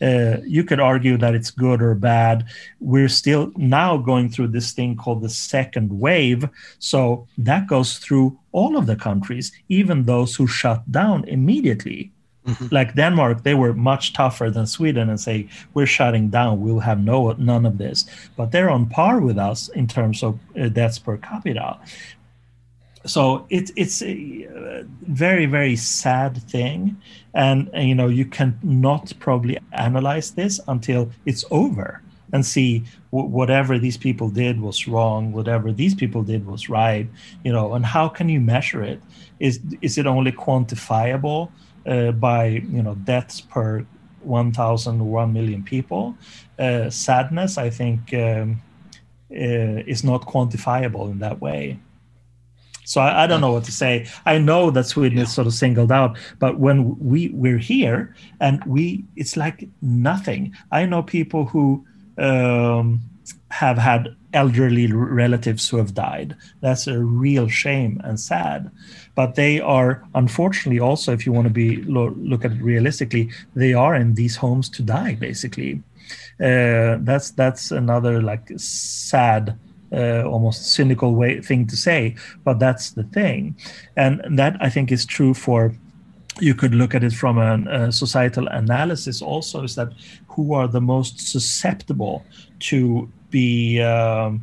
Uh, 0.00 0.36
you 0.44 0.64
could 0.64 0.80
argue 0.80 1.16
that 1.16 1.34
it's 1.34 1.50
good 1.50 1.80
or 1.80 1.94
bad. 1.94 2.44
We're 2.80 3.08
still 3.08 3.52
now 3.56 3.96
going 3.96 4.28
through 4.30 4.48
this 4.48 4.72
thing 4.72 4.96
called 4.96 5.22
the 5.22 5.28
second 5.28 5.98
wave. 5.98 6.48
So 6.78 7.26
that 7.38 7.66
goes 7.66 7.98
through 7.98 8.38
all 8.52 8.76
of 8.76 8.86
the 8.86 8.96
countries, 8.96 9.52
even 9.68 10.04
those 10.04 10.34
who 10.34 10.46
shut 10.46 10.90
down 10.90 11.24
immediately. 11.24 12.12
Mm-hmm. 12.46 12.66
Like 12.72 12.96
Denmark, 12.96 13.44
they 13.44 13.54
were 13.54 13.72
much 13.72 14.14
tougher 14.14 14.50
than 14.50 14.66
Sweden 14.66 15.08
and 15.08 15.20
say, 15.20 15.48
we're 15.74 15.86
shutting 15.86 16.28
down, 16.28 16.60
we'll 16.60 16.80
have 16.80 17.00
no 17.00 17.32
none 17.38 17.64
of 17.64 17.78
this. 17.78 18.04
But 18.36 18.50
they're 18.50 18.70
on 18.70 18.86
par 18.86 19.20
with 19.20 19.38
us 19.38 19.68
in 19.68 19.86
terms 19.86 20.24
of 20.24 20.40
uh, 20.60 20.68
deaths 20.68 20.98
per 20.98 21.18
capita 21.18 21.78
so 23.06 23.46
it's 23.50 23.72
it's 23.76 24.02
a 24.02 24.84
very 25.02 25.46
very 25.46 25.76
sad 25.76 26.42
thing. 26.50 26.96
And, 27.34 27.70
and, 27.72 27.88
you 27.88 27.94
know 27.94 28.08
you 28.08 28.26
cannot 28.26 29.12
probably 29.18 29.58
analyze 29.72 30.32
this 30.32 30.60
until 30.68 31.10
it's 31.24 31.44
over 31.50 32.02
and 32.34 32.44
see 32.44 32.84
w- 33.10 33.28
whatever 33.28 33.78
these 33.78 33.96
people 33.96 34.28
did 34.28 34.60
was 34.60 34.86
wrong 34.86 35.32
whatever 35.32 35.72
these 35.72 35.94
people 35.94 36.22
did 36.22 36.46
was 36.46 36.68
right 36.68 37.08
you 37.42 37.52
know 37.52 37.72
and 37.72 37.86
how 37.86 38.08
can 38.08 38.28
you 38.28 38.40
measure 38.40 38.82
it? 38.82 39.00
Is 39.40 39.60
is 39.80 39.98
it 39.98 40.06
only 40.06 40.32
quantifiable 40.32 41.50
uh, 41.86 42.12
by 42.12 42.46
you 42.46 42.82
know 42.82 42.94
deaths 42.94 43.40
per 43.40 43.86
1000 44.22 45.00
or 45.00 45.04
1 45.04 45.32
million 45.32 45.62
people? 45.64 46.14
Uh, 46.58 46.90
sadness 46.90 47.58
i 47.58 47.70
think 47.70 48.12
um, 48.14 48.60
uh, 49.32 49.80
is 49.86 50.04
not 50.04 50.26
quantifiable 50.26 51.10
in 51.10 51.18
that 51.18 51.40
way 51.40 51.78
so 52.84 53.00
I, 53.00 53.24
I, 53.24 53.26
don't 53.26 53.40
know 53.40 53.52
what 53.52 53.64
to 53.64 53.72
say. 53.72 54.06
I 54.26 54.38
know 54.38 54.70
that 54.70 54.86
Sweden 54.86 55.18
yeah. 55.18 55.24
is 55.24 55.32
sort 55.32 55.46
of 55.46 55.54
singled 55.54 55.92
out, 55.92 56.16
but 56.38 56.58
when 56.58 56.98
we 56.98 57.28
we're 57.30 57.58
here 57.58 58.14
and 58.40 58.62
we, 58.64 59.04
it's 59.16 59.36
like 59.36 59.68
nothing. 59.80 60.54
I 60.70 60.86
know 60.86 61.02
people 61.02 61.44
who 61.46 61.84
um, 62.18 63.00
have 63.50 63.78
had 63.78 64.16
elderly 64.32 64.90
relatives 64.90 65.68
who 65.68 65.76
have 65.76 65.94
died. 65.94 66.36
That's 66.60 66.86
a 66.86 66.98
real 66.98 67.48
shame 67.48 68.00
and 68.02 68.18
sad. 68.18 68.70
But 69.14 69.34
they 69.34 69.60
are 69.60 70.02
unfortunately 70.14 70.80
also, 70.80 71.12
if 71.12 71.26
you 71.26 71.32
want 71.32 71.46
to 71.46 71.52
be 71.52 71.76
look 71.82 72.44
at 72.44 72.52
it 72.52 72.62
realistically, 72.62 73.30
they 73.54 73.74
are 73.74 73.94
in 73.94 74.14
these 74.14 74.36
homes 74.36 74.68
to 74.70 74.82
die. 74.82 75.14
Basically, 75.14 75.82
uh, 76.40 76.96
that's 77.00 77.30
that's 77.32 77.70
another 77.70 78.22
like 78.22 78.50
sad 78.56 79.58
uh, 79.92 80.22
almost 80.24 80.72
cynical 80.72 81.14
way 81.14 81.40
thing 81.40 81.66
to 81.66 81.76
say, 81.76 82.16
but 82.44 82.58
that's 82.58 82.92
the 82.92 83.04
thing, 83.04 83.56
and 83.96 84.22
that 84.38 84.56
I 84.60 84.70
think 84.70 84.92
is 84.92 85.06
true 85.06 85.34
for. 85.34 85.74
You 86.40 86.54
could 86.54 86.74
look 86.74 86.94
at 86.94 87.04
it 87.04 87.12
from 87.12 87.36
a, 87.36 87.62
a 87.70 87.92
societal 87.92 88.46
analysis. 88.48 89.20
Also, 89.20 89.64
is 89.64 89.74
that 89.74 89.92
who 90.28 90.54
are 90.54 90.66
the 90.66 90.80
most 90.80 91.20
susceptible 91.20 92.24
to 92.60 93.06
be 93.28 93.82
um, 93.82 94.42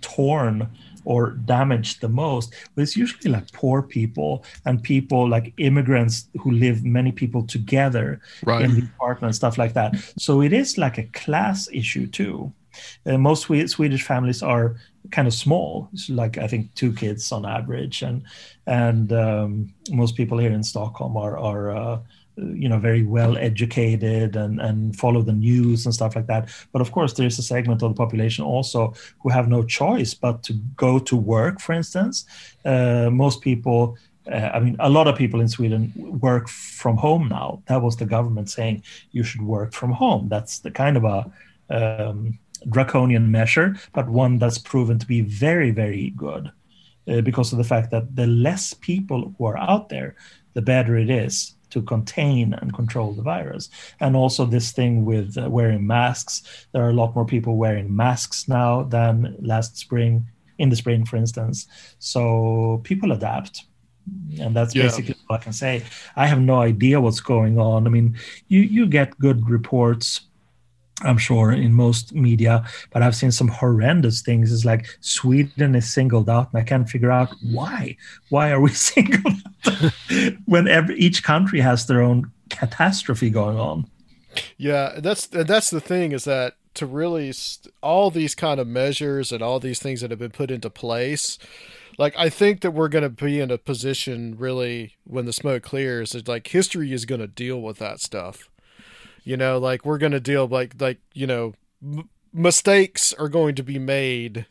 torn 0.00 0.68
or 1.04 1.30
damaged 1.30 2.00
the 2.00 2.08
most 2.08 2.54
but 2.74 2.82
it's 2.82 2.96
usually 2.96 3.30
like 3.30 3.50
poor 3.52 3.82
people 3.82 4.44
and 4.66 4.82
people 4.82 5.28
like 5.28 5.52
immigrants 5.56 6.26
who 6.40 6.50
live 6.50 6.84
many 6.84 7.10
people 7.10 7.42
together 7.46 8.20
right. 8.44 8.62
in 8.64 8.74
the 8.74 8.82
apartment 8.96 9.34
stuff 9.34 9.56
like 9.56 9.72
that 9.72 9.94
so 10.18 10.42
it 10.42 10.52
is 10.52 10.76
like 10.76 10.98
a 10.98 11.04
class 11.04 11.68
issue 11.72 12.06
too 12.06 12.52
uh, 13.06 13.18
most 13.18 13.42
Swedish 13.42 14.02
families 14.02 14.42
are 14.42 14.76
kind 15.10 15.26
of 15.26 15.34
small, 15.34 15.88
like 16.08 16.38
I 16.38 16.46
think 16.46 16.74
two 16.74 16.92
kids 16.92 17.32
on 17.32 17.46
average, 17.46 18.02
and 18.02 18.22
and 18.66 19.12
um, 19.12 19.74
most 19.90 20.16
people 20.16 20.38
here 20.38 20.52
in 20.52 20.62
Stockholm 20.62 21.16
are 21.16 21.38
are 21.38 21.70
uh, 21.70 21.98
you 22.36 22.68
know 22.68 22.78
very 22.78 23.02
well 23.02 23.36
educated 23.36 24.36
and 24.36 24.60
and 24.60 24.96
follow 24.96 25.22
the 25.22 25.32
news 25.32 25.86
and 25.86 25.94
stuff 25.94 26.16
like 26.16 26.26
that. 26.26 26.50
But 26.72 26.82
of 26.82 26.92
course, 26.92 27.14
there's 27.14 27.38
a 27.38 27.42
segment 27.42 27.82
of 27.82 27.90
the 27.90 27.96
population 27.96 28.44
also 28.44 28.94
who 29.20 29.30
have 29.30 29.48
no 29.48 29.62
choice 29.64 30.14
but 30.14 30.42
to 30.44 30.54
go 30.76 30.98
to 30.98 31.16
work. 31.16 31.60
For 31.60 31.72
instance, 31.72 32.24
uh, 32.64 33.10
most 33.10 33.40
people. 33.40 33.96
Uh, 34.30 34.50
I 34.54 34.60
mean, 34.60 34.76
a 34.78 34.90
lot 34.90 35.08
of 35.08 35.16
people 35.16 35.40
in 35.40 35.48
Sweden 35.48 35.92
work 35.96 36.46
from 36.46 36.98
home 36.98 37.26
now. 37.28 37.62
That 37.66 37.80
was 37.80 37.96
the 37.96 38.04
government 38.04 38.50
saying 38.50 38.82
you 39.12 39.24
should 39.24 39.40
work 39.40 39.72
from 39.72 39.92
home. 39.92 40.28
That's 40.28 40.58
the 40.58 40.70
kind 40.70 40.98
of 40.98 41.04
a 41.04 41.32
um, 41.70 42.38
draconian 42.68 43.30
measure, 43.30 43.76
but 43.92 44.08
one 44.08 44.38
that's 44.38 44.58
proven 44.58 44.98
to 44.98 45.06
be 45.06 45.20
very, 45.20 45.70
very 45.70 46.10
good 46.10 46.50
uh, 47.08 47.20
because 47.22 47.52
of 47.52 47.58
the 47.58 47.64
fact 47.64 47.90
that 47.90 48.14
the 48.16 48.26
less 48.26 48.74
people 48.74 49.34
who 49.36 49.44
are 49.44 49.58
out 49.58 49.88
there, 49.88 50.14
the 50.54 50.62
better 50.62 50.96
it 50.96 51.10
is 51.10 51.54
to 51.70 51.82
contain 51.82 52.52
and 52.54 52.74
control 52.74 53.12
the 53.12 53.22
virus. 53.22 53.68
And 54.00 54.16
also, 54.16 54.44
this 54.44 54.72
thing 54.72 55.04
with 55.04 55.38
uh, 55.38 55.48
wearing 55.48 55.86
masks, 55.86 56.66
there 56.72 56.84
are 56.84 56.90
a 56.90 56.94
lot 56.94 57.14
more 57.14 57.24
people 57.24 57.56
wearing 57.56 57.94
masks 57.94 58.48
now 58.48 58.82
than 58.82 59.36
last 59.40 59.76
spring, 59.76 60.26
in 60.58 60.68
the 60.68 60.76
spring, 60.76 61.06
for 61.06 61.16
instance. 61.16 61.66
So 61.98 62.80
people 62.84 63.12
adapt. 63.12 63.64
And 64.40 64.56
that's 64.56 64.74
yeah. 64.74 64.84
basically 64.84 65.14
all 65.28 65.36
I 65.36 65.38
can 65.38 65.52
say. 65.52 65.84
I 66.16 66.26
have 66.26 66.40
no 66.40 66.60
idea 66.60 67.00
what's 67.00 67.20
going 67.20 67.58
on. 67.58 67.86
I 67.86 67.90
mean, 67.90 68.16
you, 68.48 68.60
you 68.60 68.86
get 68.86 69.18
good 69.18 69.48
reports 69.48 70.22
I'm 71.02 71.18
sure 71.18 71.52
in 71.52 71.72
most 71.72 72.14
media, 72.14 72.64
but 72.90 73.02
I've 73.02 73.16
seen 73.16 73.32
some 73.32 73.48
horrendous 73.48 74.22
things. 74.22 74.52
It's 74.52 74.64
like 74.64 74.86
Sweden 75.00 75.74
is 75.74 75.92
singled 75.92 76.28
out, 76.28 76.52
and 76.52 76.60
I 76.60 76.64
can't 76.64 76.88
figure 76.88 77.10
out 77.10 77.34
why. 77.42 77.96
Why 78.28 78.50
are 78.50 78.60
we 78.60 78.70
singled 78.74 79.34
out 79.66 79.92
when 80.46 80.68
every, 80.68 80.96
each 80.98 81.22
country 81.22 81.60
has 81.60 81.86
their 81.86 82.02
own 82.02 82.30
catastrophe 82.48 83.30
going 83.30 83.58
on? 83.58 83.86
Yeah, 84.56 85.00
that's 85.00 85.26
that's 85.26 85.70
the 85.70 85.80
thing 85.80 86.12
is 86.12 86.24
that 86.24 86.54
to 86.74 86.86
really 86.86 87.32
st- 87.32 87.74
all 87.82 88.10
these 88.10 88.34
kind 88.34 88.60
of 88.60 88.66
measures 88.66 89.32
and 89.32 89.42
all 89.42 89.58
these 89.58 89.80
things 89.80 90.00
that 90.00 90.10
have 90.10 90.20
been 90.20 90.30
put 90.30 90.50
into 90.50 90.70
place 90.70 91.36
like 92.00 92.14
I 92.16 92.30
think 92.30 92.62
that 92.62 92.70
we're 92.70 92.88
going 92.88 93.02
to 93.02 93.10
be 93.10 93.40
in 93.40 93.50
a 93.50 93.58
position 93.58 94.34
really 94.38 94.94
when 95.04 95.26
the 95.26 95.32
smoke 95.32 95.62
clears 95.62 96.12
that 96.12 96.28
like 96.28 96.46
history 96.46 96.92
is 96.92 97.04
going 97.04 97.20
to 97.20 97.26
deal 97.26 97.60
with 97.60 97.78
that 97.78 98.00
stuff. 98.00 98.48
You 99.24 99.36
know, 99.36 99.58
like 99.58 99.84
we're 99.84 99.98
to 100.12 100.20
deal 100.20 100.46
like 100.46 100.80
like 100.80 100.98
you 101.14 101.26
know 101.26 101.54
m- 101.82 102.08
mistakes 102.32 103.12
are 103.14 103.28
going 103.28 103.54
to 103.56 103.62
be 103.62 103.78
made 103.78 104.46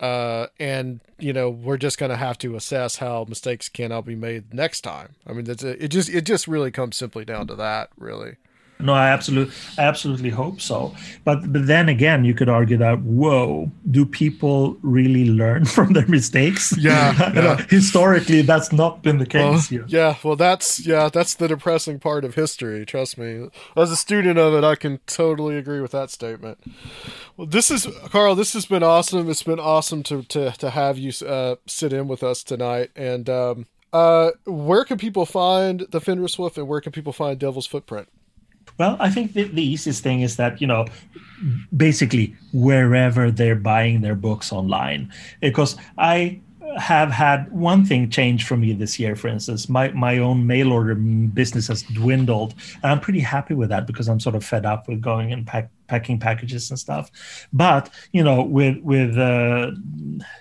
uh 0.00 0.46
and 0.60 1.00
you 1.18 1.32
know 1.32 1.50
we're 1.50 1.76
just 1.76 1.98
to 2.10 2.16
have 2.16 2.38
to 2.38 2.54
assess 2.54 2.96
how 2.96 3.24
mistakes 3.28 3.68
cannot 3.68 4.04
be 4.04 4.14
made 4.14 4.54
next 4.54 4.82
time. 4.82 5.16
I 5.26 5.32
mean 5.32 5.44
that's 5.44 5.64
a, 5.64 5.82
it 5.82 5.88
just 5.88 6.08
it 6.08 6.22
just 6.22 6.46
really 6.46 6.70
comes 6.70 6.96
simply 6.96 7.24
down 7.24 7.46
to 7.48 7.56
that 7.56 7.90
really. 7.96 8.36
No, 8.80 8.92
I 8.94 9.08
absolutely, 9.08 9.54
I 9.76 9.82
absolutely 9.82 10.30
hope 10.30 10.60
so. 10.60 10.94
But 11.24 11.52
but 11.52 11.66
then 11.66 11.88
again, 11.88 12.24
you 12.24 12.34
could 12.34 12.48
argue 12.48 12.76
that 12.78 13.00
whoa, 13.02 13.70
do 13.90 14.06
people 14.06 14.76
really 14.82 15.26
learn 15.28 15.64
from 15.76 15.92
their 15.94 16.06
mistakes? 16.06 16.76
Yeah, 16.78 17.32
yeah. 17.34 17.56
historically, 17.68 18.42
that's 18.42 18.72
not 18.72 19.02
been 19.02 19.18
the 19.18 19.26
case 19.26 19.42
Well, 19.42 19.60
here. 19.60 19.84
yeah, 19.88 20.16
well, 20.22 20.36
that's 20.36 20.86
yeah, 20.86 21.08
that's 21.12 21.34
the 21.34 21.48
depressing 21.48 21.98
part 21.98 22.24
of 22.24 22.34
history. 22.36 22.86
Trust 22.86 23.18
me, 23.18 23.48
as 23.76 23.90
a 23.90 23.96
student 23.96 24.38
of 24.38 24.54
it, 24.54 24.64
I 24.64 24.76
can 24.76 24.98
totally 25.06 25.56
agree 25.56 25.80
with 25.80 25.90
that 25.92 26.10
statement. 26.10 26.58
Well, 27.36 27.46
this 27.46 27.70
is 27.70 27.86
Carl. 28.10 28.34
This 28.34 28.52
has 28.52 28.66
been 28.66 28.82
awesome. 28.82 29.28
It's 29.28 29.42
been 29.42 29.60
awesome 29.60 30.02
to 30.04 30.22
to 30.24 30.52
to 30.52 30.70
have 30.70 30.98
you 30.98 31.12
uh, 31.26 31.56
sit 31.66 31.92
in 31.92 32.06
with 32.08 32.22
us 32.22 32.42
tonight. 32.44 32.90
And 32.94 33.28
um, 33.28 33.66
uh, 33.92 34.30
where 34.44 34.84
can 34.84 34.98
people 34.98 35.26
find 35.26 35.86
the 35.90 36.00
Fenris 36.00 36.38
Wolf, 36.38 36.56
and 36.56 36.68
where 36.68 36.80
can 36.80 36.92
people 36.92 37.12
find 37.12 37.38
Devil's 37.38 37.66
Footprint? 37.66 38.08
Well, 38.78 38.96
I 39.00 39.10
think 39.10 39.32
the, 39.32 39.44
the 39.44 39.62
easiest 39.62 40.02
thing 40.02 40.20
is 40.20 40.36
that, 40.36 40.60
you 40.60 40.66
know, 40.66 40.86
basically 41.76 42.34
wherever 42.52 43.30
they're 43.30 43.56
buying 43.56 44.00
their 44.00 44.14
books 44.14 44.52
online. 44.52 45.12
Because 45.40 45.76
I 45.98 46.40
have 46.76 47.10
had 47.10 47.50
one 47.50 47.84
thing 47.84 48.08
change 48.10 48.44
for 48.44 48.56
me 48.56 48.72
this 48.72 48.98
year, 48.98 49.16
for 49.16 49.28
instance. 49.28 49.68
My, 49.68 49.88
my 49.92 50.18
own 50.18 50.46
mail 50.46 50.72
order 50.72 50.94
business 50.94 51.68
has 51.68 51.82
dwindled. 51.82 52.54
And 52.82 52.92
I'm 52.92 53.00
pretty 53.00 53.20
happy 53.20 53.54
with 53.54 53.68
that 53.70 53.86
because 53.86 54.08
I'm 54.08 54.20
sort 54.20 54.36
of 54.36 54.44
fed 54.44 54.64
up 54.64 54.88
with 54.88 55.00
going 55.00 55.32
and 55.32 55.46
pack, 55.46 55.70
packing 55.88 56.18
packages 56.20 56.70
and 56.70 56.78
stuff. 56.78 57.10
But, 57.52 57.90
you 58.12 58.22
know, 58.22 58.42
with, 58.42 58.76
with 58.82 59.18
uh, 59.18 59.72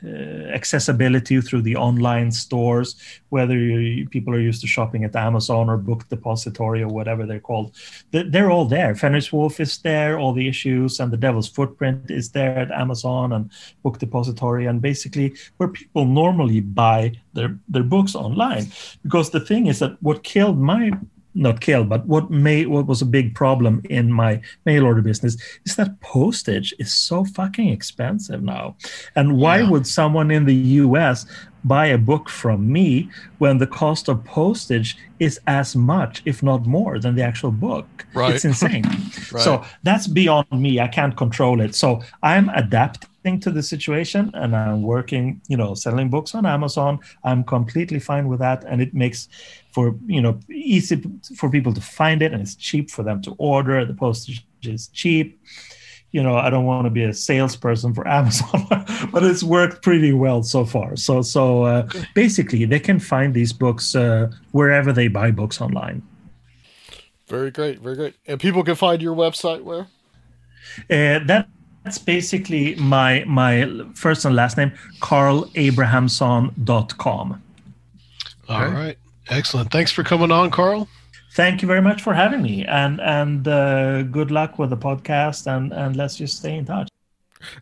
uh, 0.03 0.07
accessibility 0.53 1.41
through 1.41 1.63
the 1.63 1.75
online 1.75 2.31
stores, 2.31 2.95
whether 3.29 3.57
you, 3.57 4.07
people 4.09 4.33
are 4.33 4.39
used 4.39 4.61
to 4.61 4.67
shopping 4.67 5.03
at 5.03 5.15
Amazon 5.15 5.69
or 5.69 5.77
Book 5.77 6.07
Depository 6.09 6.81
or 6.83 6.89
whatever 6.89 7.25
they're 7.25 7.39
called, 7.39 7.75
they- 8.11 8.29
they're 8.29 8.51
all 8.51 8.65
there. 8.65 8.93
Fenris 8.95 9.31
Wolf 9.33 9.59
is 9.59 9.77
there, 9.79 10.19
all 10.19 10.33
the 10.33 10.47
issues, 10.47 10.99
and 10.99 11.11
the 11.11 11.17
Devil's 11.17 11.47
Footprint 11.47 12.11
is 12.11 12.31
there 12.31 12.57
at 12.59 12.71
Amazon 12.71 13.33
and 13.33 13.49
Book 13.83 13.99
Depository, 13.99 14.65
and 14.67 14.81
basically 14.81 15.33
where 15.57 15.69
people 15.69 16.05
normally 16.05 16.61
buy 16.61 17.13
their 17.33 17.57
their 17.69 17.83
books 17.83 18.15
online. 18.15 18.65
Because 19.03 19.29
the 19.31 19.39
thing 19.39 19.67
is 19.67 19.79
that 19.79 19.97
what 20.01 20.23
killed 20.23 20.59
my 20.59 20.91
not 21.37 21.61
killed, 21.61 21.87
but 21.87 22.05
what 22.07 22.31
made 22.31 22.67
what 22.67 22.87
was 22.87 23.01
a 23.01 23.05
big 23.05 23.35
problem 23.35 23.81
in 23.89 24.11
my 24.11 24.41
mail 24.65 24.85
order 24.85 25.01
business 25.01 25.37
is 25.65 25.75
that 25.75 25.99
postage 26.01 26.73
is 26.79 26.93
so 26.93 27.23
fucking 27.23 27.69
expensive 27.69 28.41
now. 28.43 28.75
And 29.15 29.37
why 29.37 29.63
would 29.63 29.85
someone 29.85 30.31
in 30.31 30.45
the 30.45 30.55
US 30.55 31.25
buy 31.63 31.87
a 31.87 31.97
book 31.97 32.29
from 32.29 32.71
me 32.71 33.09
when 33.37 33.57
the 33.57 33.67
cost 33.67 34.07
of 34.07 34.23
postage 34.23 34.97
is 35.19 35.39
as 35.47 35.75
much, 35.75 36.21
if 36.25 36.41
not 36.41 36.65
more, 36.65 36.99
than 36.99 37.15
the 37.15 37.23
actual 37.23 37.51
book? 37.51 38.05
Right. 38.13 38.35
It's 38.35 38.45
insane. 38.45 38.83
Right. 39.31 39.43
So 39.43 39.65
that's 39.83 40.07
beyond 40.07 40.47
me. 40.51 40.79
I 40.79 40.87
can't 40.87 41.17
control 41.17 41.59
it. 41.59 41.75
So 41.75 42.01
I'm 42.23 42.47
adapting 42.49 43.09
to 43.41 43.51
the 43.51 43.61
situation 43.61 44.31
and 44.33 44.55
I'm 44.55 44.81
working, 44.81 45.41
you 45.47 45.57
know, 45.57 45.73
selling 45.73 46.09
books 46.09 46.33
on 46.33 46.45
Amazon. 46.45 46.99
I'm 47.23 47.43
completely 47.43 47.99
fine 47.99 48.27
with 48.27 48.39
that. 48.39 48.63
And 48.63 48.81
it 48.81 48.93
makes 48.93 49.27
for, 49.71 49.95
you 50.05 50.21
know, 50.21 50.39
easy 50.49 51.03
for 51.35 51.49
people 51.49 51.73
to 51.73 51.81
find 51.81 52.21
it 52.21 52.31
and 52.33 52.41
it's 52.41 52.55
cheap 52.55 52.89
for 52.89 53.03
them 53.03 53.21
to 53.23 53.35
order. 53.37 53.85
The 53.85 53.93
postage 53.93 54.45
is 54.63 54.87
cheap. 54.89 55.39
You 56.11 56.23
know, 56.23 56.37
I 56.37 56.49
don't 56.49 56.65
want 56.65 56.85
to 56.85 56.89
be 56.89 57.03
a 57.03 57.13
salesperson 57.13 57.93
for 57.93 58.07
Amazon, 58.19 58.65
but 59.11 59.23
it's 59.23 59.43
worked 59.43 59.83
pretty 59.83 60.13
well 60.13 60.41
so 60.41 60.63
far. 60.65 60.95
So, 60.95 61.21
so 61.21 61.63
uh, 61.63 61.89
basically, 62.15 62.63
they 62.63 62.79
can 62.79 62.99
find 62.99 63.33
these 63.33 63.51
books 63.51 63.93
uh, 63.93 64.31
wherever 64.51 64.93
they 64.93 65.09
buy 65.09 65.31
books 65.31 65.59
online. 65.59 66.01
Very 67.27 67.51
great, 67.51 67.79
very 67.79 67.95
great. 67.95 68.15
And 68.25 68.39
people 68.39 68.63
can 68.63 68.75
find 68.75 69.01
your 69.01 69.15
website 69.15 69.61
where? 69.61 69.87
Uh, 70.89 71.19
that, 71.25 71.49
that's 71.87 71.97
basically 71.97 72.75
my 72.75 73.23
my 73.25 73.65
first 73.93 74.25
and 74.25 74.35
last 74.35 74.57
name, 74.57 74.73
carlabrahamsson.com. 74.99 77.43
All 78.49 78.67
right. 78.67 78.97
Excellent. 79.29 79.71
Thanks 79.71 79.93
for 79.93 80.03
coming 80.03 80.31
on, 80.31 80.51
Carl. 80.51 80.89
Thank 81.33 81.61
you 81.61 81.67
very 81.67 81.81
much 81.81 82.01
for 82.01 82.13
having 82.13 82.41
me, 82.41 82.65
and 82.65 82.99
and 82.99 83.47
uh, 83.47 84.03
good 84.03 84.31
luck 84.31 84.59
with 84.59 84.69
the 84.69 84.77
podcast, 84.77 85.47
and 85.47 85.71
and 85.71 85.95
let's 85.95 86.17
just 86.17 86.35
stay 86.37 86.57
in 86.57 86.65
touch. 86.65 86.89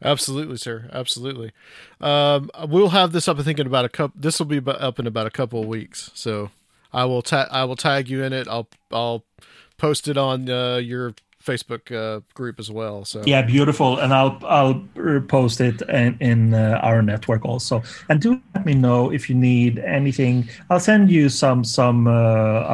Absolutely, 0.01 0.57
sir. 0.57 0.89
Absolutely. 0.91 1.51
Um, 2.01 2.49
we'll 2.67 2.89
have 2.89 3.11
this 3.11 3.27
up. 3.27 3.37
I 3.37 3.43
think 3.43 3.59
in 3.59 3.67
about 3.67 3.85
a 3.85 3.89
couple. 3.89 4.19
This 4.19 4.39
will 4.39 4.47
be 4.47 4.59
up 4.65 4.99
in 4.99 5.05
about 5.05 5.27
a 5.27 5.31
couple 5.31 5.61
of 5.61 5.67
weeks. 5.67 6.09
So 6.15 6.49
I 6.91 7.05
will 7.05 7.21
ta- 7.21 7.49
I 7.51 7.63
will 7.65 7.75
tag 7.75 8.09
you 8.09 8.23
in 8.23 8.33
it. 8.33 8.47
I'll 8.47 8.67
I'll 8.91 9.23
post 9.77 10.07
it 10.07 10.17
on 10.17 10.49
uh, 10.49 10.77
your 10.77 11.13
Facebook 11.45 11.91
uh, 11.91 12.21
group 12.33 12.59
as 12.59 12.71
well. 12.71 13.05
So 13.05 13.21
Yeah, 13.25 13.41
beautiful, 13.43 13.99
and 13.99 14.13
I'll 14.13 14.37
I'll 14.45 14.83
post 15.27 15.61
it 15.61 15.81
in, 15.83 16.17
in 16.19 16.53
uh, 16.53 16.79
our 16.81 17.01
network 17.01 17.45
also. 17.45 17.83
And 18.09 18.21
do 18.21 18.41
let 18.55 18.65
me 18.65 18.73
know 18.73 19.11
if 19.11 19.29
you 19.29 19.35
need 19.35 19.79
anything. 19.79 20.49
I'll 20.69 20.79
send 20.79 21.11
you 21.11 21.29
some 21.29 21.63
some 21.63 22.07
uh, 22.07 22.11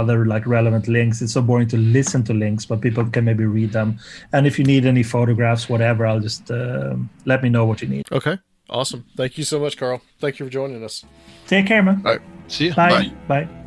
other 0.02 0.26
like 0.26 0.48
relevant 0.48 0.88
links. 0.88 1.22
It's 1.22 1.34
so 1.34 1.42
boring 1.42 1.68
to 1.70 1.78
listen 1.78 2.24
to 2.26 2.34
links, 2.34 2.66
but 2.66 2.82
people 2.82 3.06
can 3.06 3.26
maybe 3.26 3.46
read 3.46 3.72
them. 3.74 4.00
And 4.34 4.48
if 4.48 4.58
you 4.58 4.66
need 4.66 4.86
any 4.86 5.04
photographs, 5.04 5.70
whatever, 5.70 6.06
I'll 6.06 6.20
just 6.22 6.50
uh, 6.50 6.96
let 7.26 7.44
me 7.44 7.50
know 7.50 7.66
what 7.66 7.82
you 7.82 7.88
need. 7.88 8.06
okay, 8.12 8.38
awesome. 8.70 9.06
Thank 9.18 9.38
you 9.38 9.44
so 9.44 9.60
much, 9.60 9.78
Carl. 9.78 10.02
Thank 10.20 10.40
you 10.40 10.46
for 10.46 10.52
joining 10.52 10.84
us. 10.84 11.06
Take 11.48 11.68
care, 11.68 11.84
man. 11.84 12.02
All 12.06 12.14
right. 12.14 12.22
See 12.48 12.66
you. 12.66 12.74
Bye. 12.74 13.12
Bye. 13.28 13.61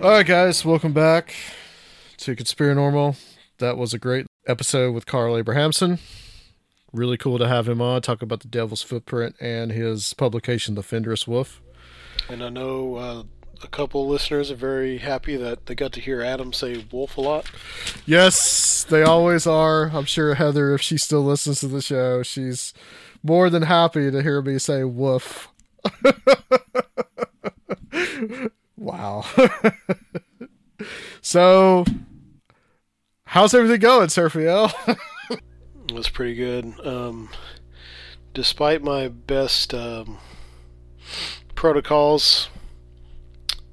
All 0.00 0.10
right, 0.10 0.24
guys, 0.24 0.64
welcome 0.64 0.92
back 0.92 1.34
to 2.18 2.36
Conspiranormal. 2.36 3.20
That 3.58 3.76
was 3.76 3.92
a 3.92 3.98
great 3.98 4.26
episode 4.46 4.94
with 4.94 5.06
Carl 5.06 5.34
Abrahamsson. 5.34 5.98
Really 6.92 7.16
cool 7.16 7.36
to 7.36 7.48
have 7.48 7.68
him 7.68 7.82
on, 7.82 8.00
talk 8.02 8.22
about 8.22 8.38
the 8.38 8.46
Devil's 8.46 8.80
Footprint 8.80 9.34
and 9.40 9.72
his 9.72 10.14
publication, 10.14 10.76
The 10.76 10.84
Fenris 10.84 11.26
Wolf. 11.26 11.60
And 12.28 12.44
I 12.44 12.48
know 12.48 12.94
uh, 12.94 13.22
a 13.64 13.66
couple 13.66 14.06
listeners 14.06 14.52
are 14.52 14.56
very 14.56 14.98
happy 14.98 15.34
that 15.36 15.66
they 15.66 15.74
got 15.74 15.92
to 15.94 16.00
hear 16.00 16.22
Adam 16.22 16.52
say 16.52 16.86
wolf 16.92 17.16
a 17.16 17.20
lot. 17.20 17.50
Yes, 18.06 18.84
they 18.84 19.02
always 19.02 19.48
are. 19.48 19.90
I'm 19.90 20.04
sure 20.04 20.34
Heather, 20.34 20.74
if 20.74 20.80
she 20.80 20.96
still 20.96 21.24
listens 21.24 21.58
to 21.60 21.66
the 21.66 21.82
show, 21.82 22.22
she's 22.22 22.72
more 23.24 23.50
than 23.50 23.64
happy 23.64 24.12
to 24.12 24.22
hear 24.22 24.42
me 24.42 24.60
say 24.60 24.84
woof. 24.84 25.48
wow. 28.78 29.24
so, 31.20 31.84
how's 33.24 33.54
everything 33.54 33.80
going, 33.80 34.08
Sergio? 34.08 34.72
It 35.88 35.92
was 35.92 36.08
pretty 36.10 36.34
good. 36.34 36.74
Um, 36.86 37.30
despite 38.34 38.82
my 38.82 39.08
best 39.08 39.72
um, 39.72 40.18
protocols 41.54 42.50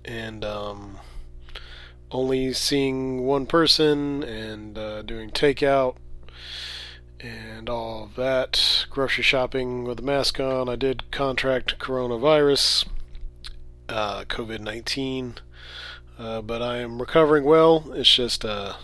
and 0.05 0.45
um, 0.45 0.99
only 2.11 2.53
seeing 2.53 3.25
one 3.25 3.45
person 3.45 4.23
and 4.23 4.77
uh, 4.77 5.01
doing 5.01 5.29
takeout 5.29 5.97
and 7.19 7.69
all 7.69 8.09
that, 8.15 8.85
grocery 8.89 9.23
shopping 9.23 9.83
with 9.83 9.99
a 9.99 10.03
mask 10.03 10.39
on, 10.39 10.69
I 10.69 10.75
did 10.75 11.11
contract 11.11 11.79
coronavirus, 11.79 12.87
uh, 13.89 14.23
COVID 14.25 14.59
19. 14.59 15.35
Uh, 16.17 16.41
but 16.41 16.61
I 16.61 16.77
am 16.77 16.99
recovering 16.99 17.43
well. 17.43 17.91
It's 17.93 18.13
just 18.13 18.45
uh, 18.45 18.75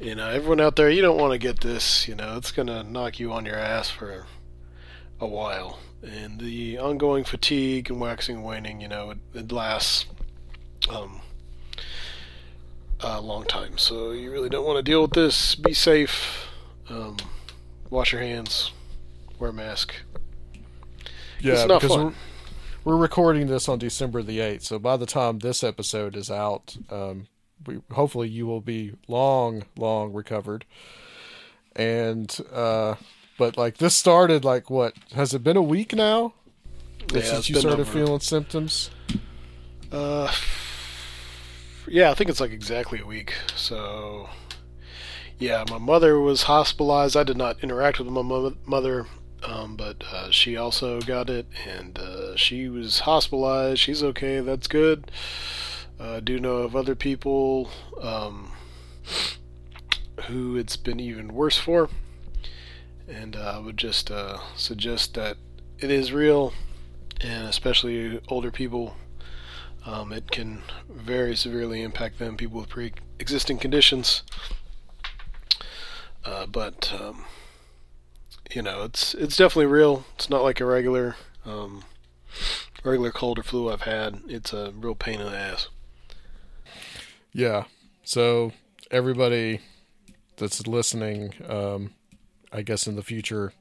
you 0.00 0.14
know, 0.14 0.28
everyone 0.28 0.60
out 0.60 0.76
there, 0.76 0.90
you 0.90 1.02
don't 1.02 1.18
want 1.18 1.32
to 1.32 1.38
get 1.38 1.60
this. 1.60 2.08
You 2.08 2.14
know, 2.14 2.36
it's 2.36 2.52
going 2.52 2.66
to 2.66 2.82
knock 2.82 3.18
you 3.18 3.32
on 3.32 3.46
your 3.46 3.56
ass 3.56 3.90
for 3.90 4.26
a 5.20 5.26
while. 5.26 5.78
And 6.02 6.38
the 6.38 6.78
ongoing 6.78 7.24
fatigue 7.24 7.90
and 7.90 8.00
waxing 8.00 8.36
and 8.36 8.44
waning, 8.44 8.80
you 8.80 8.88
know, 8.88 9.10
it, 9.10 9.18
it 9.32 9.52
lasts 9.52 10.06
um, 10.90 11.22
a 13.00 13.20
long 13.20 13.44
time. 13.44 13.78
So 13.78 14.10
you 14.10 14.30
really 14.30 14.50
don't 14.50 14.66
want 14.66 14.76
to 14.76 14.82
deal 14.82 15.02
with 15.02 15.12
this. 15.12 15.54
Be 15.54 15.72
safe. 15.72 16.48
Um, 16.90 17.16
wash 17.88 18.12
your 18.12 18.20
hands. 18.20 18.72
wear 19.38 19.50
a 19.50 19.52
mask. 19.52 19.94
Yeah, 21.40 21.54
It's 21.54 21.66
not 21.66 21.80
because 21.80 21.96
fun. 21.96 22.14
We're, 22.84 22.96
recording 22.96 23.46
this 23.46 23.68
on 23.68 23.78
December 23.78 24.22
the 24.22 24.40
eighth, 24.40 24.64
so 24.64 24.78
by 24.78 24.96
the 24.96 25.06
time 25.06 25.38
this 25.38 25.64
episode 25.64 26.16
is 26.16 26.30
out, 26.30 26.76
um, 26.90 27.26
we 27.66 27.80
hopefully 27.92 28.28
you 28.28 28.46
will 28.46 28.60
be 28.60 28.92
long, 29.08 29.64
long 29.76 30.12
recovered. 30.12 30.64
And 31.76 32.36
uh, 32.52 32.94
but 33.38 33.56
like 33.56 33.78
this 33.78 33.96
started 33.96 34.44
like 34.44 34.70
what 34.70 34.94
has 35.14 35.34
it 35.34 35.42
been 35.42 35.56
a 35.56 35.62
week 35.62 35.94
now 35.94 36.34
Yeah, 37.12 37.22
since 37.22 37.48
you 37.48 37.56
started 37.56 37.88
feeling 37.88 38.20
symptoms? 38.20 38.90
Uh, 39.90 40.32
yeah, 41.88 42.10
I 42.10 42.14
think 42.14 42.30
it's 42.30 42.40
like 42.40 42.52
exactly 42.52 43.00
a 43.00 43.06
week. 43.06 43.34
So, 43.56 44.28
yeah, 45.38 45.64
my 45.70 45.78
mother 45.78 46.18
was 46.18 46.44
hospitalized. 46.44 47.16
I 47.16 47.24
did 47.24 47.36
not 47.36 47.62
interact 47.62 47.98
with 47.98 48.08
my 48.08 48.22
mo- 48.22 48.56
mother, 48.66 49.06
um, 49.44 49.76
but 49.76 50.02
uh, 50.12 50.30
she 50.30 50.56
also 50.56 51.00
got 51.00 51.30
it, 51.30 51.46
and 51.66 51.98
uh, 51.98 52.36
she 52.36 52.68
was 52.68 53.00
hospitalized. 53.00 53.80
She's 53.80 54.02
okay. 54.02 54.40
That's 54.40 54.66
good. 54.66 55.10
Uh, 56.00 56.16
I 56.16 56.20
do 56.20 56.40
know 56.40 56.58
of 56.58 56.74
other 56.74 56.94
people 56.94 57.70
um, 58.00 58.52
who 60.26 60.56
it's 60.56 60.76
been 60.76 60.98
even 60.98 61.34
worse 61.34 61.58
for, 61.58 61.88
and 63.06 63.36
uh, 63.36 63.54
I 63.56 63.58
would 63.58 63.76
just 63.76 64.10
uh, 64.10 64.38
suggest 64.56 65.14
that 65.14 65.36
it 65.78 65.90
is 65.90 66.12
real, 66.12 66.52
and 67.20 67.46
especially 67.46 68.20
older 68.28 68.50
people 68.50 68.96
um, 69.86 70.12
it 70.12 70.30
can 70.30 70.62
very 70.88 71.36
severely 71.36 71.82
impact 71.82 72.18
them, 72.18 72.36
people 72.36 72.60
with 72.60 72.70
pre-existing 72.70 73.58
conditions. 73.58 74.22
Uh, 76.24 76.46
but 76.46 76.90
um, 76.98 77.24
you 78.54 78.62
know, 78.62 78.84
it's 78.84 79.14
it's 79.14 79.36
definitely 79.36 79.66
real. 79.66 80.04
It's 80.14 80.30
not 80.30 80.42
like 80.42 80.60
a 80.60 80.64
regular 80.64 81.16
um, 81.44 81.84
regular 82.84 83.10
cold 83.10 83.38
or 83.38 83.42
flu 83.42 83.70
I've 83.70 83.82
had. 83.82 84.20
It's 84.28 84.52
a 84.52 84.72
real 84.76 84.94
pain 84.94 85.20
in 85.20 85.30
the 85.30 85.36
ass. 85.36 85.68
Yeah. 87.32 87.64
So 88.04 88.52
everybody 88.90 89.60
that's 90.36 90.66
listening, 90.66 91.34
um, 91.48 91.94
I 92.52 92.62
guess 92.62 92.86
in 92.86 92.96
the 92.96 93.02
future, 93.02 93.52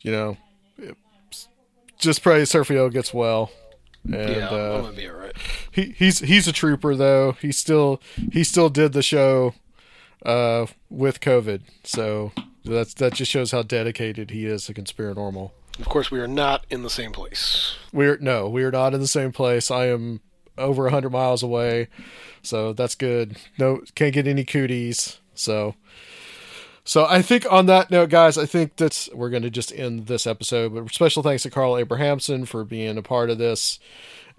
you 0.00 0.10
know, 0.10 0.36
just 1.98 2.22
pray 2.22 2.42
Sergio 2.42 2.92
gets 2.92 3.14
well. 3.14 3.50
And 4.04 4.14
yeah, 4.14 4.48
I'm, 4.48 4.54
I'm 4.54 4.60
uh, 4.60 4.80
gonna 4.82 4.96
be 4.96 5.08
all 5.08 5.16
right. 5.16 5.36
he 5.70 5.94
he's 5.96 6.20
he's 6.20 6.48
a 6.48 6.52
trooper 6.52 6.96
though. 6.96 7.32
He 7.32 7.52
still 7.52 8.00
he 8.32 8.42
still 8.42 8.70
did 8.70 8.92
the 8.92 9.02
show 9.02 9.54
uh, 10.24 10.66
with 10.88 11.20
COVID. 11.20 11.62
So 11.84 12.32
that's 12.64 12.94
that 12.94 13.14
just 13.14 13.30
shows 13.30 13.52
how 13.52 13.62
dedicated 13.62 14.30
he 14.30 14.46
is 14.46 14.64
to 14.66 14.74
Conspiranormal. 14.74 15.50
Of 15.78 15.88
course, 15.88 16.10
we 16.10 16.18
are 16.18 16.28
not 16.28 16.66
in 16.70 16.82
the 16.82 16.90
same 16.90 17.12
place. 17.12 17.76
We're 17.92 18.18
no, 18.18 18.48
we're 18.48 18.70
not 18.70 18.94
in 18.94 19.00
the 19.00 19.06
same 19.08 19.32
place. 19.32 19.70
I 19.70 19.86
am 19.86 20.20
over 20.56 20.86
a 20.88 20.90
hundred 20.90 21.10
miles 21.10 21.42
away, 21.42 21.88
so 22.42 22.72
that's 22.72 22.94
good. 22.94 23.36
No, 23.58 23.82
can't 23.94 24.14
get 24.14 24.26
any 24.26 24.44
cooties. 24.44 25.18
So, 25.34 25.76
so 26.84 27.06
I 27.06 27.22
think 27.22 27.50
on 27.50 27.66
that 27.66 27.92
note, 27.92 28.10
guys, 28.10 28.36
I 28.36 28.44
think 28.44 28.76
that's 28.76 29.08
we're 29.14 29.30
going 29.30 29.44
to 29.44 29.50
just 29.50 29.72
end 29.72 30.06
this 30.06 30.26
episode. 30.26 30.74
But 30.74 30.92
special 30.92 31.22
thanks 31.22 31.44
to 31.44 31.50
Carl 31.50 31.74
Abrahamsson 31.74 32.46
for 32.46 32.64
being 32.64 32.98
a 32.98 33.02
part 33.02 33.30
of 33.30 33.38
this, 33.38 33.78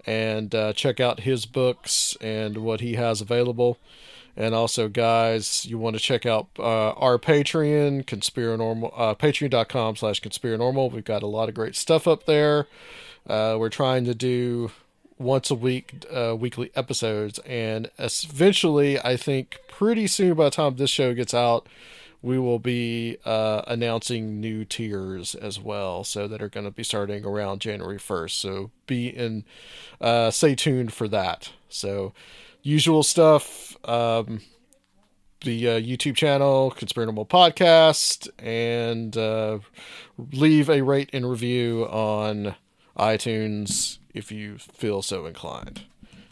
and 0.04 0.54
uh, 0.54 0.74
check 0.74 1.00
out 1.00 1.20
his 1.20 1.46
books 1.46 2.18
and 2.20 2.58
what 2.58 2.80
he 2.80 2.94
has 2.94 3.22
available. 3.22 3.78
And 4.36 4.54
also, 4.54 4.88
guys, 4.88 5.66
you 5.66 5.78
want 5.78 5.96
to 5.96 6.02
check 6.02 6.24
out 6.24 6.48
uh, 6.58 6.90
our 6.92 7.18
Patreon, 7.18 8.04
Conspiranormal, 8.04 8.92
uh, 8.96 9.14
patreon.com 9.14 9.96
slash 9.96 10.20
Conspiranormal. 10.20 10.92
We've 10.92 11.04
got 11.04 11.22
a 11.22 11.26
lot 11.26 11.48
of 11.48 11.54
great 11.54 11.76
stuff 11.76 12.06
up 12.06 12.26
there. 12.26 12.66
Uh, 13.26 13.56
we're 13.58 13.68
trying 13.68 14.04
to 14.04 14.14
do 14.14 14.70
once 15.18 15.50
a 15.50 15.54
week, 15.54 16.06
uh, 16.10 16.34
weekly 16.38 16.70
episodes. 16.74 17.38
And 17.40 17.90
eventually, 17.98 18.98
I 18.98 19.16
think 19.16 19.58
pretty 19.68 20.06
soon, 20.06 20.34
by 20.34 20.44
the 20.44 20.50
time 20.50 20.76
this 20.76 20.90
show 20.90 21.12
gets 21.12 21.34
out, 21.34 21.66
we 22.22 22.38
will 22.38 22.58
be 22.58 23.16
uh, 23.24 23.62
announcing 23.66 24.40
new 24.40 24.64
tiers 24.64 25.34
as 25.34 25.58
well, 25.58 26.04
so 26.04 26.28
that 26.28 26.42
are 26.42 26.48
going 26.48 26.64
to 26.64 26.70
be 26.70 26.82
starting 26.82 27.24
around 27.24 27.60
January 27.60 27.98
1st. 27.98 28.30
So 28.30 28.70
be 28.86 29.08
in, 29.08 29.44
uh, 30.00 30.30
stay 30.30 30.54
tuned 30.54 30.92
for 30.92 31.08
that. 31.08 31.52
So, 31.68 32.12
usual 32.62 33.02
stuff. 33.02 33.76
Um, 33.88 34.40
the 35.42 35.68
uh, 35.68 35.80
YouTube 35.80 36.16
channel, 36.16 36.74
Conspiranormal 36.76 37.28
Podcast, 37.28 38.28
and 38.38 39.16
uh, 39.16 39.60
leave 40.32 40.68
a 40.68 40.82
rate 40.82 41.10
and 41.12 41.28
review 41.28 41.86
on 41.86 42.54
iTunes 42.98 43.98
if 44.12 44.30
you 44.30 44.58
feel 44.58 45.02
so 45.02 45.26
inclined. 45.26 45.82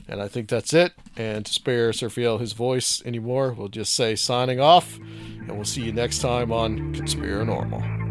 And 0.07 0.23
I 0.23 0.29
think 0.29 0.49
that's 0.49 0.73
it. 0.73 0.93
And 1.17 1.45
to 1.45 1.53
spare 1.53 1.91
Sergio 1.91 2.41
his 2.41 2.53
voice 2.53 3.03
anymore, 3.05 3.53
we'll 3.53 3.69
just 3.69 3.93
say 3.93 4.17
signing 4.17 4.61
off, 4.61 4.99
and 4.99 5.53
we'll 5.53 5.65
see 5.65 5.83
you 5.83 5.93
next 5.93 6.21
time 6.21 6.53
on 6.53 6.95
Conspiranormal. 6.95 8.08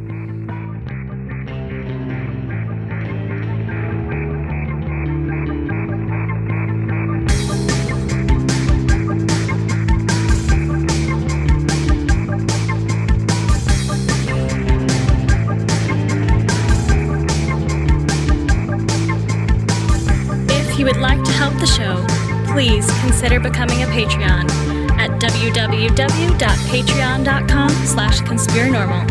www.patreon.com 26.67 27.69
slash 27.85 28.21
conspiranormal 28.21 29.05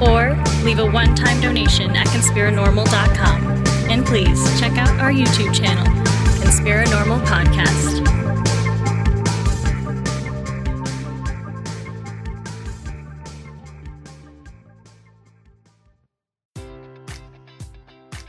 or 0.00 0.34
leave 0.64 0.78
a 0.78 0.90
one-time 0.90 1.40
donation 1.40 1.94
at 1.96 2.06
conspiranormal.com. 2.08 3.44
And 3.90 4.04
please 4.04 4.60
check 4.60 4.72
out 4.78 4.88
our 5.00 5.12
YouTube 5.12 5.54
channel, 5.54 5.84
Conspiranormal 6.42 7.24
Podcast. 7.26 8.33